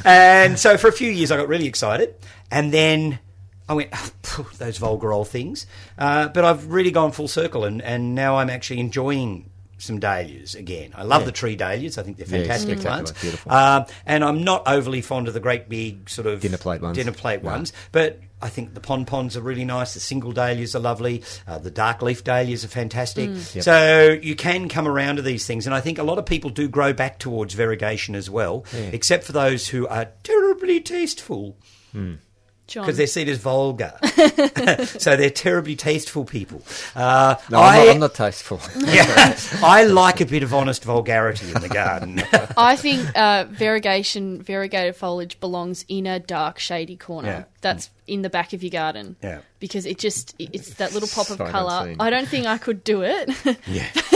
and 0.06 0.60
so 0.60 0.78
for 0.78 0.88
a 0.88 0.94
few 0.94 1.12
years, 1.12 1.32
I 1.32 1.38
got 1.38 1.48
really 1.48 1.68
excited, 1.68 2.16
and 2.52 2.74
then. 2.74 3.20
I 3.68 3.74
went, 3.74 3.90
oh, 3.94 4.48
those 4.60 4.78
vulgar 4.78 5.12
old 5.12 5.28
things. 5.28 5.66
Uh, 5.98 6.28
but 6.28 6.46
I've 6.46 6.68
really 6.68 6.92
gone 6.92 7.12
full 7.12 7.28
circle, 7.28 7.64
and, 7.66 7.82
and 7.82 8.14
now 8.14 8.36
I'm 8.36 8.52
actually 8.52 8.80
enjoying 8.80 9.50
some 9.78 10.00
dahlias 10.00 10.56
again. 10.56 10.92
I 10.96 11.04
love 11.04 11.26
the 11.26 11.32
tree 11.32 11.56
dahlias. 11.56 11.98
I 11.98 12.04
think 12.04 12.18
they're 12.18 12.26
fantastic 12.26 12.80
plants. 12.80 13.12
beautiful. 13.22 13.52
Um, 13.52 13.86
and 14.06 14.24
I'm 14.24 14.44
not 14.44 14.64
overly 14.68 15.02
fond 15.02 15.28
of 15.28 15.34
the 15.34 15.40
great 15.40 15.68
big 15.68 16.10
sort 16.10 16.28
of 16.28 16.40
Dinner 16.42 16.58
plate 16.58 16.82
ones. 16.82 16.96
Dinner 16.98 17.12
plate 17.12 17.44
No. 17.44 17.52
ones, 17.52 17.74
but 17.92 18.20
I 18.42 18.50
think 18.50 18.74
the 18.74 18.80
pompons 18.80 19.36
are 19.36 19.42
really 19.42 19.66
nice. 19.66 19.94
The 19.94 20.00
single 20.00 20.32
dahlias 20.32 20.76
are 20.76 20.80
lovely. 20.80 21.24
Uh, 21.48 21.58
the 21.58 21.72
dark 21.72 22.02
leaf 22.02 22.24
dahlias 22.24 22.64
are 22.64 22.68
fantastic. 22.70 23.30
Yep. 23.54 23.64
So 23.64 24.18
you 24.22 24.36
can 24.36 24.70
come 24.70 24.88
around 24.88 25.18
to 25.18 25.22
these 25.22 25.46
things, 25.46 25.66
and 25.66 25.74
I 25.76 25.82
think 25.82 25.98
a 25.98 26.04
lot 26.04 26.20
of 26.20 26.26
people 26.26 26.50
do 26.52 26.68
grow 26.68 26.94
back 26.94 27.20
towards 27.20 27.54
variegation 27.54 28.16
as 28.16 28.30
well, 28.30 28.66
Yeah. 28.74 28.90
except 28.94 29.24
for 29.26 29.32
those 29.34 29.68
who 29.70 29.88
are 29.88 30.10
terribly 30.24 30.80
tasteful 30.80 31.58
John. 31.94 32.20
Because 32.68 32.98
they're 32.98 33.08
seen 33.08 33.30
as 33.30 33.38
vulgar. 33.38 33.94
so 34.86 35.16
they're 35.16 35.30
terribly 35.30 35.76
tasteful 35.76 36.26
people. 36.26 36.62
Uh, 36.96 37.36
No, 37.52 37.60
I, 37.60 37.78
I'm, 37.78 37.86
not, 37.86 37.94
I'm 37.96 38.00
not 38.02 38.14
tasteful. 38.16 38.60
yeah, 38.86 39.38
I 39.64 39.84
like 39.84 40.22
a 40.22 40.26
bit 40.26 40.44
of 40.44 40.54
honest 40.54 40.84
vulgarity 40.84 41.48
in 41.48 41.62
the 41.62 41.70
garden. 41.70 42.22
I 42.58 42.76
think 42.76 43.16
uh, 43.18 43.46
variegation, 43.50 44.42
variegated 44.42 44.96
foliage 44.96 45.40
belongs 45.40 45.86
in 45.88 46.06
a 46.08 46.20
dark, 46.20 46.60
shady 46.60 46.96
corner. 46.98 47.28
Yeah. 47.30 47.44
That's 47.62 47.90
in 48.06 48.22
the 48.22 48.30
back 48.30 48.54
of 48.54 48.62
your 48.62 48.70
garden. 48.70 49.16
Yeah. 49.24 49.40
Because 49.60 49.88
it 49.88 49.98
just 49.98 50.36
it's 50.38 50.76
that 50.76 50.94
little 50.94 51.10
pop 51.10 51.32
of 51.32 51.38
Sight 51.38 51.52
colour. 51.52 51.96
I 52.00 52.12
don't 52.12 52.28
think 52.28 52.46
I 52.46 52.60
could 52.60 52.84
do 52.84 53.02
it. 53.02 53.30
Yeah. 53.66 53.90
'Cause 53.92 54.12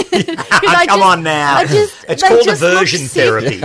I 0.76 0.86
Come 0.88 1.00
just- 1.00 1.02
on 1.10 1.24
now. 1.24 1.56
I 1.56 1.66
just- 1.66 2.06
it's 2.08 2.22
they 2.22 2.28
called 2.28 2.44
just 2.44 2.62
look 2.62 2.74
aversion 2.74 3.00
sick. 3.08 3.24
therapy. 3.24 3.58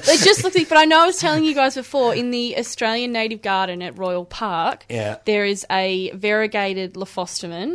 They 0.00 0.16
just 0.16 0.44
look 0.44 0.54
like, 0.54 0.68
but 0.68 0.78
I 0.78 0.84
know 0.84 1.02
I 1.02 1.06
was 1.06 1.18
telling 1.18 1.42
you 1.44 1.54
guys 1.54 1.74
before 1.74 2.14
in 2.14 2.30
the 2.30 2.56
Australian 2.58 3.12
Native 3.20 3.42
Garden 3.42 3.82
at 3.82 3.98
Royal 3.98 4.24
Park, 4.24 4.86
Yeah. 4.88 5.16
there 5.26 5.44
is 5.44 5.66
a 5.70 6.10
variegated 6.12 6.94
Lophostemon, 6.94 7.70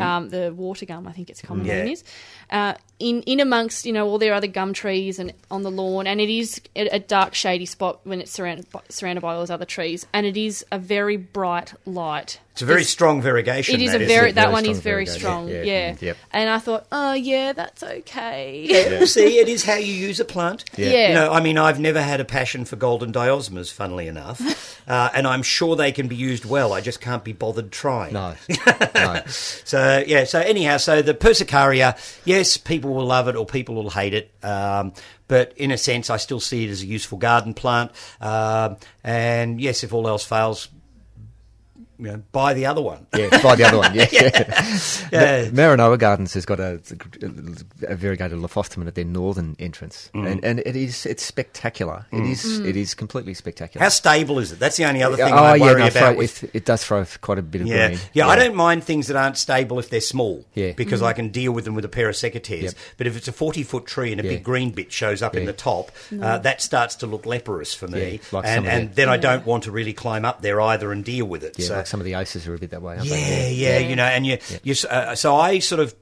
um, 0.00 0.28
the 0.28 0.52
water 0.54 0.86
gum, 0.86 1.08
I 1.08 1.12
think 1.12 1.28
its 1.28 1.42
common 1.42 1.66
Yeah. 1.66 1.82
name 1.84 1.92
is, 1.94 2.04
uh, 2.50 2.74
in 2.98 3.22
in 3.22 3.40
amongst 3.40 3.84
you 3.84 3.92
know 3.92 4.06
all 4.06 4.18
their 4.18 4.34
other 4.34 4.46
gum 4.46 4.72
trees 4.72 5.18
and 5.18 5.32
on 5.50 5.62
the 5.62 5.70
lawn, 5.70 6.06
and 6.06 6.20
it 6.20 6.30
is 6.30 6.60
a, 6.74 6.88
a 6.88 6.98
dark 6.98 7.34
shady 7.34 7.66
spot 7.66 8.00
when 8.04 8.20
it's 8.20 8.30
surrounded 8.30 8.70
by, 8.70 8.80
surrounded 8.88 9.20
by 9.20 9.34
all 9.34 9.40
those 9.40 9.50
other 9.50 9.64
trees, 9.64 10.06
and 10.12 10.26
it 10.26 10.36
is 10.36 10.64
a 10.72 10.78
very 10.78 11.16
bright 11.16 11.74
light. 11.84 12.40
It's 12.52 12.62
a 12.62 12.66
very 12.66 12.84
strong 12.84 13.20
variegation. 13.20 13.74
It 13.74 13.82
is 13.82 13.92
that 13.92 14.00
a 14.00 14.06
very 14.06 14.30
a 14.30 14.32
that 14.32 14.44
very 14.44 14.52
one 14.54 14.64
is 14.64 14.80
very 14.80 15.04
strong, 15.04 15.46
Yeah, 15.48 15.60
yeah. 15.62 15.92
mm, 15.92 16.00
yep. 16.00 16.16
And 16.32 16.48
I 16.48 16.58
thought, 16.58 16.86
oh 16.90 17.12
yeah, 17.12 17.52
that's 17.52 17.82
okay. 17.82 18.64
Yeah. 18.66 19.04
See, 19.04 19.38
it 19.38 19.46
is 19.48 19.62
how 19.62 19.74
you 19.74 19.92
use 19.92 20.20
a 20.20 20.24
plant. 20.24 20.64
Yeah. 20.74 20.88
Yeah. 20.88 21.08
You 21.08 21.14
know, 21.16 21.32
I 21.32 21.42
mean, 21.42 21.58
I've 21.58 21.78
never 21.78 22.00
had 22.00 22.18
a 22.18 22.24
passion 22.24 22.64
for 22.64 22.76
golden 22.76 23.12
diosmas, 23.12 23.70
funnily 23.70 24.08
enough, 24.08 24.40
uh, 24.88 25.10
and 25.12 25.26
I'm 25.26 25.42
sure 25.42 25.76
they 25.76 25.92
can 25.92 26.08
be 26.08 26.16
used 26.16 26.46
well. 26.46 26.72
I 26.72 26.80
just 26.80 27.02
can't 27.02 27.22
be 27.22 27.34
bothered 27.34 27.70
trying. 27.72 28.14
No, 28.14 28.36
no. 28.94 29.22
So 29.26 30.02
yeah. 30.06 30.24
So 30.24 30.40
anyhow, 30.40 30.78
so 30.78 31.02
the 31.02 31.12
Persicaria, 31.12 31.94
yes, 32.36 32.56
people 32.58 32.92
will 32.92 33.06
love 33.06 33.28
it 33.28 33.36
or 33.36 33.46
people 33.46 33.74
will 33.74 33.90
hate 33.90 34.12
it. 34.12 34.30
Um, 34.42 34.92
but 35.26 35.54
in 35.56 35.70
a 35.70 35.78
sense, 35.78 36.10
I 36.10 36.18
still 36.18 36.40
see 36.40 36.64
it 36.64 36.70
as 36.70 36.82
a 36.82 36.86
useful 36.86 37.18
garden 37.18 37.54
plant. 37.54 37.92
Um, 38.20 38.76
and 39.02 39.60
yes, 39.60 39.82
if 39.82 39.92
all 39.92 40.06
else 40.06 40.24
fails, 40.24 40.68
you 41.98 42.06
know, 42.06 42.22
buy 42.32 42.54
the 42.54 42.66
other 42.66 42.82
one. 42.82 43.06
Yeah, 43.16 43.28
buy 43.42 43.54
the 43.56 43.64
other 43.64 43.78
one. 43.78 43.94
Yeah, 43.94 44.06
Yeah. 45.12 45.46
Maranoa 45.50 45.98
Gardens 45.98 46.34
has 46.34 46.44
got 46.44 46.60
a, 46.60 46.80
a 47.86 47.94
variegated 47.96 48.38
Lophostemon 48.38 48.86
at 48.86 48.94
their 48.94 49.04
northern 49.04 49.56
entrance, 49.58 50.10
Mm. 50.14 50.30
and, 50.30 50.44
and 50.44 50.58
it 50.60 50.76
is 50.76 51.06
it's 51.06 51.24
spectacular. 51.24 52.06
It 52.12 52.24
is 52.24 52.58
it 52.60 52.76
is 52.76 52.94
completely 52.94 53.34
spectacular. 53.34 53.82
How 53.82 53.88
stable 53.90 54.38
is 54.38 54.52
it? 54.52 54.58
That's 54.58 54.76
the 54.76 54.84
only 54.84 55.02
other 55.02 55.16
thing 55.16 55.32
oh 55.32 55.36
I 55.36 55.56
yeah, 55.56 55.62
worry 55.62 55.80
no, 55.80 55.86
about. 55.88 55.92
throw, 56.00 56.14
with 56.16 56.44
it, 56.44 56.50
it 56.54 56.64
does 56.64 56.84
throw 56.84 57.04
quite 57.20 57.38
a 57.38 57.42
bit 57.42 57.62
of 57.62 57.66
Yeah. 57.66 57.88
green. 57.88 58.00
yeah, 58.12 58.28
I 58.28 58.36
don't 58.36 58.54
mind 58.54 58.84
things 58.84 59.06
that 59.08 59.16
aren't 59.16 59.36
stable 59.36 59.78
if 59.78 59.90
they're 59.90 60.00
small. 60.00 60.44
Yeah. 60.54 60.72
Because 60.72 61.02
I 61.02 61.12
can 61.12 61.28
deal 61.28 61.52
with 61.52 61.64
them 61.64 61.74
with 61.74 61.84
a 61.84 61.88
pair 61.88 62.08
of 62.08 62.14
secateurs. 62.14 62.62
Yep. 62.62 62.74
But 62.96 63.06
if 63.06 63.16
it's 63.16 63.28
a 63.28 63.32
40 63.32 63.62
foot 63.62 63.86
tree 63.86 64.12
and 64.12 64.20
a 64.20 64.24
Yeah. 64.24 64.30
big 64.32 64.44
green 64.44 64.70
bit 64.70 64.92
shows 64.92 65.22
up 65.22 65.34
in 65.36 65.44
the 65.46 65.52
top, 65.52 65.90
uh, 66.20 66.38
that 66.38 66.60
starts 66.62 66.96
to 66.96 67.06
look 67.06 67.26
leprous 67.26 67.74
for 67.74 67.88
me. 67.88 68.12
Yeah, 68.14 68.18
like 68.32 68.44
and 68.46 68.66
and 68.66 68.90
the- 68.90 68.94
then 68.94 69.08
I 69.08 69.16
don't 69.16 69.46
want 69.46 69.64
to 69.64 69.70
really 69.70 69.92
climb 69.92 70.24
up 70.24 70.42
there 70.42 70.60
either 70.60 70.92
and 70.92 71.04
deal 71.04 71.26
with 71.26 71.42
it. 71.44 71.58
Yeah, 71.58 71.66
so, 71.66 71.84
like 71.86 71.90
some 71.90 72.00
of 72.00 72.04
the 72.04 72.14
aces 72.14 72.46
are 72.48 72.54
a 72.54 72.58
bit 72.58 72.70
that 72.70 72.82
way. 72.82 72.96
Aren't 72.96 73.06
yeah, 73.06 73.16
they? 73.16 73.52
yeah, 73.54 73.78
Yeah. 73.78 73.88
you 73.88 73.96
know, 73.96 74.04
and 74.04 74.26
you, 74.26 74.38
you 74.64 74.74
uh, 74.90 75.14
so 75.14 75.36
I 75.36 75.60
sort 75.60 75.80
of 75.80 75.94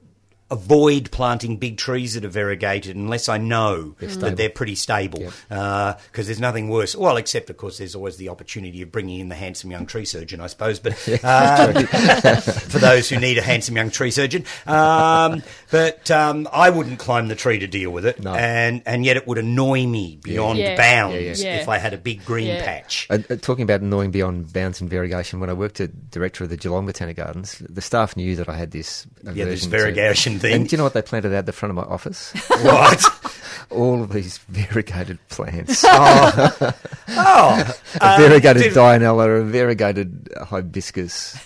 avoid 0.51 1.09
planting 1.11 1.57
big 1.57 1.75
trees 1.77 2.13
that 2.13 2.23
are 2.23 2.29
variegated 2.29 2.95
unless 2.95 3.27
I 3.27 3.37
know 3.39 3.95
that 3.99 4.37
they're 4.37 4.49
pretty 4.49 4.75
stable. 4.75 5.19
Yep. 5.21 5.33
Because 6.11 6.27
there's 6.27 6.39
nothing 6.39 6.69
worse. 6.69 6.95
Well, 6.95 7.17
except 7.17 7.49
of 7.49 7.57
course, 7.57 7.79
there's 7.79 7.95
always 7.95 8.17
the 8.17 8.29
opportunity 8.29 8.81
of 8.83 8.91
bringing 8.91 9.19
in 9.19 9.29
the 9.29 9.35
handsome 9.35 9.71
young 9.71 9.85
tree 9.87 10.05
surgeon, 10.05 10.41
I 10.41 10.47
suppose. 10.47 10.79
But 10.79 10.93
um, 11.23 11.83
for 12.41 12.79
those 12.79 13.09
who 13.09 13.19
need 13.19 13.37
a 13.37 13.41
handsome 13.41 13.75
young 13.75 13.89
tree 13.89 14.11
surgeon, 14.11 14.45
um, 14.67 15.41
but 15.71 16.09
um, 16.11 16.47
I 16.53 16.69
wouldn't 16.69 16.99
climb 16.99 17.27
the 17.27 17.35
tree 17.35 17.59
to 17.59 17.67
deal 17.67 17.89
with 17.91 18.05
it, 18.05 18.21
No. 18.21 18.33
and 18.35 18.81
and 18.85 19.03
yet 19.03 19.17
it 19.17 19.27
would 19.27 19.37
annoy 19.39 19.85
me 19.87 20.19
beyond 20.21 20.59
Yeah. 20.59 20.77
bounds 20.77 21.41
Yeah, 21.43 21.55
yeah. 21.55 21.61
if 21.61 21.69
I 21.69 21.77
had 21.79 21.93
a 21.93 21.97
big 21.97 22.23
green 22.23 22.55
patch. 22.61 23.07
Uh, 23.09 23.17
uh, 23.29 23.35
talking 23.37 23.63
about 23.63 23.81
annoying 23.81 24.11
beyond 24.11 24.53
bounds 24.53 24.79
and 24.79 24.89
variegation, 24.89 25.39
when 25.39 25.49
I 25.49 25.53
worked 25.53 25.79
as 25.79 25.89
director 26.11 26.43
of 26.43 26.49
the 26.49 26.57
Geelong 26.57 26.85
Botanic 26.85 27.17
Gardens, 27.17 27.57
the 27.67 27.81
staff 27.81 28.15
knew 28.15 28.35
that 28.35 28.47
I 28.47 28.55
had 28.55 28.71
this 28.71 29.07
Yeah, 29.33 29.45
this 29.45 29.65
aversion 29.65 30.34
to- 30.35 30.39
variegation 30.39 30.51
thing. 30.51 30.61
And 30.61 30.69
do 30.69 30.73
you 30.73 30.77
know 30.77 30.83
what 30.83 30.93
they 30.93 31.01
planted 31.01 31.33
out 31.33 31.45
the 31.45 31.51
front 31.53 31.71
of 31.71 31.75
my 31.75 31.83
office? 31.83 32.33
What? 32.61 33.03
All 33.69 34.03
of 34.03 34.11
these 34.11 34.37
variegated 34.49 35.17
plants. 35.29 35.83
oh, 35.87 36.57
a 36.61 36.73
oh. 37.09 37.73
variegated 38.17 38.63
um, 38.63 38.69
did- 38.69 38.73
Dianella, 38.73 39.41
a 39.41 39.43
variegated 39.43 40.29
hibiscus. 40.49 41.37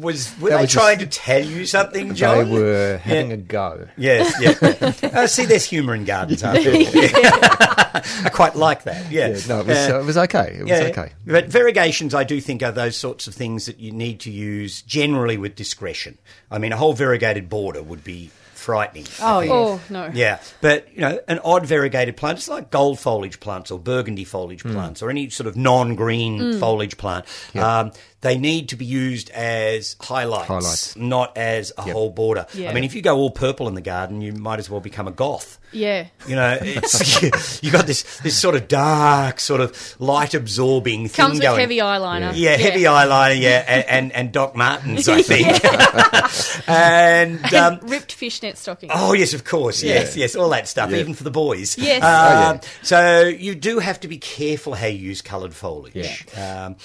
Was 0.00 0.32
were 0.40 0.50
That 0.50 0.56
they 0.56 0.62
was 0.62 0.72
trying 0.72 0.98
to 1.00 1.06
tell 1.06 1.44
you 1.44 1.66
something, 1.66 2.14
John? 2.14 2.48
They 2.50 2.58
were 2.58 2.96
having 3.02 3.32
a 3.32 3.36
go. 3.36 3.88
Yes, 3.96 4.34
yeah. 4.40 5.10
uh, 5.20 5.26
see, 5.26 5.44
there's 5.44 5.64
humour 5.64 5.94
in 5.94 6.04
gardens, 6.04 6.42
after 6.42 6.70
all. 6.70 6.76
I 8.24 8.30
quite 8.32 8.54
like 8.56 8.84
that. 8.84 9.10
Yeah, 9.10 9.28
Yeah, 9.28 9.38
no, 9.48 9.60
it 9.60 9.66
was, 9.66 9.76
Uh, 9.88 9.96
uh, 9.96 10.00
it 10.00 10.04
was 10.04 10.16
okay. 10.18 10.56
It 10.58 10.62
was 10.62 10.68
yeah, 10.70 10.88
okay. 10.88 11.12
But 11.26 11.46
variegations, 11.46 12.14
I 12.14 12.24
do 12.24 12.40
think, 12.40 12.62
are 12.62 12.72
those 12.72 12.96
sorts 12.96 13.26
of 13.26 13.34
things 13.34 13.66
that 13.66 13.78
you 13.80 13.90
need 13.92 14.20
to 14.20 14.30
use 14.30 14.82
generally 14.82 15.36
with 15.38 15.54
discretion. 15.56 16.18
I 16.50 16.58
mean, 16.58 16.72
a 16.72 16.76
whole 16.76 16.92
variegated 16.92 17.48
border 17.48 17.82
would 17.82 18.04
be 18.04 18.30
frightening. 18.54 19.06
Oh, 19.22 19.40
yeah. 19.40 19.52
Oh 19.52 19.80
no. 19.90 20.10
Yeah, 20.12 20.40
but 20.60 20.92
you 20.92 21.00
know, 21.02 21.20
an 21.28 21.38
odd 21.44 21.66
variegated 21.66 22.16
plant, 22.16 22.38
it's 22.38 22.48
like 22.48 22.70
gold 22.70 22.98
foliage 22.98 23.38
plants 23.38 23.70
or 23.70 23.78
burgundy 23.78 24.24
foliage 24.24 24.62
Hmm. 24.62 24.72
plants 24.72 25.02
or 25.02 25.10
any 25.10 25.30
sort 25.30 25.46
of 25.46 25.56
non-green 25.56 26.58
foliage 26.58 26.96
plant. 26.96 27.26
Um, 27.54 27.92
they 28.22 28.38
need 28.38 28.70
to 28.70 28.76
be 28.76 28.84
used 28.84 29.30
as 29.30 29.94
highlights, 30.00 30.48
Highlights. 30.48 30.96
not 30.96 31.36
as 31.36 31.72
a 31.78 31.84
Yep. 31.86 31.92
whole 31.94 32.10
border. 32.10 32.46
Yeah. 32.54 32.70
I 32.70 32.72
mean, 32.74 32.82
if 32.84 32.94
you 32.94 33.02
go 33.02 33.16
all 33.16 33.30
purple 33.30 33.68
in 33.68 33.74
the 33.74 33.80
garden, 33.82 34.20
you 34.20 34.32
might 34.32 34.58
as 34.58 34.68
well 34.70 34.80
become 34.80 35.06
a 35.06 35.12
goth. 35.12 35.58
Yeah. 35.72 36.06
You 36.26 36.36
know, 36.36 36.58
it's 36.60 37.22
you 37.62 37.70
got 37.70 37.86
this 37.86 38.02
this 38.20 38.38
sort 38.38 38.54
of 38.54 38.68
dark, 38.68 39.38
sort 39.40 39.60
of 39.60 39.94
light 40.00 40.32
absorbing 40.32 41.08
thing 41.08 41.16
Comes 41.26 41.34
with 41.34 41.42
going. 41.42 41.60
heavy 41.60 41.78
eyeliner. 41.78 42.32
Yeah, 42.34 42.56
heavy 42.56 42.82
eyeliner, 42.84 43.38
yeah, 43.38 43.64
and, 43.68 43.84
and, 43.88 44.12
and 44.12 44.32
Doc 44.32 44.56
Martens, 44.56 45.08
I 45.08 45.22
think. 45.22 45.46
and 46.68 47.44
um, 47.54 47.74
And 47.80 47.90
ripped 47.90 48.12
fishnet 48.12 48.56
stockings. 48.58 48.92
Oh 48.94 49.12
yes, 49.12 49.34
of 49.34 49.44
course. 49.44 49.82
Yes, 49.82 50.16
yes, 50.16 50.34
all 50.34 50.48
that 50.50 50.68
stuff, 50.68 50.90
Yeah. 50.90 50.98
even 50.98 51.14
for 51.14 51.24
the 51.24 51.30
boys. 51.30 51.76
Yes. 51.78 52.02
Um, 52.02 52.06
Oh, 52.06 52.52
yeah. 52.54 52.60
So 52.82 53.22
you 53.24 53.54
do 53.54 53.78
have 53.78 54.00
to 54.00 54.08
be 54.08 54.18
careful 54.18 54.74
how 54.74 54.86
you 54.86 54.98
use 54.98 55.22
coloured 55.22 55.54
foliage. 55.54 56.26
Um, 56.36 56.76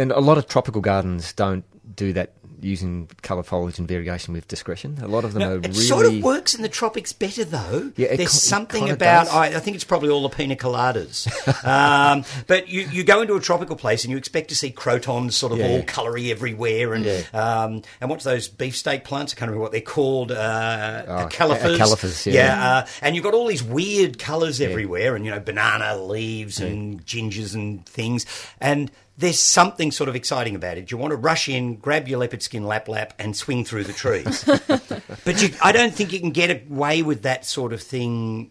And 0.00 0.12
a 0.12 0.20
lot 0.20 0.38
of 0.38 0.46
tropical 0.46 0.80
gardens 0.80 1.32
don't 1.34 1.64
do 1.96 2.12
that 2.14 2.32
using 2.62 3.08
colour 3.22 3.42
foliage 3.42 3.78
and 3.78 3.88
variegation 3.88 4.34
with 4.34 4.46
discretion. 4.46 4.98
A 5.02 5.08
lot 5.08 5.24
of 5.24 5.32
them 5.32 5.40
now, 5.40 5.50
are 5.52 5.56
it 5.56 5.68
really. 5.68 5.72
sort 5.74 6.04
of 6.06 6.22
works 6.22 6.54
in 6.54 6.60
the 6.60 6.68
tropics 6.68 7.12
better, 7.12 7.42
though. 7.44 7.90
Yeah, 7.96 8.08
it 8.08 8.18
There's 8.18 8.32
something 8.32 8.90
about. 8.90 9.28
I, 9.28 9.46
I 9.46 9.60
think 9.60 9.74
it's 9.76 9.84
probably 9.84 10.10
all 10.10 10.22
the 10.22 10.28
pina 10.28 10.56
coladas. 10.56 11.26
um, 11.66 12.24
but 12.46 12.68
you, 12.68 12.82
you 12.92 13.02
go 13.04 13.22
into 13.22 13.34
a 13.34 13.40
tropical 13.40 13.76
place 13.76 14.04
and 14.04 14.10
you 14.10 14.18
expect 14.18 14.50
to 14.50 14.56
see 14.56 14.70
crotons 14.70 15.32
sort 15.32 15.52
of 15.52 15.58
Yeah, 15.58 15.68
all 15.68 15.78
yeah. 15.78 15.84
coloury 15.84 16.30
everywhere, 16.30 16.92
and 16.94 17.04
Yeah. 17.04 17.22
um, 17.32 17.82
and 18.00 18.08
what's 18.10 18.24
those 18.24 18.48
beefsteak 18.48 19.04
plants? 19.04 19.32
I 19.32 19.36
can't 19.36 19.48
remember 19.50 19.62
what 19.62 19.72
they're 19.72 19.80
called. 19.80 20.30
Uh, 20.32 21.04
Oh, 21.08 21.28
califers, 21.30 22.30
yeah. 22.30 22.76
uh, 22.84 22.86
and 23.02 23.14
you've 23.14 23.24
got 23.24 23.34
all 23.34 23.46
these 23.46 23.62
weird 23.62 24.18
colours 24.18 24.60
everywhere, 24.60 25.16
and 25.16 25.24
you 25.24 25.30
know, 25.30 25.40
banana 25.40 25.96
leaves 25.96 26.60
and 26.60 27.04
gingers 27.04 27.54
and 27.54 27.84
things, 27.86 28.26
and. 28.60 28.90
There's 29.18 29.38
something 29.38 29.90
sort 29.92 30.08
of 30.08 30.16
exciting 30.16 30.54
about 30.54 30.78
it. 30.78 30.90
You 30.90 30.96
want 30.96 31.10
to 31.10 31.16
rush 31.16 31.48
in, 31.48 31.76
grab 31.76 32.08
your 32.08 32.18
leopard 32.18 32.42
skin 32.42 32.64
lap 32.64 32.88
lap, 32.88 33.12
and 33.18 33.36
swing 33.36 33.64
through 33.66 33.84
the 33.84 33.92
trees. 33.92 34.44
but 35.24 35.42
you, 35.42 35.50
I 35.62 35.72
don't 35.72 35.92
think 35.94 36.12
you 36.12 36.20
can 36.20 36.30
get 36.30 36.50
away 36.70 37.02
with 37.02 37.22
that 37.22 37.44
sort 37.44 37.72
of 37.74 37.82
thing 37.82 38.50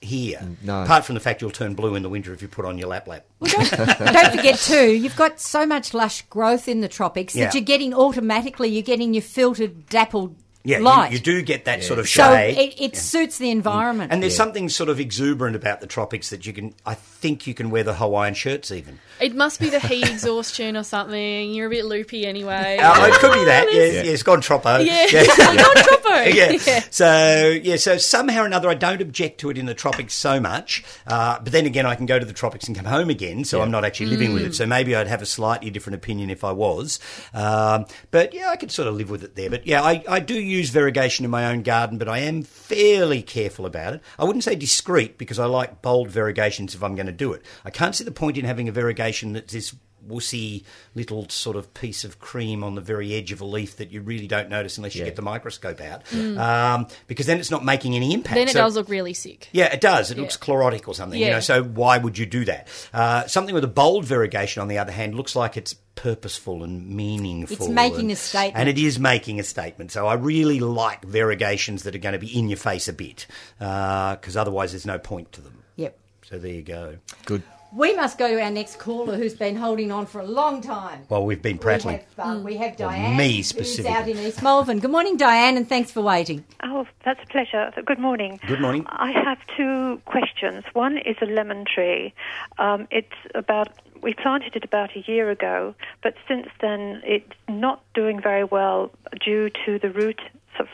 here. 0.00 0.40
no. 0.62 0.82
Apart 0.82 1.04
from 1.04 1.14
the 1.14 1.20
fact 1.20 1.42
you'll 1.42 1.50
turn 1.50 1.74
blue 1.74 1.94
in 1.94 2.02
the 2.02 2.08
winter 2.08 2.32
if 2.32 2.40
you 2.40 2.48
put 2.48 2.64
on 2.64 2.78
your 2.78 2.88
lap 2.88 3.06
lap. 3.08 3.26
Don't 3.42 4.30
forget 4.36 4.58
too, 4.58 4.92
you've 4.92 5.16
got 5.16 5.40
so 5.40 5.66
much 5.66 5.92
lush 5.92 6.22
growth 6.22 6.68
in 6.68 6.80
the 6.80 6.88
tropics 6.88 7.34
Yeah. 7.34 7.46
that 7.46 7.54
you're 7.54 7.62
getting 7.64 7.92
automatically. 7.92 8.68
You're 8.68 8.82
getting 8.82 9.12
your 9.12 9.22
filtered, 9.22 9.88
dappled 9.88 10.36
Yeah, 10.62 10.78
you- 10.78 10.84
light. 10.84 11.12
You, 11.12 11.18
do 11.18 11.40
get 11.42 11.64
that 11.64 11.82
sort 11.82 11.98
of 11.98 12.08
so 12.08 12.22
shade. 12.22 12.58
it, 12.58 12.80
it 12.82 12.96
suits 12.96 13.38
the 13.38 13.50
environment. 13.50 14.12
and 14.12 14.22
there's 14.22 14.36
something 14.36 14.68
sort 14.68 14.88
of 14.90 15.00
exuberant 15.00 15.56
about 15.56 15.80
the 15.80 15.86
tropics 15.86 16.30
that 16.30 16.44
you 16.46 16.52
can. 16.52 16.74
I 16.84 16.94
think 16.94 17.46
you 17.46 17.54
can 17.54 17.70
wear 17.70 17.82
the 17.82 17.94
Hawaiian 17.94 18.34
shirts 18.34 18.70
even. 18.70 18.98
It 19.20 19.34
must 19.34 19.58
be 19.60 19.68
the 19.70 19.80
heat 19.80 20.08
exhaustion 20.08 20.76
or 20.76 20.82
something. 20.82 21.52
You're 21.54 21.66
a 21.66 21.70
bit 21.70 21.84
loopy 21.86 22.26
anyway. 22.26 22.78
Oh, 22.80 23.04
it 23.06 23.14
could 23.14 23.32
be 23.32 23.44
that. 23.46 23.68
Yeah, 23.72 23.78
There's- 23.78 24.06
yeah. 24.06 24.12
it's 24.12 24.22
gone 24.22 24.40
troppo. 24.42 24.78
Yeah. 24.78 25.06
yeah. 25.10 25.24
Gone 25.36 25.56
troppo. 25.84 26.08
yeah. 26.30 26.58
Yeah. 26.66 26.80
So 26.90 27.58
yeah, 27.62 27.76
so 27.76 27.96
somehow 27.98 28.42
or 28.42 28.46
another, 28.46 28.68
I 28.68 28.74
don't 28.74 29.00
object 29.00 29.40
to 29.40 29.50
it 29.50 29.56
in 29.58 29.66
the 29.66 29.74
tropics 29.74 30.12
so 30.14 30.40
much. 30.40 30.84
Uh, 31.06 31.38
but 31.40 31.52
then 31.52 31.66
again, 31.66 31.86
I 31.86 31.94
can 31.94 32.06
go 32.06 32.18
to 32.18 32.24
the 32.26 32.32
tropics 32.32 32.66
and 32.66 32.76
come 32.76 32.84
home 32.86 33.08
again, 33.10 33.44
so 33.44 33.62
I'm 33.62 33.70
not 33.70 33.84
actually 33.84 34.06
living 34.06 34.30
Mm. 34.30 34.34
with 34.34 34.42
it. 34.42 34.54
So 34.54 34.66
maybe 34.66 34.94
I'd 34.94 35.06
have 35.08 35.22
a 35.22 35.26
slightly 35.26 35.70
different 35.70 35.94
opinion 35.96 36.28
if 36.30 36.44
I 36.44 36.52
was. 36.52 36.98
Um, 37.32 37.86
but 38.10 38.34
yeah, 38.34 38.48
I 38.50 38.56
could 38.56 38.70
sort 38.70 38.88
of 38.88 38.94
live 38.94 39.08
with 39.10 39.22
it 39.24 39.36
there. 39.36 39.48
But 39.50 39.66
yeah, 39.66 39.82
I, 39.82 40.02
I 40.08 40.20
do 40.20 40.34
use 40.50 40.70
variegation 40.70 41.24
in 41.24 41.30
my 41.30 41.46
own 41.46 41.62
garden, 41.62 41.98
but 41.98 42.08
I 42.08 42.18
am 42.18 42.42
fairly 42.42 43.22
careful 43.22 43.66
about 43.66 43.94
it. 43.94 44.02
I 44.18 44.24
wouldn't 44.24 44.44
say 44.44 44.54
discreet 44.54 45.18
because 45.18 45.38
I 45.38 45.46
like 45.46 45.82
bold 45.82 46.08
variegations 46.08 46.74
if 46.74 46.82
I'm 46.82 46.94
going 46.94 47.06
to 47.06 47.12
do 47.12 47.32
it. 47.32 47.42
I 47.64 47.70
can't 47.70 47.94
see 47.94 48.04
the 48.04 48.10
point 48.10 48.36
in 48.36 48.44
having 48.44 48.68
a 48.68 48.72
variegation 48.72 49.32
that's 49.32 49.52
this 49.52 49.74
wussy 50.08 50.64
little 50.94 51.28
sort 51.28 51.56
of 51.56 51.72
piece 51.74 52.04
of 52.04 52.18
cream 52.18 52.62
on 52.64 52.74
the 52.74 52.80
very 52.80 53.14
edge 53.14 53.32
of 53.32 53.40
a 53.40 53.44
leaf 53.44 53.76
that 53.76 53.90
you 53.90 54.00
really 54.00 54.26
don't 54.26 54.48
notice 54.48 54.76
unless 54.78 54.94
you 54.94 55.00
Yeah. 55.00 55.06
get 55.06 55.16
the 55.16 55.22
microscope 55.22 55.80
out, 55.80 56.02
um, 56.38 56.86
because 57.06 57.26
then 57.26 57.38
it's 57.38 57.50
not 57.50 57.64
making 57.64 57.94
any 57.94 58.12
impact. 58.14 58.34
Then 58.34 58.48
it 58.48 58.52
So- 58.52 58.60
does 58.60 58.76
look 58.76 58.88
really 58.88 59.14
sick. 59.14 59.48
yeah, 59.52 59.66
it 59.72 59.80
does. 59.80 60.10
It 60.10 60.16
Yeah. 60.16 60.22
looks 60.22 60.36
chlorotic 60.36 60.88
or 60.88 60.94
something. 60.94 61.18
You 61.18 61.26
Yeah. 61.26 61.32
know, 61.34 61.40
so 61.40 61.62
why 61.62 61.98
would 61.98 62.18
you 62.18 62.26
do 62.26 62.44
that? 62.46 62.68
Uh, 62.92 63.26
something 63.26 63.54
with 63.54 63.64
a 63.64 63.68
bold 63.68 64.04
variegation, 64.04 64.60
on 64.62 64.68
the 64.68 64.78
other 64.78 64.92
hand, 64.92 65.14
looks 65.14 65.36
like 65.36 65.56
it's 65.56 65.74
purposeful 65.94 66.64
and 66.64 66.88
meaningful. 66.88 67.54
It's 67.56 67.68
making 67.68 68.00
and, 68.00 68.12
a 68.12 68.16
statement. 68.16 68.56
and 68.56 68.68
it 68.70 68.78
is 68.78 68.98
making 68.98 69.38
a 69.38 69.42
statement. 69.42 69.92
So 69.92 70.06
I 70.06 70.14
really 70.14 70.58
like 70.60 71.04
variegations 71.04 71.82
that 71.82 71.94
are 71.94 71.98
going 71.98 72.14
to 72.14 72.18
be 72.18 72.38
in 72.38 72.48
your 72.48 72.56
face 72.56 72.88
a 72.88 72.92
bit, 72.92 73.26
because 73.58 74.36
otherwise 74.36 74.72
there's 74.72 74.86
no 74.86 74.98
point 74.98 75.30
to 75.32 75.40
them. 75.42 75.58
Yep. 75.76 75.98
So 76.28 76.38
there 76.38 76.52
you 76.52 76.62
go. 76.62 76.96
Good. 77.26 77.42
We 77.72 77.94
must 77.94 78.18
go 78.18 78.28
to 78.28 78.42
our 78.42 78.50
next 78.50 78.78
caller 78.80 79.16
who's 79.16 79.34
been 79.34 79.54
holding 79.54 79.92
on 79.92 80.06
for 80.06 80.20
a 80.20 80.26
long 80.26 80.60
time. 80.60 81.02
Well, 81.08 81.24
we've 81.24 81.40
been 81.40 81.58
prattling. 81.58 82.00
We 82.16 82.22
have, 82.22 82.36
uh, 82.36 82.40
we 82.40 82.56
have 82.56 82.78
Well, 82.80 82.90
Diane. 82.90 83.16
me 83.16 83.36
Who's 83.36 83.46
specifically. 83.46 83.92
out 83.92 84.08
in 84.08 84.18
East 84.18 84.42
Malvern. 84.42 84.80
Good 84.80 84.90
morning, 84.90 85.16
Diane, 85.16 85.56
and 85.56 85.68
thanks 85.68 85.92
for 85.92 86.00
waiting. 86.00 86.44
Oh, 86.64 86.86
that's 87.04 87.20
a 87.22 87.26
pleasure. 87.26 87.72
Good 87.86 88.00
morning. 88.00 88.40
Good 88.46 88.60
morning. 88.60 88.84
I 88.88 89.12
have 89.12 89.38
two 89.56 90.00
questions. 90.06 90.64
One 90.72 90.98
is 90.98 91.16
a 91.22 91.26
lemon 91.26 91.64
tree. 91.64 92.12
Um, 92.58 92.88
it's 92.90 93.14
about 93.36 93.68
we 94.02 94.14
planted 94.14 94.56
it 94.56 94.64
about 94.64 94.96
a 94.96 95.00
year 95.00 95.30
ago, 95.30 95.74
but 96.02 96.14
since 96.26 96.48
then 96.60 97.02
it's 97.04 97.32
not 97.48 97.82
doing 97.94 98.18
very 98.20 98.44
well 98.44 98.90
due 99.24 99.50
to 99.66 99.78
the 99.78 99.90
root 99.90 100.20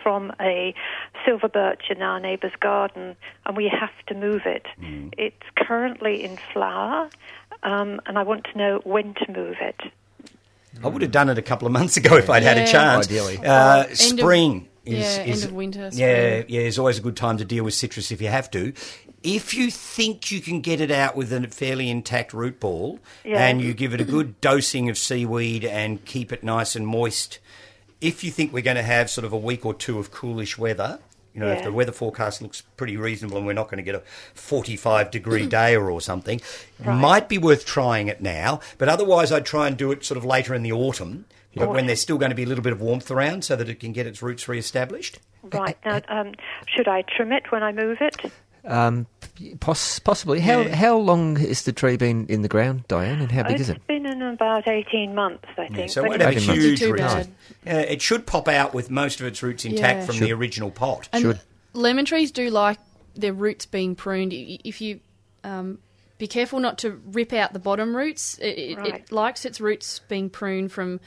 from 0.02 0.32
a 0.40 0.74
silver 1.24 1.48
birch 1.48 1.84
in 1.90 2.02
our 2.02 2.20
neighbour's 2.20 2.54
garden, 2.60 3.16
and 3.44 3.56
we 3.56 3.68
have 3.68 3.90
to 4.08 4.14
move 4.14 4.42
it. 4.46 4.66
It's 5.18 5.42
currently 5.56 6.24
in 6.24 6.38
flower, 6.52 7.08
um, 7.62 8.00
and 8.06 8.18
I 8.18 8.22
want 8.22 8.44
to 8.52 8.58
know 8.58 8.80
when 8.84 9.14
to 9.14 9.32
move 9.32 9.56
it. 9.60 9.80
I 10.84 10.88
would 10.88 11.02
have 11.02 11.10
done 11.10 11.28
it 11.30 11.38
a 11.38 11.42
couple 11.42 11.66
of 11.66 11.72
months 11.72 11.96
ago 11.96 12.16
if 12.16 12.28
I'd 12.28 12.42
had 12.42 12.58
a 12.58 12.66
chance. 12.66 13.06
Ideally. 13.06 13.38
Uh, 13.38 13.84
End 13.84 13.90
of- 13.90 13.96
spring 13.98 14.68
is, 14.84 15.16
yeah, 15.16 15.22
end 15.24 15.44
of 15.44 15.52
winter, 15.52 15.80
Yeah, 15.92 16.40
spring. 16.40 16.44
yeah, 16.48 16.60
it's 16.60 16.78
always 16.78 16.98
a 16.98 17.00
good 17.00 17.16
time 17.16 17.38
to 17.38 17.44
deal 17.44 17.64
with 17.64 17.74
citrus 17.74 18.10
if 18.12 18.20
you 18.20 18.28
have 18.28 18.50
to. 18.52 18.72
If 19.22 19.54
you 19.54 19.70
think 19.72 20.30
you 20.30 20.40
can 20.40 20.60
get 20.60 20.80
it 20.80 20.90
out 20.92 21.16
with 21.16 21.32
a 21.32 21.48
fairly 21.48 21.90
intact 21.90 22.32
root 22.32 22.60
ball 22.60 23.00
Yeah. 23.24 23.44
and 23.44 23.60
you 23.60 23.72
give 23.74 23.92
it 23.94 24.00
a 24.00 24.04
good 24.04 24.40
dosing 24.40 24.88
of 24.88 24.96
seaweed 24.98 25.64
and 25.64 26.04
keep 26.04 26.32
it 26.32 26.44
nice 26.44 26.76
and 26.76 26.86
moist, 26.86 27.40
if 28.00 28.22
you 28.24 28.30
think 28.30 28.52
we're 28.52 28.62
going 28.62 28.76
to 28.76 28.82
have 28.82 29.10
sort 29.10 29.24
of 29.24 29.32
a 29.32 29.38
week 29.38 29.64
or 29.66 29.74
two 29.74 29.98
of 29.98 30.10
coolish 30.10 30.58
weather, 30.58 30.98
you 31.34 31.40
know, 31.40 31.48
if 31.52 31.62
the 31.62 31.70
weather 31.72 31.92
forecast 31.92 32.40
looks 32.40 32.62
pretty 32.62 32.96
reasonable 32.96 33.36
and 33.36 33.46
we're 33.46 33.52
not 33.52 33.66
going 33.66 33.76
to 33.76 33.82
get 33.82 33.94
a 33.94 34.02
45 34.34 35.10
degree 35.10 35.46
day 35.46 35.76
or 35.76 36.00
something, 36.00 36.40
might 36.82 37.28
be 37.28 37.36
worth 37.36 37.66
trying 37.66 38.08
it 38.08 38.20
now. 38.22 38.60
But 38.78 38.88
otherwise, 38.88 39.30
I'd 39.32 39.44
try 39.44 39.66
and 39.66 39.76
do 39.76 39.90
it 39.92 40.04
sort 40.04 40.16
of 40.16 40.24
later 40.24 40.54
in 40.54 40.62
the 40.62 40.72
autumn, 40.72 41.26
but 41.54 41.68
when 41.70 41.86
there's 41.86 42.00
still 42.00 42.16
going 42.18 42.30
to 42.30 42.34
be 42.36 42.44
a 42.44 42.46
little 42.46 42.64
bit 42.64 42.72
of 42.72 42.80
warmth 42.80 43.10
around 43.10 43.44
so 43.44 43.54
that 43.56 43.68
it 43.68 43.80
can 43.80 43.92
get 43.92 44.06
its 44.06 44.22
roots 44.22 44.48
re 44.48 44.58
established. 44.58 45.18
Right 45.42 45.76
now, 45.84 46.00
um, 46.08 46.32
should 46.74 46.88
I 46.88 47.02
trim 47.02 47.32
it 47.32 47.50
when 47.52 47.62
I 47.62 47.70
move 47.72 47.98
it? 48.00 48.16
Um, 48.64 49.06
poss- 49.60 49.98
possibly. 50.00 50.40
How 50.40 50.62
Yeah. 50.62 50.74
how 50.74 50.96
long 50.96 51.36
has 51.36 51.62
the 51.62 51.72
tree 51.72 51.96
been 51.96 52.26
in 52.28 52.42
the 52.42 52.48
ground, 52.48 52.84
Diane, 52.88 53.20
and 53.20 53.30
how 53.30 53.44
big 53.44 53.60
is 53.60 53.68
It's 53.68 53.78
it? 53.78 53.82
Been 54.18 54.28
in 54.28 54.34
about 54.34 54.66
18 54.68 55.14
months, 55.14 55.44
I 55.58 55.66
think. 55.68 55.90
So 55.90 56.04
it 56.04 56.08
but 56.18 56.20
a 56.20 56.30
huge 56.32 56.80
Too 56.80 56.92
root. 56.92 56.98
bad. 56.98 57.28
Uh, 57.66 57.70
it 57.88 58.02
should 58.02 58.26
pop 58.26 58.48
out 58.48 58.74
with 58.74 58.90
most 58.90 59.20
of 59.20 59.26
its 59.26 59.42
roots 59.42 59.64
intact 59.64 60.00
Yeah. 60.00 60.06
from 60.06 60.14
Should. 60.16 60.28
the 60.28 60.32
original 60.32 60.70
pot. 60.70 61.08
And 61.12 61.22
Should. 61.22 61.40
lemon 61.72 62.04
trees 62.04 62.30
do 62.30 62.50
like 62.50 62.78
their 63.14 63.32
roots 63.32 63.66
being 63.66 63.94
pruned. 63.94 64.32
If 64.32 64.80
you 64.80 65.00
um, 65.44 65.78
be 66.18 66.26
careful 66.26 66.60
not 66.60 66.78
to 66.78 67.00
rip 67.12 67.32
out 67.32 67.52
the 67.52 67.58
bottom 67.58 67.94
roots, 67.96 68.38
it, 68.38 68.46
it, 68.58 68.78
Right. 68.78 68.94
it 68.94 69.12
likes 69.12 69.44
its 69.44 69.60
roots 69.60 70.00
being 70.08 70.28
pruned 70.30 70.72
from 70.72 71.00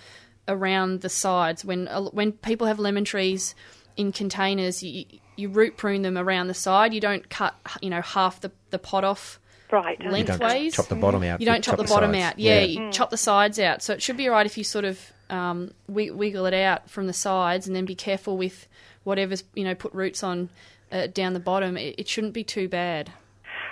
around 0.48 1.02
the 1.02 1.10
sides. 1.10 1.64
When 1.66 1.88
when 1.88 2.32
people 2.34 2.68
have 2.68 2.80
lemon 2.80 3.06
trees 3.06 3.54
in 3.98 4.12
containers, 4.12 4.82
you, 4.82 5.06
you 5.36 5.50
root 5.50 5.78
prune 5.78 6.02
them 6.04 6.18
around 6.18 6.48
the 6.48 6.54
side. 6.54 6.94
You 6.94 7.02
don't 7.02 7.30
cut 7.30 7.56
you 7.82 7.90
know 7.90 8.02
half 8.02 8.40
the, 8.42 8.52
the 8.70 8.80
pot 8.80 9.04
off 9.04 9.40
right. 9.72 10.00
You 10.02 10.10
lengthways. 10.10 10.74
chop 10.74 10.88
the 10.88 10.96
bottom 10.96 11.24
out. 11.24 11.40
You 11.40 11.46
don't 11.46 11.64
chop, 11.64 11.78
the, 11.78 11.84
bottom 11.84 12.14
sides. 12.14 12.26
out. 12.26 12.40
Yeah, 12.40 12.62
you 12.62 12.92
chop 12.92 13.10
the 13.10 13.18
sides 13.18 13.60
out. 13.60 13.82
So 13.82 13.94
it 13.94 14.02
should 14.02 14.18
be 14.18 14.28
all 14.28 14.34
right 14.34 14.46
if 14.46 14.58
you 14.58 14.64
sort 14.64 14.86
of 14.86 15.00
um, 15.30 15.72
wi- 15.88 16.14
wiggle 16.14 16.46
it 16.46 16.54
out 16.54 16.90
from 16.90 17.08
the 17.08 17.14
sides, 17.14 17.68
and 17.68 17.76
then 17.76 17.86
be 17.86 17.96
careful 17.96 18.38
with 18.38 18.68
whatever's 19.04 19.44
you 19.54 19.64
know 19.64 19.76
put 19.76 19.94
roots 19.94 20.24
on 20.24 20.50
uh, 20.92 21.08
down 21.08 21.34
the 21.34 21.40
bottom. 21.40 21.78
It, 21.78 21.96
it 21.98 22.08
shouldn't 22.08 22.34
be 22.34 22.44
too 22.44 22.68
bad. 22.68 23.12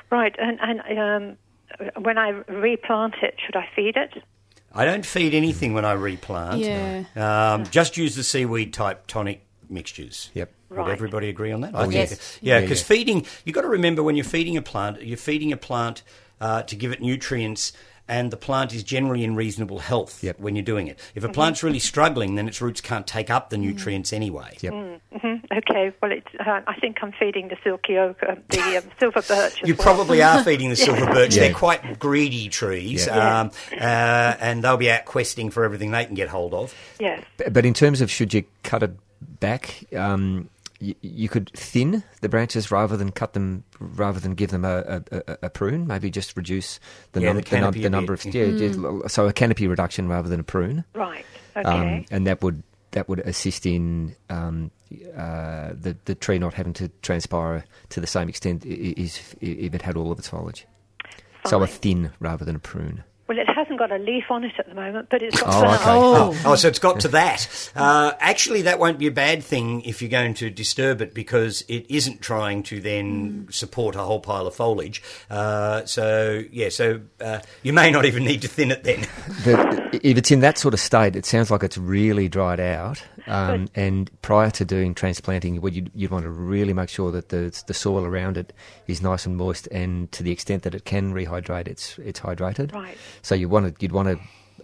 Right, 0.09 0.35
and, 0.39 0.57
and 0.61 1.37
um, 1.79 2.01
when 2.03 2.17
I 2.17 2.29
replant 2.29 3.15
it, 3.21 3.35
should 3.45 3.55
I 3.55 3.67
feed 3.75 3.97
it? 3.97 4.23
I 4.73 4.85
don't 4.85 5.05
feed 5.05 5.33
anything 5.33 5.73
when 5.73 5.85
I 5.85 5.93
replant. 5.93 6.59
Yeah. 6.59 7.03
Um, 7.15 7.65
just 7.65 7.97
use 7.97 8.15
the 8.15 8.23
seaweed 8.23 8.73
type 8.73 9.07
tonic 9.07 9.45
mixtures. 9.69 10.29
Yep. 10.33 10.51
Would 10.69 10.77
Right. 10.79 10.91
everybody 10.91 11.29
agree 11.29 11.51
on 11.51 11.61
that? 11.61 11.73
I 11.75 11.79
Oh, 11.79 11.81
think 11.83 11.93
yes. 11.93 12.11
it- 12.13 12.39
Yeah, 12.41 12.55
Yeah, 12.55 12.61
because 12.61 12.81
yeah. 12.81 12.85
feeding, 12.95 13.25
you've 13.45 13.55
got 13.55 13.61
to 13.61 13.69
remember 13.69 14.03
when 14.03 14.15
you're 14.15 14.25
feeding 14.25 14.57
a 14.57 14.61
plant, 14.61 15.01
you're 15.01 15.17
feeding 15.17 15.51
a 15.53 15.57
plant 15.57 16.03
uh, 16.41 16.61
to 16.63 16.75
give 16.75 16.91
it 16.91 17.01
nutrients, 17.01 17.73
and 18.09 18.29
the 18.31 18.37
plant 18.37 18.73
is 18.73 18.83
generally 18.83 19.23
in 19.23 19.35
reasonable 19.35 19.79
health 19.79 20.23
Yep. 20.23 20.39
when 20.39 20.55
you're 20.55 20.63
doing 20.63 20.87
it. 20.87 20.97
Mm-hmm. 20.97 21.17
If 21.17 21.23
a 21.23 21.29
plant's 21.29 21.63
really 21.63 21.79
struggling, 21.79 22.35
then 22.35 22.47
its 22.47 22.61
roots 22.61 22.79
can't 22.79 23.07
take 23.07 23.29
up 23.29 23.49
the 23.49 23.57
nutrients 23.57 24.13
anyway. 24.13 24.55
Yep. 24.61 24.73
hmm 24.73 25.35
Okay, 25.51 25.91
well, 26.01 26.11
it's, 26.11 26.27
uh, 26.39 26.61
I 26.67 26.75
think 26.79 26.97
I'm 27.01 27.11
feeding 27.13 27.47
the 27.47 27.57
silky 27.63 27.97
oak, 27.97 28.21
uh, 28.21 28.35
the 28.49 28.77
um, 28.77 28.83
silver 28.99 29.21
birch. 29.23 29.63
As 29.63 29.67
You 29.67 29.73
well. 29.75 29.83
probably 29.83 30.21
are 30.21 30.43
feeding 30.43 30.69
the 30.69 30.75
silver 30.87 31.05
birch. 31.07 31.35
Yeah. 31.35 31.43
They're 31.45 31.53
quite 31.55 31.97
greedy 31.97 32.49
trees, 32.49 33.07
Yeah. 33.07 33.39
um, 33.41 33.51
uh, 33.73 34.35
and 34.39 34.63
they'll 34.63 34.77
be 34.77 34.91
out 34.91 35.05
questing 35.05 35.49
for 35.49 35.63
everything 35.63 35.89
they 35.91 36.05
can 36.05 36.13
get 36.15 36.27
hold 36.29 36.53
of. 36.53 36.75
Yes. 36.99 37.23
But 37.51 37.65
in 37.65 37.73
terms 37.73 38.01
of 38.01 38.11
should 38.11 38.33
you 38.33 38.43
cut 38.63 38.83
it 38.83 38.91
back, 39.39 39.85
um, 39.95 40.49
you, 40.79 40.95
you 41.01 41.29
could 41.29 41.49
thin 41.53 42.03
the 42.21 42.29
branches 42.29 42.71
rather 42.71 42.95
than 42.97 43.11
cut 43.11 43.33
them, 43.33 43.63
rather 43.79 44.19
than 44.19 44.33
give 44.35 44.51
them 44.51 44.63
a, 44.65 44.77
a, 44.77 45.01
a- 45.27 45.37
a 45.43 45.49
prune. 45.49 45.87
Maybe 45.87 46.09
just 46.09 46.35
reduce 46.37 46.79
the, 47.13 47.21
Yeah, 47.21 47.27
num- 47.33 47.41
the 47.41 47.49
the, 47.49 47.59
num- 47.59 47.71
the 47.73 47.89
number 47.89 48.13
of 48.13 48.23
yeah, 48.25 48.51
just- 48.51 49.13
so 49.13 49.27
a 49.27 49.33
canopy 49.33 49.67
reduction 49.67 50.07
rather 50.07 50.29
than 50.29 50.39
a 50.39 50.43
prune, 50.43 50.83
Right. 50.93 51.25
Okay. 51.55 51.67
um, 51.69 52.05
and 52.11 52.27
that 52.27 52.41
would 52.43 52.63
that 52.91 53.09
would 53.09 53.19
assist 53.19 53.65
in 53.65 54.15
um, 54.29 54.71
uh, 55.15 55.69
the 55.73 55.97
the 56.05 56.15
tree 56.15 56.39
not 56.39 56.53
having 56.53 56.73
to 56.73 56.87
transpire 57.01 57.65
to 57.89 57.99
the 57.99 58.07
same 58.07 58.29
extent 58.29 58.63
i- 58.65 58.69
i- 58.69 58.93
if 58.97 59.35
it 59.41 59.81
had 59.81 59.97
all 59.97 60.11
of 60.11 60.19
its 60.19 60.29
foliage. 60.29 60.65
So 61.47 61.61
a 61.63 61.67
thin 61.67 62.11
rather 62.19 62.43
than 62.45 62.55
a 62.55 62.59
prune. 62.59 63.03
Well, 63.27 63.37
it 63.39 63.47
hasn't 63.49 63.77
got 63.79 63.91
a 63.91 63.97
leaf 63.97 64.25
on 64.29 64.43
it 64.43 64.53
at 64.57 64.67
the 64.67 64.75
moment, 64.75 65.09
but 65.09 65.21
it's 65.21 65.41
got 65.41 65.53
Oh, 65.53 65.73
okay. 65.73 65.83
Oh, 65.87 66.41
Oh, 66.45 66.55
so 66.55 66.67
it's 66.67 66.79
got 66.79 66.99
to 67.01 67.07
that. 67.09 67.47
Uh, 67.77 68.13
actually, 68.19 68.63
that 68.63 68.79
won't 68.79 68.97
be 68.97 69.05
a 69.07 69.11
bad 69.11 69.43
thing 69.43 69.81
if 69.81 70.01
you're 70.01 70.09
going 70.09 70.33
to 70.33 70.49
disturb 70.49 71.01
it 71.01 71.13
because 71.13 71.63
it 71.67 71.85
isn't 71.89 72.21
trying 72.21 72.63
to 72.63 72.79
then 72.79 73.47
support 73.51 73.95
a 73.95 73.99
whole 73.99 74.19
pile 74.19 74.47
of 74.47 74.55
foliage. 74.55 75.03
Uh, 75.29 75.85
so, 75.85 76.43
yeah, 76.51 76.69
so 76.69 77.01
uh, 77.21 77.39
you 77.61 77.73
may 77.73 77.91
not 77.91 78.05
even 78.05 78.23
need 78.23 78.41
to 78.41 78.47
thin 78.47 78.71
it 78.71 78.83
then. 78.83 79.05
The, 79.43 79.99
if 80.03 80.17
it's 80.17 80.31
in 80.31 80.39
that 80.41 80.57
sort 80.57 80.73
of 80.73 80.79
state, 80.79 81.15
it 81.15 81.25
sounds 81.25 81.51
like 81.51 81.63
it's 81.63 81.77
really 81.77 82.27
dried 82.27 82.59
out. 82.59 83.03
Um, 83.27 83.67
and 83.75 84.09
prior 84.21 84.49
to 84.51 84.65
doing 84.65 84.93
transplanting, 84.95 85.59
what 85.61 85.73
you'd, 85.73 85.91
you'd 85.93 86.11
want 86.11 86.23
to 86.23 86.29
really 86.29 86.73
make 86.73 86.87
sure 86.89 87.11
that 87.11 87.29
the 87.29 87.61
the 87.67 87.73
soil 87.73 88.05
around 88.05 88.37
it 88.37 88.53
is 88.87 89.01
nice 89.01 89.25
and 89.25 89.35
moist, 89.35 89.67
and 89.67 90.09
to 90.13 90.23
the 90.23 90.31
extent 90.31 90.63
that 90.63 90.73
it 90.73 90.85
can 90.85 91.13
rehydrate, 91.13 91.67
it's 91.67 91.97
it's 91.99 92.21
hydrated. 92.21 92.73
Right. 92.73 92.97
So 93.27 93.35
you 93.35 93.49
want 93.49 93.67
to 93.67 93.81
you'd 93.83 93.91
want 93.91 94.07
to 94.07 94.19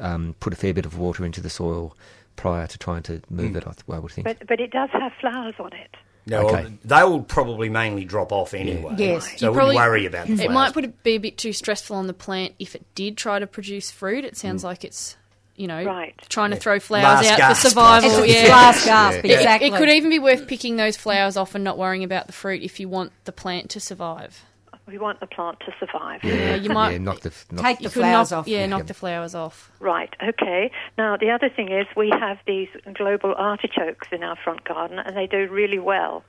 um, 0.05 0.35
put 0.39 0.53
a 0.53 0.55
fair 0.55 0.73
bit 0.73 0.85
of 0.85 0.97
water 0.97 1.25
into 1.25 1.41
the 1.41 1.49
soil 1.49 1.97
prior 2.37 2.65
to 2.65 2.77
trying 2.77 3.03
to 3.03 3.21
move 3.29 3.57
it. 3.57 3.63
I, 3.67 3.71
th- 3.71 3.83
I 3.89 3.99
would 3.99 4.09
think. 4.13 4.23
But, 4.25 4.47
but 4.47 4.61
it 4.61 4.71
does 4.71 4.89
have 4.93 5.11
flowers 5.19 5.55
on 5.59 5.73
it. 5.73 5.93
No, 6.25 6.47
Okay. 6.47 6.63
well, 6.63 6.71
they 6.85 7.03
will 7.03 7.23
probably 7.23 7.67
mainly 7.67 8.05
drop 8.05 8.31
off 8.31 8.53
anyway. 8.53 8.95
Yes. 8.97 9.25
So 9.37 9.47
You 9.47 9.51
wouldn't 9.51 9.55
probably- 9.55 9.75
worry 9.75 10.05
about 10.05 10.27
the 10.27 10.41
It 10.45 10.49
might 10.51 10.71
put 10.73 10.85
it, 10.85 11.03
be 11.03 11.15
a 11.15 11.17
bit 11.17 11.37
too 11.37 11.51
stressful 11.51 11.97
on 11.97 12.07
the 12.07 12.13
plant 12.13 12.53
if 12.57 12.73
it 12.73 12.85
did 12.95 13.17
try 13.17 13.37
to 13.37 13.47
produce 13.47 13.91
fruit. 13.91 14.23
It 14.23 14.37
sounds 14.37 14.63
like 14.63 14.85
it's 14.85 15.17
you 15.57 15.67
know 15.67 15.83
Right. 15.83 16.15
trying 16.29 16.51
to 16.51 16.55
throw 16.55 16.79
flowers 16.79 17.03
Last 17.03 17.31
out 17.33 17.37
gasp. 17.37 17.61
for 17.63 17.69
survival. 17.69 18.23
it's 18.23 18.33
yeah. 18.33 18.47
last 18.47 18.85
gasp, 18.85 19.25
Yeah. 19.25 19.31
It- 19.33 19.35
exactly. 19.41 19.67
It, 19.67 19.73
could 19.75 19.89
even 19.89 20.09
be 20.09 20.19
worth 20.19 20.47
picking 20.47 20.77
those 20.77 20.95
flowers 20.95 21.35
off 21.35 21.53
and 21.53 21.65
not 21.65 21.77
worrying 21.77 22.05
about 22.05 22.27
the 22.27 22.33
fruit 22.33 22.63
if 22.63 22.79
you 22.79 22.87
want 22.87 23.11
the 23.25 23.33
plant 23.33 23.69
to 23.71 23.81
survive. 23.81 24.45
We 24.85 24.97
want 24.97 25.21
the 25.21 25.27
plant 25.27 25.59
to 25.61 25.73
survive. 25.79 26.23
Yeah, 26.23 26.55
you 26.55 26.69
might 26.69 26.91
yeah, 26.91 26.97
knock 26.97 27.21
the 27.21 27.33
knock, 27.51 27.63
Take 27.63 27.79
the 27.79 27.89
flowers 27.89 28.31
knock, 28.31 28.39
off. 28.39 28.47
Yeah, 28.47 28.65
knock 28.65 28.85
the 28.87 28.93
flowers 28.93 29.33
off. 29.33 29.71
Right, 29.79 30.13
okay. 30.21 30.71
Now, 30.97 31.15
the 31.15 31.29
other 31.29 31.49
thing 31.49 31.71
is 31.71 31.87
we 31.95 32.09
have 32.09 32.37
these 32.45 32.67
global 32.93 33.33
artichokes 33.37 34.09
in 34.11 34.23
our 34.23 34.35
front 34.43 34.65
garden, 34.65 34.99
and 34.99 35.15
they 35.15 35.25
do 35.27 35.47
really 35.49 35.79
well. 35.79 36.23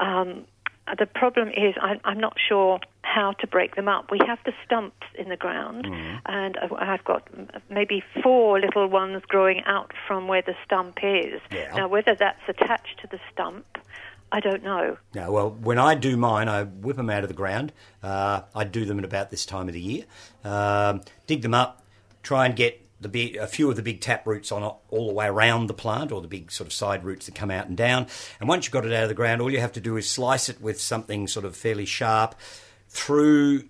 Um, 0.00 0.46
the 0.98 1.06
problem 1.06 1.48
is 1.50 1.74
I'm, 1.80 2.00
I'm 2.04 2.18
not 2.18 2.36
sure 2.48 2.80
how 3.02 3.32
to 3.32 3.46
break 3.46 3.76
them 3.76 3.86
up. 3.86 4.10
We 4.10 4.18
have 4.26 4.38
the 4.44 4.52
stumps 4.64 5.06
in 5.16 5.28
the 5.28 5.36
ground, 5.36 5.86
and 6.26 6.58
I- 6.58 6.92
I've 6.94 7.04
got 7.04 7.28
maybe 7.70 8.02
four 8.20 8.58
little 8.58 8.88
ones 8.88 9.22
growing 9.28 9.62
out 9.64 9.92
from 10.08 10.26
where 10.26 10.42
the 10.42 10.56
stump 10.64 10.98
is. 11.04 11.40
Yeah. 11.52 11.72
Now, 11.76 11.88
whether 11.88 12.16
that's 12.16 12.42
attached 12.48 12.98
to 13.02 13.06
the 13.06 13.20
stump, 13.32 13.64
I 14.34 14.40
don't 14.40 14.62
know. 14.62 14.96
No, 15.14 15.30
well, 15.30 15.50
when 15.50 15.78
I 15.78 15.94
do 15.94 16.16
mine, 16.16 16.48
I 16.48 16.64
whip 16.64 16.96
them 16.96 17.10
out 17.10 17.22
of 17.22 17.28
the 17.28 17.34
ground. 17.34 17.70
Uh, 18.02 18.40
I 18.54 18.64
do 18.64 18.86
them 18.86 18.98
at 18.98 19.04
about 19.04 19.30
this 19.30 19.44
time 19.44 19.68
of 19.68 19.74
the 19.74 19.80
year. 19.80 20.04
Um, 20.42 21.02
dig 21.26 21.42
them 21.42 21.52
up, 21.52 21.84
try 22.22 22.46
and 22.46 22.56
get 22.56 22.80
the 22.98 23.08
big, 23.08 23.36
a 23.36 23.46
few 23.46 23.68
of 23.68 23.76
the 23.76 23.82
big 23.82 24.00
tap 24.00 24.26
roots 24.26 24.50
on 24.50 24.62
all 24.88 25.08
the 25.08 25.12
way 25.12 25.26
around 25.26 25.66
the 25.66 25.74
plant, 25.74 26.12
or 26.12 26.22
the 26.22 26.28
big 26.28 26.50
sort 26.50 26.66
of 26.66 26.72
side 26.72 27.04
roots 27.04 27.26
that 27.26 27.34
come 27.34 27.50
out 27.50 27.66
and 27.66 27.76
down. 27.76 28.06
And 28.40 28.48
once 28.48 28.64
you've 28.64 28.72
got 28.72 28.86
it 28.86 28.92
out 28.92 29.02
of 29.02 29.08
the 29.10 29.14
ground, 29.14 29.42
all 29.42 29.50
you 29.50 29.60
have 29.60 29.72
to 29.72 29.80
do 29.80 29.96
is 29.98 30.08
slice 30.08 30.48
it 30.48 30.60
with 30.62 30.80
something 30.80 31.28
sort 31.28 31.44
of 31.44 31.54
fairly 31.54 31.84
sharp 31.84 32.34
through 32.88 33.64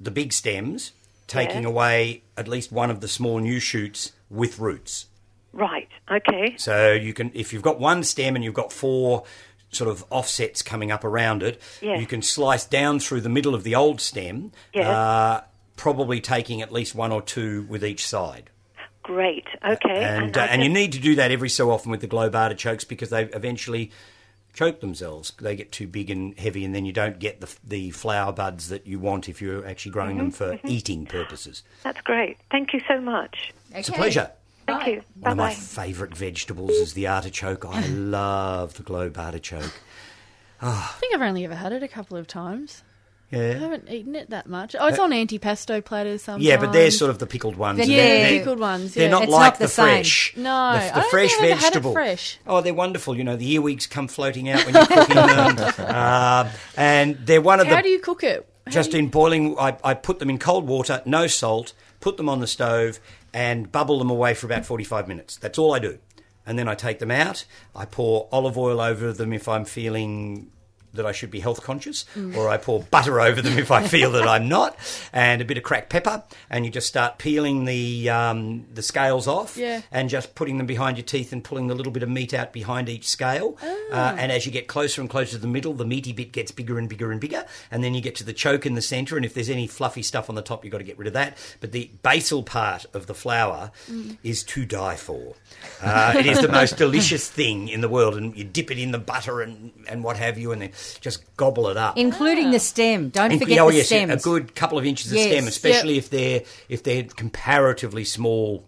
the 0.00 0.10
big 0.10 0.32
stems, 0.32 0.92
taking 1.26 1.62
Yeah. 1.62 1.68
away 1.68 2.22
at 2.36 2.48
least 2.48 2.72
one 2.72 2.90
of 2.90 3.00
the 3.00 3.08
small 3.08 3.38
new 3.38 3.60
shoots 3.60 4.12
with 4.30 4.58
roots. 4.58 5.06
Right. 5.52 5.88
Okay. 6.10 6.54
So 6.56 6.92
you 6.92 7.12
can, 7.14 7.30
if 7.34 7.52
you've 7.52 7.62
got 7.62 7.80
one 7.80 8.04
stem 8.04 8.36
and 8.36 8.44
you've 8.44 8.54
got 8.54 8.72
four 8.72 9.24
sort 9.70 9.90
of 9.90 10.04
offsets 10.10 10.62
coming 10.62 10.90
up 10.90 11.04
around 11.04 11.42
it, 11.42 11.60
Yeah. 11.82 11.98
you 11.98 12.06
can 12.06 12.22
slice 12.22 12.64
down 12.64 13.00
through 13.00 13.20
the 13.20 13.28
middle 13.28 13.54
of 13.54 13.64
the 13.64 13.74
old 13.74 14.00
stem, 14.00 14.52
Yeah. 14.72 14.90
uh, 14.90 15.40
probably 15.76 16.20
taking 16.20 16.62
at 16.62 16.72
least 16.72 16.94
one 16.94 17.12
or 17.12 17.22
two 17.22 17.66
with 17.68 17.84
each 17.84 18.06
side. 18.06 18.50
Great. 19.02 19.46
Okay. 19.66 20.02
And 20.04 20.36
uh, 20.36 20.40
and 20.50 20.62
you 20.62 20.68
need 20.68 20.92
to 20.92 20.98
do 20.98 21.14
that 21.14 21.30
every 21.30 21.48
so 21.48 21.70
often 21.70 21.90
with 21.90 22.00
the 22.00 22.06
globe 22.06 22.34
artichokes 22.34 22.84
because 22.84 23.08
they 23.10 23.24
eventually 23.24 23.90
choke 24.52 24.80
themselves. 24.80 25.32
They 25.40 25.56
get 25.56 25.72
too 25.72 25.86
big 25.86 26.10
and 26.10 26.38
heavy, 26.38 26.62
and 26.64 26.74
then 26.74 26.84
you 26.84 26.92
don't 26.92 27.18
get 27.18 27.40
the 27.40 27.48
the 27.64 27.90
flower 27.90 28.32
buds 28.32 28.68
that 28.68 28.86
you 28.86 28.98
want 28.98 29.28
if 29.28 29.40
you're 29.40 29.66
actually 29.66 29.92
growing 29.92 30.18
them 30.18 30.30
Mm-hmm, 30.30 30.56
for 30.56 30.68
eating 30.68 31.06
purposes. 31.06 31.62
That's 31.84 32.00
great. 32.02 32.36
Thank 32.50 32.74
you 32.74 32.80
so 32.86 33.00
much. 33.00 33.52
It's 33.74 33.88
a 33.88 33.92
pleasure. 33.92 34.30
Thank 34.68 34.80
Bye. 34.80 34.90
you. 34.90 35.02
One 35.20 35.22
Bye 35.22 35.30
of 35.30 35.36
my 35.36 35.54
favourite 35.54 36.16
vegetables 36.16 36.70
is 36.70 36.92
the 36.94 37.06
artichoke. 37.08 37.64
I 37.64 37.86
love 37.88 38.74
the 38.74 38.82
globe 38.82 39.16
artichoke. 39.18 39.72
I 40.60 40.94
think 41.00 41.14
I've 41.14 41.22
only 41.22 41.44
ever 41.44 41.54
had 41.54 41.72
it 41.72 41.82
a 41.82 41.88
couple 41.88 42.16
of 42.16 42.26
times. 42.26 42.82
Yeah. 43.30 43.40
I 43.40 43.58
haven't 43.58 43.90
eaten 43.90 44.14
it 44.14 44.30
that 44.30 44.46
much. 44.46 44.74
Oh, 44.78 44.86
it's 44.86 44.98
on 44.98 45.10
antipasto 45.10 45.84
platters 45.84 46.22
sometimes. 46.22 46.44
Yeah, 46.44 46.56
but 46.56 46.72
they're 46.72 46.90
sort 46.90 47.10
of 47.10 47.18
the 47.18 47.26
pickled 47.26 47.56
ones. 47.56 47.76
They're 47.78 47.86
yeah, 47.86 47.96
they're, 47.96 48.18
they're, 48.30 48.38
pickled 48.38 48.58
ones. 48.58 48.94
they're 48.94 49.10
not 49.10 49.24
It's 49.24 49.32
like 49.32 49.52
not 49.52 49.58
the, 49.58 49.64
the 49.66 49.70
fresh. 49.70 50.34
No, 50.36 50.72
the, 50.72 50.86
the 50.94 51.00
don't 51.00 51.10
fresh 51.10 51.30
think 51.32 51.42
I've 51.42 51.50
ever 51.50 51.54
had 51.54 51.58
it 51.58 51.62
vegetable. 51.66 51.92
fresh. 51.92 52.38
Oh, 52.46 52.60
they're 52.62 52.72
wonderful. 52.72 53.14
You 53.16 53.24
know, 53.24 53.36
the 53.36 53.52
earwigs 53.52 53.86
come 53.86 54.08
floating 54.08 54.48
out 54.48 54.64
when 54.64 54.74
you're 54.74 54.86
cooking 54.86 55.14
them, 55.16 55.56
uh, 55.78 56.50
and 56.76 57.16
they're 57.26 57.42
one 57.42 57.60
of 57.60 57.66
How 57.66 57.72
the. 57.72 57.76
How 57.76 57.82
do 57.82 57.90
you 57.90 57.98
cook 58.00 58.24
it? 58.24 58.48
How 58.66 58.72
just 58.72 58.92
you- 58.94 58.98
in 59.00 59.08
boiling, 59.08 59.58
I, 59.58 59.76
I 59.84 59.92
put 59.94 60.20
them 60.20 60.30
in 60.30 60.38
cold 60.38 60.66
water, 60.66 61.02
no 61.04 61.26
salt, 61.26 61.74
put 62.00 62.16
them 62.16 62.30
on 62.30 62.40
the 62.40 62.46
stove, 62.46 62.98
and 63.32 63.70
bubble 63.70 63.98
them 63.98 64.10
away 64.10 64.34
for 64.34 64.46
about 64.46 64.64
45 64.64 65.08
minutes. 65.08 65.36
That's 65.36 65.58
all 65.58 65.74
I 65.74 65.78
do. 65.78 65.98
And 66.46 66.58
then 66.58 66.68
I 66.68 66.74
take 66.74 66.98
them 66.98 67.10
out. 67.10 67.44
I 67.74 67.84
pour 67.84 68.28
olive 68.32 68.56
oil 68.56 68.80
over 68.80 69.12
them 69.12 69.32
if 69.32 69.48
I'm 69.48 69.64
feeling 69.64 70.50
that 70.98 71.06
I 71.06 71.12
should 71.12 71.30
be 71.30 71.40
health 71.40 71.62
conscious, 71.62 72.04
Mm. 72.14 72.36
or 72.36 72.48
I 72.50 72.58
pour 72.58 72.82
butter 72.82 73.18
over 73.28 73.40
them 73.40 73.58
if 73.58 73.70
I 73.70 73.86
feel 73.88 74.12
that 74.12 74.28
I'm 74.28 74.48
not, 74.48 74.76
and 75.12 75.40
a 75.40 75.44
bit 75.44 75.56
of 75.56 75.62
cracked 75.64 75.88
pepper, 75.90 76.22
and 76.50 76.64
you 76.66 76.70
just 76.70 76.86
start 76.86 77.16
peeling 77.18 77.64
the 77.64 78.10
um, 78.10 78.66
the 78.74 78.82
scales 78.82 79.26
off, 79.26 79.56
Yeah. 79.56 79.80
and 79.90 80.08
just 80.10 80.34
putting 80.34 80.58
them 80.58 80.66
behind 80.66 80.96
your 80.98 81.04
teeth 81.06 81.32
and 81.32 81.42
pulling 81.42 81.68
the 81.68 81.74
little 81.74 81.92
bit 81.92 82.02
of 82.02 82.08
meat 82.10 82.34
out 82.34 82.52
behind 82.52 82.88
each 82.88 83.08
scale. 83.08 83.56
Ah. 83.62 84.12
Uh, 84.12 84.16
and 84.18 84.30
as 84.30 84.44
you 84.46 84.52
get 84.52 84.66
closer 84.68 85.00
and 85.00 85.08
closer 85.08 85.32
to 85.32 85.38
the 85.38 85.46
middle, 85.48 85.72
the 85.72 85.84
meaty 85.86 86.12
bit 86.12 86.32
gets 86.32 86.50
bigger 86.52 86.78
and 86.78 86.88
bigger 86.88 87.10
and 87.10 87.20
bigger, 87.20 87.46
and 87.70 87.82
then 87.82 87.94
you 87.94 88.00
get 88.02 88.14
to 88.16 88.24
the 88.24 88.32
choke 88.34 88.66
in 88.66 88.74
the 88.74 88.82
centre. 88.82 89.16
And 89.16 89.24
if 89.24 89.32
there's 89.34 89.48
any 89.50 89.66
fluffy 89.66 90.02
stuff 90.02 90.28
on 90.28 90.34
the 90.34 90.42
top, 90.42 90.64
you've 90.64 90.72
got 90.72 90.78
to 90.78 90.84
get 90.84 90.98
rid 90.98 91.06
of 91.06 91.14
that. 91.14 91.36
But 91.60 91.72
the 91.72 91.90
basal 92.02 92.42
part 92.42 92.84
of 92.92 93.06
the 93.06 93.14
flour 93.14 93.70
Mm. 93.90 94.18
is 94.22 94.42
to 94.44 94.66
die 94.66 94.96
for. 94.96 95.34
Uh, 95.82 96.14
it 96.16 96.26
is 96.26 96.40
the 96.40 96.48
most 96.48 96.76
delicious 96.84 97.28
thing 97.28 97.68
in 97.68 97.80
the 97.80 97.88
world, 97.88 98.16
and 98.16 98.36
you 98.36 98.44
dip 98.44 98.70
it 98.70 98.78
in 98.78 98.90
the 98.90 98.98
butter 98.98 99.40
and, 99.40 99.72
and 99.88 100.02
what 100.02 100.16
have 100.16 100.36
you, 100.38 100.52
and 100.52 100.60
then 100.62 100.70
just 101.00 101.24
gobble 101.36 101.68
it 101.68 101.76
up. 101.76 101.96
Including 101.98 102.50
the 102.50 102.58
stem. 102.60 103.08
Don't 103.10 103.32
And- 103.32 103.40
forget 103.40 103.58
oh, 103.58 103.70
the 103.70 103.78
yes, 103.78 103.86
stems. 103.86 104.12
a 104.12 104.16
good 104.16 104.54
couple 104.54 104.78
of 104.78 104.84
inches 104.86 105.12
of 105.12 105.18
stem, 105.18 105.46
especially 105.46 105.98
if 105.98 106.10
they're 106.10 106.42
if 106.68 106.82
they're 106.82 107.04
comparatively 107.04 108.04
small 108.04 108.64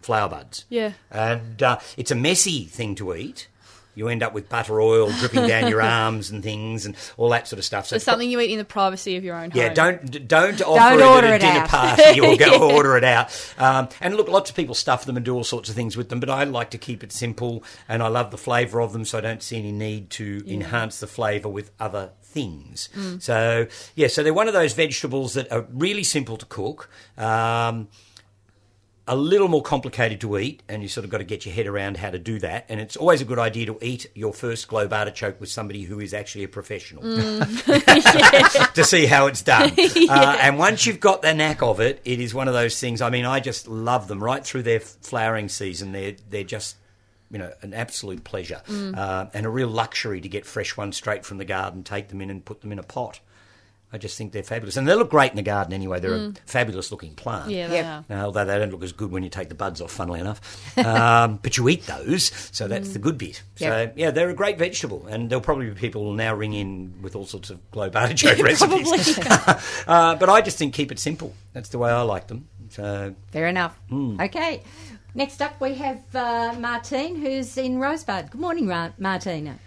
flower 0.00 0.28
buds. 0.28 0.64
Yeah. 0.68 0.92
and 1.10 1.62
uh, 1.62 1.78
it's 1.96 2.10
a 2.10 2.16
messy 2.16 2.64
thing 2.64 2.94
to 2.96 3.14
eat. 3.14 3.48
You 3.94 4.08
end 4.08 4.22
up 4.22 4.32
with 4.32 4.48
butter 4.48 4.80
oil 4.80 5.10
dripping 5.18 5.46
down 5.46 5.68
your 5.68 5.82
arms 5.82 6.30
and 6.30 6.42
things, 6.42 6.86
and 6.86 6.96
all 7.16 7.28
that 7.30 7.46
sort 7.48 7.58
of 7.58 7.64
stuff. 7.64 7.86
So 7.86 7.96
It's 7.96 8.04
something 8.04 8.30
you 8.30 8.40
eat 8.40 8.50
in 8.50 8.58
the 8.58 8.64
privacy 8.64 9.16
of 9.16 9.24
your 9.24 9.36
own 9.36 9.50
home. 9.50 9.60
yeah, 9.60 9.72
don't 9.72 10.26
don't 10.28 10.60
offer 10.62 10.98
Don't 10.98 11.24
it 11.24 11.26
at 11.26 11.32
a 11.32 11.34
it 11.34 11.38
dinner 11.40 11.60
out. 11.60 11.68
party 11.68 12.20
or 12.20 12.36
go 12.36 12.70
order 12.74 12.96
it 12.96 13.04
out. 13.04 13.54
Um, 13.58 13.88
and 14.00 14.16
look, 14.16 14.28
lots 14.28 14.48
of 14.50 14.56
people 14.56 14.74
stuff 14.74 15.04
them 15.04 15.16
and 15.16 15.24
do 15.24 15.34
all 15.34 15.44
sorts 15.44 15.68
of 15.68 15.74
things 15.74 15.96
with 15.96 16.08
them, 16.08 16.20
but 16.20 16.30
I 16.30 16.44
like 16.44 16.70
to 16.70 16.78
keep 16.78 17.04
it 17.04 17.12
simple, 17.12 17.62
and 17.88 18.02
I 18.02 18.08
love 18.08 18.30
the 18.30 18.38
flavour 18.38 18.80
of 18.80 18.92
them, 18.92 19.04
so 19.04 19.18
I 19.18 19.20
don't 19.20 19.42
see 19.42 19.58
any 19.58 19.72
need 19.72 20.10
to 20.10 20.42
enhance 20.46 21.00
the 21.00 21.06
flavour 21.06 21.48
with 21.48 21.70
other 21.78 22.10
things. 22.22 22.88
Mm. 22.96 23.20
So 23.20 23.66
yeah, 23.94 24.06
so 24.08 24.22
they're 24.22 24.32
one 24.32 24.48
of 24.48 24.54
those 24.54 24.72
vegetables 24.72 25.34
that 25.34 25.52
are 25.52 25.66
really 25.70 26.04
simple 26.04 26.36
to 26.38 26.46
cook. 26.46 26.88
Um, 27.18 27.88
a 29.08 29.16
little 29.16 29.48
more 29.48 29.62
complicated 29.62 30.20
to 30.20 30.38
eat, 30.38 30.62
and 30.68 30.80
you 30.80 30.88
sort 30.88 31.04
of 31.04 31.10
got 31.10 31.18
to 31.18 31.24
get 31.24 31.44
your 31.44 31.54
head 31.54 31.66
around 31.66 31.96
how 31.96 32.10
to 32.10 32.18
do 32.18 32.38
that. 32.38 32.66
And 32.68 32.80
it's 32.80 32.96
always 32.96 33.20
a 33.20 33.24
good 33.24 33.38
idea 33.38 33.66
to 33.66 33.78
eat 33.82 34.06
your 34.14 34.32
first 34.32 34.68
globe 34.68 34.92
artichoke 34.92 35.40
with 35.40 35.48
somebody 35.48 35.82
who 35.82 35.98
is 35.98 36.14
actually 36.14 36.44
a 36.44 36.48
professional 36.48 37.02
to 37.02 38.84
see 38.84 39.06
how 39.06 39.26
it's 39.26 39.42
done. 39.42 39.72
uh, 40.08 40.36
and 40.40 40.56
once 40.56 40.86
you've 40.86 41.00
got 41.00 41.22
the 41.22 41.34
knack 41.34 41.62
of 41.62 41.80
it, 41.80 42.00
it 42.04 42.20
is 42.20 42.32
one 42.32 42.46
of 42.46 42.54
those 42.54 42.78
things. 42.78 43.02
I 43.02 43.10
mean, 43.10 43.24
I 43.24 43.40
just 43.40 43.66
love 43.66 44.06
them 44.06 44.22
right 44.22 44.44
through 44.44 44.62
their 44.62 44.80
flowering 44.80 45.48
season. 45.48 45.90
They're 45.90 46.14
they're 46.30 46.44
just 46.44 46.76
you 47.30 47.38
know 47.38 47.50
an 47.62 47.74
absolute 47.74 48.22
pleasure 48.22 48.62
uh, 48.68 49.26
and 49.34 49.46
a 49.46 49.48
real 49.48 49.68
luxury 49.68 50.20
to 50.20 50.28
get 50.28 50.46
fresh 50.46 50.76
ones 50.76 50.96
straight 50.96 51.24
from 51.24 51.38
the 51.38 51.44
garden, 51.44 51.82
take 51.82 52.08
them 52.08 52.20
in, 52.20 52.30
and 52.30 52.44
put 52.44 52.60
them 52.60 52.70
in 52.70 52.78
a 52.78 52.84
pot. 52.84 53.18
I 53.94 53.98
just 53.98 54.16
think 54.16 54.32
they're 54.32 54.42
fabulous, 54.42 54.76
and 54.78 54.88
they 54.88 54.94
look 54.94 55.10
great 55.10 55.30
in 55.32 55.36
the 55.36 55.42
garden 55.42 55.74
anyway. 55.74 56.00
They're 56.00 56.14
a 56.14 56.32
fabulous 56.46 56.90
looking 56.90 57.14
plant. 57.14 57.50
Yeah, 57.50 57.68
they 57.68 57.76
Yep. 57.76 57.84
are. 57.86 58.04
Now, 58.08 58.24
although 58.24 58.44
they 58.46 58.58
don't 58.58 58.70
look 58.70 58.82
as 58.82 58.92
good 58.92 59.10
when 59.12 59.22
you 59.22 59.28
take 59.28 59.50
the 59.50 59.54
buds 59.54 59.82
off, 59.82 59.90
funnily 59.92 60.20
enough. 60.20 60.40
Um, 60.78 61.38
but 61.42 61.58
you 61.58 61.68
eat 61.68 61.84
those, 61.86 62.32
so 62.52 62.68
that's 62.68 62.94
the 62.94 62.98
good 62.98 63.18
bit. 63.18 63.42
So, 63.56 63.92
yeah, 63.94 64.10
they're 64.10 64.30
a 64.30 64.34
great 64.34 64.56
vegetable, 64.58 65.06
and 65.08 65.28
there'll 65.28 65.42
probably 65.44 65.68
be 65.68 65.74
people 65.74 66.12
now 66.14 66.34
ring 66.34 66.54
in 66.54 66.94
with 67.02 67.14
all 67.14 67.26
sorts 67.26 67.50
of 67.50 67.70
globe 67.70 67.94
artichoke 67.94 68.38
recipes. 68.38 69.18
uh, 69.86 70.14
but 70.16 70.28
I 70.30 70.40
just 70.40 70.56
think 70.56 70.72
keep 70.72 70.90
it 70.90 70.98
simple. 70.98 71.34
That's 71.52 71.68
the 71.68 71.78
way 71.78 71.90
I 71.90 72.00
like 72.00 72.28
them. 72.28 72.48
So, 72.70 73.14
Fair 73.30 73.46
enough. 73.48 73.78
Hmm. 73.90 74.18
Okay. 74.20 74.62
Next 75.14 75.42
up, 75.42 75.60
we 75.60 75.74
have 75.74 76.00
uh, 76.16 76.54
Martine, 76.58 77.16
who's 77.16 77.58
in 77.58 77.78
Rosebud. 77.78 78.30
Good 78.30 78.40
morning, 78.40 78.66
Ra- 78.66 78.92
Martina. 78.96 79.58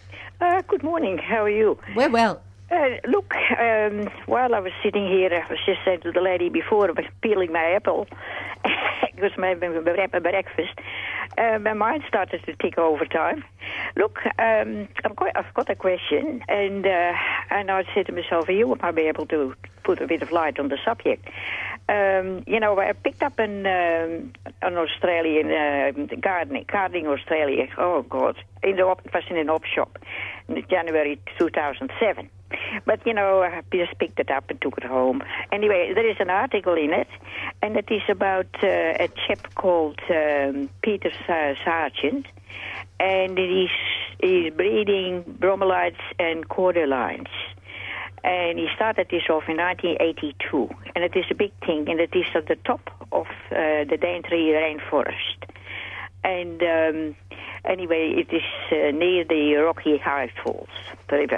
Uh, 0.41 0.63
good 0.67 0.81
morning. 0.81 1.19
How 1.19 1.43
are 1.43 1.49
you? 1.49 1.77
We're 1.95 2.09
well. 2.09 2.41
Uh, 2.75 2.97
look, 3.07 3.33
um, 3.57 4.11
while 4.25 4.53
I 4.53 4.59
was 4.59 4.73
sitting 4.83 5.07
here, 5.07 5.29
I 5.31 5.49
was 5.49 5.59
just 5.65 5.79
saying 5.85 6.01
to 6.01 6.11
the 6.11 6.19
lady 6.19 6.49
before, 6.49 6.89
I 6.89 6.91
was 6.91 7.05
peeling 7.21 7.53
my 7.53 7.71
apple. 7.71 8.05
it 8.65 9.21
was 9.21 9.31
my, 9.37 9.53
my, 9.53 10.19
breakfast. 10.19 10.77
Uh, 11.37 11.57
my 11.59 11.71
mind 11.71 12.03
started 12.05 12.43
to 12.45 12.53
tick 12.57 12.77
over 12.77 13.05
time. 13.05 13.45
Look, 13.95 14.19
um, 14.39 14.89
I've, 15.05 15.15
got, 15.15 15.37
I've 15.37 15.53
got 15.53 15.69
a 15.69 15.75
question, 15.75 16.43
and 16.49 16.85
uh, 16.85 17.13
and 17.49 17.71
I 17.71 17.85
said 17.93 18.07
to 18.07 18.11
myself, 18.11 18.49
you 18.49 18.75
might 18.81 18.95
be 18.95 19.03
able 19.03 19.25
to 19.27 19.55
put 19.85 20.01
a 20.01 20.07
bit 20.07 20.21
of 20.21 20.33
light 20.33 20.59
on 20.59 20.67
the 20.67 20.77
subject. 20.83 21.29
Um, 21.87 22.43
you 22.45 22.59
know, 22.59 22.77
I 22.77 22.91
picked 22.91 23.23
up 23.23 23.39
an 23.39 23.65
um, 23.65 24.33
an 24.61 24.77
Australian 24.77 25.49
uh, 25.49 26.15
gardening, 26.19 26.65
gardening 26.69 27.07
Australia. 27.07 27.67
Oh 27.77 28.01
God, 28.01 28.35
in 28.63 28.75
the 28.75 28.83
op- 28.83 29.05
it 29.05 29.13
was 29.13 29.23
in 29.29 29.37
an 29.37 29.49
op 29.49 29.63
shop 29.63 29.97
in 30.49 30.61
January 30.69 31.21
2007. 31.37 32.29
But 32.85 33.05
you 33.05 33.13
know, 33.13 33.41
I 33.41 33.61
just 33.71 33.97
picked 33.99 34.19
it 34.19 34.29
up 34.29 34.49
and 34.49 34.61
took 34.61 34.77
it 34.77 34.83
home. 34.83 35.23
Anyway, 35.51 35.91
there 35.93 36.09
is 36.09 36.17
an 36.19 36.29
article 36.29 36.75
in 36.75 36.93
it, 36.93 37.07
and 37.61 37.75
it 37.77 37.89
is 37.89 38.03
about 38.09 38.47
uh, 38.63 38.67
a 38.67 39.09
chap 39.27 39.53
called 39.55 39.99
um, 40.09 40.69
Peter 40.81 41.11
Sa- 41.25 41.55
Sargent, 41.63 42.27
and 42.99 43.37
he's 43.37 43.69
he's 44.19 44.53
breeding 44.53 45.23
bromeliads 45.23 46.01
and 46.19 46.47
cordylines 46.47 47.27
and 48.25 48.57
he 48.57 48.67
started 48.75 49.07
this 49.11 49.23
off 49.29 49.43
in 49.47 49.57
1982. 49.57 50.69
And 50.95 51.03
it 51.03 51.15
is 51.15 51.25
a 51.29 51.35
big 51.35 51.51
thing, 51.63 51.87
and 51.87 51.99
it 51.99 52.15
is 52.15 52.25
at 52.33 52.47
the 52.47 52.55
top 52.55 52.89
of 53.11 53.27
uh, 53.51 53.85
the 53.85 53.97
Daintree 54.01 54.51
rainforest. 54.51 55.37
And 56.25 56.63
um, 56.63 57.15
anyway, 57.65 58.15
it 58.17 58.33
is 58.33 58.41
uh, 58.71 58.89
near 58.97 59.23
the 59.23 59.53
Rocky 59.57 59.99
High 59.99 60.31
Falls 60.43 60.69
River. 61.11 61.37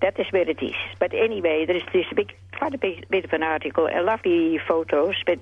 That 0.00 0.18
is 0.18 0.26
where 0.30 0.48
it 0.48 0.62
is. 0.62 0.74
But 0.98 1.12
anyway, 1.12 1.66
there 1.66 1.76
is 1.76 1.82
this 1.92 2.06
big, 2.14 2.34
quite 2.56 2.74
a 2.74 2.78
big, 2.78 3.06
bit 3.10 3.26
of 3.26 3.34
an 3.34 3.42
article, 3.42 3.90
uh, 3.94 4.02
lovely 4.02 4.58
photos, 4.66 5.16
but 5.26 5.38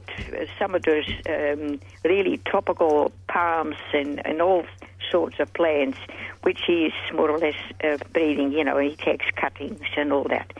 some 0.58 0.74
of 0.74 0.82
those 0.82 1.08
um, 1.28 1.78
really 2.04 2.38
tropical 2.38 3.12
palms 3.28 3.76
and, 3.92 4.26
and 4.26 4.42
all 4.42 4.64
sorts 5.08 5.38
of 5.38 5.52
plants, 5.54 5.98
which 6.42 6.62
he 6.66 6.86
is 6.86 6.92
more 7.12 7.30
or 7.30 7.38
less 7.38 7.54
uh, 7.84 7.98
breeding. 8.12 8.50
You 8.50 8.64
know, 8.64 8.78
he 8.78 8.96
takes 8.96 9.26
cuttings 9.36 9.86
and 9.96 10.12
all 10.12 10.24
that. 10.24 10.52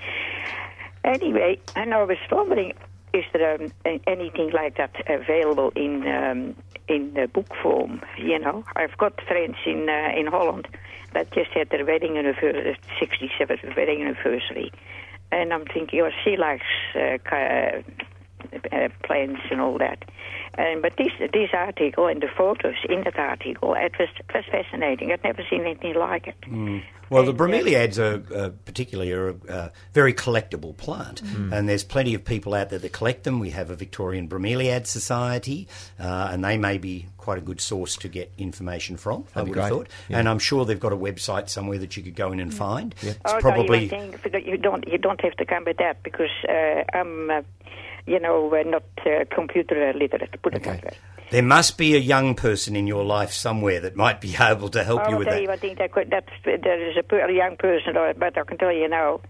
Anyway, 1.03 1.59
and 1.75 1.93
I 1.93 2.05
was 2.05 2.19
wondering, 2.31 2.75
is 3.15 3.25
there 3.33 3.63
um, 3.63 3.73
anything 4.07 4.51
like 4.51 4.77
that 4.77 4.95
available 5.09 5.73
in 5.77 6.07
um, 6.07 6.57
in 6.89 7.17
uh, 7.17 7.27
book 7.29 7.51
form? 7.63 8.03
You 8.19 8.39
know, 8.41 8.65
I've 8.77 8.99
got 8.99 9.21
friends 9.27 9.57
in 9.65 9.89
uh, 9.89 10.11
in 10.19 10.27
Holland 10.27 10.67
that 11.13 11.33
just 11.33 11.51
had 11.51 11.71
their 11.71 11.85
wedding 11.87 12.19
anniversary, 12.19 12.77
67th 13.01 13.77
wedding 13.77 14.03
anniversary, 14.03 14.73
and 15.31 15.53
I'm 15.53 15.65
thinking, 15.65 16.01
oh, 16.01 16.11
she 16.25 16.37
likes 16.37 16.67
uh, 16.97 17.19
uh, 18.73 18.89
plants 19.05 19.43
and 19.51 19.61
all 19.61 19.79
that. 19.79 20.05
Um, 20.57 20.83
but 20.83 20.97
this 20.97 21.13
this 21.33 21.51
article 21.53 22.07
and 22.07 22.23
the 22.23 22.29
photos 22.37 22.77
in 22.89 23.03
that 23.05 23.19
article, 23.19 23.75
it 23.75 23.93
was 23.99 24.09
it 24.19 24.27
was 24.35 24.45
fascinating. 24.51 25.13
I'd 25.13 25.25
never 25.25 25.43
seen 25.51 25.63
anything 25.63 25.95
like 25.95 26.27
it. 26.29 26.37
Well, 27.11 27.23
the 27.25 27.31
And, 27.33 27.41
uh, 27.41 27.45
bromeliads 27.45 27.99
are 27.99 28.35
uh, 28.35 28.51
particularly 28.65 29.13
are 29.13 29.29
a 29.29 29.35
uh, 29.49 29.69
very 29.93 30.15
collectible 30.15 30.77
plant, 30.77 31.21
and 31.23 31.69
there's 31.69 31.85
plenty 31.85 32.15
of 32.15 32.25
people 32.25 32.55
out 32.55 32.71
there 32.71 32.79
that 32.79 32.93
collect 32.93 33.25
them. 33.25 33.41
We 33.41 33.51
have 33.51 33.71
a 33.71 33.77
Victorian 33.77 34.29
Bromeliad 34.29 34.87
Society, 34.87 35.69
uh, 36.01 36.29
and 36.33 36.43
they 36.45 36.57
may 36.57 36.79
be 36.79 37.07
quite 37.19 37.39
a 37.39 37.43
good 37.43 37.61
source 37.61 37.97
to 37.97 38.09
get 38.09 38.31
information 38.39 38.97
from. 38.97 39.25
I 39.35 39.41
That'd 39.41 39.45
be 39.47 39.51
would 39.51 39.59
have 39.59 39.69
thought, 39.71 39.89
Yeah. 40.09 40.19
and 40.19 40.29
I'm 40.29 40.39
sure 40.39 40.65
they've 40.65 40.81
got 40.81 40.93
a 40.93 40.97
website 40.97 41.49
somewhere 41.49 41.79
that 41.79 41.97
you 41.97 42.03
could 42.03 42.15
go 42.17 42.33
in 42.33 42.41
and 42.41 42.53
find. 42.53 42.95
It's 43.03 43.19
Oh, 43.25 43.39
probably 43.41 43.87
no, 43.89 44.03
you, 44.03 44.11
don't 44.19 44.47
you 44.47 44.57
don't 44.57 44.89
you 44.89 44.99
don't 44.99 45.21
have 45.21 45.35
to 45.37 45.45
come 45.45 45.65
with 45.65 45.77
that 45.79 46.03
because 46.03 46.31
uh, 46.49 46.85
I'm, 46.93 47.31
uh, 47.31 47.43
you 48.07 48.21
know, 48.21 48.55
uh, 48.55 48.63
not 48.65 48.85
uh, 49.07 49.25
computer 49.35 49.93
literate. 49.95 50.41
Put 50.43 50.55
it 50.55 50.67
Okay. 50.67 50.81
that 50.83 50.85
way. 50.85 50.97
there 51.31 51.43
must 51.43 51.79
be 51.79 51.95
a 51.95 51.99
young 51.99 52.35
person 52.35 52.77
in 52.77 52.87
your 52.87 53.05
life 53.05 53.33
somewhere 53.33 53.81
that 53.81 53.97
might 53.97 54.21
be 54.21 54.37
able 54.41 54.69
to 54.71 54.85
help 54.85 55.07
you 55.09 55.15
I'll 55.15 55.19
with 55.19 55.29
tell 55.29 55.37
that. 55.37 55.43
you, 55.43 55.51
I 55.51 55.57
think 55.57 55.79
that 55.79 55.93
could, 55.93 56.11
that's, 56.11 56.29
there 56.45 56.91
is 56.91 56.97
a, 56.97 57.33
young 57.33 57.57
person, 57.57 57.95
but 57.95 58.39
I 58.39 58.45
can 58.45 58.59
tell 58.59 58.73
you 58.73 58.89
now, 58.89 59.21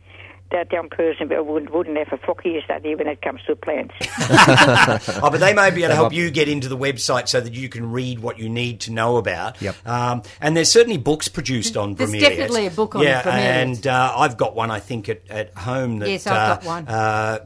that 0.50 0.70
young 0.70 0.88
person 0.88 1.28
wouldn't, 1.28 1.72
wouldn't 1.72 1.96
have 1.96 2.12
a 2.12 2.18
fucky 2.18 2.62
study 2.64 2.94
when 2.94 3.08
it 3.08 3.20
comes 3.22 3.40
to 3.46 3.56
plants. 3.56 3.94
oh, 5.22 5.30
but 5.30 5.40
they 5.40 5.54
may 5.54 5.70
be 5.70 5.82
able 5.82 5.90
to 5.90 5.94
help 5.96 6.12
you 6.12 6.30
get 6.30 6.48
into 6.48 6.68
the 6.68 6.76
website 6.76 7.28
so 7.28 7.40
that 7.40 7.54
you 7.54 7.68
can 7.68 7.90
read 7.90 8.20
what 8.20 8.38
you 8.38 8.48
need 8.48 8.80
to 8.80 8.92
know 8.92 9.16
about. 9.16 9.60
Yep. 9.60 9.74
Um, 9.86 10.22
and 10.40 10.56
there's 10.56 10.70
certainly 10.70 10.98
books 10.98 11.28
produced 11.28 11.76
on 11.76 11.94
There's 11.94 12.10
bromeliads. 12.10 12.20
definitely 12.20 12.66
a 12.66 12.70
book 12.70 12.94
on 12.94 13.02
yeah, 13.02 13.22
bromeliads. 13.22 13.32
and 13.32 13.86
uh, 13.86 14.14
I've 14.16 14.36
got 14.36 14.54
one. 14.54 14.70
I 14.70 14.80
think 14.80 15.08
at, 15.08 15.22
at 15.28 15.54
home 15.54 15.98
that 16.00 16.08
Yes, 16.10 16.26
I've 16.26 16.36
uh, 16.36 16.54
got 16.56 16.64
one. 16.64 16.88
Uh, 16.88 17.38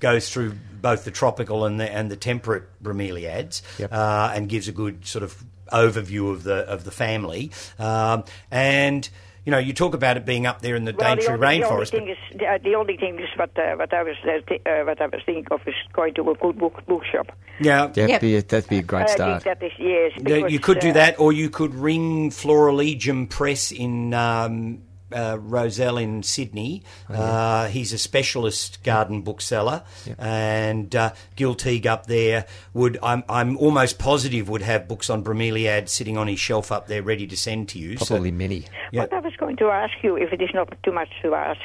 goes 0.00 0.28
through 0.30 0.54
both 0.80 1.04
the 1.04 1.10
tropical 1.10 1.64
and 1.64 1.80
the 1.80 1.90
and 1.90 2.10
the 2.10 2.16
temperate 2.16 2.64
bromeliads, 2.82 3.62
Yep. 3.78 3.92
uh, 3.92 4.32
and 4.34 4.48
gives 4.48 4.68
a 4.68 4.72
good 4.72 5.06
sort 5.06 5.22
of 5.22 5.42
overview 5.72 6.30
of 6.30 6.44
the 6.44 6.56
of 6.68 6.84
the 6.84 6.90
family. 6.90 7.50
Um, 7.78 8.24
and 8.50 9.08
you 9.44 9.52
know, 9.52 9.58
you 9.58 9.72
talk 9.72 9.94
about 9.94 10.16
it 10.16 10.26
being 10.26 10.44
up 10.44 10.60
there 10.60 10.74
in 10.74 10.84
the 10.86 10.92
Well, 10.92 11.14
the 11.14 11.22
Daintree 11.22 11.26
the 11.26 11.32
only 11.32 11.46
rainforest. 11.60 11.78
but- 11.78 11.98
thing 12.00 12.08
is, 12.08 12.18
the, 12.32 12.58
the 12.64 12.74
only 12.74 12.96
thing 12.96 13.18
is 13.20 13.28
what 13.36 13.56
uh, 13.56 13.76
what 13.76 13.94
I 13.94 14.02
was 14.02 14.16
uh, 14.24 14.40
th- 14.48 14.60
uh, 14.66 14.82
what 14.84 15.00
I 15.00 15.06
was 15.06 15.22
thinking 15.24 15.46
of 15.52 15.60
is 15.66 15.74
going 15.92 16.14
to 16.14 16.30
a 16.30 16.34
good 16.34 16.58
book 16.58 16.84
bookshop. 16.86 17.30
yeah, 17.60 17.86
That'd, 17.86 18.10
Yep. 18.10 18.20
be 18.20 18.36
a, 18.36 18.42
that'd 18.42 18.68
be 18.68 18.78
a 18.78 18.82
great 18.82 19.08
start. 19.08 19.42
think 19.44 19.58
that 19.60 19.64
is 19.66 19.72
yes. 19.78 20.12
Because, 20.20 20.50
you 20.52 20.58
could 20.58 20.80
do 20.80 20.90
uh, 20.90 20.94
that, 20.94 21.20
or 21.20 21.32
you 21.32 21.48
could 21.48 21.74
ring 21.76 22.30
Florilegium 22.32 23.28
Press 23.28 23.70
in 23.70 24.12
um, 24.14 24.82
uh, 25.14 25.38
Rozelle 25.40 25.98
in 25.98 26.22
Sydney. 26.22 26.82
Oh, 27.08 27.14
uh, 27.14 27.68
he's 27.68 27.92
a 27.92 27.98
specialist 27.98 28.82
garden 28.82 29.22
bookseller, 29.22 29.82
and 30.18 30.94
uh, 30.94 31.12
Gil 31.36 31.54
Teague 31.54 31.86
up 31.86 32.06
there 32.06 32.46
would. 32.74 32.98
I'm, 33.02 33.22
I'm 33.28 33.56
almost 33.58 33.98
positive 33.98 34.48
would 34.48 34.62
have 34.62 34.88
books 34.88 35.08
on 35.10 35.22
bromeliad 35.22 35.88
sitting 35.88 36.16
on 36.18 36.26
his 36.28 36.40
shelf 36.40 36.72
up 36.72 36.86
there, 36.88 37.02
ready 37.02 37.26
to 37.26 37.36
send 37.36 37.68
to 37.70 37.78
you. 37.78 37.96
So- 37.98 38.06
Probably 38.06 38.30
many. 38.32 38.64
Yeah. 38.92 39.02
What 39.02 39.12
I 39.12 39.20
was 39.20 39.34
going 39.36 39.56
to 39.58 39.66
ask 39.66 39.94
you, 40.02 40.16
if 40.16 40.32
it 40.32 40.40
is 40.42 40.50
not 40.54 40.72
too 40.82 40.92
much 40.92 41.08
to 41.22 41.34
ask, 41.34 41.60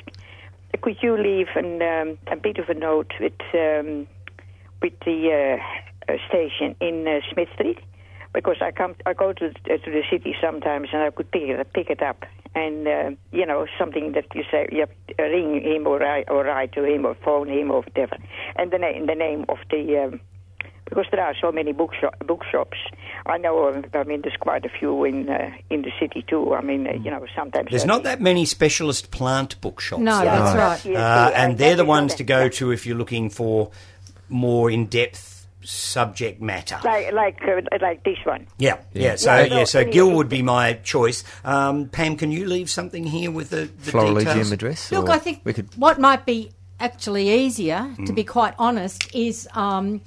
could 0.81 0.97
you 1.01 1.18
leave 1.18 1.47
an, 1.55 1.81
um, 1.81 2.18
a 2.27 2.35
bit 2.35 2.57
of 2.57 2.69
a 2.69 2.73
note 2.73 3.11
with 3.19 3.34
um, 3.53 4.07
with 4.81 4.93
the 5.05 5.59
uh, 6.09 6.11
uh, 6.13 6.18
station 6.30 6.76
in 6.80 7.07
uh, 7.07 7.19
Smith 7.31 7.49
Street? 7.53 7.80
Because 8.34 8.58
I 8.62 8.72
come, 8.72 8.95
I 9.06 9.14
go 9.14 9.34
to 9.34 9.45
uh, 9.48 9.78
to 9.78 9.91
the 9.91 10.03
city 10.10 10.36
sometimes, 10.41 10.90
and 10.94 11.02
I 11.02 11.10
could 11.10 11.32
pick 11.32 11.44
it 11.44 11.74
pick 11.74 11.90
it 11.90 12.02
up, 12.02 12.24
and 12.56 12.88
uh, 12.88 13.12
you 13.32 13.45
know 13.45 13.66
something 13.78 14.14
that 14.14 14.26
you 14.34 14.44
say, 14.49 14.70
you 14.72 14.86
ring 15.20 15.62
him 15.62 15.86
or 15.86 15.99
write, 15.99 16.30
or 16.30 16.45
write 16.45 16.72
to 16.74 16.86
him 16.86 17.06
or 17.06 17.16
phone 17.16 17.49
him 17.49 17.72
or 17.72 17.82
whatever, 17.82 18.18
and 18.56 18.72
the 18.72 18.78
name 18.78 19.06
the 19.06 19.16
name 19.16 19.45
of 19.49 19.58
the. 19.70 20.06
Um, 20.06 20.22
because 20.91 21.06
there 21.10 21.24
are 21.24 21.34
so 21.41 21.53
many 21.53 21.72
bookshop, 21.72 22.16
bookshops. 22.28 22.78
I 23.26 23.38
know, 23.38 23.70
uh, 23.70 23.82
I 23.98 24.03
mean, 24.03 24.22
there's 24.24 24.36
quite 24.38 24.66
a 24.66 24.70
few 24.70 25.06
in 25.06 25.30
uh, 25.30 25.52
in 25.70 25.84
the 25.84 25.91
city 25.98 26.26
too. 26.28 26.53
I 26.53 26.62
mean, 26.62 26.86
uh, 26.86 26.91
you 26.94 27.10
know, 27.10 27.26
sometimes 27.34 27.70
There's 27.70 27.84
uh, 27.84 27.88
not 27.88 28.03
that 28.03 28.20
many 28.20 28.44
specialist 28.44 29.10
plant 29.10 29.60
bookshops. 29.62 30.02
No, 30.02 30.22
that's 30.22 30.53
no. 30.53 30.60
right. 30.60 30.86
Uh, 30.86 30.90
yes, 30.90 31.34
and 31.38 31.53
that 31.53 31.58
they're 31.58 31.76
the 31.78 31.86
ones 31.86 32.16
to 32.16 32.26
go 32.26 32.44
yeah. 32.44 32.49
to 32.49 32.72
if 32.72 32.86
you're 32.86 32.98
looking 32.98 33.30
for 33.30 33.72
more 34.28 34.70
in-depth 34.70 35.40
subject 35.63 36.41
matter. 36.41 36.79
like 36.83 37.11
like 37.13 37.38
uh, 37.47 37.61
like 37.81 38.03
this 38.03 38.17
one. 38.25 38.47
Yeah, 38.57 38.77
yeah. 38.93 39.15
So 39.15 39.33
Yeah, 39.35 39.43
yeah, 39.43 39.63
so 39.65 39.79
anyway, 39.79 39.91
Gil 39.93 40.11
would 40.11 40.29
be 40.29 40.41
my 40.41 40.73
choice. 40.83 41.23
Um, 41.43 41.89
Pam, 41.89 42.15
can 42.17 42.31
you 42.31 42.45
leave 42.47 42.69
something 42.69 43.03
here 43.05 43.31
with 43.31 43.49
the, 43.49 43.69
the 43.83 43.91
Florilegium 43.91 44.25
details? 44.33 44.51
address? 44.51 44.91
Look, 44.91 45.09
I 45.09 45.19
think 45.19 45.41
we 45.43 45.53
could. 45.53 45.69
what 45.77 45.99
might 45.99 46.25
be 46.25 46.51
actually 46.79 47.29
easier, 47.29 47.79
Hmm. 47.81 48.05
to 48.05 48.13
be 48.13 48.23
quite 48.23 48.53
honest, 48.57 49.13
is 49.15 49.47
um, 49.53 50.01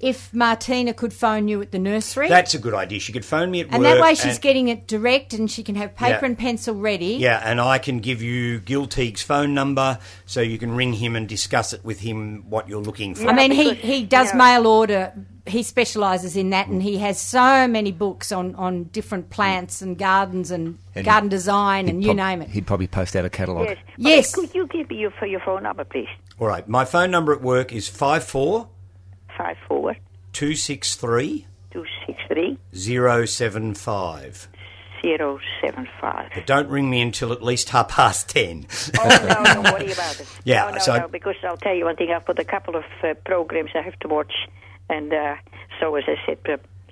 if 0.00 0.32
Martina 0.32 0.94
could 0.94 1.12
phone 1.12 1.46
you 1.46 1.60
at 1.60 1.72
the 1.72 1.78
nursery. 1.78 2.28
That's 2.28 2.54
a 2.54 2.58
good 2.58 2.74
idea. 2.74 3.00
She 3.00 3.12
could 3.12 3.24
phone 3.24 3.50
me 3.50 3.60
at 3.60 3.66
and 3.66 3.74
work. 3.74 3.86
And 3.86 3.96
that 3.98 4.02
way 4.02 4.14
she's 4.14 4.34
and, 4.36 4.40
getting 4.40 4.68
it 4.68 4.86
direct 4.86 5.34
and 5.34 5.50
she 5.50 5.62
can 5.62 5.74
have 5.74 5.94
paper 5.94 6.18
Yeah. 6.22 6.24
and 6.24 6.38
pencil 6.38 6.74
ready. 6.74 7.16
Yeah, 7.16 7.40
and 7.44 7.60
I 7.60 7.78
can 7.78 7.98
give 8.00 8.22
you 8.22 8.60
Gil 8.60 8.86
Teague's 8.86 9.22
phone 9.22 9.52
number 9.54 9.98
so 10.24 10.40
you 10.40 10.58
can 10.58 10.74
ring 10.74 10.94
him 10.94 11.16
and 11.16 11.28
discuss 11.28 11.72
it 11.72 11.84
with 11.84 12.00
him 12.00 12.48
what 12.48 12.68
you're 12.68 12.82
looking 12.82 13.14
for. 13.14 13.28
I 13.28 13.34
mean, 13.34 13.50
he, 13.50 13.74
he 13.74 14.04
does 14.04 14.28
you 14.32 14.38
know- 14.38 14.44
mail 14.44 14.66
order. 14.66 15.12
He 15.46 15.62
specialises 15.62 16.36
in 16.36 16.50
that, 16.50 16.68
and 16.68 16.82
he 16.82 16.98
has 16.98 17.18
so 17.18 17.66
many 17.66 17.90
books 17.92 18.30
on, 18.30 18.54
on 18.56 18.84
different 18.84 19.30
plants 19.30 19.82
and 19.82 19.98
gardens 19.98 20.50
and, 20.50 20.78
And 20.94 21.04
garden 21.04 21.28
design 21.28 21.88
and 21.88 22.02
you 22.04 22.08
prob- 22.08 22.16
name 22.18 22.42
it. 22.42 22.50
He'd 22.50 22.66
probably 22.66 22.86
post 22.86 23.16
out 23.16 23.24
a 23.24 23.30
catalogue. 23.30 23.68
Yes. 23.68 23.78
Yes. 23.96 24.34
Could 24.34 24.54
you 24.54 24.66
give 24.66 24.88
me 24.90 24.96
your 24.96 25.10
for 25.12 25.26
your 25.26 25.40
phone 25.40 25.62
number, 25.64 25.82
please? 25.84 26.08
All 26.38 26.46
right, 26.46 26.68
my 26.68 26.84
phone 26.84 27.10
number 27.10 27.32
at 27.32 27.40
work 27.42 27.72
is 27.72 27.88
five 27.88 28.22
four 28.22 28.68
Five 29.42 29.56
four 29.68 29.96
two 30.32 30.54
six 30.54 30.94
three 30.96 31.46
two 31.72 31.84
six 32.06 32.18
three 32.28 32.58
zero 32.74 33.24
seven 33.24 33.74
five. 33.74 34.48
zero 35.02 35.38
seven 35.62 35.88
five. 36.00 36.30
But 36.34 36.46
don't 36.46 36.68
ring 36.68 36.90
me 36.90 37.00
until 37.00 37.32
at 37.32 37.42
least 37.42 37.70
half 37.70 37.88
past 37.88 38.28
ten. 38.28 38.66
Oh 38.98 39.08
no, 39.08 39.44
don't 39.54 39.64
worry 39.72 39.92
about 39.92 40.20
it. 40.20 40.26
Yeah, 40.44 40.64
no, 40.66 40.70
no, 40.72 40.78
so 40.78 40.96
no, 40.98 41.08
because 41.08 41.36
I'll 41.44 41.56
tell 41.56 41.74
you 41.74 41.84
one 41.84 41.96
thing. 41.96 42.10
I've 42.12 42.24
got 42.26 42.38
a 42.38 42.44
couple 42.44 42.76
of 42.76 42.84
uh, 43.02 43.14
programs 43.24 43.70
I 43.74 43.82
have 43.82 43.98
to 44.00 44.08
watch, 44.08 44.32
and 44.88 45.12
uh, 45.12 45.36
so 45.80 45.94
as 45.96 46.04
I 46.06 46.16
said, 46.26 46.38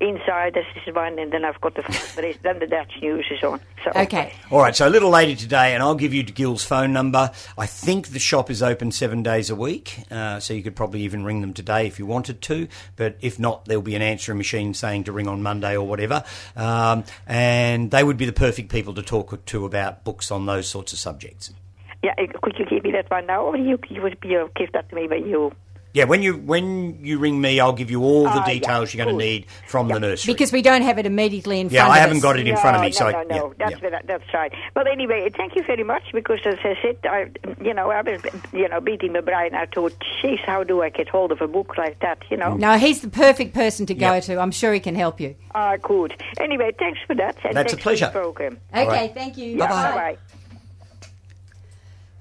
Inside 0.01 0.55
this 0.55 0.67
is 0.87 0.95
one, 0.95 1.19
and 1.19 1.33
then 1.33 1.45
I've 1.45 1.61
got 1.61 1.75
the 1.75 2.37
then 2.43 2.59
the 2.61 2.67
Dutch 2.67 2.93
news 3.03 3.27
is 3.31 3.43
on. 3.43 3.61
So 3.85 3.91
Okay. 3.97 4.33
All 4.51 4.61
right, 4.61 4.75
so 4.75 4.87
a 4.87 4.91
little 4.91 5.11
later 5.11 5.35
today, 5.39 5.75
and 5.75 5.83
I'll 5.83 5.95
give 5.95 6.15
you 6.15 6.23
Gil's 6.23 6.65
phone 6.65 6.93
number. 6.93 7.33
I 7.57 7.67
think 7.67 8.09
the 8.09 8.19
shop 8.19 8.51
is 8.51 8.63
open 8.63 8.93
seven 8.93 9.23
days 9.23 9.51
a 9.51 9.57
week, 9.57 10.05
uh, 10.11 10.39
so 10.41 10.55
you 10.55 10.63
could 10.63 10.77
probably 10.77 11.03
even 11.03 11.25
ring 11.25 11.41
them 11.41 11.53
today 11.53 11.87
if 11.87 11.99
you 11.99 12.07
wanted 12.07 12.41
to. 12.43 12.69
But 12.97 13.17
if 13.21 13.39
not, 13.39 13.65
there'll 13.65 13.83
be 13.83 13.97
an 13.97 14.03
answering 14.03 14.39
machine 14.39 14.75
saying 14.75 15.05
to 15.05 15.13
ring 15.13 15.27
on 15.27 15.43
Monday 15.43 15.77
or 15.77 15.87
whatever. 15.87 16.23
Um, 16.55 17.05
and 17.27 17.91
they 17.91 18.05
would 18.05 18.17
be 18.17 18.27
the 18.27 18.33
perfect 18.33 18.71
people 18.71 18.95
to 18.95 19.03
talk 19.03 19.45
to 19.47 19.65
about 19.65 20.05
books 20.05 20.31
on 20.31 20.47
those 20.47 20.69
sorts 20.69 20.93
of 20.93 20.99
subjects. 20.99 21.53
Yeah, 22.03 22.15
could 22.43 22.55
you 22.59 22.65
give 22.65 22.85
me 22.85 22.93
that 22.93 23.11
one 23.11 23.27
now, 23.27 23.43
or 23.43 23.57
you 23.57 23.79
you 23.89 24.01
would 24.03 24.21
be, 24.21 24.37
uh, 24.37 24.47
give 24.55 24.71
that 24.73 24.89
to 24.91 24.95
me 24.95 25.09
when 25.09 25.27
you? 25.27 25.53
Yeah, 25.99 26.05
when 26.05 26.23
you 26.23 26.37
when 26.37 27.05
you 27.05 27.19
ring 27.19 27.41
me, 27.41 27.59
I'll 27.59 27.73
give 27.73 27.91
you 27.91 28.03
all 28.05 28.23
the 28.23 28.31
yeah, 28.37 28.45
details 28.47 28.95
you're 28.95 29.05
going 29.05 29.19
to 29.19 29.25
need 29.25 29.47
from 29.67 29.89
the 29.89 29.99
nursery. 29.99 30.33
Because 30.33 30.53
we 30.53 30.63
don't 30.63 30.83
have 30.83 30.97
it 30.97 31.07
immediately 31.07 31.59
in 31.59 31.69
yeah, 31.71 31.81
front 31.83 31.89
Yeah, 31.89 31.93
I 31.95 31.99
haven't 31.99 32.19
us. 32.19 32.23
got 32.23 32.39
it 32.39 32.47
in 32.47 32.55
no, 32.55 32.61
front 32.61 32.77
of 32.77 32.83
me, 32.83 32.89
no, 32.91 32.93
so 32.93 33.11
no, 33.11 33.23
no, 33.25 33.35
yeah, 33.59 33.67
that's 33.71 33.83
yeah. 33.83 33.91
that- 33.91 34.07
that's 34.07 34.33
right. 34.33 34.53
Well, 34.77 34.87
anyway, 34.87 35.29
thank 35.37 35.57
you 35.57 35.65
very 35.65 35.83
much 35.83 36.05
because, 36.13 36.39
as 36.47 36.59
I 36.63 36.77
said, 36.81 36.99
I, 37.05 37.31
you 37.61 37.75
know, 37.75 37.91
I 37.91 38.01
was, 38.03 38.21
you 38.53 38.69
know, 38.69 38.81
beating 38.81 39.13
my 39.13 39.23
brain. 39.23 39.57
I 39.57 39.67
thought, 39.67 39.93
jeez, 40.23 40.39
how 40.47 40.63
do 40.63 40.83
I 40.83 40.89
get 40.91 41.09
hold 41.09 41.33
of 41.33 41.41
a 41.41 41.49
book 41.49 41.77
like 41.77 41.99
that? 41.99 42.23
You 42.31 42.37
know, 42.37 42.55
No, 42.55 42.79
he's 42.79 43.01
the 43.01 43.09
perfect 43.11 43.53
person 43.55 43.85
to 43.87 43.95
go 43.95 44.15
Yeah. 44.15 44.21
to. 44.21 44.39
I'm 44.39 44.53
sure 44.53 44.73
he 44.73 44.79
can 44.81 44.95
help 44.95 45.21
you. 45.21 45.35
ah, 45.57 45.77
good. 45.83 46.15
Anyway, 46.39 46.71
thanks 46.79 47.01
for 47.09 47.17
that. 47.17 47.37
And 47.45 47.57
That's 47.57 47.73
a 47.73 47.77
pleasure. 47.77 48.07
For 48.07 48.13
the 48.13 48.21
program. 48.21 48.59
Okay, 48.73 48.87
right. 48.87 49.13
thank 49.15 49.37
you. 49.37 49.57
Yeah, 49.57 49.67
Bye-bye. 49.67 49.97
bye. 49.97 50.19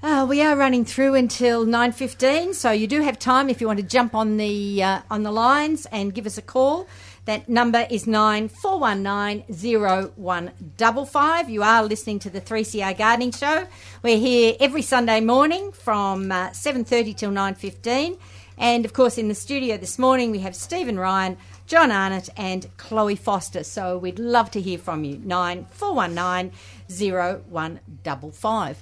Uh, 0.04 0.24
we 0.30 0.44
are 0.44 0.56
running 0.56 0.86
through 0.86 1.16
until 1.16 1.66
nine 1.66 1.92
fifteen, 1.92 2.54
so 2.54 2.70
you 2.70 2.86
do 2.86 3.02
have 3.02 3.18
time 3.18 3.50
if 3.50 3.60
you 3.60 3.66
want 3.66 3.80
to 3.80 3.86
jump 3.86 4.14
on 4.14 4.38
the 4.38 4.84
uh, 4.84 5.02
on 5.10 5.24
the 5.24 5.32
lines 5.32 5.88
and 5.88 6.14
give 6.14 6.28
us 6.28 6.38
a 6.38 6.42
call. 6.42 6.88
That 7.26 7.50
number 7.50 7.88
is 7.90 8.06
nine 8.06 8.48
four 8.48 8.78
one 8.78 9.02
nine 9.02 9.44
zero 9.52 10.12
one 10.16 10.52
double 10.78 11.04
five. 11.04 11.50
You 11.50 11.64
are 11.64 11.84
listening 11.84 12.20
to 12.20 12.30
the 12.30 12.40
Three 12.40 12.64
CR 12.64 12.94
Gardening 12.96 13.32
Show. 13.32 13.66
We're 14.04 14.20
here 14.20 14.56
every 14.60 14.84
Sunday 14.84 15.20
morning 15.20 15.72
from 15.72 16.32
uh, 16.32 16.52
seven 16.52 16.86
thirty 16.86 17.16
till 17.16 17.32
nine 17.32 17.56
fifteen, 17.56 18.20
and 18.56 18.86
of 18.86 18.94
course 18.94 19.18
in 19.18 19.30
the 19.30 19.36
studio 19.36 19.78
this 19.78 19.98
morning 19.98 20.30
we 20.30 20.40
have 20.40 20.56
Stephen 20.56 21.00
Ryan, 21.00 21.38
John 21.66 21.90
Arnott, 21.90 22.30
and 22.38 22.68
Chloe 22.78 23.16
Foster. 23.16 23.64
So 23.64 23.98
we'd 23.98 24.20
love 24.20 24.52
to 24.52 24.62
hear 24.62 24.78
from 24.78 25.04
you. 25.04 25.20
Nine 25.26 25.66
four 25.72 25.96
one 25.96 26.14
nine 26.14 26.52
zero 26.88 27.42
one 27.50 27.80
double 28.04 28.30
five. 28.30 28.78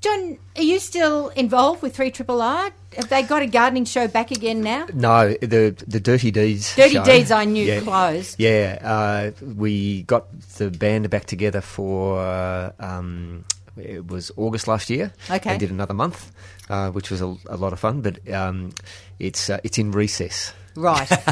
John, 0.00 0.38
are 0.56 0.62
you 0.62 0.78
still 0.78 1.28
involved 1.30 1.82
with 1.82 1.96
3 1.96 2.10
Triple 2.12 2.40
R? 2.40 2.70
Have 2.96 3.08
they 3.08 3.22
got 3.22 3.42
a 3.42 3.46
gardening 3.46 3.84
show 3.84 4.08
back 4.08 4.30
again 4.30 4.62
now? 4.62 4.86
No, 4.94 5.34
the 5.40 5.76
the 5.86 6.00
Dirty 6.00 6.30
Deeds. 6.30 6.74
Dirty 6.74 6.94
show. 6.94 7.04
Deeds 7.04 7.30
I 7.30 7.44
knew 7.44 7.64
yeah, 7.64 7.80
closed. 7.80 8.36
Yeah, 8.38 8.78
uh, 8.82 9.30
we 9.44 10.02
got 10.02 10.26
the 10.56 10.70
band 10.70 11.10
back 11.10 11.26
together 11.26 11.60
for 11.60 12.20
uh, 12.20 12.72
um, 12.78 13.44
it 13.80 14.06
was 14.08 14.30
August 14.36 14.68
last 14.68 14.90
year. 14.90 15.12
Okay. 15.30 15.50
And 15.50 15.60
did 15.60 15.70
another 15.70 15.94
month, 15.94 16.32
uh, 16.68 16.90
which 16.90 17.10
was 17.10 17.20
a, 17.22 17.36
a 17.48 17.56
lot 17.56 17.72
of 17.72 17.80
fun. 17.80 18.00
But 18.00 18.30
um, 18.32 18.72
it's 19.18 19.48
uh, 19.50 19.58
it's 19.64 19.78
in 19.78 19.90
recess. 19.92 20.52
Right. 20.76 21.08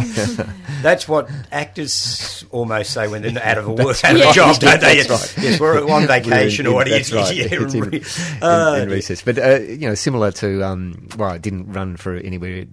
That's 0.82 1.06
what 1.06 1.30
actors 1.52 2.44
almost 2.50 2.90
say 2.92 3.06
when 3.06 3.22
they're 3.22 3.40
out 3.44 3.58
of 3.58 3.68
a 3.68 3.72
work, 3.72 4.04
out 4.04 4.14
of 4.16 4.18
Yeah. 4.20 4.30
a 4.30 4.32
job, 4.32 4.56
don't 4.58 4.80
they? 4.80 5.02
That's 5.02 5.08
right. 5.36 5.44
Yes, 5.44 5.60
we're 5.60 5.88
on 5.88 6.06
vacation 6.08 6.66
In- 6.66 6.72
or 6.72 6.74
what 6.74 6.88
that's 6.88 7.12
right. 7.12 7.32
Yeah, 7.36 7.46
It's 7.50 7.74
in, 7.74 7.84
re- 7.84 8.02
uh, 8.42 8.74
in 8.82 8.88
recess. 8.88 9.22
But 9.22 9.38
uh, 9.38 9.60
you 9.60 9.86
know, 9.88 9.94
similar 9.94 10.32
to 10.32 10.62
um, 10.64 11.06
well, 11.16 11.30
I 11.30 11.38
didn't 11.38 11.72
run 11.72 11.96
for 11.96 12.14
anywhere 12.16 12.64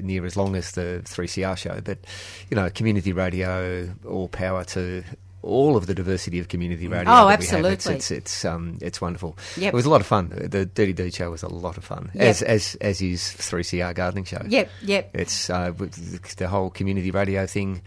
near 0.00 0.24
as 0.24 0.34
long 0.36 0.56
as 0.56 0.72
the 0.72 1.02
3CR 1.04 1.56
show, 1.58 1.80
but 1.82 1.98
you 2.50 2.54
know, 2.54 2.70
community 2.70 3.12
radio, 3.12 3.92
all 4.08 4.28
power 4.28 4.64
to 4.64 5.04
all 5.42 5.76
of 5.76 5.86
the 5.86 5.94
diversity 5.94 6.38
of 6.38 6.48
community 6.48 6.88
radio. 6.88 7.10
Oh, 7.12 7.28
that 7.28 7.40
we 7.40 7.46
have. 7.46 7.54
absolutely. 7.64 7.72
It's 7.72 7.86
it's 7.86 8.10
it's, 8.10 8.44
um, 8.44 8.78
it's 8.80 9.00
wonderful. 9.00 9.36
Yep. 9.56 9.72
It 9.72 9.76
was 9.76 9.86
a 9.86 9.90
lot 9.90 10.00
of 10.00 10.06
fun. 10.06 10.28
The 10.30 10.66
Dirty 10.66 10.92
Deed 10.92 11.14
show 11.14 11.30
was 11.30 11.42
a 11.42 11.48
lot 11.48 11.76
of 11.76 11.84
fun, 11.84 12.10
Yep. 12.14 12.22
as 12.24 12.42
as 12.42 12.74
as 12.80 13.02
is 13.02 13.20
3CR 13.22 13.94
gardening 13.94 14.24
show. 14.24 14.42
Yep, 14.46 14.70
yep. 14.82 15.10
It's 15.14 15.50
uh, 15.50 15.72
the 16.36 16.48
whole 16.48 16.70
community 16.70 17.10
radio 17.10 17.46
thing 17.46 17.82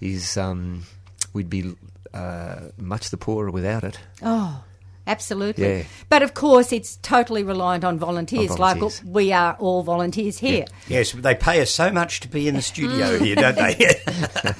is 0.00 0.36
um, 0.36 0.84
we'd 1.32 1.50
be 1.50 1.74
uh, 2.12 2.60
much 2.78 3.10
the 3.10 3.16
poorer 3.16 3.50
without 3.50 3.84
it. 3.84 3.98
Oh, 4.22 4.62
absolutely. 5.06 5.66
Yeah. 5.78 5.82
But 6.08 6.22
of 6.22 6.34
course, 6.34 6.72
it's 6.72 6.96
totally 6.96 7.42
reliant 7.42 7.84
on 7.84 7.98
volunteers, 7.98 8.50
On 8.52 8.58
like 8.58 8.82
we 9.04 9.32
are 9.32 9.54
all 9.58 9.82
volunteers 9.82 10.38
here. 10.38 10.66
Yes, 10.88 11.12
they 11.12 11.34
pay 11.34 11.60
us 11.60 11.70
so 11.70 11.90
much 11.90 12.20
to 12.20 12.28
be 12.28 12.48
in 12.48 12.54
the 12.56 12.62
studio 12.72 13.18
here, 13.18 13.36
don't 13.36 13.56
they? 13.56 13.74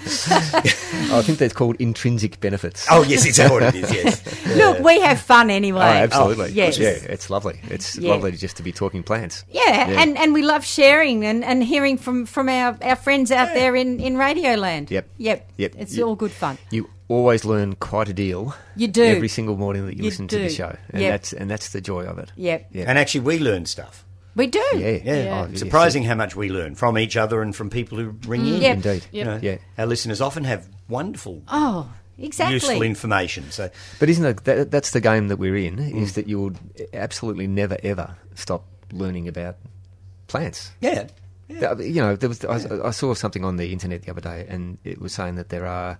Oh, 1.11 1.19
I 1.19 1.23
think 1.23 1.39
that's 1.39 1.53
called 1.53 1.77
intrinsic 1.77 2.41
benefits. 2.41 2.87
oh, 2.91 3.03
yes, 3.05 3.25
it's 3.27 3.39
what 3.39 3.63
it 3.63 3.75
is, 3.75 3.93
yes. 3.93 4.47
Look, 4.57 4.81
we 4.81 5.01
have 5.01 5.21
fun 5.21 5.51
anyway. 5.51 5.81
Oh, 5.81 5.85
absolutely. 5.85 6.47
Oh, 6.47 6.49
yes. 6.49 6.79
Yeah, 6.79 6.89
it's 6.89 7.31
lovely. 7.31 7.61
It's 7.65 7.97
Yeah. 7.99 8.11
lovely 8.13 8.33
just 8.33 8.57
to 8.57 8.63
be 8.63 8.73
talking 8.73 9.03
plants. 9.03 9.45
Yeah, 9.51 9.63
Yeah. 9.91 10.01
and, 10.03 10.17
and 10.17 10.33
we 10.33 10.43
love 10.43 10.65
sharing 10.65 11.25
and, 11.25 11.45
and 11.45 11.63
hearing 11.63 11.99
from, 11.99 12.27
from 12.27 12.49
our, 12.49 12.77
our 12.83 12.97
friends 12.97 13.31
out 13.31 13.55
there 13.55 13.77
in, 13.77 14.01
in 14.01 14.17
Radio 14.17 14.55
Land. 14.55 14.91
Yep. 14.91 15.09
Yep. 15.19 15.51
Yep. 15.57 15.75
It's 15.79 15.95
You- 15.97 16.07
all 16.07 16.17
good 16.17 16.33
fun. 16.33 16.59
You 16.71 16.89
always 17.09 17.45
learn 17.45 17.75
quite 17.77 18.09
a 18.09 18.13
deal. 18.15 18.55
You 18.77 18.89
do. 18.89 19.05
every 19.05 19.29
single 19.29 19.57
morning 19.57 19.87
that 19.87 19.93
you, 19.97 20.05
You 20.05 20.11
listen 20.11 20.29
to 20.29 20.39
the 20.39 20.49
show, 20.49 20.77
and 20.91 21.03
Yep. 21.03 21.13
that's 21.13 21.33
and 21.33 21.51
that's 21.51 21.69
the 21.71 21.81
joy 21.81 22.05
of 22.05 22.19
it. 22.19 22.33
Yep. 22.37 22.69
Yeah. 22.73 22.85
And 22.89 22.99
actually, 22.99 23.21
we 23.23 23.39
learn 23.39 23.67
stuff. 23.67 24.05
We 24.37 24.47
do. 24.49 24.59
yeah, 24.75 24.79
Yeah, 24.79 24.99
Yeah. 25.05 25.45
Oh, 25.47 25.49
yes, 25.51 25.59
surprising 25.61 26.03
how 26.03 26.15
much 26.17 26.35
we 26.35 26.49
learn 26.51 26.75
from 26.75 26.99
each 26.99 27.17
other 27.17 27.41
and 27.41 27.55
from 27.55 27.71
people 27.71 27.99
who 27.99 28.15
ring 28.27 28.45
in. 28.47 28.61
Yep. 28.63 28.75
Indeed. 28.77 29.07
You 29.13 29.25
know, 29.25 29.39
Yeah. 29.41 29.59
Our 29.79 29.87
listeners 29.87 30.21
often 30.21 30.43
have 30.45 30.67
wonderful, 30.89 31.43
Oh, 31.47 31.89
exactly. 32.19 32.55
useful 32.55 32.83
information. 32.83 33.45
So, 33.53 33.71
But 34.01 34.09
isn't 34.09 34.25
it, 34.25 34.45
that, 34.45 34.71
that's 34.73 34.91
the 34.91 35.01
game 35.01 35.29
that 35.29 35.37
we're 35.37 35.57
in? 35.57 35.77
Mm. 35.77 36.03
Is 36.03 36.15
that 36.15 36.27
you 36.27 36.41
will 36.41 36.53
absolutely 36.93 37.47
never 37.47 37.77
ever 37.85 38.17
stop 38.35 38.65
learning 38.93 39.29
about 39.29 39.57
plants. 40.27 40.73
yeah. 40.81 41.07
Uh, 41.63 41.77
You 41.77 42.03
know, 42.03 42.17
there 42.17 42.29
was 42.31 42.45
I, 42.45 42.89
I 42.89 42.91
saw 42.91 43.15
something 43.15 43.45
on 43.45 43.57
the 43.57 43.71
internet 43.71 44.03
the 44.03 44.11
other 44.11 44.21
day, 44.23 44.47
and 44.49 44.79
it 44.83 45.01
was 45.01 45.13
saying 45.13 45.35
that 45.37 45.51
there 45.51 45.67
are. 45.67 45.99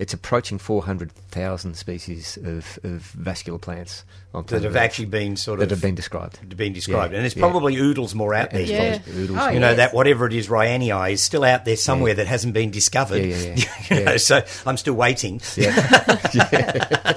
It's 0.00 0.14
approaching 0.14 0.56
400,000 0.58 1.74
species 1.76 2.38
of, 2.42 2.78
of 2.84 3.02
vascular 3.02 3.58
plants 3.58 4.02
on 4.32 4.46
That 4.46 4.62
have 4.62 4.72
Earth 4.72 4.80
actually 4.80 5.06
been 5.06 5.36
sort 5.36 5.58
that 5.58 5.64
of 5.64 5.70
have 5.72 5.82
been 5.82 5.94
described. 5.94 6.56
been 6.56 6.72
described. 6.72 7.12
Yeah, 7.12 7.18
and 7.18 7.24
there's 7.24 7.36
yeah. 7.36 7.40
probably 7.42 7.76
oodles 7.76 8.14
more 8.14 8.32
out 8.32 8.50
there. 8.50 8.62
Yeah. 8.62 8.98
oodles. 9.10 9.38
Oh, 9.38 9.50
You 9.50 9.60
know, 9.60 9.68
yes. 9.68 9.76
that 9.76 9.94
whatever 9.94 10.26
it 10.26 10.32
is, 10.32 10.48
Ryanii 10.48 11.12
is 11.12 11.22
still 11.22 11.44
out 11.44 11.64
there 11.66 11.76
somewhere 11.76 12.14
that 12.14 12.26
hasn't 12.26 12.54
been 12.54 12.70
discovered. 12.70 13.18
Yeah, 13.24 13.36
yeah, 13.36 13.54
yeah. 13.56 13.64
You 13.98 14.04
know, 14.04 14.10
Yeah. 14.12 14.16
so 14.18 14.42
I'm 14.66 14.76
still 14.78 14.94
waiting. 14.94 15.40
Yeah. 15.56 17.16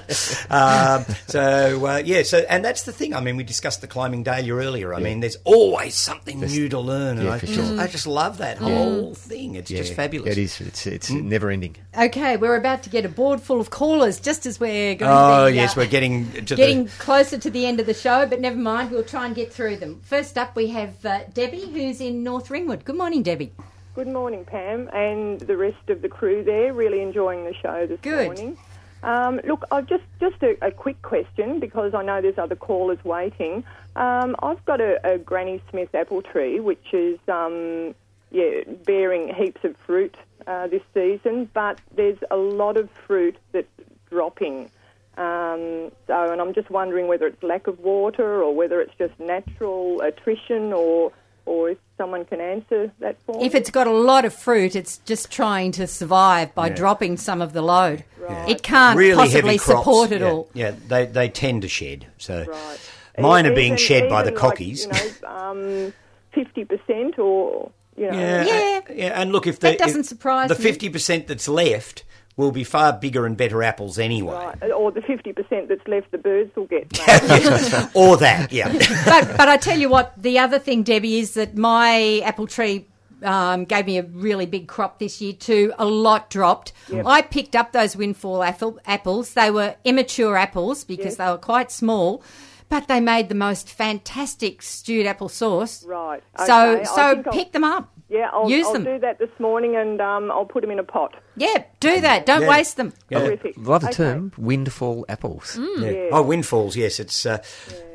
um, 0.50 1.06
so 1.28 1.86
uh, 1.86 2.02
yeah, 2.04 2.24
so 2.24 2.40
and 2.50 2.64
that's 2.66 2.84
the 2.84 2.92
thing. 2.92 3.14
I 3.16 3.22
mean, 3.22 3.38
we 3.38 3.44
discussed 3.44 3.82
the 3.82 3.88
climbing 3.88 4.24
dahlia 4.24 4.54
earlier. 4.56 4.94
I 4.94 5.00
mean, 5.00 5.20
there's 5.22 5.38
always 5.46 5.96
something 5.96 6.40
new 6.40 6.70
to 6.70 6.80
learn, 6.80 7.18
and 7.18 7.28
yeah, 7.28 7.34
I, 7.34 7.40
for 7.40 7.46
just, 7.48 7.70
sure. 7.70 7.80
I 7.80 7.88
just 7.88 8.08
love 8.08 8.40
that 8.40 8.58
whole 8.58 9.14
thing. 9.14 9.56
It's 9.56 9.70
just 9.70 9.94
fabulous. 9.94 10.32
It 10.32 10.38
is. 10.38 10.60
It's, 10.62 10.88
it's 10.88 11.10
Mm. 11.14 11.26
never 11.26 11.50
ending. 11.52 11.76
Okay, 11.98 12.38
we're 12.38 12.56
about 12.56 12.73
to 12.82 12.90
get 12.90 13.06
a 13.06 13.10
board 13.10 13.40
full 13.42 13.62
of 13.62 13.70
callers 13.70 14.20
just 14.20 14.46
as 14.46 14.60
we're 14.60 14.96
going 14.96 15.12
Oh 15.12 15.46
to 15.46 15.52
be, 15.52 15.56
yes, 15.58 15.72
uh, 15.78 15.82
we're 15.82 15.88
getting 15.88 16.32
to 16.46 16.56
getting 16.56 16.86
the. 16.86 16.90
closer 16.98 17.38
to 17.38 17.50
the 17.50 17.66
end 17.66 17.80
of 17.80 17.86
the 17.86 17.94
show, 17.94 18.26
but 18.26 18.42
never 18.42 18.58
mind, 18.58 18.92
we'll 18.92 19.04
try 19.04 19.26
and 19.26 19.36
get 19.36 19.54
through 19.54 19.78
them. 19.78 20.02
First 20.04 20.38
up, 20.38 20.56
we 20.56 20.68
have 20.70 21.06
uh, 21.06 21.22
Debbie, 21.34 21.70
who's 21.72 22.02
in 22.02 22.24
North 22.24 22.50
Ringwood. 22.50 22.84
Good 22.86 22.98
morning, 22.98 23.24
Debbie. 23.24 23.52
Good 23.96 24.08
morning, 24.08 24.44
Pam, 24.44 24.90
and 24.92 25.40
the 25.40 25.56
rest 25.56 25.88
of 25.90 26.02
the 26.02 26.10
crew 26.10 26.44
there. 26.44 26.74
Really 26.74 27.02
enjoying 27.02 27.46
the 27.46 27.54
show 27.54 27.86
this 27.86 28.00
Good. 28.02 28.26
morning. 28.26 28.58
Um, 29.04 29.40
look, 29.44 29.66
I've 29.72 29.86
just 29.86 30.04
just 30.20 30.42
a, 30.42 30.56
a 30.66 30.72
quick 30.72 31.02
question 31.02 31.60
because 31.60 31.94
I 31.94 32.04
know 32.04 32.22
there's 32.22 32.38
other 32.38 32.56
callers 32.56 33.04
waiting. 33.04 33.64
Um, 33.96 34.36
I've 34.42 34.64
got 34.66 34.80
a, 34.82 35.00
a 35.08 35.18
Granny 35.18 35.62
Smith 35.70 35.94
apple 35.94 36.22
tree 36.22 36.60
which 36.60 36.94
is 36.94 37.20
um, 37.28 37.94
yeah 38.32 38.62
bearing 38.86 39.32
heaps 39.34 39.64
of 39.64 39.76
fruit 39.78 40.16
uh, 40.48 40.68
this 40.68 40.82
season, 40.94 41.50
but 41.54 41.80
there's 41.96 42.18
a 42.32 42.38
lot 42.38 42.78
of 42.78 42.90
fruit 42.92 43.36
that's 43.52 43.68
dropping. 44.10 44.70
Um, 45.18 45.92
so, 46.08 46.32
and 46.32 46.42
I'm 46.42 46.54
just 46.54 46.70
wondering 46.72 47.08
whether 47.08 47.28
it's 47.28 47.42
lack 47.44 47.68
of 47.68 47.80
water 47.80 48.42
or 48.42 48.56
whether 48.56 48.82
it's 48.82 48.96
just 48.98 49.20
natural 49.20 50.02
attrition 50.02 50.74
or 50.74 51.12
or 51.46 51.72
if 51.72 51.78
someone 51.98 52.24
can 52.24 52.40
answer 52.40 52.90
that 53.00 53.18
for 53.26 53.38
me. 53.38 53.46
If 53.46 53.54
it's 53.54 53.70
got 53.70 53.86
a 53.86 53.92
lot 53.92 54.24
of 54.24 54.34
fruit, 54.34 54.78
it's 54.78 55.00
just 55.00 55.30
trying 55.30 55.74
to 55.74 55.88
survive 55.88 56.56
by 56.56 56.68
Yeah. 56.68 56.76
dropping 56.76 57.18
some 57.18 57.42
of 57.42 57.52
the 57.52 57.62
load. 57.62 58.06
Right. 58.18 58.50
It 58.50 58.64
can't 58.64 58.98
Really 58.98 59.16
possibly 59.16 59.58
crops. 59.58 59.80
support 59.82 60.12
it 60.14 60.22
yeah, 60.22 60.32
all. 60.32 60.50
Yeah, 60.54 60.72
they 60.88 61.06
they 61.06 61.28
tend 61.30 61.64
to 61.64 61.68
shed. 61.68 62.08
So 62.18 62.46
Right. 62.48 62.80
mine 63.20 63.46
are 63.46 63.54
being 63.54 63.76
shed 63.76 64.10
by 64.10 64.24
the 64.24 64.32
even 64.32 64.42
like, 64.42 64.56
cockies. 64.58 64.86
you 64.86 65.22
know, 65.22 65.28
um, 65.30 65.94
fifty 66.32 66.64
percent, 66.64 67.20
or 67.20 67.70
you 67.98 68.10
know, 68.12 68.18
Yeah, 68.18 68.44
Yeah. 68.46 68.80
yeah, 68.94 69.22
and 69.22 69.32
look 69.32 69.48
if 69.48 69.60
the 69.60 69.70
That 69.70 69.80
doesn't 69.80 70.02
if 70.02 70.06
surprise 70.08 70.50
the 70.50 70.56
fifty 70.56 70.90
percent 70.90 71.28
that's 71.28 71.48
left 71.48 72.04
will 72.36 72.52
be 72.52 72.64
far 72.64 72.94
bigger 72.94 73.26
and 73.28 73.38
better 73.38 73.62
apples 73.62 74.00
anyway. 74.00 74.34
right, 74.34 74.72
or 74.72 74.92
the 74.92 75.02
fifty 75.02 75.34
percent 75.34 75.70
that's 75.70 75.88
left, 75.88 76.10
the 76.12 76.18
birds 76.18 76.56
will 76.56 76.66
get. 76.66 76.86
or 77.96 78.18
that, 78.18 78.48
yeah. 78.52 78.72
but 79.06 79.38
but 79.38 79.48
I 79.50 79.58
tell 79.58 79.78
you 79.78 79.90
what, 79.90 80.14
the 80.22 80.40
other 80.40 80.60
thing, 80.60 80.84
Debbie, 80.84 81.20
is 81.20 81.36
that 81.36 81.56
my 81.56 82.22
apple 82.24 82.48
tree 82.48 82.88
um, 83.24 83.66
gave 83.66 83.86
me 83.86 83.98
a 83.98 84.04
really 84.04 84.46
big 84.46 84.68
crop 84.68 85.00
this 85.00 85.22
year 85.22 85.34
too. 85.34 85.74
A 85.78 85.86
lot 85.86 86.30
dropped. 86.30 86.74
I 87.06 87.22
picked 87.22 87.56
up 87.56 87.72
those 87.72 87.96
windfall 87.96 88.44
apple, 88.44 88.80
apples. 88.86 89.34
They 89.34 89.50
were 89.50 89.76
immature 89.84 90.36
apples 90.36 90.84
because 90.84 91.18
they 91.18 91.26
were 91.26 91.38
quite 91.38 91.72
small. 91.72 92.24
But 92.70 92.88
they 92.88 93.00
made 93.00 93.30
the 93.30 93.36
most 93.36 93.70
fantastic 93.70 94.62
stewed 94.62 95.06
apple 95.06 95.30
sauce. 95.30 95.84
Right. 95.86 96.24
So 96.46 96.72
okay. 96.72 96.82
I 96.82 96.84
so 96.84 97.14
think 97.16 97.28
I'll- 97.28 97.34
pick 97.34 97.52
them 97.52 97.64
up. 97.64 97.90
Yeah, 98.10 98.30
I'll, 98.32 98.48
use 98.48 98.68
I'll 98.68 98.74
them. 98.74 98.84
do 98.84 99.00
that 99.00 99.18
this 99.18 99.30
morning, 99.40 99.76
and 99.76 100.00
um, 100.00 100.30
I'll 100.30 100.46
put 100.46 100.62
them 100.62 100.70
in 100.70 100.78
a 100.78 100.84
pot. 100.84 101.16
Yeah, 101.36 101.64
do 101.80 102.00
that. 102.02 102.28
Don't 102.28 102.44
Yeah. 102.44 102.50
waste 102.50 102.78
them. 102.78 102.94
Yeah. 103.10 103.20
Terrific. 103.22 103.56
Love 103.58 103.82
the 103.82 103.88
Okay. 103.88 103.96
term 103.96 104.32
windfall 104.38 105.04
apples. 105.10 105.56
Mm. 105.60 105.82
Yeah. 105.82 105.90
Yeah. 105.90 106.10
Oh, 106.12 106.22
windfalls, 106.22 106.76
yes. 106.76 107.00
It's 107.00 107.26
uh, 107.26 107.42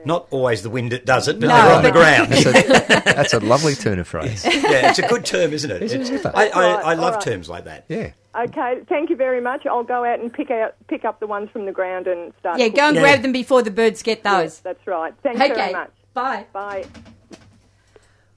not 0.05 0.27
always 0.31 0.63
the 0.63 0.71
wind 0.71 0.91
that 0.91 1.07
does 1.07 1.29
it, 1.29 1.39
but 1.39 1.47
No, 1.47 1.55
they're 1.55 1.77
on 1.77 1.83
the 1.85 1.93
ground. 1.93 2.29
That's 2.33 2.47
a, 2.47 3.13
that's 3.15 3.33
a 3.35 3.39
lovely 3.41 3.77
turn 3.77 4.01
of 4.01 4.09
phrase. 4.15 4.45
yeah, 4.45 4.89
it's 4.91 4.99
a 4.99 5.07
good 5.07 5.25
term, 5.25 5.53
isn't 5.53 5.71
it? 5.71 5.83
Isn't 5.83 6.01
It's- 6.03 6.25
it? 6.25 6.33
I, 6.35 6.49
I, 6.49 6.75
Right, 6.75 6.85
I 6.85 6.95
love 6.95 7.05
all 7.05 7.11
right. 7.13 7.21
terms 7.21 7.49
like 7.49 7.67
that. 7.67 7.85
Yeah. 7.89 8.11
Okay, 8.39 8.81
thank 8.89 9.11
you 9.11 9.17
very 9.17 9.41
much. 9.41 9.67
I'll 9.67 9.83
go 9.83 10.05
out 10.05 10.21
and 10.21 10.33
pick 10.33 10.51
out 10.51 10.75
pick 10.87 11.05
up 11.05 11.19
the 11.19 11.27
ones 11.27 11.51
from 11.51 11.67
the 11.67 11.73
ground 11.73 12.07
and 12.07 12.33
start. 12.39 12.59
Yeah, 12.61 12.69
go 12.69 12.83
and 12.89 12.97
cooking. 12.97 13.01
grab 13.01 13.23
them 13.23 13.33
before 13.33 13.63
the 13.63 13.71
birds 13.71 14.03
get 14.03 14.23
those. 14.23 14.33
Yes, 14.43 14.59
that's 14.61 14.87
right. 14.87 15.13
Thank 15.23 15.41
okay. 15.41 15.55
very 15.55 15.73
much. 15.73 15.91
Bye. 16.15 16.47
Bye. 16.53 16.85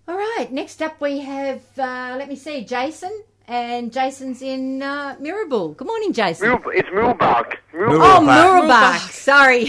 All 0.07 0.15
right, 0.17 0.47
next 0.51 0.81
up 0.81 0.99
we 0.99 1.19
have, 1.19 1.61
uh, 1.77 2.15
let 2.17 2.27
me 2.27 2.35
see, 2.35 2.65
Jason. 2.65 3.23
And 3.47 3.91
Jason's 3.91 4.41
in 4.41 4.81
uh, 4.81 5.17
Mirabel. 5.19 5.73
Good 5.73 5.87
morning, 5.87 6.13
Jason. 6.13 6.47
Mule, 6.47 6.61
it's 6.67 6.87
Mooroolbark. 6.89 7.55
Mule- 7.73 8.01
Oh, 8.01 8.19
Mooroolbark. 8.21 9.09
Sorry. 9.11 9.65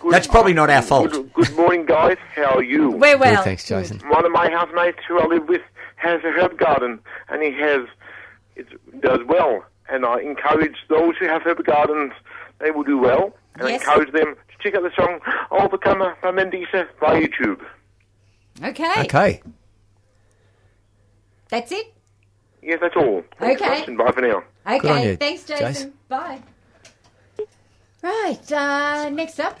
good- 0.00 0.10
That's 0.12 0.26
probably 0.26 0.54
not 0.54 0.70
our 0.70 0.80
fault. 0.80 1.10
Good, 1.12 1.32
good 1.34 1.54
morning, 1.54 1.84
guys. 1.86 2.16
How 2.34 2.56
are 2.56 2.62
you? 2.62 2.90
We're 2.90 3.18
well. 3.18 3.36
Good, 3.36 3.44
thanks, 3.44 3.64
Jason. 3.68 3.98
One 4.08 4.24
of 4.24 4.32
my 4.32 4.48
housemates 4.50 4.98
who 5.06 5.18
I 5.18 5.26
live 5.26 5.46
with 5.48 5.60
has 5.96 6.20
a 6.24 6.30
herb 6.30 6.56
garden, 6.58 6.98
and 7.28 7.42
he 7.42 7.52
has 7.60 7.86
it 8.56 8.66
does 9.00 9.20
well. 9.26 9.64
And 9.88 10.06
I 10.06 10.20
encourage 10.20 10.76
those 10.88 11.14
who 11.18 11.26
have 11.26 11.42
herb 11.42 11.64
gardens; 11.64 12.12
they 12.58 12.70
will 12.70 12.84
do 12.84 12.98
well. 12.98 13.36
And 13.56 13.68
Yes. 13.68 13.82
I 13.86 13.92
encourage 13.92 14.12
them 14.12 14.34
to 14.34 14.62
check 14.62 14.74
out 14.74 14.82
the 14.82 14.90
song 14.96 15.20
"Overcomer" 15.50 16.16
by 16.22 16.30
Mandisa 16.30 16.88
by 17.00 17.20
YouTube. 17.20 17.60
Okay. 18.62 18.92
Okay. 19.02 19.42
That's 21.48 21.70
it? 21.70 21.92
Yes, 22.62 22.78
that's 22.80 22.96
all. 22.96 23.22
Thanks 23.38 23.60
Okay. 23.60 23.78
much, 23.80 23.88
and 23.88 23.98
bye 23.98 24.10
for 24.10 24.22
now. 24.22 24.42
Okay. 24.66 24.88
on 24.88 25.02
you, 25.02 25.16
Thanks, 25.16 25.44
Jason. 25.44 25.66
Jason. 25.66 25.92
Bye. 26.08 26.40
Right, 28.02 28.52
uh, 28.52 29.08
next 29.10 29.38
up. 29.40 29.58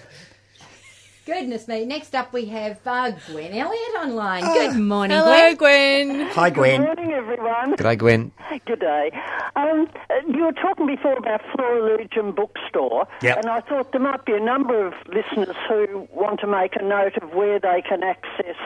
Goodness 1.26 1.66
me. 1.68 1.86
Next 1.86 2.14
up, 2.14 2.34
we 2.34 2.44
have 2.46 2.78
uh, 2.86 3.12
Gwen 3.28 3.54
Elliott 3.54 3.94
online. 3.98 4.42
Good 4.44 4.76
morning, 4.78 5.16
Hello, 5.16 5.54
Gwen. 5.54 6.08
Gwen. 6.18 6.28
Hi, 6.28 6.50
Gwen. 6.50 6.80
Good 6.82 6.86
morning, 6.98 7.12
everyone. 7.12 7.76
G'day, 7.76 7.96
Gwen. 7.98 8.32
Good 8.66 8.80
day. 8.80 9.10
Um, 9.56 9.88
uh, 10.10 10.14
you 10.28 10.44
were 10.44 10.52
talking 10.52 10.86
before 10.86 11.16
about 11.16 11.40
Florilegium 11.54 12.32
Bookstore, 12.34 13.06
Yep. 13.22 13.38
and 13.38 13.46
I 13.46 13.60
thought 13.60 13.92
there 13.92 14.02
might 14.02 14.26
be 14.26 14.34
a 14.34 14.40
number 14.40 14.86
of 14.86 14.92
listeners 15.06 15.56
who 15.66 16.06
want 16.12 16.40
to 16.40 16.46
make 16.46 16.76
a 16.76 16.82
note 16.82 17.16
of 17.22 17.32
where 17.32 17.58
they 17.58 17.80
can 17.88 18.02
access 18.02 18.56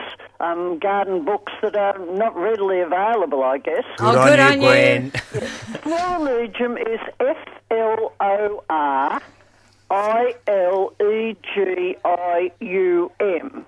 um, 0.41 0.79
garden 0.79 1.23
books 1.23 1.53
that 1.61 1.77
are 1.77 1.97
not 2.13 2.35
readily 2.35 2.81
available, 2.81 3.41
I 3.41 3.59
guess. 3.59 3.85
Oh, 3.99 4.11
Good 4.13 4.31
good 4.31 4.39
on 4.41 4.51
on 4.51 4.61
you, 4.61 4.67
you. 4.69 5.11
Gwen. 5.11 5.11
Flora 5.81 6.19
Legion 6.41 6.77
is 6.77 6.99
F 7.21 7.37
L 7.71 8.11
O 8.19 8.63
R 8.69 9.21
I 9.91 10.35
L 10.47 10.93
E 11.01 11.35
G 11.53 11.95
I 12.05 12.51
U 12.59 13.11
M. 13.19 13.65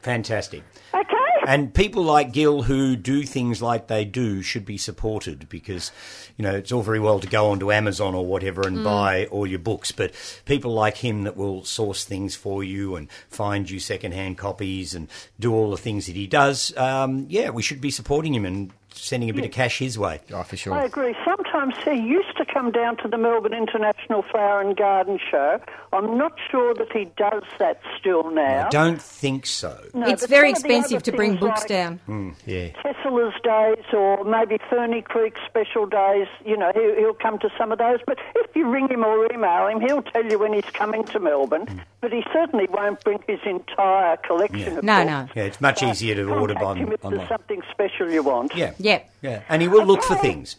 Fantastic. 0.01 0.63
Okay? 0.93 1.15
And 1.47 1.73
people 1.73 2.03
like 2.03 2.33
Gil 2.33 2.63
who 2.63 2.95
do 2.95 3.23
things 3.23 3.61
like 3.61 3.87
they 3.87 4.05
do 4.05 4.41
should 4.41 4.65
be 4.65 4.77
supported 4.77 5.49
because, 5.49 5.91
you 6.37 6.43
know, 6.43 6.55
it's 6.55 6.71
all 6.71 6.81
very 6.81 6.99
well 6.99 7.19
to 7.19 7.27
go 7.27 7.51
onto 7.51 7.71
Amazon 7.71 8.13
or 8.13 8.25
whatever 8.25 8.67
and 8.67 8.83
buy 8.83 9.25
all 9.27 9.47
your 9.47 9.59
books, 9.59 9.91
but 9.91 10.13
people 10.45 10.73
like 10.73 10.97
him 10.97 11.23
that 11.23 11.37
will 11.37 11.63
source 11.63 12.03
things 12.03 12.35
for 12.35 12.63
you 12.63 12.95
and 12.95 13.09
find 13.29 13.69
you 13.69 13.79
second-hand 13.79 14.37
copies 14.37 14.93
and 14.93 15.07
do 15.39 15.53
all 15.53 15.71
the 15.71 15.77
things 15.77 16.05
that 16.05 16.15
he 16.15 16.27
does, 16.27 16.75
um, 16.77 17.25
yeah, 17.29 17.49
we 17.49 17.61
should 17.61 17.81
be 17.81 17.91
supporting 17.91 18.33
him 18.33 18.45
and 18.45 18.71
sending 18.93 19.29
a 19.29 19.33
bit 19.33 19.45
of 19.45 19.51
cash 19.51 19.79
his 19.79 19.97
way. 19.97 20.19
Oh, 20.33 20.43
for 20.43 20.57
sure. 20.57 20.73
I 20.73 20.85
agree. 20.85 21.15
Sometimes 21.23 21.75
he 21.83 21.95
used 21.95 22.35
to 22.36 22.36
come 22.57 22.71
down 22.71 22.97
to 22.97 23.07
the 23.07 23.17
Melbourne 23.17 23.53
International 23.53 24.23
Flower 24.23 24.61
and 24.61 24.75
Garden 24.75 25.19
Show. 25.29 25.59
I'm 25.93 26.17
not 26.17 26.33
sure 26.49 26.73
that 26.73 26.91
he 26.91 27.05
does 27.15 27.43
that 27.59 27.79
still 27.99 28.31
now. 28.31 28.65
I 28.65 28.69
don't 28.69 29.01
think 29.01 29.45
so. 29.45 29.77
No, 29.93 30.07
it's 30.07 30.25
very 30.25 30.53
some 30.53 30.57
of 30.57 30.63
the 30.63 30.69
expensive 30.75 31.03
to 31.03 31.11
bring 31.11 31.35
books 31.35 31.61
like 31.61 31.67
down. 31.69 31.97
Hmm, 32.07 32.31
yeah. 32.47 32.69
Tesselaar's 32.81 33.35
days 33.43 33.85
or 33.93 34.23
maybe 34.23 34.57
Ferny 34.69 35.03
Creek 35.03 35.35
special 35.47 35.85
days, 35.85 36.27
you 36.45 36.57
know, 36.57 36.71
he'll, 36.73 36.95
he'll 36.95 37.13
come 37.13 37.37
to 37.39 37.49
some 37.57 37.71
of 37.71 37.77
those. 37.77 37.99
But 38.07 38.17
if 38.35 38.55
you 38.55 38.67
ring 38.67 38.87
him 38.89 39.03
or 39.05 39.31
email 39.31 39.67
him, 39.67 39.79
he'll 39.79 40.01
tell 40.01 40.25
you 40.25 40.39
when 40.39 40.53
he's 40.53 40.65
coming 40.73 41.03
to 41.05 41.19
Melbourne. 41.19 41.67
Hmm. 41.67 41.79
But 42.01 42.11
he 42.11 42.23
certainly 42.33 42.67
won't 42.71 43.03
bring 43.03 43.19
his 43.27 43.39
entire 43.45 44.17
collection 44.17 44.79
of 44.79 44.83
No, 44.83 44.97
books. 45.05 45.07
no. 45.35 45.41
Yeah, 45.41 45.47
it's 45.47 45.61
much 45.61 45.81
But 45.81 45.89
easier 45.91 46.15
to 46.15 46.23
order 46.33 46.53
contact 46.55 46.65
on, 46.71 46.77
him 46.77 46.91
if 46.91 47.05
online. 47.05 47.17
there's 47.19 47.29
something 47.29 47.61
special 47.71 48.09
you 48.11 48.23
want. 48.23 48.55
Yeah. 48.55 48.73
Yeah. 48.79 49.03
Yeah. 49.21 49.43
And 49.49 49.61
he 49.61 49.67
will 49.67 49.85
look 49.85 50.03
for 50.03 50.15
things. 50.15 50.55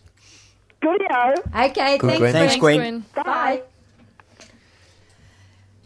Goodie-o. 0.80 1.34
Okay, 1.66 1.98
Good, 1.98 2.08
thanks, 2.08 2.18
Gwen. 2.18 2.32
Thanks, 2.32 2.56
Gwen. 2.56 2.78
Gwen. 2.78 3.04
Bye. 3.24 3.62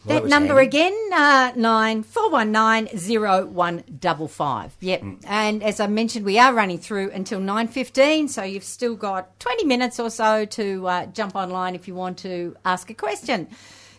Well, 0.05 0.17
that 0.17 0.23
That 0.25 0.29
number 0.29 0.55
handy. 0.55 0.67
again, 0.67 1.11
uh, 1.15 1.53
nine 1.55 2.03
four 2.03 2.29
one 2.31 2.51
nine 2.51 2.89
zero 2.97 3.47
one 3.47 3.85
double 4.01 4.27
five. 4.27 4.75
Yep. 4.81 5.03
And 5.27 5.63
as 5.63 5.79
I 5.79 5.87
mentioned, 5.87 6.25
we 6.25 6.41
are 6.41 6.53
running 6.53 6.79
through 6.79 7.13
until 7.13 7.39
nine 7.39 7.69
fifteen, 7.69 8.27
so 8.27 8.43
you've 8.43 8.65
still 8.65 8.97
got 8.97 9.39
twenty 9.39 9.65
minutes 9.65 10.01
or 10.01 10.11
so 10.11 10.45
to 10.45 10.89
uh, 10.89 11.07
jump 11.07 11.37
online 11.37 11.77
if 11.77 11.87
you 11.87 11.95
want 11.95 12.19
to 12.19 12.57
ask 12.65 12.91
a 12.91 12.95
question. 12.95 13.47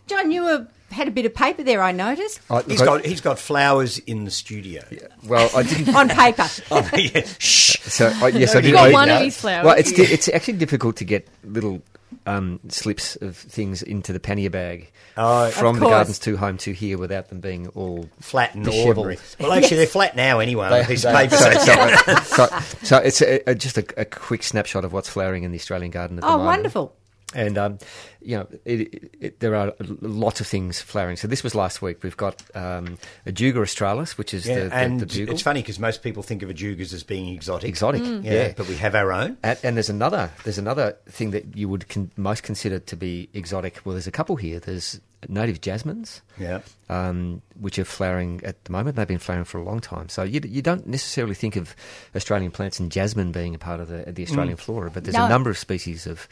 John, 0.05 0.29
you 0.31 0.43
were, 0.43 0.67
had 0.93 1.07
a 1.07 1.11
bit 1.11 1.25
of 1.25 1.33
paper 1.33 1.63
there. 1.63 1.81
I 1.83 1.91
noticed 1.91 2.39
I- 2.49 2.61
He's 2.63 2.81
I- 2.81 2.85
got 2.85 3.05
he's 3.05 3.21
got 3.21 3.37
flowers 3.39 3.97
in 3.99 4.23
the 4.25 4.31
studio. 4.31 4.83
well, 5.27 5.49
I 5.55 5.63
didn't. 5.63 5.93
on 5.95 6.09
paper. 6.09 6.47
Oh, 6.71 6.89
yeah. 6.95 7.21
Shh. 7.39 7.77
So 7.81 8.11
I, 8.21 8.29
yes, 8.29 8.55
I 8.55 8.61
did. 8.61 8.73
got 8.73 8.91
one 8.93 9.09
of 9.09 9.21
his 9.21 9.37
flowers. 9.39 9.65
Well, 9.65 9.75
it's 9.77 9.91
di- 9.91 10.03
it's 10.03 10.29
actually 10.29 10.53
difficult 10.57 10.95
to 10.97 11.05
get 11.05 11.27
little 11.43 11.81
um, 12.25 12.59
slips 12.69 13.15
of 13.17 13.35
things 13.35 13.81
into 13.81 14.13
the 14.13 14.19
pannier 14.19 14.49
bag 14.49 14.91
Oh, 15.17 15.49
from 15.51 15.77
the 15.79 15.81
gardens 15.87 16.17
to 16.19 16.37
home 16.37 16.57
to 16.59 16.71
here 16.73 16.97
without 16.97 17.29
them 17.29 17.39
being 17.39 17.67
all 17.69 18.07
flat 18.19 18.55
and 18.55 18.63
Dishevelled. 18.65 18.97
ordinary. 18.97 19.17
Well, 19.39 19.51
actually, 19.53 19.77
they're 19.77 19.87
flat 19.87 20.15
now 20.15 20.39
anyway. 20.39 20.67
on 20.67 20.73
a 20.81 20.83
piece 20.85 21.03
of 21.05 21.13
They- 21.13 21.27
paper. 21.27 21.35
so, 21.59 22.07
so, 22.23 22.47
so, 22.47 22.59
so 22.83 22.97
it's 22.97 23.21
a, 23.21 23.49
a, 23.51 23.55
just 23.55 23.77
a, 23.77 23.85
a 23.97 24.05
quick 24.05 24.41
snapshot 24.43 24.85
of 24.85 24.93
what's 24.93 25.09
flowering 25.09 25.43
in 25.43 25.51
the 25.51 25.57
Australian 25.57 25.91
garden 25.91 26.17
at 26.17 26.21
the 26.21 26.27
Oh, 26.27 26.31
moment. 26.37 26.45
wonderful. 26.47 26.95
And 27.35 27.57
um, 27.57 27.79
you 28.21 28.37
know, 28.37 28.47
it, 28.65 28.79
it, 28.81 29.15
it, 29.19 29.39
there 29.39 29.55
are 29.55 29.73
lots 30.01 30.39
of 30.41 30.47
things 30.47 30.81
flowering. 30.81 31.17
So 31.17 31.27
this 31.27 31.43
was 31.43 31.55
last 31.55 31.81
week. 31.81 32.03
We've 32.03 32.15
got 32.17 32.41
um, 32.55 32.97
Ajuga 33.27 33.61
australis, 33.61 34.17
which 34.17 34.33
is 34.33 34.45
Yeah, 34.47 34.55
the, 34.55 34.69
the, 34.69 34.75
and 34.75 34.99
the 34.99 35.05
bugle. 35.05 35.33
it's 35.33 35.41
funny 35.43 35.61
because 35.61 35.79
most 35.79 36.03
people 36.03 36.23
think 36.23 36.41
of 36.43 36.49
ajugas 36.49 36.93
as 36.93 37.03
being 37.03 37.27
exotic. 37.33 37.67
exotic. 37.69 38.01
Yeah, 38.03 38.19
Yeah, 38.33 38.53
but 38.55 38.67
we 38.67 38.75
have 38.77 38.95
our 38.95 39.11
own. 39.11 39.37
And, 39.43 39.59
and 39.63 39.75
there's 39.77 39.89
another 39.89 40.31
there's 40.43 40.57
another 40.57 40.97
thing 41.07 41.31
that 41.31 41.55
you 41.57 41.67
would 41.69 41.89
con- 41.89 42.11
most 42.17 42.43
consider 42.43 42.79
to 42.79 42.95
be 42.95 43.29
exotic. 43.33 43.81
Well, 43.83 43.93
there's 43.93 44.07
a 44.07 44.11
couple 44.11 44.35
here. 44.35 44.59
There's 44.59 44.99
native 45.29 45.61
jasmines, 45.61 46.21
Yeah. 46.37 46.59
um, 46.89 47.41
which 47.57 47.79
are 47.79 47.85
flowering 47.85 48.41
at 48.43 48.61
the 48.65 48.73
moment. 48.73 48.97
They've 48.97 49.07
been 49.07 49.19
flowering 49.19 49.45
for 49.45 49.57
a 49.57 49.63
long 49.63 49.79
time. 49.79 50.09
So 50.09 50.23
you, 50.23 50.41
you 50.43 50.61
don't 50.61 50.85
necessarily 50.85 51.33
think 51.33 51.55
of 51.55 51.73
Australian 52.13 52.51
plants 52.51 52.77
and 52.77 52.91
jasmine 52.91 53.31
being 53.31 53.55
a 53.55 53.57
part 53.57 53.79
of 53.79 53.87
the, 53.87 54.11
the 54.11 54.23
Australian 54.23 54.57
flora, 54.57 54.91
but 54.91 55.05
there's 55.05 55.15
No. 55.15 55.25
a 55.25 55.29
number 55.29 55.49
of 55.49 55.57
species 55.57 56.05
of 56.07 56.27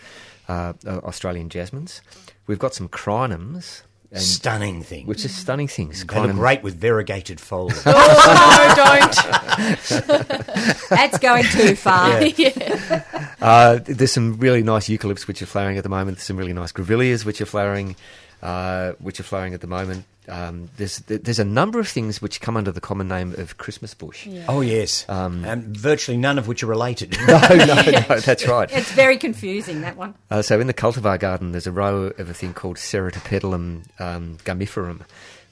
uh, 0.51 0.73
uh, 0.85 0.99
Australian 1.03 1.49
jasmines. 1.49 2.01
We've 2.47 2.59
got 2.59 2.73
some 2.73 2.89
crinums, 2.89 3.83
and, 4.11 4.21
Stunning 4.21 4.83
things. 4.83 5.07
which 5.07 5.23
are 5.23 5.29
stunning 5.29 5.69
things. 5.69 6.05
they 6.05 6.19
look 6.19 6.33
great 6.33 6.63
with 6.63 6.75
variegated 6.75 7.39
foliage. 7.39 7.77
Oh, 7.85 8.73
no, 8.75 8.83
don't. 8.83 9.15
That's 10.89 11.17
going 11.19 11.43
too 11.45 11.75
far. 11.75 12.21
Uh, 13.41 13.79
there's 13.85 14.11
some 14.11 14.37
really 14.37 14.61
nice 14.61 14.87
eucalypts 14.87 15.25
which 15.25 15.41
are 15.41 15.47
flowering 15.47 15.75
at 15.75 15.81
the 15.81 15.89
moment. 15.89 16.17
There's 16.17 16.27
some 16.27 16.37
really 16.37 16.53
nice 16.53 16.71
grevilleas 16.71 17.25
which 17.25 17.41
are 17.41 17.47
flowering, 17.47 17.95
uh, 18.43 18.91
which 18.99 19.19
are 19.19 19.23
flowering 19.23 19.55
at 19.55 19.61
the 19.61 19.67
moment. 19.67 20.05
Um, 20.29 20.69
there's 20.77 20.99
there's 20.99 21.39
a 21.39 21.45
number 21.45 21.79
of 21.79 21.87
things 21.87 22.21
which 22.21 22.41
come 22.41 22.55
under 22.55 22.71
the 22.71 22.79
common 22.81 23.07
name 23.07 23.33
of 23.39 23.57
Christmas 23.57 23.93
bush. 23.93 24.27
oh 24.47 24.61
yes, 24.61 25.05
and 25.09 25.75
virtually 25.75 26.17
none 26.17 26.37
of 26.37 26.47
which 26.47 26.63
are 26.63 26.67
related. 26.67 27.17
No, 27.27 27.39
no, 27.49 27.65
no, 27.65 28.19
that's 28.19 28.47
right. 28.47 28.69
It's 28.71 28.91
very 28.91 29.17
confusing, 29.17 29.81
that 29.81 29.97
one. 29.97 30.13
Uh, 30.29 30.41
so 30.41 30.59
in 30.59 30.67
the 30.67 30.73
cultivar 30.73 31.19
garden, 31.19 31.51
there's 31.51 31.67
a 31.67 31.71
row 31.71 32.11
of 32.17 32.29
a 32.29 32.33
thing 32.33 32.53
called 32.53 32.77
Ceratopetalum 32.77 33.83
um, 33.99 34.37
gummiferum. 34.43 35.01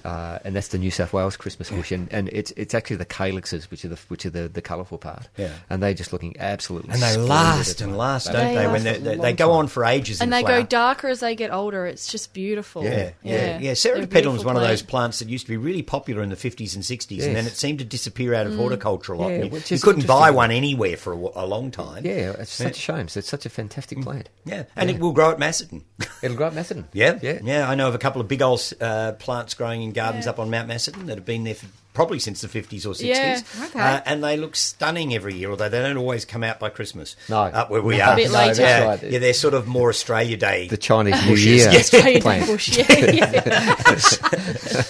Uh, 0.06 0.40
and 0.46 0.56
that's 0.56 0.70
the 0.70 0.78
New 0.78 0.92
South 0.92 1.12
Wales 1.14 1.36
Christmas 1.36 1.70
bush, 1.70 1.92
and, 1.92 2.12
and 2.14 2.30
it's 2.30 2.52
it's 2.52 2.74
actually 2.74 2.96
the 2.96 3.06
calyxes 3.06 3.70
which 3.70 3.84
are 3.84 3.90
the 3.90 4.00
which 4.08 4.26
are 4.26 4.30
the, 4.30 4.48
the 4.48 4.62
colourful 4.62 4.98
part, 4.98 5.28
Yeah. 5.38 5.52
and 5.70 5.84
they're 5.84 5.94
just 5.94 6.14
looking 6.14 6.36
absolutely 6.40 6.92
and 6.94 7.02
they 7.02 7.18
last 7.18 7.82
and 7.82 7.92
moment. 7.92 8.00
last, 8.00 8.26
They 8.28 8.32
don't 8.34 8.46
They 8.48 8.56
they? 8.56 8.66
last 8.68 8.72
When 8.72 8.84
they, 8.84 8.98
they, 9.00 9.16
they 9.18 9.34
go 9.34 9.52
on 9.52 9.68
for 9.68 9.84
ages. 9.86 10.22
And 10.22 10.28
in 10.28 10.32
they 10.32 10.42
flower. 10.42 10.62
go 10.62 10.66
darker 10.68 11.08
as 11.10 11.20
they 11.20 11.36
get 11.36 11.52
older. 11.52 11.86
It's 11.86 12.10
just 12.12 12.34
beautiful. 12.34 12.84
Yeah, 12.84 13.12
yeah, 13.24 13.60
yeah. 13.60 13.74
They're 13.74 13.74
Ceratopetalum 13.74 14.36
is 14.38 14.46
one 14.46 14.56
of 14.56 14.62
those 14.62 14.82
plants 14.82 15.20
that 15.20 15.28
used 15.30 15.46
to 15.46 15.52
be 15.52 15.58
really 15.58 15.82
popular 15.84 16.22
in 16.24 16.30
the 16.30 16.36
50s 16.36 16.76
and 16.76 16.84
60s, 16.84 17.26
and 17.26 17.36
then 17.36 17.46
it 17.46 17.54
seemed 17.58 17.80
to 17.80 17.86
disappear 17.86 18.34
out 18.34 18.48
of 18.48 18.56
horticulture 18.56 19.14
a 19.14 19.18
lot. 19.18 19.30
Yeah, 19.30 19.44
you, 19.44 19.62
you 19.68 19.80
couldn't 19.80 20.08
buy 20.08 20.32
one 20.32 20.52
anywhere 20.52 20.96
for 20.98 21.14
a, 21.14 21.18
a 21.18 21.46
long 21.46 21.72
time. 21.72 22.06
Yeah, 22.06 22.34
it's 22.40 22.52
such 22.52 22.78
a 22.78 22.80
shame. 22.80 23.08
So 23.10 23.20
it's 23.20 23.30
such 23.30 23.46
a 23.46 23.50
fantastic 23.50 24.02
plant. 24.02 24.30
Yeah, 24.46 24.64
and 24.76 24.90
it 24.90 25.00
will 25.00 25.12
grow 25.12 25.32
at 25.32 25.40
Macedon. 25.40 25.84
It'll 26.22 26.38
grow 26.38 26.48
at 26.48 26.54
Macedon. 26.56 26.88
Yeah, 26.94 27.20
yeah. 27.22 27.40
yeah. 27.44 27.70
I 27.70 27.76
know 27.76 27.88
of 27.88 27.96
a 27.96 28.00
couple 28.00 28.20
of 28.22 28.28
big 28.28 28.42
old 28.42 28.62
uh, 28.82 29.14
plants 29.14 29.54
growing 29.54 29.82
in 29.90 29.94
gardens 29.94 30.28
up 30.28 30.40
on 30.40 30.50
Mount 30.50 30.68
Macedon 30.68 31.06
that 31.08 31.18
have 31.18 31.26
been 31.26 31.44
there 31.44 31.56
for 31.56 31.66
probably 31.94 32.20
since 32.20 32.40
the 32.42 32.48
50s 32.48 32.86
or 32.86 32.90
60s. 32.92 33.04
Yeah, 33.06 33.42
okay. 33.66 33.80
Uh, 33.80 34.02
and 34.06 34.24
they 34.24 34.38
look 34.38 34.56
stunning 34.56 35.14
every 35.14 35.36
year, 35.36 35.50
although 35.50 35.68
they 35.70 35.82
don't 35.82 35.98
always 35.98 36.24
come 36.24 36.44
out 36.44 36.60
by 36.60 36.70
Christmas. 36.70 37.16
No. 37.28 37.42
Up 37.42 37.70
where 37.70 37.82
we 37.82 37.98
No, 37.98 38.06
are. 38.06 38.16
bit 38.16 38.28
no, 38.32 38.38
later. 38.38 38.54
that's 38.56 38.60
Yeah, 38.60 38.86
right. 38.86 39.04
yeah, 39.04 39.20
they're 39.20 39.34
sort 39.34 39.54
of 39.54 39.68
more 39.68 39.90
Australia 39.90 40.38
Day. 40.38 40.68
The 40.68 40.78
Chinese 40.78 41.26
New 41.26 41.36
Year 41.36 41.56
yes. 41.72 41.94
Australian 41.94 42.22
plant. 42.22 42.48
bush, 42.48 42.78
yeah, 42.78 42.96
yeah. 43.12 43.76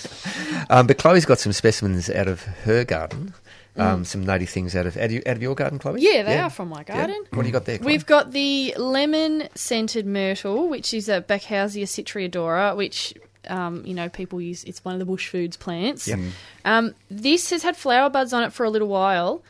Um, 0.68 0.88
but 0.88 0.98
Chloe's 0.98 1.24
got 1.24 1.38
some 1.38 1.52
specimens 1.52 2.10
out 2.10 2.26
of 2.26 2.42
her 2.42 2.82
garden. 2.84 3.34
Um, 3.76 4.04
Some 4.06 4.24
native 4.24 4.48
things 4.48 4.74
out 4.74 4.86
of 4.86 4.96
out 4.96 5.04
of, 5.04 5.12
you- 5.12 5.22
out 5.26 5.36
of 5.36 5.42
your 5.42 5.54
garden, 5.54 5.78
Chloe. 5.78 6.00
Yeah, 6.00 6.22
they 6.22 6.38
are 6.38 6.48
from 6.48 6.70
my 6.70 6.82
garden. 6.82 7.24
What 7.34 7.42
do 7.42 7.46
you 7.46 7.52
got 7.52 7.66
there? 7.66 7.76
Chloe? 7.76 7.92
We've 7.92 8.06
got 8.06 8.32
the 8.32 8.72
lemon 8.78 9.48
scented 9.54 10.06
myrtle, 10.06 10.68
which 10.68 10.94
is 10.94 11.10
a 11.10 11.20
Backhousia 11.20 11.84
citriodora, 11.84 12.74
which 12.74 13.12
um, 13.50 13.84
you 13.86 13.94
know 13.94 14.08
people 14.08 14.40
use. 14.40 14.64
It's 14.64 14.84
one 14.84 14.94
of 14.94 14.98
the 14.98 15.04
bush 15.06 15.28
foods 15.28 15.56
plants. 15.56 16.08
Um, 16.64 16.94
this 17.10 17.50
has 17.50 17.62
had 17.62 17.76
flower 17.76 18.10
buds 18.10 18.32
on 18.32 18.42
it 18.44 18.52
for 18.52 18.64
a 18.64 18.70
little 18.70 18.88
while, 18.88 19.42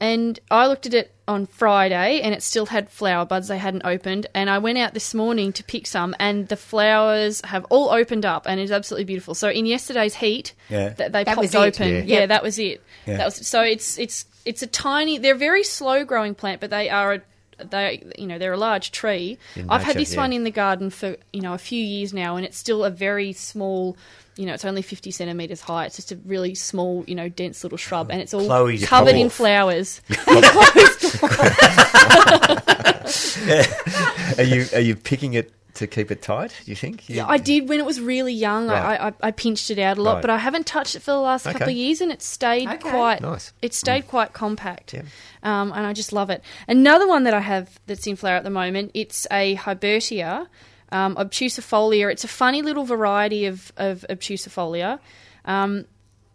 and 0.00 0.38
I 0.50 0.66
looked 0.66 0.86
at 0.86 0.94
it 0.94 1.12
on 1.28 1.46
Friday, 1.46 2.20
and 2.22 2.34
it 2.34 2.42
still 2.42 2.66
had 2.66 2.90
flower 2.90 3.24
buds 3.24 3.48
they 3.48 3.58
hadn't 3.58 3.84
opened. 3.84 4.26
And 4.34 4.48
I 4.50 4.58
went 4.58 4.78
out 4.78 4.94
this 4.94 5.14
morning 5.14 5.52
to 5.54 5.62
pick 5.64 5.86
some, 5.86 6.14
and 6.18 6.48
the 6.48 6.56
flowers 6.56 7.40
have 7.44 7.64
all 7.70 7.90
opened 7.90 8.24
up, 8.26 8.46
and 8.46 8.58
it's 8.60 8.72
absolutely 8.72 9.04
beautiful. 9.04 9.34
So 9.34 9.48
in 9.48 9.66
yesterday's 9.66 10.14
heat, 10.14 10.54
Yeah. 10.68 10.90
th- 10.94 11.12
they 11.12 11.24
That 11.24 11.36
popped 11.36 11.54
open. 11.54 11.88
Yeah. 12.08 12.20
Yeah. 12.20 12.26
that 12.26 12.42
was 12.42 12.58
it. 12.58 12.82
Yeah. 13.06 13.18
That 13.18 13.24
was 13.26 13.46
so. 13.46 13.62
It's 13.62 13.98
it's 13.98 14.24
it's 14.44 14.62
a 14.62 14.66
tiny. 14.66 15.18
They're 15.18 15.34
a 15.34 15.38
very 15.38 15.62
slow 15.64 16.04
growing 16.04 16.34
plant, 16.34 16.60
but 16.60 16.70
they 16.70 16.88
are 16.88 17.14
a 17.14 17.20
they 17.68 18.04
you 18.18 18.26
know 18.26 18.38
they're 18.38 18.52
a 18.52 18.58
large 18.58 18.92
tree. 18.92 19.38
In 19.56 19.70
I've 19.70 19.82
had 19.82 19.96
this 19.96 20.14
yeah. 20.14 20.20
one 20.20 20.32
in 20.32 20.44
the 20.44 20.50
garden 20.50 20.90
for 20.90 21.16
you 21.32 21.40
know 21.40 21.54
a 21.54 21.58
few 21.58 21.82
years 21.82 22.12
now, 22.12 22.36
and 22.36 22.44
it's 22.44 22.58
still 22.58 22.84
a 22.84 22.90
very 22.90 23.32
small. 23.32 23.96
You 24.36 24.46
know, 24.46 24.54
it's 24.54 24.64
only 24.64 24.82
fifty 24.82 25.10
centimeters 25.10 25.60
high. 25.60 25.86
It's 25.86 25.96
just 25.96 26.12
a 26.12 26.16
really 26.24 26.54
small, 26.54 27.04
you 27.06 27.14
know, 27.14 27.28
dense 27.28 27.62
little 27.62 27.76
shrub, 27.76 28.10
and 28.10 28.22
it's 28.22 28.32
all 28.32 28.46
Chloe's 28.46 28.86
covered 28.86 29.16
in 29.16 29.28
dwarf. 29.28 29.32
flowers. 29.32 30.00
Are 34.38 34.44
you 34.44 34.66
are 34.74 34.80
you 34.80 34.96
picking 34.96 35.34
it 35.34 35.52
to 35.80 35.86
keep 35.86 36.10
it 36.10 36.22
tight? 36.22 36.54
Do 36.64 36.70
you 36.70 36.76
think? 36.76 37.08
You- 37.08 37.16
Yeah, 37.16 37.26
I 37.26 37.36
did 37.36 37.68
when 37.68 37.78
it 37.80 37.84
was 37.84 38.00
really 38.00 38.32
young. 38.32 38.68
Right. 38.68 38.98
I, 39.00 39.08
I, 39.08 39.12
I 39.24 39.30
pinched 39.32 39.70
it 39.70 39.78
out 39.78 39.98
a 39.98 40.02
lot, 40.02 40.14
Right. 40.14 40.20
but 40.22 40.30
I 40.30 40.38
haven't 40.38 40.64
touched 40.66 40.94
it 40.96 41.00
for 41.00 41.10
the 41.10 41.18
last 41.20 41.44
couple 41.44 41.68
of 41.68 41.74
years, 41.74 42.00
and 42.00 42.10
it 42.10 42.22
stayed 42.22 42.68
Okay. 42.68 42.90
quite 42.90 43.20
Nice. 43.20 43.52
It 43.60 43.74
stayed 43.74 44.06
quite 44.06 44.32
compact, 44.32 44.94
Yeah. 44.94 45.02
um, 45.42 45.72
and 45.72 45.84
I 45.84 45.92
just 45.92 46.12
love 46.12 46.30
it. 46.30 46.42
Another 46.68 47.06
one 47.06 47.24
that 47.24 47.34
I 47.34 47.40
have 47.40 47.78
that's 47.86 48.06
in 48.06 48.16
flower 48.16 48.36
at 48.36 48.44
the 48.44 48.50
moment. 48.50 48.92
It's 48.94 49.26
a 49.30 49.56
Hibbertia, 49.56 50.46
um, 50.92 51.16
obtusifolia. 51.16 52.10
It's 52.10 52.24
a 52.24 52.28
funny 52.28 52.62
little 52.62 52.84
variety 52.84 53.46
of 53.46 53.72
of 53.76 54.04
obtusifolia. 54.08 54.98
Um, 55.44 55.84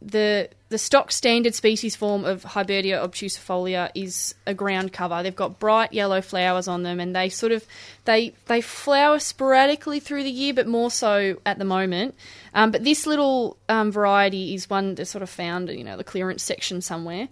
the 0.01 0.49
the 0.75 0.79
stock 0.79 1.09
standard 1.09 1.55
species 1.55 1.95
form 1.95 2.25
of 2.25 2.43
Hibbertia 2.43 3.01
obtusifolia 3.01 3.89
is 3.95 4.35
a 4.45 4.53
ground 4.53 4.91
cover. 4.91 5.23
They've 5.23 5.33
got 5.33 5.57
bright 5.57 5.93
yellow 5.93 6.19
flowers 6.19 6.67
on 6.67 6.83
them, 6.83 6.99
and 6.99 7.15
they 7.15 7.29
sort 7.29 7.53
of 7.53 7.65
they 8.03 8.33
they 8.47 8.59
flower 8.59 9.19
sporadically 9.19 10.01
through 10.01 10.23
the 10.23 10.29
year, 10.29 10.53
but 10.53 10.67
more 10.67 10.91
so 10.91 11.37
at 11.45 11.59
the 11.59 11.63
moment. 11.63 12.13
Um, 12.53 12.71
but 12.71 12.83
this 12.83 13.07
little 13.07 13.55
um, 13.69 13.89
variety 13.89 14.53
is 14.53 14.69
one 14.69 14.95
that's 14.95 15.09
sort 15.11 15.21
of 15.21 15.29
found, 15.29 15.69
you 15.69 15.83
know, 15.85 15.95
the 15.95 16.03
clearance 16.03 16.43
section 16.43 16.81
somewhere, 16.81 17.29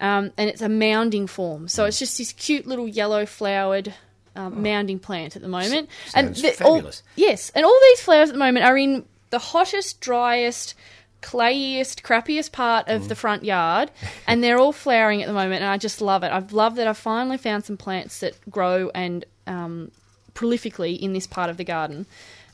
um, 0.00 0.32
and 0.38 0.48
it's 0.48 0.62
a 0.62 0.68
mounding 0.68 1.28
form. 1.28 1.68
So 1.68 1.84
it's 1.84 1.98
just 1.98 2.16
this 2.16 2.32
cute 2.32 2.66
little 2.66 2.88
yellow 2.88 3.26
flowered. 3.26 3.92
Um, 4.34 4.62
mounding 4.62 5.00
plant 5.00 5.34
at 5.36 5.40
the 5.40 5.48
moment, 5.48 5.88
sounds 6.26 6.42
the- 6.42 6.64
all- 6.66 6.76
yes, 7.16 7.50
and 7.54 7.64
all 7.64 7.78
these 7.90 8.00
flowers 8.02 8.28
at 8.28 8.34
the 8.34 8.38
moment 8.38 8.66
are 8.66 8.76
in 8.76 9.06
the 9.30 9.38
hottest, 9.38 9.98
driest, 10.02 10.74
clayiest, 11.22 12.02
crappiest 12.02 12.52
part 12.52 12.88
of 12.88 13.08
the 13.08 13.14
front 13.14 13.44
yard, 13.44 13.90
and 14.26 14.42
they're 14.42 14.58
all 14.58 14.72
flowering 14.72 15.22
at 15.22 15.26
the 15.26 15.32
moment, 15.32 15.62
and 15.62 15.70
I 15.70 15.78
just 15.78 16.00
love 16.00 16.22
it. 16.22 16.32
I've 16.32 16.52
loved 16.52 16.76
that 16.76 16.86
I've 16.86 16.98
finally 16.98 17.38
found 17.38 17.64
some 17.64 17.76
plants 17.76 18.20
that 18.20 18.34
grow 18.50 18.90
and 18.94 19.24
um, 19.46 19.90
prolifically 20.34 20.98
in 20.98 21.12
this 21.12 21.26
part 21.26 21.50
of 21.50 21.56
the 21.56 21.64
garden. 21.64 22.06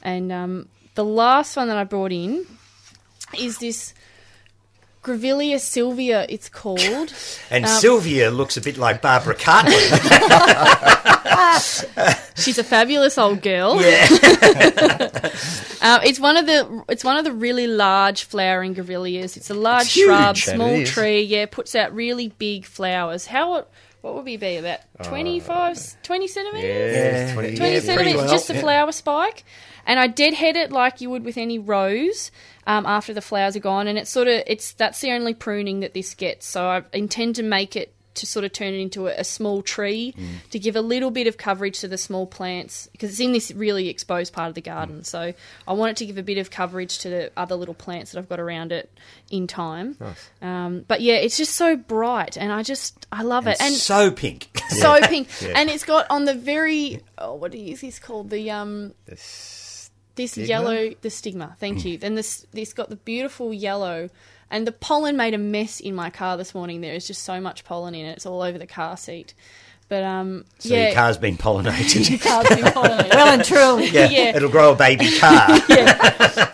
And 0.02 0.32
um, 0.32 0.68
the 0.94 1.04
last 1.04 1.56
one 1.56 1.68
that 1.68 1.76
I 1.76 1.84
brought 1.84 2.12
in 2.12 2.46
is 3.38 3.58
this 3.58 3.94
Grevillea 5.02 5.58
sylvia, 5.58 6.26
it's 6.28 6.48
called. 6.48 7.12
And 7.50 7.64
Um, 7.66 7.70
Sylvia 7.80 8.30
looks 8.30 8.56
a 8.56 8.60
bit 8.60 8.78
like 8.78 9.02
Barbara 9.02 9.34
Cartland. 9.34 9.98
She's 12.36 12.56
a 12.58 12.64
fabulous 12.64 13.18
old 13.18 13.42
girl. 13.42 13.80
yeah. 13.82 14.06
Um, 15.82 16.00
it's 16.04 16.18
one 16.20 16.36
of 16.36 16.46
the 16.46 16.84
it's 16.88 17.04
one 17.04 17.16
of 17.18 17.24
the 17.24 17.32
really 17.32 17.66
large 17.66 18.24
flowering 18.24 18.74
grevilleas. 18.74 19.36
It's 19.36 19.50
a 19.50 19.54
large 19.54 19.82
It's 19.82 19.92
shrub, 19.92 20.36
that 20.36 20.38
small 20.38 20.84
tree. 20.84 21.22
Yeah, 21.22 21.46
puts 21.46 21.74
out 21.74 21.94
really 21.94 22.28
big 22.28 22.64
flowers. 22.64 23.26
How 23.26 23.66
what 24.00 24.14
would 24.14 24.24
we 24.24 24.36
be 24.36 24.56
about 24.56 24.80
25, 25.02 26.02
20 26.02 26.26
centimeters? 26.28 26.96
Yeah, 26.96 27.34
20, 27.34 27.56
20 27.56 27.72
yeah, 27.72 27.80
centimeters, 27.80 28.16
well, 28.16 28.28
just 28.30 28.50
a 28.50 28.54
yeah. 28.54 28.60
flower 28.60 28.92
spike. 28.92 29.44
And 29.86 29.98
I 29.98 30.06
deadhead 30.06 30.56
it 30.56 30.70
like 30.72 31.00
you 31.00 31.10
would 31.10 31.24
with 31.24 31.36
any 31.36 31.58
rose 31.58 32.30
um, 32.66 32.86
after 32.86 33.12
the 33.12 33.22
flowers 33.22 33.56
are 33.56 33.60
gone. 33.60 33.86
And 33.88 33.98
it's 33.98 34.10
sort 34.10 34.28
of 34.28 34.42
it's 34.46 34.72
that's 34.72 35.00
the 35.00 35.10
only 35.12 35.34
pruning 35.34 35.80
that 35.80 35.94
this 35.94 36.14
gets. 36.14 36.46
So 36.46 36.66
I 36.66 36.82
intend 36.92 37.36
to 37.36 37.42
make 37.42 37.76
it 37.76 37.92
to 38.14 38.26
sort 38.26 38.44
of 38.44 38.52
turn 38.52 38.74
it 38.74 38.78
into 38.78 39.06
a, 39.06 39.12
a 39.20 39.24
small 39.24 39.62
tree 39.62 40.14
Mm. 40.18 40.50
to 40.50 40.58
give 40.58 40.76
a 40.76 40.82
little 40.82 41.10
bit 41.10 41.26
of 41.26 41.38
coverage 41.38 41.80
to 41.80 41.88
the 41.88 41.96
small 41.96 42.26
plants 42.26 42.86
because 42.92 43.08
it's 43.08 43.20
in 43.20 43.32
this 43.32 43.50
really 43.52 43.88
exposed 43.88 44.34
part 44.34 44.48
of 44.50 44.54
the 44.54 44.60
garden. 44.60 45.00
Mm. 45.00 45.06
So 45.06 45.32
I 45.66 45.72
want 45.72 45.92
it 45.92 45.96
to 45.96 46.04
give 46.06 46.18
a 46.18 46.22
bit 46.22 46.36
of 46.36 46.50
coverage 46.50 46.98
to 46.98 47.08
the 47.08 47.32
other 47.38 47.54
little 47.54 47.72
plants 47.72 48.12
that 48.12 48.18
I've 48.18 48.28
got 48.28 48.38
around 48.38 48.70
it 48.70 48.90
in 49.30 49.46
time. 49.46 49.96
Um, 50.42 50.84
but 50.86 51.00
yeah, 51.00 51.14
it's 51.14 51.38
just 51.38 51.54
so 51.56 51.74
bright, 51.74 52.36
and 52.36 52.52
I 52.52 52.62
just 52.62 53.06
I 53.10 53.22
love 53.22 53.46
it. 53.46 53.56
And 53.62 53.74
so 53.74 54.10
pink. 54.10 54.60
so 54.68 55.00
pink, 55.08 55.28
Yeah. 55.40 55.54
and 55.56 55.70
it's 55.70 55.84
got 55.84 56.04
on 56.10 56.26
the 56.26 56.34
very 56.34 57.00
oh, 57.16 57.34
what 57.36 57.54
is 57.54 57.80
this 57.80 57.98
called? 57.98 58.28
The 58.28 58.50
um, 58.50 58.92
This- 59.06 59.60
this 60.14 60.32
Stigma? 60.32 60.48
yellow, 60.48 60.90
the 61.00 61.10
stigma. 61.10 61.56
Thank 61.58 61.84
you. 61.84 61.98
Then 61.98 62.14
this 62.14 62.46
this 62.52 62.72
got 62.72 62.90
the 62.90 62.96
beautiful 62.96 63.52
yellow, 63.52 64.10
and 64.50 64.66
the 64.66 64.72
pollen 64.72 65.16
made 65.16 65.34
a 65.34 65.38
mess 65.38 65.80
in 65.80 65.94
my 65.94 66.10
car 66.10 66.36
this 66.36 66.54
morning. 66.54 66.80
There 66.80 66.94
is 66.94 67.06
just 67.06 67.22
so 67.22 67.40
much 67.40 67.64
pollen 67.64 67.94
in 67.94 68.06
it; 68.06 68.12
it's 68.12 68.26
all 68.26 68.42
over 68.42 68.58
the 68.58 68.66
car 68.66 68.96
seat. 68.96 69.34
But 69.88 70.04
um, 70.04 70.44
So 70.58 70.70
yeah, 70.74 70.86
your 70.86 70.94
car's 70.94 71.18
been 71.18 71.36
pollinated. 71.36 72.22
car's 72.22 72.48
been 72.48 72.64
pollinated. 72.64 73.10
Well 73.10 73.28
and 73.28 73.44
truly. 73.44 73.88
yeah, 73.88 74.08
Yeah. 74.08 74.36
It'll 74.36 74.48
grow 74.50 74.72
a 74.72 74.76
baby 74.76 75.18
car. 75.18 75.48
yeah, 75.68 76.48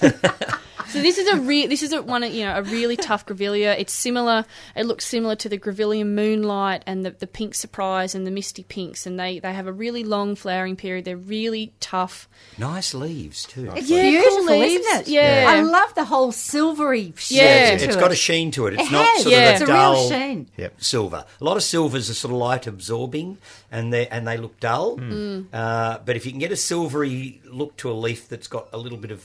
no. 0.00 0.08
so 0.94 1.02
this 1.02 1.18
is 1.18 1.28
a 1.28 1.36
re- 1.40 1.66
this 1.66 1.82
is 1.82 1.92
a 1.92 2.00
one 2.02 2.22
you 2.32 2.44
know 2.44 2.54
a 2.56 2.62
really 2.62 2.96
tough 2.96 3.26
grevillea. 3.26 3.78
It's 3.78 3.92
similar. 3.92 4.44
It 4.74 4.86
looks 4.86 5.04
similar 5.06 5.36
to 5.36 5.48
the 5.48 5.58
grevillea 5.58 6.06
moonlight 6.06 6.82
and 6.86 7.04
the, 7.04 7.10
the 7.10 7.26
pink 7.26 7.54
surprise 7.54 8.14
and 8.14 8.26
the 8.26 8.30
misty 8.30 8.62
pinks, 8.62 9.06
and 9.06 9.18
they 9.20 9.38
they 9.40 9.52
have 9.52 9.66
a 9.66 9.72
really 9.72 10.04
long 10.04 10.34
flowering 10.36 10.76
period. 10.76 11.04
They're 11.04 11.16
really 11.16 11.72
tough. 11.80 12.28
nice 12.58 12.94
leaves 12.94 13.44
too. 13.44 13.70
It's 13.76 13.90
Yeah, 13.90 14.02
beautiful, 14.02 14.46
cool 14.46 14.58
leaves. 14.60 14.86
isn't 14.86 15.00
it? 15.02 15.08
Yeah. 15.08 15.46
I 15.48 15.60
love 15.62 15.94
the 15.94 16.04
whole 16.04 16.32
silvery 16.32 17.12
sheen 17.16 17.38
Yeah. 17.38 17.76
to 17.76 17.84
it's 17.84 17.96
it. 17.96 18.00
got 18.00 18.12
a 18.12 18.16
sheen 18.16 18.50
to 18.52 18.66
it. 18.68 18.74
It's 18.74 18.88
It 18.88 18.92
not 18.92 19.06
has. 19.06 19.22
sort 19.24 19.32
Yeah. 19.34 19.48
of 19.50 19.52
It's 19.52 19.60
a 19.62 19.64
a 19.64 19.66
real 19.74 19.76
dull 19.94 20.08
sheen. 20.10 20.48
Yep. 20.56 20.74
silver. 20.82 21.24
A 21.40 21.44
lot 21.44 21.56
of 21.56 21.62
silvers 21.62 22.08
are 22.10 22.14
sort 22.14 22.32
of 22.32 22.38
light 22.38 22.66
absorbing, 22.66 23.38
and 23.72 23.92
they 23.92 24.06
and 24.08 24.26
they 24.28 24.36
look 24.36 24.60
dull. 24.60 24.96
Mm. 24.98 25.46
Uh, 25.52 25.98
but 26.04 26.16
if 26.16 26.24
you 26.24 26.30
can 26.32 26.38
get 26.40 26.52
a 26.52 26.56
silvery 26.56 27.40
look 27.44 27.76
to 27.78 27.90
a 27.90 27.94
leaf 27.94 28.28
that's 28.28 28.46
got 28.46 28.68
a 28.72 28.78
little 28.78 28.98
bit 28.98 29.10
of 29.10 29.22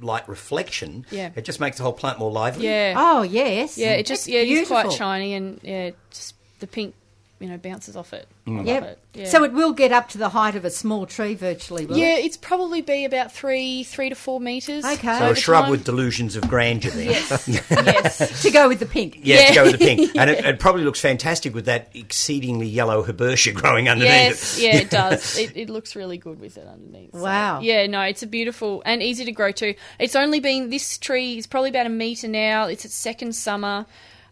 light 0.00 0.28
reflection, 0.28 1.04
Yeah. 1.10 1.30
it 1.34 1.44
just 1.44 1.60
makes 1.60 1.76
the 1.78 1.82
whole 1.82 1.92
plant 1.92 2.18
more 2.18 2.30
lively. 2.30 2.64
Yeah, 2.66 2.94
Oh, 2.96 3.22
yes. 3.22 3.76
yeah. 3.78 3.92
It 3.92 4.06
just 4.06 4.26
That's 4.26 4.28
yeah, 4.34 4.40
it 4.40 4.48
is 4.48 4.68
quite 4.68 4.82
beautiful. 4.82 4.96
shiny 4.98 5.34
and 5.34 5.60
yeah, 5.62 5.90
just 6.10 6.34
the 6.60 6.66
pink 6.66 6.94
you 7.40 7.48
know 7.48 7.56
bounces 7.58 7.96
off 7.96 8.12
it. 8.12 8.28
Mm. 8.46 8.52
I 8.52 8.56
love 8.58 8.66
Yep. 8.66 8.82
it. 8.84 8.98
Yeah. 9.14 9.24
So 9.26 9.42
it 9.44 9.52
will 9.52 9.72
get 9.72 9.90
up 9.90 10.08
to 10.10 10.18
the 10.18 10.28
height 10.28 10.54
of 10.54 10.64
a 10.64 10.70
small 10.70 11.06
tree 11.06 11.34
virtually, 11.34 11.86
will 11.86 11.96
yeah, 11.96 12.16
it? 12.16 12.24
it's 12.26 12.36
probably 12.36 12.82
be 12.82 13.04
about 13.04 13.32
three 13.32 13.82
three 13.84 14.08
to 14.08 14.14
four 14.14 14.40
meters. 14.40 14.84
Okay. 14.84 15.18
So 15.18 15.30
a 15.30 15.34
shrub 15.34 15.62
time. 15.64 15.70
with 15.70 15.84
delusions 15.84 16.36
of 16.36 16.46
grandeur 16.48 16.90
there. 16.90 17.10
yes, 17.10 17.48
yes. 17.70 18.42
To 18.42 18.50
go 18.50 18.68
with 18.68 18.78
the 18.80 18.86
pink. 18.86 19.18
Yeah, 19.22 19.48
to 19.48 19.54
go 19.54 19.62
with 19.64 19.72
the 19.72 19.78
pink. 19.78 20.12
And 20.16 20.30
it, 20.30 20.44
it 20.44 20.58
probably 20.60 20.84
looks 20.84 21.00
fantastic 21.00 21.54
with 21.54 21.66
that 21.66 21.90
exceedingly 21.94 22.66
yellow 22.66 23.02
herbaceous 23.04 23.54
growing 23.60 23.88
underneath 23.88 24.10
Yes, 24.12 24.58
it. 24.58 24.62
yeah, 24.62 24.76
it 24.76 24.90
does. 24.90 25.38
It, 25.38 25.56
it 25.56 25.70
looks 25.70 25.94
really 25.96 26.18
good 26.18 26.40
with 26.40 26.56
it 26.58 26.66
underneath. 26.66 27.12
So, 27.12 27.22
Wow. 27.22 27.60
yeah, 27.60 27.86
no, 27.86 28.00
it's 28.02 28.22
a 28.22 28.26
beautiful 28.26 28.82
and 28.86 29.02
easy 29.02 29.24
to 29.24 29.32
grow 29.32 29.52
too. 29.52 29.74
It's 29.98 30.16
only 30.16 30.40
been 30.40 30.70
this 30.70 30.98
tree 30.98 31.38
is 31.38 31.46
probably 31.46 31.70
about 31.70 31.86
a 31.86 31.90
meter 31.90 32.28
now. 32.28 32.66
It's 32.66 32.84
its 32.84 32.94
second 32.94 33.34
summer. 33.34 33.86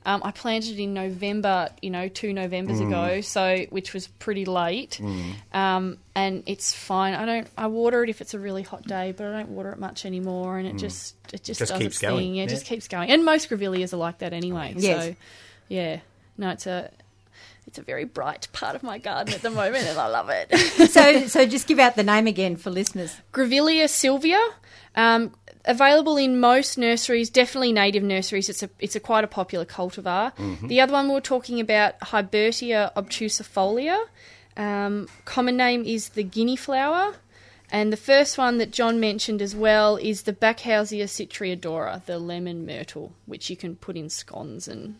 Um, 0.07 0.23
I 0.24 0.31
planted 0.31 0.78
it 0.78 0.83
in 0.83 0.95
November, 0.95 1.69
you 1.83 1.91
know, 1.91 2.07
two 2.09 2.33
Novembers 2.33 2.81
Mm. 2.81 2.87
ago, 2.87 3.20
so 3.20 3.66
which 3.70 3.93
was 3.93 4.07
pretty 4.07 4.45
late. 4.47 5.01
Um, 5.53 5.99
and 6.15 6.43
it's 6.47 6.73
fine. 6.73 7.15
I 7.15 7.27
don't. 7.27 7.49
I 7.59 7.66
water 7.66 8.03
it 8.05 8.09
if 8.09 8.20
it's 8.20 8.33
a 8.33 8.39
really 8.39 8.62
hot 8.62 8.85
day, 8.87 9.12
but 9.16 9.27
I 9.27 9.33
don't 9.33 9.51
water 9.51 9.73
it 9.73 9.78
much 9.78 10.07
anymore. 10.07 10.59
And 10.59 10.66
it 10.69 10.77
just 10.77 11.16
it 11.33 11.43
just, 11.43 11.59
Mm. 11.61 11.65
Just 11.66 11.73
does 11.73 11.78
keeps 11.81 11.95
its 11.97 11.99
going, 12.03 12.19
thing. 12.19 12.35
Yeah, 12.37 12.45
it 12.45 12.49
just 12.51 12.66
keeps 12.66 12.87
going. 12.89 13.11
And 13.11 13.24
most 13.24 13.51
grevilleas 13.51 13.93
are 13.93 13.97
like 13.99 14.19
that 14.19 14.33
anyway. 14.33 14.74
Yes. 14.77 15.05
So 15.05 15.16
yeah, 15.69 15.99
no, 16.39 16.51
it's 16.51 16.66
a 16.66 16.91
it's 17.66 17.78
a 17.78 17.83
very 17.83 18.05
bright 18.05 18.47
part 18.53 18.77
of 18.77 18.85
my 18.85 18.99
garden 18.99 19.35
at 19.35 19.43
the 19.43 19.51
moment, 19.61 19.85
and 19.87 19.99
I 19.99 20.07
love 20.07 20.31
it. 20.31 20.57
so, 20.91 21.27
so 21.27 21.47
just 21.47 21.66
give 21.66 21.81
out 21.81 21.97
the 21.97 22.05
name 22.05 22.28
again 22.28 22.55
for 22.55 22.70
listeners. 22.70 23.16
Grevillea 23.33 23.89
sylvia, 23.89 24.39
um, 24.95 25.33
available 25.66 26.16
in 26.16 26.40
most 26.40 26.78
nurseries, 26.78 27.30
definitely 27.30 27.72
native 27.72 28.02
nurseries. 28.02 28.48
It's 28.48 28.62
a 28.62 28.70
it's 28.78 28.97
a 28.97 29.01
quite 29.01 29.24
a 29.24 29.28
popular 29.28 29.64
cultivar. 29.64 30.32
The 30.68 30.80
other 30.80 30.93
one 30.93 31.09
we 31.09 31.14
are 31.14 31.20
talking 31.20 31.60
about, 31.60 31.98
Hibbertia 32.01 32.93
obtusifolia. 32.94 34.05
Um, 34.56 35.09
common 35.24 35.56
name 35.56 35.84
is 35.84 36.10
the 36.10 36.22
guinea 36.22 36.56
flower. 36.56 37.14
And 37.70 37.93
the 37.93 37.97
first 37.97 38.38
one 38.38 38.59
that 38.59 38.70
John 38.70 39.01
mentioned 39.01 39.43
as 39.43 39.56
well 39.56 39.97
is 39.97 40.22
the 40.22 40.32
Backhousia 40.32 41.05
citriodora, 41.05 42.05
the 42.05 42.18
lemon 42.18 42.64
myrtle, 42.64 43.12
which 43.26 43.51
you 43.51 43.56
can 43.56 43.74
put 43.74 43.97
in 43.97 44.09
scones 44.09 44.68
and 44.68 44.97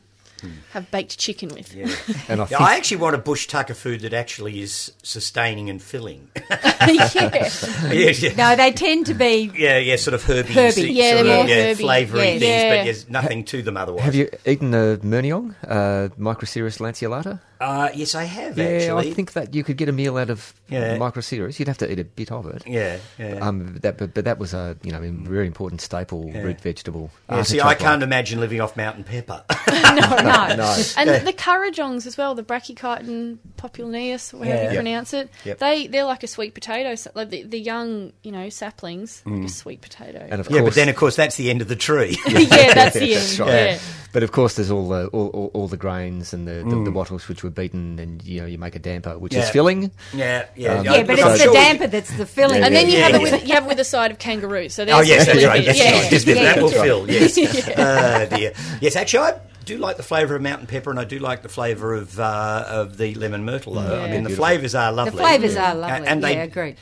have 0.73 0.91
baked 0.91 1.19
chicken 1.19 1.49
with. 1.49 1.75
Yeah. 1.75 1.87
And 2.29 2.41
I 2.41 2.45
Yeah, 2.45 2.59
think 2.59 2.61
I 2.61 2.77
actually 2.77 2.99
want 2.99 3.15
a 3.15 3.19
bush 3.19 3.47
tucker 3.47 3.75
food 3.75 4.01
that 4.03 4.13
actually 4.13 4.61
is 4.61 4.93
sustaining 5.03 5.71
and 5.71 5.81
filling. 5.83 6.29
yeah. 6.51 7.09
yeah, 7.15 7.51
yeah. 7.93 8.35
No, 8.37 8.57
they 8.57 8.73
tend 8.73 9.07
to 9.07 9.15
be. 9.15 9.51
Yeah, 9.57 9.79
yeah, 9.79 9.97
sort 9.97 10.15
of 10.15 10.23
herby, 10.25 10.53
Herby. 10.53 10.93
Yeah, 10.93 11.13
sort 11.15 11.27
they're 11.27 11.43
of, 11.43 11.49
yeah, 11.49 11.63
herby. 11.69 11.83
flavoury 11.85 12.19
Yes. 12.19 12.41
things, 12.41 12.43
Yeah. 12.43 12.77
but 12.77 12.85
there's 12.85 13.09
nothing 13.09 13.45
to 13.45 13.63
them 13.63 13.77
otherwise. 13.77 14.05
have 14.05 14.15
you 14.15 14.29
eaten 14.45 14.71
the 14.73 15.01
Murnong, 15.03 15.55
uh, 15.67 16.09
Microseris 16.19 16.79
lanceolata? 16.81 17.41
Uh, 17.61 17.89
yes, 17.95 18.15
I 18.15 18.25
have 18.25 18.59
Yeah, 18.59 18.65
actually. 18.65 19.11
I 19.11 19.15
think 19.15 19.33
that 19.33 19.55
you 19.55 19.65
could 19.65 19.77
get 19.77 19.89
a 19.89 19.93
meal 19.93 20.17
out 20.19 20.31
of 20.31 20.53
Yeah. 20.69 20.97
Microseris. 20.99 21.59
You'd 21.59 21.69
have 21.69 21.79
to 21.79 21.91
eat 21.91 21.99
a 21.99 22.05
bit 22.05 22.31
of 22.31 22.47
it. 22.47 22.63
Yeah, 22.67 22.99
yeah. 23.19 23.39
Um, 23.41 23.79
that, 23.83 23.97
but, 23.99 24.13
but 24.15 24.25
that 24.25 24.39
was 24.39 24.53
a 24.55 24.77
you 24.83 24.93
know 24.93 25.03
a 25.03 25.11
very 25.11 25.47
important 25.47 25.81
staple 25.81 26.31
Yeah. 26.33 26.43
root 26.43 26.61
vegetable. 26.61 27.11
yeah, 27.31 27.43
see, 27.43 27.61
I 27.61 27.75
can't 27.75 28.03
imagine 28.03 28.41
living 28.41 28.61
off 28.61 28.77
mountain 28.77 29.05
pepper. 29.05 29.43
No, 29.97 30.17
no. 30.17 30.57
No, 30.57 30.83
And 30.97 31.27
the 31.27 31.33
currajongs 31.33 32.07
as 32.07 32.17
well, 32.19 32.35
the 32.35 32.43
Brachychiton 32.43 33.39
populineus, 33.59 34.35
or 34.35 34.39
however 34.45 34.49
Yeah. 34.49 34.63
you 34.63 34.67
Yep. 34.69 34.75
pronounce 34.77 35.15
it. 35.15 35.31
Yep. 35.45 35.59
They 35.59 35.87
they're 35.87 36.05
like 36.05 36.23
a 36.23 36.27
sweet 36.27 36.55
potato, 36.55 36.95
so- 36.95 37.11
like 37.15 37.31
the, 37.31 37.43
the 37.45 37.59
young 37.59 38.13
you 38.23 38.33
know 38.33 38.49
saplings, 38.49 39.23
like 39.25 39.45
a 39.45 39.49
sweet 39.49 39.81
potato. 39.81 40.27
and 40.31 40.41
of 40.41 40.51
yeah, 40.51 40.59
course, 40.61 40.71
but 40.71 40.75
then 40.75 40.89
of 40.89 40.97
course 40.97 41.17
that's 41.17 41.37
the 41.37 41.51
end 41.51 41.63
of 41.63 41.69
the 41.69 41.77
tree. 41.77 42.19
yeah, 42.29 42.75
that's 42.75 42.95
the 42.95 43.03
end. 43.03 43.13
That's 43.15 43.39
right. 43.41 43.49
Yeah. 43.53 43.79
But 44.13 44.23
of 44.23 44.33
course, 44.33 44.55
there's 44.55 44.71
all 44.71 44.89
the 44.89 45.07
all, 45.09 45.29
all, 45.29 45.51
all 45.53 45.69
the 45.69 45.77
grains 45.77 46.33
and 46.33 46.47
the, 46.49 46.55
the, 46.55 46.63
Mm. 46.77 46.85
the 46.85 46.91
bottles 46.91 47.29
which 47.29 47.43
were 47.47 47.51
beaten, 47.51 47.99
and 47.99 48.23
you 48.25 48.41
know 48.41 48.47
you 48.47 48.59
make 48.59 48.77
a 48.77 48.79
damper, 48.79 49.19
which 49.19 49.35
Yeah. 49.35 49.41
is 49.43 49.51
filling. 49.51 49.91
yeah, 50.15 50.45
yeah, 50.55 50.75
Um, 50.79 50.85
Yeah, 50.85 51.03
but 51.03 51.19
So- 51.19 51.31
it's 51.33 51.45
the 51.45 51.53
damper 51.53 51.87
that's 51.87 52.13
the 52.17 52.27
filling. 52.27 52.61
Yeah, 52.61 52.67
And 52.67 52.75
then 52.77 52.87
you 52.89 52.99
Yeah, 52.99 53.09
have 53.09 53.11
yeah. 53.13 53.17
it 53.29 53.33
with 53.33 53.49
you 53.49 53.55
have 53.55 53.65
it 53.65 53.69
with 53.69 53.81
a 53.81 53.85
side 53.85 54.11
of 54.11 54.19
kangaroo. 54.19 54.69
So 54.69 54.83
Oh 54.83 54.87
there's 54.87 55.09
yes, 55.09 55.27
the 55.27 55.33
that's 55.33 55.45
right. 55.47 55.53
filling. 55.53 55.67
That's 55.67 55.79
yeah. 55.79 56.01
right. 56.01 56.11
Just- 56.11 56.27
Yeah. 56.27 56.35
That 56.43 56.63
will 56.63 56.69
fill. 56.71 57.11
Yes. 57.11 57.39
Oh 57.79 58.37
dear. 58.37 58.53
Yes, 58.81 58.97
actually, 58.97 59.21
I 59.21 59.35
do 59.65 59.79
like 59.79 59.97
the 59.97 60.03
flavour 60.03 60.37
of 60.37 60.43
mountain 60.43 60.67
pepper, 60.67 60.91
and 60.91 60.99
I 61.01 61.05
do 61.05 61.19
like 61.19 61.43
the 61.43 61.49
flavour 61.49 61.95
of 61.95 62.19
uh, 62.21 62.65
of 62.69 62.97
the 62.99 63.15
lemon 63.15 63.45
myrtle. 63.45 63.75
Though. 63.75 63.81
I 64.01 64.03
mean, 64.11 64.23
the 64.23 64.29
Beautiful. 64.29 64.37
flavours 64.45 64.75
are 64.75 64.93
lovely. 64.93 65.11
The 65.11 65.17
lovely. 65.23 65.39
flavours 65.39 65.57
are 65.57 65.75
lovely. 65.75 66.07
and 66.07 66.23
they 66.25 66.35
yeah, 66.35 66.43
agreed. 66.45 66.77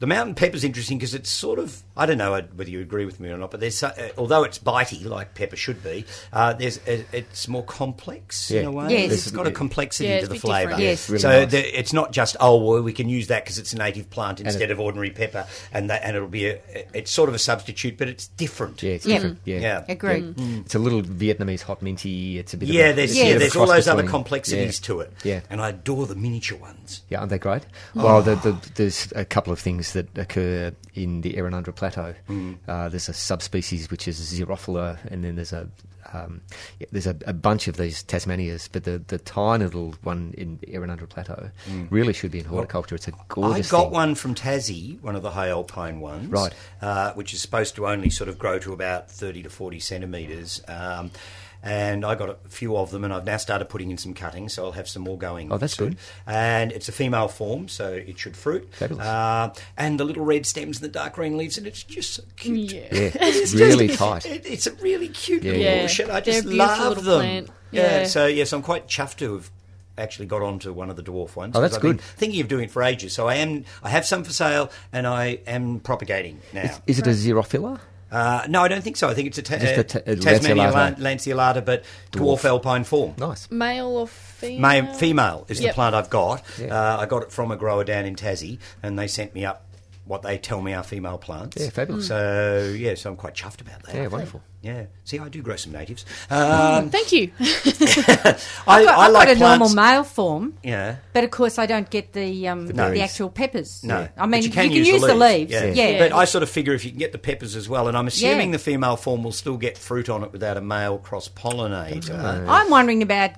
The 0.00 0.06
mountain 0.06 0.34
pepper's 0.34 0.64
interesting 0.64 0.96
because 0.98 1.14
it's 1.14 1.30
sort 1.30 1.58
of 1.58 1.82
I 1.96 2.06
don't 2.06 2.16
know 2.18 2.32
whether 2.32 2.70
you 2.70 2.80
agree 2.80 3.04
with 3.04 3.20
me 3.20 3.28
or 3.28 3.36
not, 3.36 3.50
but 3.50 3.60
there's 3.60 3.82
uh, 3.82 4.08
although 4.16 4.44
it's 4.44 4.58
bitey 4.58 5.04
like 5.04 5.34
pepper 5.34 5.56
should 5.56 5.82
be, 5.84 6.06
uh, 6.32 6.54
there's 6.54 6.78
uh, 6.88 7.02
it's 7.12 7.46
more 7.48 7.62
complex 7.62 8.50
in 8.50 8.64
a 8.64 8.70
way. 8.72 8.90
Yes. 8.90 9.12
it's 9.12 9.30
got 9.30 9.46
a 9.46 9.50
complexity 9.50 10.08
Yeah, 10.08 10.20
to 10.22 10.26
the 10.26 10.32
a 10.32 10.34
bit 10.34 10.42
different. 10.42 10.68
flavour. 10.68 10.82
Yes. 10.82 11.10
Really 11.10 11.20
so 11.20 11.28
nice. 11.42 11.50
the, 11.50 11.78
it's 11.78 11.92
not 11.92 12.12
just 12.12 12.36
oh 12.40 12.56
well 12.64 12.82
we 12.82 12.94
can 12.94 13.10
use 13.10 13.26
that 13.28 13.44
because 13.44 13.58
it's 13.58 13.74
a 13.74 13.76
native 13.76 14.08
plant 14.08 14.40
instead 14.40 14.62
it- 14.62 14.70
of 14.70 14.80
ordinary 14.80 15.10
pepper, 15.10 15.46
and 15.72 15.90
that 15.90 16.02
and 16.02 16.16
it'll 16.16 16.28
be 16.28 16.46
a 16.46 16.60
it's 16.94 17.10
sort 17.10 17.28
of 17.28 17.34
a 17.34 17.38
substitute, 17.38 17.98
but 17.98 18.08
it's 18.08 18.26
different. 18.28 18.82
Yeah, 18.82 18.92
it's 18.92 19.04
Yeah. 19.04 19.14
different. 19.16 19.38
Yeah, 19.44 19.58
Yeah. 19.60 19.84
Agreed. 19.86 20.34
It's 20.64 20.74
a 20.74 20.78
little 20.78 21.02
Vietnamese 21.02 21.60
hot 21.60 21.82
minty. 21.82 22.38
It's 22.38 22.54
a 22.54 22.56
bit. 22.56 22.70
Yeah, 22.70 22.84
of 22.86 22.92
a, 22.92 22.96
there's 22.96 23.10
it's 23.10 23.18
Yeah. 23.18 23.24
a 23.24 23.26
yeah, 23.26 23.32
bit 23.32 23.36
of 23.36 23.36
a 23.36 23.44
there's 23.44 23.56
all 23.56 23.66
cross 23.66 23.76
those 23.76 23.88
other 23.88 24.08
complexities 24.08 24.80
yeah. 24.80 24.86
to 24.86 25.00
it. 25.00 25.12
Yeah. 25.24 25.40
and 25.50 25.60
I 25.60 25.68
adore 25.68 26.06
the 26.06 26.14
miniature 26.14 26.56
ones. 26.56 27.02
Yeah, 27.10 27.18
aren't 27.18 27.28
they 27.30 27.38
great? 27.38 27.66
Well, 27.94 28.22
the, 28.22 28.36
the, 28.36 28.56
there's 28.76 29.12
a 29.14 29.26
couple 29.26 29.52
of 29.52 29.58
things 29.58 29.89
that 29.94 30.16
occur 30.18 30.72
in 30.94 31.20
the 31.22 31.34
Errinundra 31.34 31.74
Plateau. 31.74 32.14
Mm. 32.28 32.58
Uh, 32.68 32.88
there's 32.88 33.08
a 33.08 33.12
subspecies 33.12 33.90
which 33.90 34.06
is 34.08 34.18
Xerophila, 34.20 34.98
and 35.10 35.24
then 35.24 35.36
there's 35.36 35.52
a 35.52 35.68
um, 36.12 36.40
yeah, 36.80 36.86
there's 36.90 37.06
a, 37.06 37.14
a 37.26 37.32
bunch 37.32 37.68
of 37.68 37.76
these 37.76 38.02
Tasmannias, 38.02 38.68
but 38.72 38.82
the, 38.84 38.98
the 39.06 39.18
tiny 39.18 39.64
little 39.64 39.94
one 40.02 40.34
in 40.36 40.56
the 40.58 40.66
Errinundra 40.68 41.08
Plateau 41.08 41.50
really 41.90 42.12
should 42.12 42.32
be 42.32 42.40
in 42.40 42.46
horticulture. 42.46 42.94
It's 42.96 43.06
a 43.06 43.12
Mm. 43.12 43.54
I 43.54 43.60
got 43.60 43.84
thing. 43.84 43.90
one 43.92 44.14
from 44.16 44.34
Tassie, 44.34 45.00
one 45.02 45.14
of 45.14 45.22
the 45.22 45.30
high 45.30 45.50
alpine 45.50 46.00
ones, 46.00 46.28
Right. 46.28 46.52
uh, 46.82 47.12
which 47.12 47.32
is 47.32 47.40
supposed 47.40 47.76
to 47.76 47.86
only 47.86 48.10
sort 48.10 48.28
of 48.28 48.38
grow 48.38 48.58
to 48.58 48.72
about 48.72 49.10
thirty 49.10 49.42
to 49.44 49.50
forty 49.50 49.78
centimetres. 49.78 50.62
Um, 50.66 51.10
and 51.62 52.04
I 52.04 52.14
got 52.14 52.30
a 52.30 52.36
few 52.48 52.76
of 52.76 52.90
them, 52.90 53.04
and 53.04 53.12
I've 53.12 53.24
now 53.24 53.36
started 53.36 53.66
putting 53.66 53.90
in 53.90 53.98
some 53.98 54.14
cuttings, 54.14 54.54
so 54.54 54.64
I'll 54.64 54.72
have 54.72 54.88
some 54.88 55.02
more 55.02 55.18
going. 55.18 55.52
Oh, 55.52 55.58
that's 55.58 55.74
soon. 55.76 55.90
good. 55.90 55.98
And 56.26 56.72
it's 56.72 56.88
a 56.88 56.92
female 56.92 57.28
form, 57.28 57.68
so 57.68 57.92
it 57.92 58.18
should 58.18 58.36
fruit. 58.36 58.68
Fabulous. 58.74 59.06
Uh, 59.06 59.52
and 59.76 60.00
the 60.00 60.04
little 60.04 60.24
red 60.24 60.46
stems 60.46 60.78
and 60.80 60.84
the 60.84 60.92
dark 60.92 61.14
green 61.14 61.36
leaves, 61.36 61.58
and 61.58 61.66
it's 61.66 61.82
just 61.82 62.14
so 62.14 62.22
cute. 62.36 62.72
Yeah. 62.72 62.80
Yeah, 62.90 63.10
It's 63.14 63.52
it's 63.52 63.54
really 63.54 63.88
just- 63.88 63.98
tight. 63.98 64.26
It, 64.26 64.46
it's 64.46 64.66
a 64.66 64.72
really 64.76 65.08
cute 65.08 65.42
Yeah. 65.42 65.50
little 65.52 65.64
Yeah. 65.66 65.82
bush, 65.82 65.98
and 66.00 66.10
I 66.12 66.20
just 66.20 66.44
love 66.46 66.78
little 66.88 67.02
them. 67.04 67.20
plant. 67.20 67.50
Yeah. 67.72 67.82
Yeah. 68.00 68.04
So 68.04 68.26
yes, 68.26 68.52
I'm 68.52 68.62
quite 68.62 68.88
chuffed 68.88 69.16
to 69.18 69.34
have 69.34 69.50
actually 69.98 70.26
got 70.26 70.40
onto 70.40 70.72
one 70.72 70.88
of 70.88 70.96
the 70.96 71.02
dwarf 71.02 71.36
ones. 71.36 71.54
Oh, 71.54 71.60
that's 71.60 71.72
'cause 71.72 71.76
I've 71.76 71.82
been 71.82 71.92
good. 71.98 72.00
Thinking 72.02 72.40
of 72.40 72.48
doing 72.48 72.64
it 72.64 72.70
for 72.70 72.82
ages, 72.82 73.12
so 73.12 73.28
I 73.28 73.34
am. 73.36 73.64
I 73.82 73.90
have 73.90 74.06
some 74.06 74.24
for 74.24 74.32
sale, 74.32 74.70
and 74.94 75.06
I 75.06 75.40
am 75.46 75.78
propagating 75.80 76.40
now. 76.54 76.70
Is 76.86 76.98
it 76.98 77.06
a 77.06 77.10
Xerophila? 77.10 77.78
Uh, 78.10 78.44
no, 78.48 78.62
I 78.62 78.68
don't 78.68 78.82
think 78.82 78.96
so. 78.96 79.08
I 79.08 79.14
think 79.14 79.28
it's 79.28 79.38
a, 79.38 79.42
ta- 79.42 79.58
Just 79.58 79.76
a 79.76 79.80
uh, 79.80 79.82
ta- 80.16 80.30
Tasmannia 80.30 80.72
lanceolata. 80.72 80.98
lanceolata, 80.98 81.64
but 81.64 81.84
dwarf, 82.12 82.40
Dwarf. 82.40 82.44
alpine 82.44 82.84
form. 82.84 83.14
Nice. 83.18 83.50
Male 83.50 83.86
or 83.86 84.08
female? 84.08 84.82
Ma- 84.82 84.92
female 84.94 85.46
is 85.48 85.60
the 85.60 85.68
plant 85.72 85.94
I've 85.94 86.10
got. 86.10 86.42
Yeah. 86.60 86.74
Uh, 86.74 86.98
I 87.00 87.06
got 87.06 87.22
it 87.22 87.30
from 87.32 87.50
a 87.52 87.56
grower 87.56 87.84
down 87.84 88.04
in 88.06 88.16
Tassie, 88.16 88.58
and 88.82 88.98
they 88.98 89.06
sent 89.06 89.34
me 89.34 89.44
up 89.44 89.64
what 90.10 90.22
they 90.22 90.36
tell 90.38 90.60
me 90.60 90.74
are 90.74 90.82
female 90.82 91.18
plants. 91.18 91.56
Yeah, 91.56 91.70
fabulous. 91.70 92.08
So 92.08 92.74
yeah, 92.76 92.94
so 92.96 93.10
I'm 93.10 93.16
quite 93.16 93.34
chuffed 93.34 93.60
about 93.60 93.84
that. 93.84 93.94
Yeah, 93.94 94.08
wonderful. 94.08 94.42
Yeah, 94.60 94.86
see, 95.04 95.18
I 95.20 95.28
do 95.28 95.40
grow 95.40 95.54
some 95.56 95.72
natives. 95.72 96.04
Um, 96.28 96.90
Thank 96.90 97.12
you. 97.12 97.30
I, 97.40 98.34
I've 98.66 98.84
got, 98.84 98.98
I 98.98 99.06
I've 99.06 99.12
like 99.12 99.28
got 99.28 99.36
a 99.36 99.36
plants. 99.36 99.40
normal 99.40 99.68
male 99.70 100.04
form, 100.04 100.54
Yeah. 100.64 100.96
but 101.12 101.22
of 101.24 101.30
course 101.30 101.58
I 101.58 101.66
don't 101.66 101.88
get 101.88 102.12
the 102.12 102.48
um, 102.48 102.66
the, 102.66 102.74
berries. 102.74 103.00
actual 103.00 103.30
peppers. 103.30 103.84
No, 103.84 104.08
I 104.18 104.26
mean 104.26 104.40
But 104.40 104.44
you 104.44 104.50
can, 104.50 104.70
use, 104.72 105.00
the 105.00 105.06
the 105.06 105.14
leaves. 105.14 105.52
Yeah. 105.52 105.64
Yeah. 105.66 105.98
but 106.00 106.12
I 106.12 106.24
sort 106.24 106.42
of 106.42 106.50
figure 106.50 106.74
if 106.74 106.84
you 106.84 106.90
can 106.90 106.98
get 106.98 107.12
the 107.12 107.18
peppers 107.18 107.54
as 107.56 107.68
well, 107.68 107.86
and 107.88 107.96
I'm 107.96 108.08
assuming 108.08 108.48
Yeah. 108.50 108.52
the 108.56 108.58
female 108.62 108.96
form 108.96 109.22
will 109.22 109.32
still 109.32 109.56
get 109.56 109.78
fruit 109.78 110.08
on 110.08 110.24
it 110.24 110.32
without 110.32 110.56
a 110.56 110.60
male 110.60 110.98
cross 110.98 111.28
pollinator. 111.28 112.18
I'm 112.48 112.68
wondering 112.68 113.02
about 113.02 113.30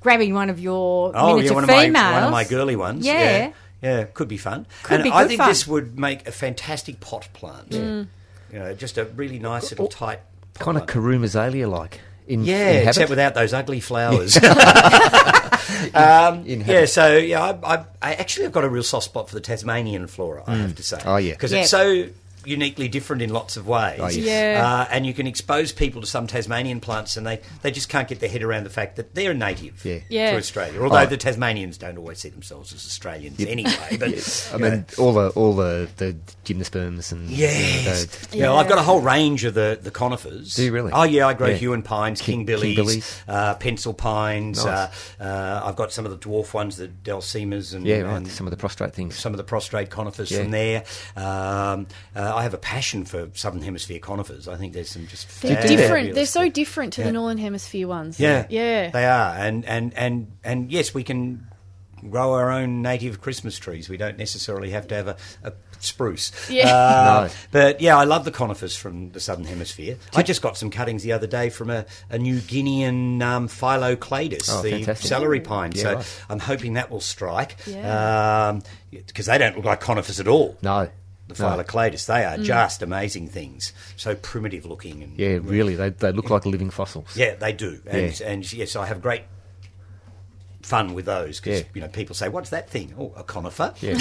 grabbing 0.00 0.32
one 0.34 0.48
of 0.50 0.60
your 0.60 1.12
Oh, 1.14 1.28
yeah, 1.28 1.34
miniature 1.34 1.54
one 1.56 1.64
of 1.64 1.70
my 1.70 1.84
females. 1.84 2.14
one 2.14 2.22
of 2.24 2.30
my 2.30 2.44
girly 2.44 2.76
ones. 2.76 3.04
Yeah. 3.04 3.52
Yeah, 3.84 3.98
Yeah, 3.98 4.04
could 4.04 4.28
be 4.28 4.38
fun. 4.38 4.66
Could 4.82 4.94
and 4.96 5.04
be 5.04 5.10
I 5.12 5.26
think 5.28 5.38
fun. 5.38 5.48
this 5.48 5.66
would 5.66 5.98
make 5.98 6.26
a 6.26 6.32
fantastic 6.32 7.00
pot 7.00 7.28
plant. 7.34 7.70
Mm. 7.70 8.06
You 8.52 8.58
know, 8.58 8.74
just 8.74 8.98
a 8.98 9.04
really 9.04 9.38
nice 9.38 9.70
little 9.70 9.88
tight. 9.88 10.20
pot 10.54 10.64
Kind 10.64 10.78
of 10.78 10.86
plant. 10.86 11.04
Kurume 11.04 11.24
azalea 11.24 11.68
like. 11.68 12.00
In, 12.26 12.44
Yeah, 12.44 12.70
in 12.70 12.88
except 12.88 13.10
without 13.10 13.34
those 13.34 13.52
ugly 13.52 13.80
flowers. 13.80 14.36
um, 15.94 16.46
in 16.46 16.62
yeah, 16.66 16.86
so 16.86 17.16
yeah, 17.16 17.42
I, 17.42 17.74
I, 17.74 17.84
I 18.02 18.14
actually 18.14 18.44
have 18.44 18.52
got 18.52 18.64
a 18.64 18.68
real 18.68 18.82
soft 18.82 19.04
spot 19.06 19.28
for 19.28 19.34
the 19.34 19.40
Tasmanian 19.40 20.06
flora. 20.06 20.42
I 20.46 20.56
have 20.56 20.74
to 20.76 20.82
say. 20.82 21.00
Oh, 21.04 21.16
yeah. 21.16 21.32
because 21.32 21.52
Yeah. 21.52 21.60
it's 21.60 21.70
so 21.70 22.06
uniquely 22.46 22.88
different 22.88 23.22
in 23.22 23.30
lots 23.30 23.56
of 23.56 23.66
ways. 23.66 23.98
Oh, 24.00 24.06
yes. 24.08 24.16
Yeah. 24.16 24.62
Uh, 24.64 24.88
and 24.90 25.06
you 25.06 25.14
can 25.14 25.26
expose 25.26 25.72
people 25.72 26.00
to 26.00 26.06
some 26.06 26.26
Tasmanian 26.26 26.80
plants, 26.80 27.16
and 27.16 27.26
they, 27.26 27.40
they 27.62 27.70
just 27.70 27.88
can't 27.88 28.08
get 28.08 28.20
their 28.20 28.28
head 28.28 28.42
around 28.42 28.64
the 28.64 28.70
fact 28.70 28.96
that 28.96 29.14
they're 29.14 29.34
native 29.34 29.84
Yeah. 29.84 29.98
Yeah. 30.08 30.30
to 30.32 30.36
Australia. 30.38 30.82
Although 30.82 30.98
Oh. 31.00 31.06
the 31.06 31.16
Tasmanians 31.16 31.78
don't 31.78 31.98
always 31.98 32.18
see 32.18 32.28
themselves 32.28 32.72
as 32.72 32.84
Australians 32.84 33.40
anyway. 33.40 33.96
But 33.98 34.02
I 34.52 34.56
you 34.56 34.58
know. 34.58 34.70
mean, 34.70 34.86
all 34.98 35.12
the 35.12 35.28
all 35.30 35.54
the, 35.54 35.88
the 35.96 36.16
gymnosperms 36.44 37.12
and 37.12 37.28
you 37.30 37.46
know, 37.46 37.52
the- 37.52 38.28
Yeah, 38.32 38.52
I've 38.52 38.68
got 38.68 38.78
a 38.78 38.82
whole 38.82 39.00
range 39.00 39.44
of 39.44 39.54
the, 39.54 39.78
the 39.82 39.90
conifers. 39.90 40.54
Do 40.54 40.64
you 40.64 40.72
really? 40.72 40.92
Oh, 40.92 41.02
yeah, 41.04 41.26
I 41.26 41.34
grow 41.34 41.48
Yeah. 41.48 41.56
Huon 41.56 41.82
pines, 41.82 42.20
King- 42.20 42.34
King, 42.34 42.38
King 42.40 42.46
Billies, 42.46 42.76
Billies. 42.76 43.22
Uh, 43.28 43.54
pencil 43.54 43.94
pines. 43.94 44.64
Nice. 44.64 44.66
Uh, 45.20 45.24
uh, 45.24 45.62
I've 45.64 45.76
got 45.76 45.92
some 45.92 46.04
of 46.06 46.10
the 46.12 46.18
dwarf 46.18 46.52
ones, 46.54 46.76
the 46.76 46.88
Diselmas, 46.88 47.74
and, 47.74 47.86
yeah, 47.86 48.00
right. 48.00 48.16
and 48.16 48.28
Some 48.28 48.46
of 48.46 48.50
the 48.50 48.56
prostrate 48.56 48.92
things. 48.94 49.16
some 49.18 49.32
of 49.32 49.36
the 49.38 49.44
prostrate 49.44 49.90
conifers 49.90 50.30
Yeah. 50.30 50.42
from 50.42 50.50
there. 50.50 50.84
Um, 51.16 51.86
uh, 52.16 52.33
I 52.34 52.42
have 52.42 52.54
a 52.54 52.58
passion 52.58 53.04
for 53.04 53.28
Southern 53.34 53.62
Hemisphere 53.62 53.98
conifers. 53.98 54.48
I 54.48 54.56
think 54.56 54.72
there's 54.72 54.90
some 54.90 55.06
just 55.06 55.42
They're 55.42 55.60
different. 55.66 56.14
They're 56.14 56.26
so 56.26 56.48
different 56.48 56.92
to 56.94 57.00
Yeah. 57.00 57.06
the 57.08 57.12
Northern 57.12 57.38
Hemisphere 57.38 57.88
ones. 57.88 58.18
Yeah, 58.20 58.46
Yeah. 58.48 58.90
they 58.90 59.04
are, 59.06 59.34
and 59.36 59.64
and 59.64 59.92
and 59.94 60.32
and 60.42 60.70
yes, 60.72 60.92
we 60.94 61.02
can 61.02 61.46
grow 62.10 62.34
our 62.34 62.50
own 62.50 62.82
native 62.82 63.20
Christmas 63.22 63.58
trees. 63.58 63.88
We 63.88 63.96
don't 63.96 64.18
necessarily 64.18 64.68
have 64.70 64.86
to 64.88 64.94
have 64.94 65.08
a, 65.08 65.16
a 65.42 65.52
spruce. 65.80 66.32
Yeah. 66.50 66.68
Uh, 66.68 67.24
No. 67.28 67.34
But 67.50 67.80
yeah, 67.80 67.96
I 67.96 68.04
love 68.04 68.26
the 68.26 68.30
conifers 68.30 68.76
from 68.76 69.10
the 69.12 69.20
southern 69.20 69.46
hemisphere. 69.46 69.96
I 70.14 70.22
just 70.22 70.42
got 70.42 70.58
some 70.58 70.68
cuttings 70.70 71.02
the 71.02 71.12
other 71.12 71.26
day 71.26 71.48
from 71.48 71.70
a, 71.70 71.86
a 72.10 72.18
New 72.18 72.40
Guinean 72.40 73.22
um, 73.22 73.48
Phyllocladus, 73.48 74.50
Oh, 74.52 74.60
the 74.60 74.72
fantastic. 74.72 75.08
celery 75.08 75.40
pine. 75.40 75.72
Yeah, 75.74 75.82
so 75.82 75.94
right. 75.96 76.20
I'm 76.28 76.40
hoping 76.40 76.74
that 76.74 76.90
will 76.90 77.00
strike. 77.00 77.56
Yeah. 77.66 78.60
Because 78.90 79.24
they 79.24 79.38
don't 79.38 79.56
look 79.56 79.64
like 79.64 79.80
conifers 79.80 80.20
at 80.20 80.28
all. 80.28 80.58
No. 80.60 80.90
The 81.28 81.42
no. 81.42 81.48
Phyllocladus, 81.56 82.04
they 82.06 82.20
Mm. 82.20 82.38
are 82.38 82.42
just 82.42 82.82
amazing 82.82 83.28
things. 83.28 83.72
So 83.96 84.14
primitive 84.14 84.66
looking 84.66 85.02
and 85.02 85.18
Yeah, 85.18 85.38
really. 85.42 85.74
They, 85.74 85.88
they 85.90 86.12
look 86.12 86.28
like 86.30 86.44
living 86.44 86.70
fossils. 86.70 87.16
yeah, 87.16 87.34
they 87.36 87.52
do, 87.52 87.80
and, 87.86 88.20
Yeah. 88.20 88.26
and 88.26 88.52
yes, 88.52 88.76
I 88.76 88.86
have 88.86 89.00
great 89.00 89.22
fun 90.62 90.94
with 90.94 91.04
those 91.04 91.40
because 91.40 91.60
Yeah. 91.60 91.66
you 91.74 91.80
know 91.82 91.88
people 91.88 92.14
say, 92.14 92.28
"What's 92.28 92.50
that 92.50 92.70
thing?" 92.70 92.94
Oh, 92.98 93.12
a 93.16 93.22
conifer, 93.22 93.74
Yeah. 93.80 93.98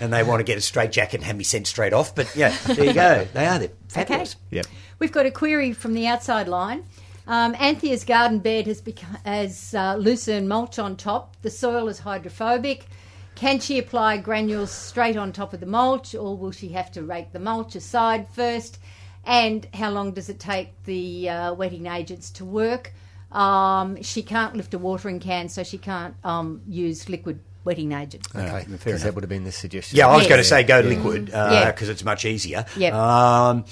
and 0.00 0.12
they 0.12 0.22
want 0.22 0.40
to 0.40 0.44
get 0.44 0.58
a 0.58 0.60
straight 0.60 0.92
jacket 0.92 1.16
and 1.16 1.24
have 1.24 1.36
me 1.36 1.44
sent 1.44 1.66
straight 1.66 1.92
off. 1.92 2.14
But 2.14 2.34
yeah, 2.36 2.54
there 2.66 2.84
you 2.84 2.92
go. 2.92 3.26
They 3.32 3.46
are. 3.46 3.58
They're 3.58 3.70
fabulous. 3.88 4.36
yep. 4.50 4.66
We've 4.98 5.12
got 5.12 5.26
a 5.26 5.30
query 5.30 5.72
from 5.72 5.94
the 5.94 6.06
outside 6.06 6.46
line. 6.48 6.84
Um, 7.26 7.54
Anthea's 7.54 8.04
garden 8.04 8.40
bed 8.40 8.66
has 8.66 8.80
become 8.80 9.16
has 9.24 9.74
uh, 9.74 9.96
lucerne 9.96 10.46
mulch 10.48 10.78
on 10.78 10.96
top. 10.96 11.36
The 11.42 11.50
soil 11.50 11.88
is 11.88 12.00
hydrophobic. 12.00 12.86
Can 13.34 13.58
she 13.60 13.78
apply 13.78 14.18
granules 14.18 14.70
straight 14.70 15.16
on 15.16 15.32
top 15.32 15.52
of 15.52 15.60
the 15.60 15.66
mulch, 15.66 16.14
or 16.14 16.36
will 16.36 16.52
she 16.52 16.68
have 16.70 16.92
to 16.92 17.02
rake 17.02 17.32
the 17.32 17.38
mulch 17.40 17.74
aside 17.74 18.28
first? 18.28 18.78
And 19.24 19.66
how 19.74 19.90
long 19.90 20.12
does 20.12 20.28
it 20.28 20.38
take 20.38 20.70
the 20.84 21.28
uh, 21.28 21.54
wetting 21.54 21.86
agents 21.86 22.30
to 22.32 22.44
work? 22.44 22.92
um, 23.32 24.02
she 24.02 24.22
can't 24.22 24.54
lift 24.56 24.74
a 24.74 24.78
watering 24.78 25.18
can, 25.18 25.48
so 25.48 25.62
she 25.62 25.78
can't 25.78 26.14
um, 26.22 26.60
use 26.68 27.08
liquid 27.08 27.40
wetting 27.64 27.92
agent. 27.92 28.26
Okay, 28.36 28.44
fair 28.44 28.60
because 28.60 28.84
enough. 28.86 29.02
that 29.04 29.14
would 29.14 29.24
have 29.24 29.30
been 29.30 29.44
the 29.44 29.52
suggestion. 29.52 29.96
Yeah, 29.96 30.08
I 30.08 30.16
was 30.16 30.24
Yes. 30.24 30.28
going 30.28 30.40
to 30.42 30.44
say 30.46 30.62
go 30.64 30.80
Yeah. 30.80 30.88
liquid 30.88 31.24
because 31.26 31.88
Yeah. 31.88 31.92
it's 31.92 32.04
much 32.04 32.26
easier. 32.26 32.66
Yep. 32.76 32.92
Um, 32.92 33.64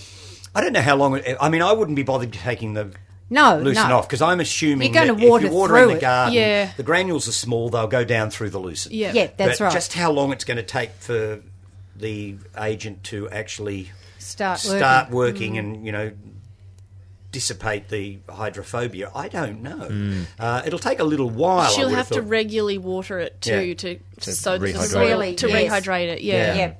I 0.55 0.63
don't 0.63 0.73
know 0.73 0.81
how 0.81 0.97
long. 0.97 1.17
It, 1.17 1.37
I 1.39 1.51
mean, 1.51 1.61
I 1.61 1.73
wouldn't 1.75 1.95
be 1.97 2.03
bothered 2.05 2.33
taking 2.33 2.73
the 2.73 2.91
No, 3.33 3.59
lucerne 3.59 3.89
no. 3.91 3.99
off 3.99 4.09
because 4.09 4.21
I'm 4.23 4.41
assuming 4.41 4.93
You're 4.93 5.07
gonna 5.07 5.15
water 5.29 5.47
if 5.47 5.53
you 5.53 5.57
water 5.57 5.75
through 5.75 5.83
in 5.83 5.89
the 5.91 5.95
it. 5.97 6.01
garden, 6.01 6.35
Yeah. 6.35 6.73
the 6.77 6.83
granules 6.83 7.29
are 7.29 7.33
small; 7.33 7.71
they'll 7.71 7.87
go 7.87 8.05
down 8.05 8.31
through 8.31 8.51
the 8.51 8.59
lucerne. 8.59 8.93
Yeah. 8.93 9.13
Yeah, 9.13 9.29
that's 9.37 9.59
but 9.59 9.65
right. 9.67 9.73
Just 9.73 9.93
how 9.95 10.11
long 10.11 10.33
it's 10.33 10.45
going 10.45 10.57
to 10.57 10.63
take 10.65 10.91
for 10.99 11.41
the 11.95 12.37
agent 12.59 13.05
to 13.05 13.29
actually 13.31 13.93
Start 14.19 14.59
start 14.59 15.11
working. 15.11 15.53
working 15.55 15.59
and 15.59 15.87
you 15.87 15.93
know 15.93 16.13
dissipate 17.33 17.89
the 17.89 18.19
hydrophobia. 18.29 19.11
I 19.15 19.29
don't 19.29 19.63
know. 19.63 19.77
Hmm. 19.87 20.23
Uh, 20.39 20.63
it'll 20.67 20.81
take 20.81 20.99
a 20.99 21.05
little 21.05 21.31
while. 21.31 21.71
She'll 21.71 21.87
would 21.89 21.95
have 21.97 22.09
to 22.11 22.23
regularly 22.23 22.79
water 22.79 23.21
it 23.21 23.41
too 23.41 23.61
Yeah. 23.61 23.75
to, 23.75 23.99
To 24.23 24.33
so 24.33 24.59
that 24.59 24.61
the 24.61 24.73
rehydrate 24.73 24.87
soil 24.89 25.07
Really, 25.09 25.35
to 25.37 25.49
yes. 25.49 25.73
rehydrate 25.73 26.09
it. 26.09 26.23
Yeah. 26.23 26.35
Yeah. 26.35 26.55
Yeah, 26.57 26.73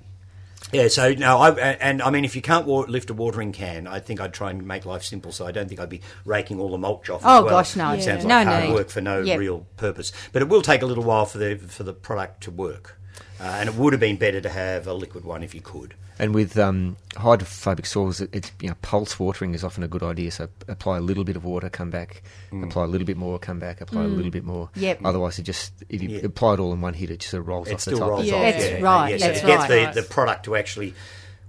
so 0.89 1.13
no, 1.15 1.39
I 1.39 1.51
and 1.53 2.01
I 2.03 2.11
mean, 2.11 2.25
if 2.25 2.37
you 2.37 2.43
can't 2.43 2.67
wa- 2.67 2.85
lift 2.89 3.11
a 3.11 3.15
watering 3.15 3.53
can, 3.53 3.87
I 3.87 3.99
think 4.01 4.21
I'd 4.21 4.33
try 4.33 4.51
and 4.51 4.67
make 4.67 4.87
life 4.87 5.03
simple. 5.03 5.33
So 5.33 5.47
I 5.47 5.53
don't 5.53 5.69
think 5.69 5.81
I'd 5.81 5.89
be 5.89 6.01
raking 6.25 6.61
all 6.61 6.71
the 6.71 6.79
mulch 6.79 7.11
off. 7.11 7.23
Oh, 7.25 7.39
as 7.39 7.45
well. 7.45 7.51
gosh, 7.55 7.77
no. 7.77 7.93
It 7.93 8.03
sounds 8.03 8.25
Yeah. 8.25 8.37
like 8.37 8.47
No 8.47 8.53
hard 8.53 8.65
need. 8.69 8.75
work 8.75 8.89
for 8.91 9.01
no 9.01 9.21
Yep. 9.21 9.39
real 9.39 9.67
purpose. 9.77 10.13
But 10.33 10.43
it 10.43 10.49
will 10.49 10.63
take 10.63 10.83
a 10.83 10.87
little 10.87 11.05
while 11.05 11.27
for 11.27 11.39
the 11.39 11.57
for 11.57 11.83
the 11.83 11.93
product 11.93 12.43
to 12.45 12.51
work, 12.51 12.99
uh, 13.41 13.45
and 13.45 13.69
it 13.69 13.75
would 13.75 13.93
have 13.93 14.01
been 14.01 14.17
better 14.17 14.41
to 14.41 14.49
have 14.49 14.87
a 14.87 14.93
liquid 14.95 15.25
one 15.25 15.43
if 15.43 15.55
you 15.55 15.61
could. 15.61 15.95
And 16.19 16.35
with 16.35 16.59
um, 16.59 16.97
hydrophobic 17.17 17.87
soils, 17.87 18.21
it, 18.21 18.29
it's 18.35 18.53
you 18.61 18.69
know 18.69 18.75
pulse 18.83 19.19
watering 19.19 19.55
is 19.55 19.65
often 19.65 19.83
a 19.83 19.89
good 19.89 20.03
idea. 20.03 20.31
So 20.31 20.49
apply 20.69 20.99
a 20.99 21.01
little 21.01 21.25
bit 21.25 21.35
of 21.37 21.45
water, 21.45 21.71
come 21.71 21.89
back, 21.91 22.23
Mm. 22.53 22.65
apply 22.65 22.85
a 22.85 22.87
little 22.89 23.07
bit 23.07 23.17
more, 23.17 23.39
come 23.39 23.59
back, 23.59 23.81
apply 23.81 24.03
a 24.05 24.09
little 24.09 24.31
bit 24.31 24.45
more. 24.45 24.69
Yep. 24.75 25.01
Otherwise, 25.05 25.39
it 25.39 25.45
just 25.45 25.73
if 25.89 26.03
you 26.03 26.09
Yeah. 26.11 26.27
apply 26.27 26.55
it 26.55 26.61
all 26.61 26.73
in 26.75 26.81
one 26.83 26.93
hit, 26.95 27.11
it 27.11 27.21
just 27.21 27.31
sort 27.31 27.41
of 27.43 27.49
rolls 27.49 27.69
It 27.69 27.75
off 27.75 27.85
the 27.87 27.93
top. 27.97 28.11
rolls 28.11 28.27
Yeah. 28.27 28.35
off. 28.35 28.43
That's 28.43 28.65
yeah, 28.71 28.81
right, 28.83 29.11
Yeah, 29.13 29.17
so 29.19 29.27
that's 29.29 29.41
to 29.41 29.47
get 29.47 29.59
right. 29.71 29.95
the, 29.95 30.01
the 30.03 30.07
product 30.09 30.45
to 30.45 30.57
actually 30.57 30.95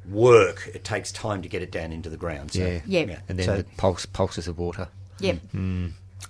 work, 0.10 0.70
it 0.74 0.84
takes 0.84 1.12
time 1.12 1.42
to 1.42 1.50
get 1.50 1.62
it 1.62 1.72
down 1.72 1.92
into 1.92 2.10
the 2.10 2.18
ground. 2.18 2.52
So, 2.54 2.60
Yeah. 2.60 2.80
Yep. 2.86 3.24
And 3.30 3.40
then 3.40 3.46
So- 3.46 3.58
the 3.58 3.64
pulse 3.78 4.06
pulses 4.06 4.48
of 4.48 4.58
water. 4.58 4.88
Yep. 5.20 5.38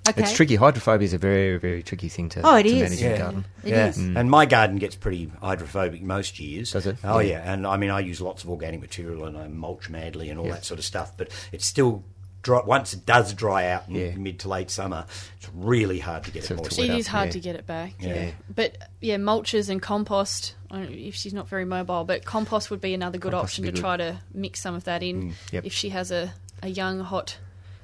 Okay. 0.09 0.21
It's 0.23 0.33
tricky. 0.33 0.55
Hydrophobia 0.55 1.05
is 1.05 1.13
a 1.13 1.17
very 1.17 1.57
very 1.57 1.83
tricky 1.83 2.09
thing 2.09 2.29
to, 2.29 2.41
Oh, 2.43 2.55
it 2.55 2.63
to 2.63 2.69
is. 2.69 2.81
manage 2.81 3.01
in 3.01 3.09
Yeah. 3.09 3.15
a 3.15 3.17
garden. 3.19 3.45
It 3.63 3.69
yeah, 3.69 3.87
is. 3.87 3.97
Mm. 3.97 4.19
and 4.19 4.31
my 4.31 4.45
garden 4.45 4.77
gets 4.77 4.95
pretty 4.95 5.31
hydrophobic 5.41 6.01
most 6.01 6.39
years. 6.39 6.71
Does 6.71 6.87
it? 6.87 6.97
Oh 7.03 7.19
Yeah. 7.19 7.43
yeah. 7.43 7.53
and 7.53 7.67
I 7.67 7.77
mean 7.77 7.89
I 7.91 7.99
use 7.99 8.19
lots 8.21 8.43
of 8.43 8.49
organic 8.49 8.81
material 8.81 9.25
and 9.25 9.37
I 9.37 9.47
mulch 9.47 9.89
madly 9.89 10.29
and 10.29 10.39
all 10.39 10.47
Yeah. 10.47 10.53
that 10.53 10.65
sort 10.65 10.79
of 10.79 10.85
stuff. 10.85 11.11
But 11.17 11.29
it's 11.51 11.65
still 11.65 12.03
dry, 12.41 12.61
once 12.65 12.93
it 12.93 13.05
does 13.05 13.33
dry 13.35 13.67
out 13.69 13.87
in 13.87 13.95
Yeah. 13.95 14.15
mid 14.15 14.39
to 14.39 14.49
late 14.49 14.71
summer, 14.71 15.05
it's 15.37 15.47
really 15.53 15.99
hard 15.99 16.23
to 16.23 16.31
get 16.31 16.45
So 16.45 16.55
it 16.55 16.57
to 16.57 16.63
moist. 16.63 16.77
wet 16.79 16.89
It 16.89 16.93
up, 16.93 16.99
is 16.99 17.07
hard 17.07 17.27
yeah. 17.27 17.31
to 17.33 17.39
get 17.39 17.55
it 17.55 17.67
back. 17.67 17.93
Yeah. 17.99 18.15
Yeah. 18.15 18.31
But 18.55 18.77
yeah, 19.01 19.17
mulches 19.17 19.69
and 19.69 19.79
compost. 19.81 20.55
I 20.71 20.77
don't 20.79 20.89
know 20.89 20.97
if 20.97 21.13
she's 21.13 21.33
not 21.33 21.47
very 21.47 21.65
mobile, 21.65 22.03
but 22.05 22.25
compost 22.25 22.71
would 22.71 22.81
be 22.81 22.93
another 22.95 23.19
good 23.19 23.33
Compost 23.33 23.51
option 23.53 23.65
to 23.65 23.71
be 23.71 23.79
try 23.79 23.97
to 23.97 24.17
mix 24.33 24.61
some 24.61 24.73
of 24.73 24.85
that 24.85 25.03
in. 25.03 25.21
Mm. 25.21 25.33
yep. 25.51 25.65
If 25.65 25.73
she 25.73 25.89
has 25.89 26.09
a, 26.09 26.33
a 26.63 26.69
young 26.69 27.01
hot 27.01 27.37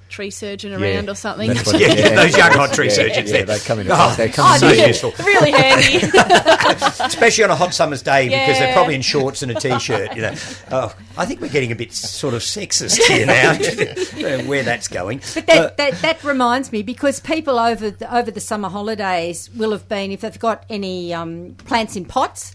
tree 0.09 0.29
surgeon 0.31 0.71
Yeah. 0.71 0.95
around 0.95 1.09
or 1.09 1.15
something. 1.15 1.49
That's 1.53 1.65
what- 1.65 1.79
Yeah, 1.81 1.95
get 1.95 2.15
those 2.15 2.35
young 2.37 2.51
hot 2.51 2.73
tree 2.73 2.87
yeah, 2.87 2.93
surgeons 2.93 3.31
Yeah, 3.31 3.43
there. 3.43 3.57
they 3.57 3.59
come 3.59 3.79
in. 3.79 3.87
Oh, 3.89 4.13
they 4.17 4.29
come 4.29 4.45
Oh, 4.53 4.57
so 4.57 4.69
yeah. 4.71 4.87
useful. 4.87 5.13
really 5.19 5.51
handy. 5.51 5.97
especially 7.03 7.43
on 7.43 7.49
a 7.51 7.55
hot 7.55 7.73
summer's 7.73 8.01
day 8.01 8.27
because 8.29 8.59
they're 8.59 8.73
probably 8.73 8.95
in 8.95 9.01
shorts 9.01 9.41
and 9.41 9.51
a 9.51 9.55
t-shirt. 9.55 10.15
You 10.15 10.23
know, 10.23 10.33
oh, 10.71 10.95
I 11.17 11.25
think 11.25 11.41
we're 11.41 11.49
getting 11.49 11.71
a 11.71 11.75
bit 11.75 11.93
sort 11.93 12.33
of 12.33 12.41
sexist 12.41 12.97
here 13.07 13.25
now. 13.25 13.51
Uh, 13.51 14.43
Where 14.43 14.63
that's 14.63 14.87
going, 14.87 15.21
But 15.33 15.47
that, 15.47 15.77
that, 15.77 15.93
that 16.01 16.23
reminds 16.23 16.71
me 16.71 16.83
because 16.83 17.19
people 17.19 17.59
over 17.59 17.91
the, 17.91 18.15
over 18.15 18.31
the 18.31 18.39
summer 18.39 18.69
holidays 18.69 19.49
will 19.55 19.71
have 19.71 19.87
been 19.87 20.11
if 20.11 20.21
they've 20.21 20.39
got 20.39 20.65
any 20.69 21.13
um, 21.13 21.55
plants 21.65 21.95
in 21.95 22.05
pots. 22.05 22.53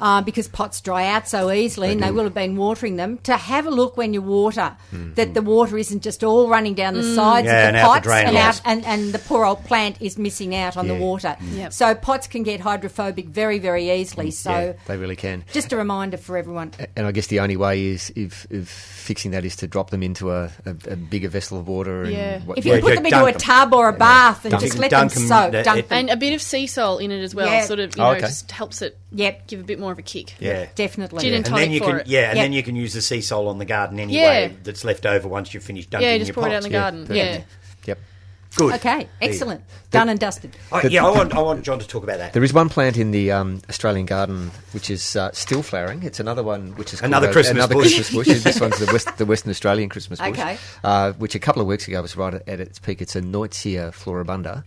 Uh, 0.00 0.22
because 0.22 0.48
pots 0.48 0.80
dry 0.80 1.06
out 1.08 1.28
so 1.28 1.50
easily, 1.50 1.90
and 1.92 2.02
they 2.02 2.10
will 2.10 2.24
have 2.24 2.34
been 2.34 2.56
watering 2.56 2.96
them. 2.96 3.18
To 3.24 3.36
have 3.36 3.66
a 3.66 3.70
look 3.70 3.96
when 3.96 4.14
you 4.14 4.22
water, 4.22 4.76
mm-hmm. 4.92 5.14
that 5.14 5.34
the 5.34 5.42
water 5.42 5.76
isn't 5.76 6.02
just 6.02 6.22
all 6.22 6.48
running 6.48 6.74
down 6.74 6.94
the 6.94 7.00
mm. 7.00 7.14
sides 7.14 7.46
Yeah, 7.46 7.62
of 7.62 7.66
and 7.68 7.76
the 7.76 7.80
out 7.80 7.86
the 7.86 7.92
pots, 7.94 8.06
drain 8.06 8.26
and, 8.28 8.36
out, 8.36 8.60
and 8.64 8.84
and 8.84 9.12
the 9.12 9.18
poor 9.18 9.44
old 9.44 9.64
plant 9.64 10.00
is 10.00 10.18
missing 10.18 10.54
out 10.54 10.76
on 10.76 10.88
the 10.88 10.94
Yeah. 10.94 11.00
water. 11.00 11.36
Mm. 11.40 11.56
Yep. 11.56 11.72
So 11.72 11.94
pots 11.94 12.26
can 12.28 12.42
get 12.42 12.60
hydrophobic 12.60 13.26
very 13.26 13.58
very 13.58 13.90
easily. 13.90 14.28
Mm. 14.28 14.32
So 14.32 14.50
Yeah, 14.50 14.72
they 14.86 14.96
really 14.96 15.16
can. 15.16 15.44
just 15.52 15.72
a 15.72 15.76
reminder 15.76 16.16
for 16.16 16.36
everyone. 16.36 16.72
And 16.96 17.06
I 17.06 17.12
guess 17.12 17.26
the 17.26 17.40
only 17.40 17.56
way 17.56 17.86
is 17.86 18.12
if, 18.14 18.46
if 18.50 18.68
fixing 18.68 19.32
that 19.32 19.44
is 19.44 19.56
to 19.56 19.66
drop 19.66 19.90
them 19.90 20.02
into 20.02 20.30
a, 20.30 20.50
a, 20.64 20.70
a 20.90 20.96
bigger 20.96 21.28
vessel 21.28 21.58
of 21.58 21.66
water. 21.68 22.02
And 22.04 22.12
Yeah. 22.12 22.40
what- 22.40 22.58
If 22.58 22.66
you 22.66 22.74
Yeah, 22.74 22.80
put 22.80 22.90
you 22.90 22.96
them 22.96 23.06
into 23.06 23.24
a 23.24 23.32
tub 23.32 23.74
or 23.74 23.88
a 23.88 23.92
bath 23.92 24.44
and 24.44 24.58
just 24.60 24.78
let 24.78 24.90
them 24.90 25.08
soak, 25.08 25.54
uh, 25.54 25.62
dunk 25.62 25.68
uh, 25.68 25.74
them. 25.74 25.84
and 25.90 26.10
a 26.10 26.16
bit 26.16 26.34
of 26.34 26.42
sea 26.42 26.66
salt 26.66 27.00
in 27.02 27.10
it 27.10 27.22
as 27.22 27.34
well, 27.34 27.46
Yeah. 27.46 27.64
sort 27.64 27.80
of, 27.80 27.96
you 27.96 28.02
Oh, 28.02 28.06
know, 28.06 28.16
okay. 28.16 28.26
just 28.26 28.50
helps 28.52 28.82
it 28.82 28.98
Yep, 29.10 29.46
give 29.46 29.60
a 29.60 29.62
bit 29.64 29.78
more 29.78 29.92
of 29.92 29.98
a 29.98 30.02
kick. 30.02 30.34
yeah. 30.38 30.66
definitely. 30.74 31.20
Gin 31.22 31.28
and 31.34 31.36
And 31.36 31.46
tonic 31.46 31.62
then 31.64 31.72
you 31.72 31.78
for 31.80 31.84
can, 31.86 31.96
it. 32.00 32.06
yeah, 32.08 32.28
and 32.28 32.36
Yep. 32.36 32.44
then 32.44 32.52
you 32.52 32.62
can 32.62 32.76
use 32.76 32.92
the 32.92 33.00
sea 33.02 33.20
salt 33.22 33.48
on 33.48 33.58
the 33.58 33.64
garden 33.64 33.98
anyway 33.98 34.48
Yeah. 34.50 34.56
that's 34.64 34.84
left 34.84 35.06
over 35.06 35.26
once 35.28 35.54
you've 35.54 35.64
finished 35.64 35.90
dunking 35.90 36.08
Yeah, 36.10 36.18
just 36.18 36.28
your 36.28 36.34
pour 36.34 36.46
it 36.48 36.52
out 36.52 36.56
pots. 36.62 36.66
in 36.66 36.72
the 36.72 36.76
Yeah, 36.76 36.82
garden. 36.82 37.06
perfect. 37.06 37.16
Yeah. 37.26 37.44
Yep. 37.86 37.98
Good. 38.56 38.74
Okay, 38.76 39.08
excellent. 39.20 39.62
Done 39.90 40.08
and 40.08 40.18
dusted. 40.18 40.56
Oh, 40.72 40.80
yeah, 40.88 41.04
I 41.06 41.10
want, 41.10 41.34
I 41.34 41.40
want 41.40 41.62
John 41.64 41.78
to 41.78 41.86
talk 41.86 42.02
about 42.02 42.18
that. 42.18 42.32
There 42.32 42.42
is 42.42 42.52
one 42.52 42.68
plant 42.70 42.96
in 42.96 43.10
the 43.12 43.30
um, 43.30 43.60
Australian 43.68 44.06
garden 44.06 44.50
which 44.72 44.90
is 44.90 45.16
uh, 45.16 45.30
still 45.32 45.62
flowering. 45.62 46.02
It's 46.02 46.18
another 46.18 46.42
one 46.42 46.72
which 46.76 46.92
is 46.94 47.00
Another 47.02 47.28
a- 47.28 47.32
Christmas 47.32 47.56
another 47.56 47.74
bush. 47.76 47.94
Christmas 47.94 48.26
bush. 48.26 48.42
this 48.42 48.60
one's 48.60 48.78
the, 48.78 48.90
West, 48.92 49.16
the 49.18 49.26
Western 49.26 49.50
Australian 49.50 49.88
Christmas 49.90 50.18
bush, 50.18 50.28
Okay. 50.30 50.58
uh, 50.82 51.12
which 51.12 51.34
a 51.34 51.38
couple 51.38 51.60
of 51.62 51.68
weeks 51.68 51.86
ago 51.88 52.00
was 52.02 52.16
right 52.16 52.34
at, 52.34 52.48
at 52.48 52.58
its 52.60 52.78
peak. 52.78 53.00
It's 53.02 53.14
a 53.16 53.20
Nuytsia 53.22 53.90
floribunda. 53.92 54.64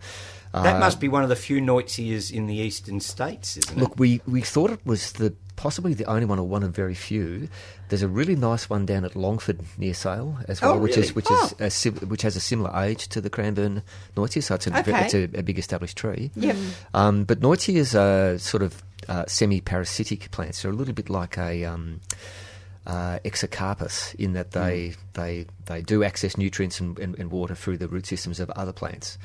That 0.53 0.75
Uh, 0.75 0.79
must 0.79 0.99
be 0.99 1.07
one 1.07 1.23
of 1.23 1.29
the 1.29 1.35
few 1.35 1.61
Nuytsias 1.61 2.29
in 2.31 2.45
the 2.47 2.55
eastern 2.55 2.99
states, 2.99 3.55
isn't 3.57 3.77
Look, 3.77 3.91
it? 3.93 3.97
we, 3.99 4.21
we 4.27 4.41
thought 4.41 4.69
it 4.71 4.81
was 4.85 5.13
the 5.13 5.33
possibly 5.55 5.93
the 5.93 6.05
only 6.05 6.25
one 6.25 6.39
or 6.39 6.47
one 6.47 6.63
of 6.63 6.75
very 6.75 6.95
few. 6.95 7.47
There's 7.89 8.01
a 8.01 8.07
really 8.07 8.35
nice 8.35 8.67
one 8.69 8.85
down 8.85 9.05
at 9.05 9.15
Longford 9.15 9.59
near 9.77 9.93
Sale 9.93 10.39
as 10.47 10.59
well, 10.61 10.73
Oh, 10.73 10.77
which 10.77 10.95
really? 10.95 11.07
is 11.09 11.15
which 11.15 11.27
Oh. 11.29 11.51
is 11.59 11.85
a, 11.85 11.89
which 12.05 12.23
has 12.23 12.35
a 12.35 12.39
similar 12.39 12.71
age 12.83 13.07
to 13.09 13.21
the 13.21 13.29
Cranbourne 13.29 13.83
Nuytsia, 14.17 14.41
so 14.43 14.55
it's 14.55 14.67
a, 14.67 14.79
Okay. 14.79 15.05
it's 15.05 15.13
a, 15.13 15.23
a 15.39 15.43
big 15.43 15.59
established 15.59 15.97
tree. 15.97 16.31
Yep. 16.35 16.55
Um, 16.95 17.23
but 17.25 17.39
Nuytsias 17.41 17.93
are 17.93 18.37
sort 18.39 18.63
of 18.63 18.81
uh, 19.07 19.25
semi-parasitic 19.27 20.31
plants. 20.31 20.61
They're 20.63 20.71
a 20.71 20.75
little 20.75 20.93
bit 20.95 21.09
like 21.09 21.37
a 21.37 21.63
um, 21.65 22.01
uh, 22.87 23.19
exocarpos 23.23 24.15
in 24.15 24.33
that 24.33 24.51
they 24.51 24.93
they 25.13 25.45
they 25.65 25.81
do 25.81 26.03
access 26.03 26.35
nutrients 26.37 26.79
and, 26.79 26.97
and, 26.99 27.17
and 27.19 27.31
water 27.31 27.53
through 27.55 27.77
the 27.77 27.87
root 27.87 28.05
systems 28.07 28.39
of 28.39 28.49
other 28.51 28.73
plants. 28.73 29.17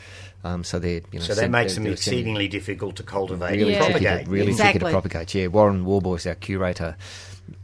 Um, 0.44 0.62
so 0.62 0.78
they're 0.78 1.00
you 1.10 1.18
know 1.18 1.24
So 1.24 1.34
that 1.34 1.40
sem- 1.42 1.50
makes 1.50 1.74
them 1.74 1.84
they're 1.84 1.92
exceedingly 1.94 2.48
difficult 2.48 2.96
to 2.96 3.02
cultivate 3.02 3.52
really 3.52 3.74
and 3.74 3.82
Yeah. 3.84 3.90
tricky, 3.90 4.04
to, 4.04 4.10
propagate. 4.10 4.28
really 4.28 4.54
tricky 4.54 4.78
to 4.80 4.90
propagate. 4.90 5.34
Yeah, 5.34 5.46
Warren 5.48 5.84
Worboys, 5.86 6.26
our 6.28 6.34
curator, 6.34 6.96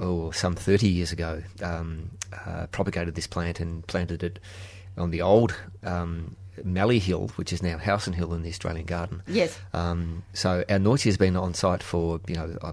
oh, 0.01 0.31
some 0.31 0.55
30 0.55 0.89
years 0.89 1.13
ago, 1.13 1.43
um, 1.63 2.11
uh, 2.47 2.67
propagated 2.69 3.15
this 3.15 3.27
plant 3.27 3.61
and 3.61 3.87
planted 3.87 4.23
it 4.23 4.39
on 4.97 5.11
the 5.11 5.21
old 5.23 5.55
um, 5.85 6.37
Mallee 6.65 6.99
Hill, 6.99 7.31
which 7.37 7.53
is 7.53 7.63
now 7.63 7.77
Howson 7.79 8.13
Hill 8.15 8.33
in 8.35 8.43
the 8.43 8.49
Australian 8.51 8.87
Garden. 8.87 9.23
Yes. 9.27 9.59
Um, 9.75 10.23
so 10.33 10.65
our 10.69 10.79
Nuytsia 10.79 11.05
has 11.05 11.17
been 11.19 11.37
on 11.37 11.55
site 11.55 11.83
for 11.83 12.21
you 12.27 12.35
know 12.35 12.57
uh, 12.63 12.73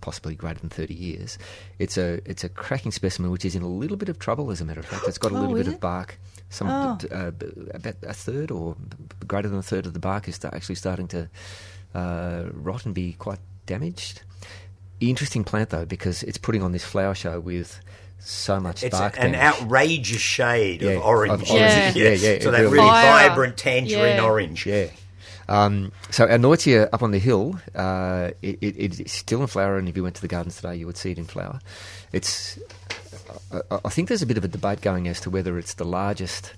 possibly 0.00 0.34
greater 0.34 0.60
than 0.60 0.70
30 0.70 0.94
years. 0.94 1.38
It's 1.78 1.96
a 1.96 2.20
it's 2.28 2.44
a 2.44 2.48
cracking 2.48 2.92
specimen 2.92 3.30
which 3.30 3.44
is 3.44 3.54
in 3.54 3.62
a 3.62 3.68
little 3.68 3.96
bit 3.96 4.08
of 4.08 4.18
trouble. 4.18 4.50
As 4.50 4.60
a 4.60 4.64
matter 4.64 4.80
of 4.80 4.86
fact, 4.86 5.04
it's 5.08 5.18
got 5.18 5.32
a 5.32 5.36
Oh, 5.36 5.40
little 5.40 5.56
is 5.56 5.64
bit 5.66 5.72
it? 5.72 5.74
of 5.76 5.80
bark. 5.80 6.18
Some 6.50 6.68
Oh. 6.68 6.98
uh, 7.10 7.30
about 7.74 7.94
a 8.02 8.12
third 8.14 8.50
or 8.50 8.76
greater 9.26 9.48
than 9.48 9.58
a 9.58 9.62
third 9.62 9.86
of 9.86 9.92
the 9.92 9.98
bark 9.98 10.28
is 10.28 10.38
actually 10.44 10.76
starting 10.76 11.08
to 11.08 11.28
uh, 11.94 12.44
rot 12.52 12.84
and 12.86 12.94
be 12.94 13.12
quite 13.14 13.38
damaged. 13.66 14.22
Interesting 15.00 15.44
plant 15.44 15.70
though 15.70 15.84
because 15.86 16.22
it's 16.22 16.38
putting 16.38 16.62
on 16.62 16.72
this 16.72 16.84
flower 16.84 17.14
show 17.14 17.40
with 17.40 17.80
so 18.20 18.58
much 18.60 18.82
It's 18.82 18.96
bark 18.98 19.16
an 19.18 19.32
damage. 19.32 19.40
outrageous 19.60 20.20
shade 20.20 20.80
Yeah, 20.82 20.92
of 20.92 21.02
orange. 21.02 21.32
of 21.42 21.50
orange. 21.50 21.96
Yeah, 21.96 22.10
yeah, 22.10 22.38
So 22.40 22.50
that 22.50 22.58
really- 22.60 22.72
really 22.74 22.88
Fire. 22.88 23.28
vibrant 23.28 23.56
tangerine 23.58 24.16
Yeah. 24.16 24.22
orange. 24.24 24.64
Yeah. 24.66 24.86
Um, 25.48 25.92
so 26.10 26.24
our 26.24 26.38
Nuytsia 26.38 26.88
up 26.92 27.02
on 27.02 27.10
the 27.10 27.18
hill, 27.18 27.58
uh, 27.74 28.30
it, 28.42 28.58
it, 28.62 29.00
it's 29.00 29.12
still 29.12 29.40
in 29.40 29.46
flower, 29.46 29.76
and 29.78 29.88
if 29.88 29.96
you 29.96 30.02
went 30.02 30.14
to 30.16 30.22
the 30.22 30.28
gardens 30.28 30.56
today, 30.56 30.76
you 30.76 30.86
would 30.86 30.96
see 30.96 31.10
it 31.12 31.18
in 31.18 31.24
flower. 31.24 31.60
It's, 32.12 32.58
I- 33.52 33.80
I 33.84 33.88
think 33.90 34.08
there's 34.08 34.22
a 34.22 34.26
bit 34.26 34.38
of 34.38 34.44
a 34.44 34.48
debate 34.48 34.80
going 34.80 35.08
as 35.08 35.20
to 35.20 35.30
whether 35.30 35.58
it's 35.58 35.74
the 35.74 35.84
largest 35.84 36.52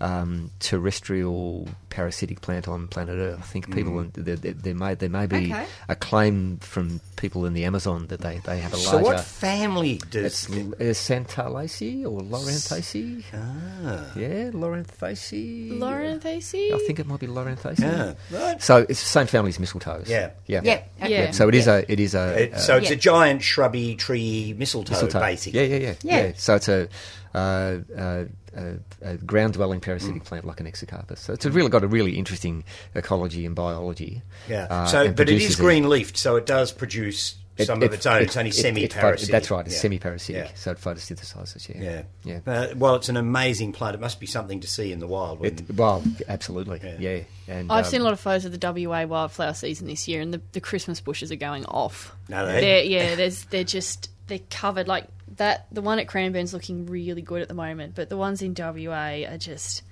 um, 0.00 0.50
terrestrial 0.60 1.68
parasitic 1.90 2.40
plant 2.40 2.68
on 2.68 2.86
planet 2.88 3.16
Earth. 3.18 3.38
I 3.38 3.42
think 3.42 3.74
people, 3.74 4.04
there, 4.12 4.36
there, 4.36 4.52
there 4.52 4.74
may 4.74 4.94
there 4.94 5.08
may 5.08 5.26
be 5.26 5.50
Okay. 5.52 5.66
a 5.88 5.96
claim 5.96 6.58
from 6.58 7.00
people 7.16 7.44
in 7.46 7.52
the 7.54 7.64
Amazon 7.64 8.06
that 8.08 8.20
they, 8.20 8.38
they 8.44 8.58
have 8.58 8.72
a 8.72 8.76
large. 8.76 8.86
So 8.88 8.92
larger. 8.98 9.04
what 9.16 9.20
family 9.24 9.92
it's 10.12 10.46
does... 10.46 10.48
uh, 10.48 10.94
Santalaceae 10.94 12.04
or 12.04 12.20
Loranthaceae? 12.20 13.24
Ah, 13.34 14.04
Yeah, 14.16 14.50
Loranthaceae. 14.52 15.78
Loranthaceae? 15.78 16.74
I 16.74 16.78
think 16.86 16.98
it 17.00 17.06
might 17.06 17.20
be 17.20 17.26
Loranthaceae. 17.26 17.80
yeah. 17.80 18.14
Right. 18.38 18.62
So 18.62 18.78
it's 18.88 19.00
the 19.02 19.08
same 19.08 19.26
family 19.26 19.48
as 19.50 19.58
mistletoes. 19.58 20.08
Yeah. 20.08 20.30
yeah, 20.46 20.60
Yep. 20.62 20.90
Okay. 21.02 21.10
Yeah. 21.10 21.30
So 21.32 21.48
it 21.48 21.54
is 21.54 21.66
a 21.66 21.90
it 21.90 22.00
is 22.00 22.14
a, 22.14 22.42
It- 22.44 22.52
a 22.52 22.58
so 22.60 22.76
it's 22.76 22.88
Yeah. 22.90 22.94
a 22.96 22.98
giant 22.98 23.42
shrubby 23.42 23.96
tree 23.96 24.54
mistletoe, 24.56 24.92
mistletoe. 24.92 25.20
basically. 25.20 25.60
Yeah, 25.60 25.66
yeah, 25.66 25.76
yeah, 25.88 25.94
Yeah. 26.02 26.26
yeah. 26.26 26.32
So 26.36 26.54
it's 26.56 26.68
a 26.68 26.88
uh, 27.34 27.78
uh, 27.96 28.24
a, 28.56 28.74
a 29.02 29.16
ground 29.18 29.54
dwelling 29.54 29.80
parasitic 29.80 30.24
plant 30.24 30.44
like 30.44 30.60
an 30.60 30.66
exocarpos. 30.66 31.18
So 31.18 31.32
it's 31.32 31.46
really 31.46 31.70
got 31.70 31.84
a 31.84 31.88
really 31.88 32.16
interesting 32.16 32.64
ecology 32.94 33.44
and 33.46 33.54
biology. 33.54 34.22
Yeah. 34.48 34.66
Uh, 34.70 34.86
so, 34.86 34.98
but 35.04 35.10
it 35.10 35.16
produces 35.16 35.50
is 35.50 35.58
a- 35.58 35.62
green 35.62 35.88
leafed, 35.88 36.16
so 36.16 36.36
it 36.36 36.46
does 36.46 36.72
produce 36.72 37.36
it- 37.56 37.66
some 37.66 37.82
it- 37.82 37.86
of 37.86 37.92
its 37.94 38.06
own. 38.06 38.22
It's 38.22 38.36
only 38.36 38.50
it- 38.50 38.58
it- 38.58 38.60
semi 38.62 38.84
it 38.84 38.92
pho- 38.92 39.00
parasitic. 39.00 39.32
That's 39.32 39.50
right, 39.50 39.66
it's 39.66 39.74
Yeah. 39.74 39.80
semi-parasitic, 39.80 40.44
Yeah. 40.46 40.50
so 40.54 40.70
it 40.72 40.78
photosynthesizes. 40.80 41.68
Yeah, 41.68 42.02
Yeah. 42.24 42.40
yeah. 42.46 42.52
Uh, 42.52 42.68
well, 42.76 42.94
it's 42.96 43.08
an 43.08 43.16
amazing 43.16 43.72
plant. 43.72 43.94
It 43.94 44.00
must 44.00 44.20
be 44.20 44.26
something 44.26 44.60
to 44.60 44.66
see 44.68 44.92
in 44.92 44.98
the 45.00 45.06
wild. 45.08 45.44
It, 45.44 45.62
well, 45.74 46.02
absolutely, 46.28 46.80
Yeah. 46.82 46.96
yeah. 46.98 47.20
And 47.48 47.70
I've 47.72 47.84
um, 47.84 47.90
seen 47.90 48.00
a 48.00 48.04
lot 48.04 48.12
of 48.12 48.20
photos 48.20 48.44
of 48.44 48.52
the 48.52 48.58
WA 48.58 49.04
wildflower 49.06 49.54
season 49.54 49.86
this 49.88 50.06
year, 50.08 50.20
and 50.20 50.32
the, 50.32 50.40
the 50.52 50.60
Christmas 50.60 51.00
bushes 51.00 51.30
are 51.32 51.36
going 51.36 51.64
off. 51.66 52.12
No, 52.28 52.46
they- 52.46 52.60
They're, 52.60 52.84
yeah, 52.84 53.14
there's 53.14 53.44
they're 53.46 53.64
just 53.64 54.10
they're 54.28 54.40
covered 54.50 54.86
like 54.88 55.06
that. 55.38 55.66
The 55.72 55.82
one 55.82 55.98
at 55.98 56.06
Cranbourne's 56.08 56.52
looking 56.52 56.86
really 56.86 57.22
good 57.22 57.42
at 57.42 57.48
the 57.48 57.54
moment, 57.54 57.94
but 57.94 58.08
the 58.08 58.16
ones 58.16 58.42
in 58.42 58.54
WA 58.56 59.24
are 59.28 59.38
just 59.38 59.82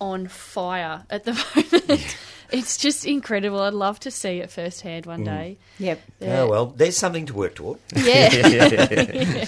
on 0.00 0.26
fire 0.28 1.04
at 1.10 1.24
the 1.24 1.32
moment. 1.56 2.16
it's 2.50 2.76
just 2.78 3.04
incredible. 3.04 3.60
I'd 3.60 3.74
love 3.74 4.00
to 4.00 4.10
see 4.10 4.38
it 4.40 4.50
firsthand 4.50 5.06
one 5.06 5.24
day. 5.24 5.58
Yep. 5.78 6.00
Oh, 6.22 6.48
well, 6.48 6.66
there's 6.66 6.96
something 6.96 7.26
to 7.26 7.34
work 7.34 7.54
toward. 7.56 7.78
Yeah. 7.96 9.44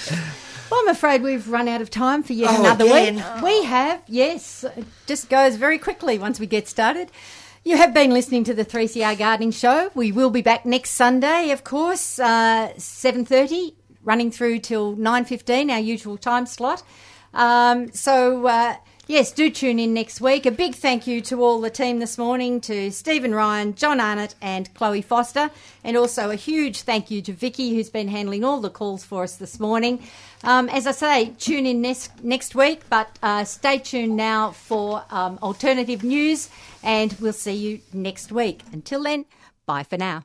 Well, 0.70 0.80
I'm 0.84 0.88
afraid 0.88 1.22
we've 1.22 1.46
run 1.48 1.68
out 1.68 1.82
of 1.82 1.90
time 1.90 2.22
for 2.22 2.32
yet 2.32 2.48
Oh, 2.50 2.60
another 2.60 2.86
again? 2.86 3.16
week. 3.16 3.42
We 3.42 3.64
have, 3.64 4.02
yes. 4.08 4.64
It 4.64 4.86
just 5.06 5.28
goes 5.28 5.56
very 5.56 5.76
quickly 5.78 6.18
once 6.18 6.40
we 6.40 6.46
get 6.46 6.66
started. 6.66 7.10
You 7.62 7.76
have 7.76 7.92
been 7.92 8.10
listening 8.10 8.44
to 8.44 8.54
the 8.54 8.64
3CR 8.64 9.18
Gardening 9.18 9.50
Show. 9.50 9.90
We 9.94 10.12
will 10.12 10.30
be 10.30 10.40
back 10.40 10.64
next 10.64 10.92
Sunday, 10.92 11.50
of 11.50 11.62
course, 11.62 12.18
uh, 12.18 12.72
7.30, 12.78 13.74
running 14.04 14.30
through 14.30 14.60
till 14.60 14.96
9.15, 14.96 15.70
our 15.70 15.78
usual 15.78 16.16
time 16.16 16.46
slot. 16.46 16.82
Um, 17.34 17.92
so, 17.92 18.46
uh, 18.46 18.76
yes, 19.06 19.32
do 19.32 19.50
tune 19.50 19.78
in 19.78 19.94
next 19.94 20.20
week. 20.20 20.46
A 20.46 20.50
big 20.50 20.74
thank 20.74 21.06
you 21.06 21.20
to 21.22 21.42
all 21.42 21.60
the 21.60 21.70
team 21.70 21.98
this 21.98 22.18
morning, 22.18 22.60
to 22.62 22.90
Stephen 22.90 23.34
Ryan, 23.34 23.74
John 23.74 24.00
Arnott 24.00 24.34
and 24.40 24.72
Chloe 24.74 25.02
Foster, 25.02 25.50
and 25.84 25.96
also 25.96 26.30
a 26.30 26.36
huge 26.36 26.82
thank 26.82 27.10
you 27.10 27.22
to 27.22 27.32
Vicky, 27.32 27.74
who's 27.74 27.90
been 27.90 28.08
handling 28.08 28.44
all 28.44 28.60
the 28.60 28.70
calls 28.70 29.04
for 29.04 29.22
us 29.22 29.36
this 29.36 29.58
morning. 29.58 30.02
Um, 30.44 30.68
as 30.68 30.86
I 30.86 30.92
say, 30.92 31.32
tune 31.38 31.66
in 31.66 31.80
next, 31.80 32.22
next 32.22 32.54
week, 32.54 32.82
but 32.90 33.18
uh, 33.22 33.44
stay 33.44 33.78
tuned 33.78 34.16
now 34.16 34.50
for 34.50 35.04
um, 35.10 35.38
alternative 35.42 36.02
news, 36.02 36.50
and 36.82 37.16
we'll 37.20 37.32
see 37.32 37.54
you 37.54 37.80
next 37.92 38.32
week. 38.32 38.62
Until 38.72 39.02
then, 39.04 39.24
bye 39.66 39.84
for 39.84 39.96
now. 39.96 40.24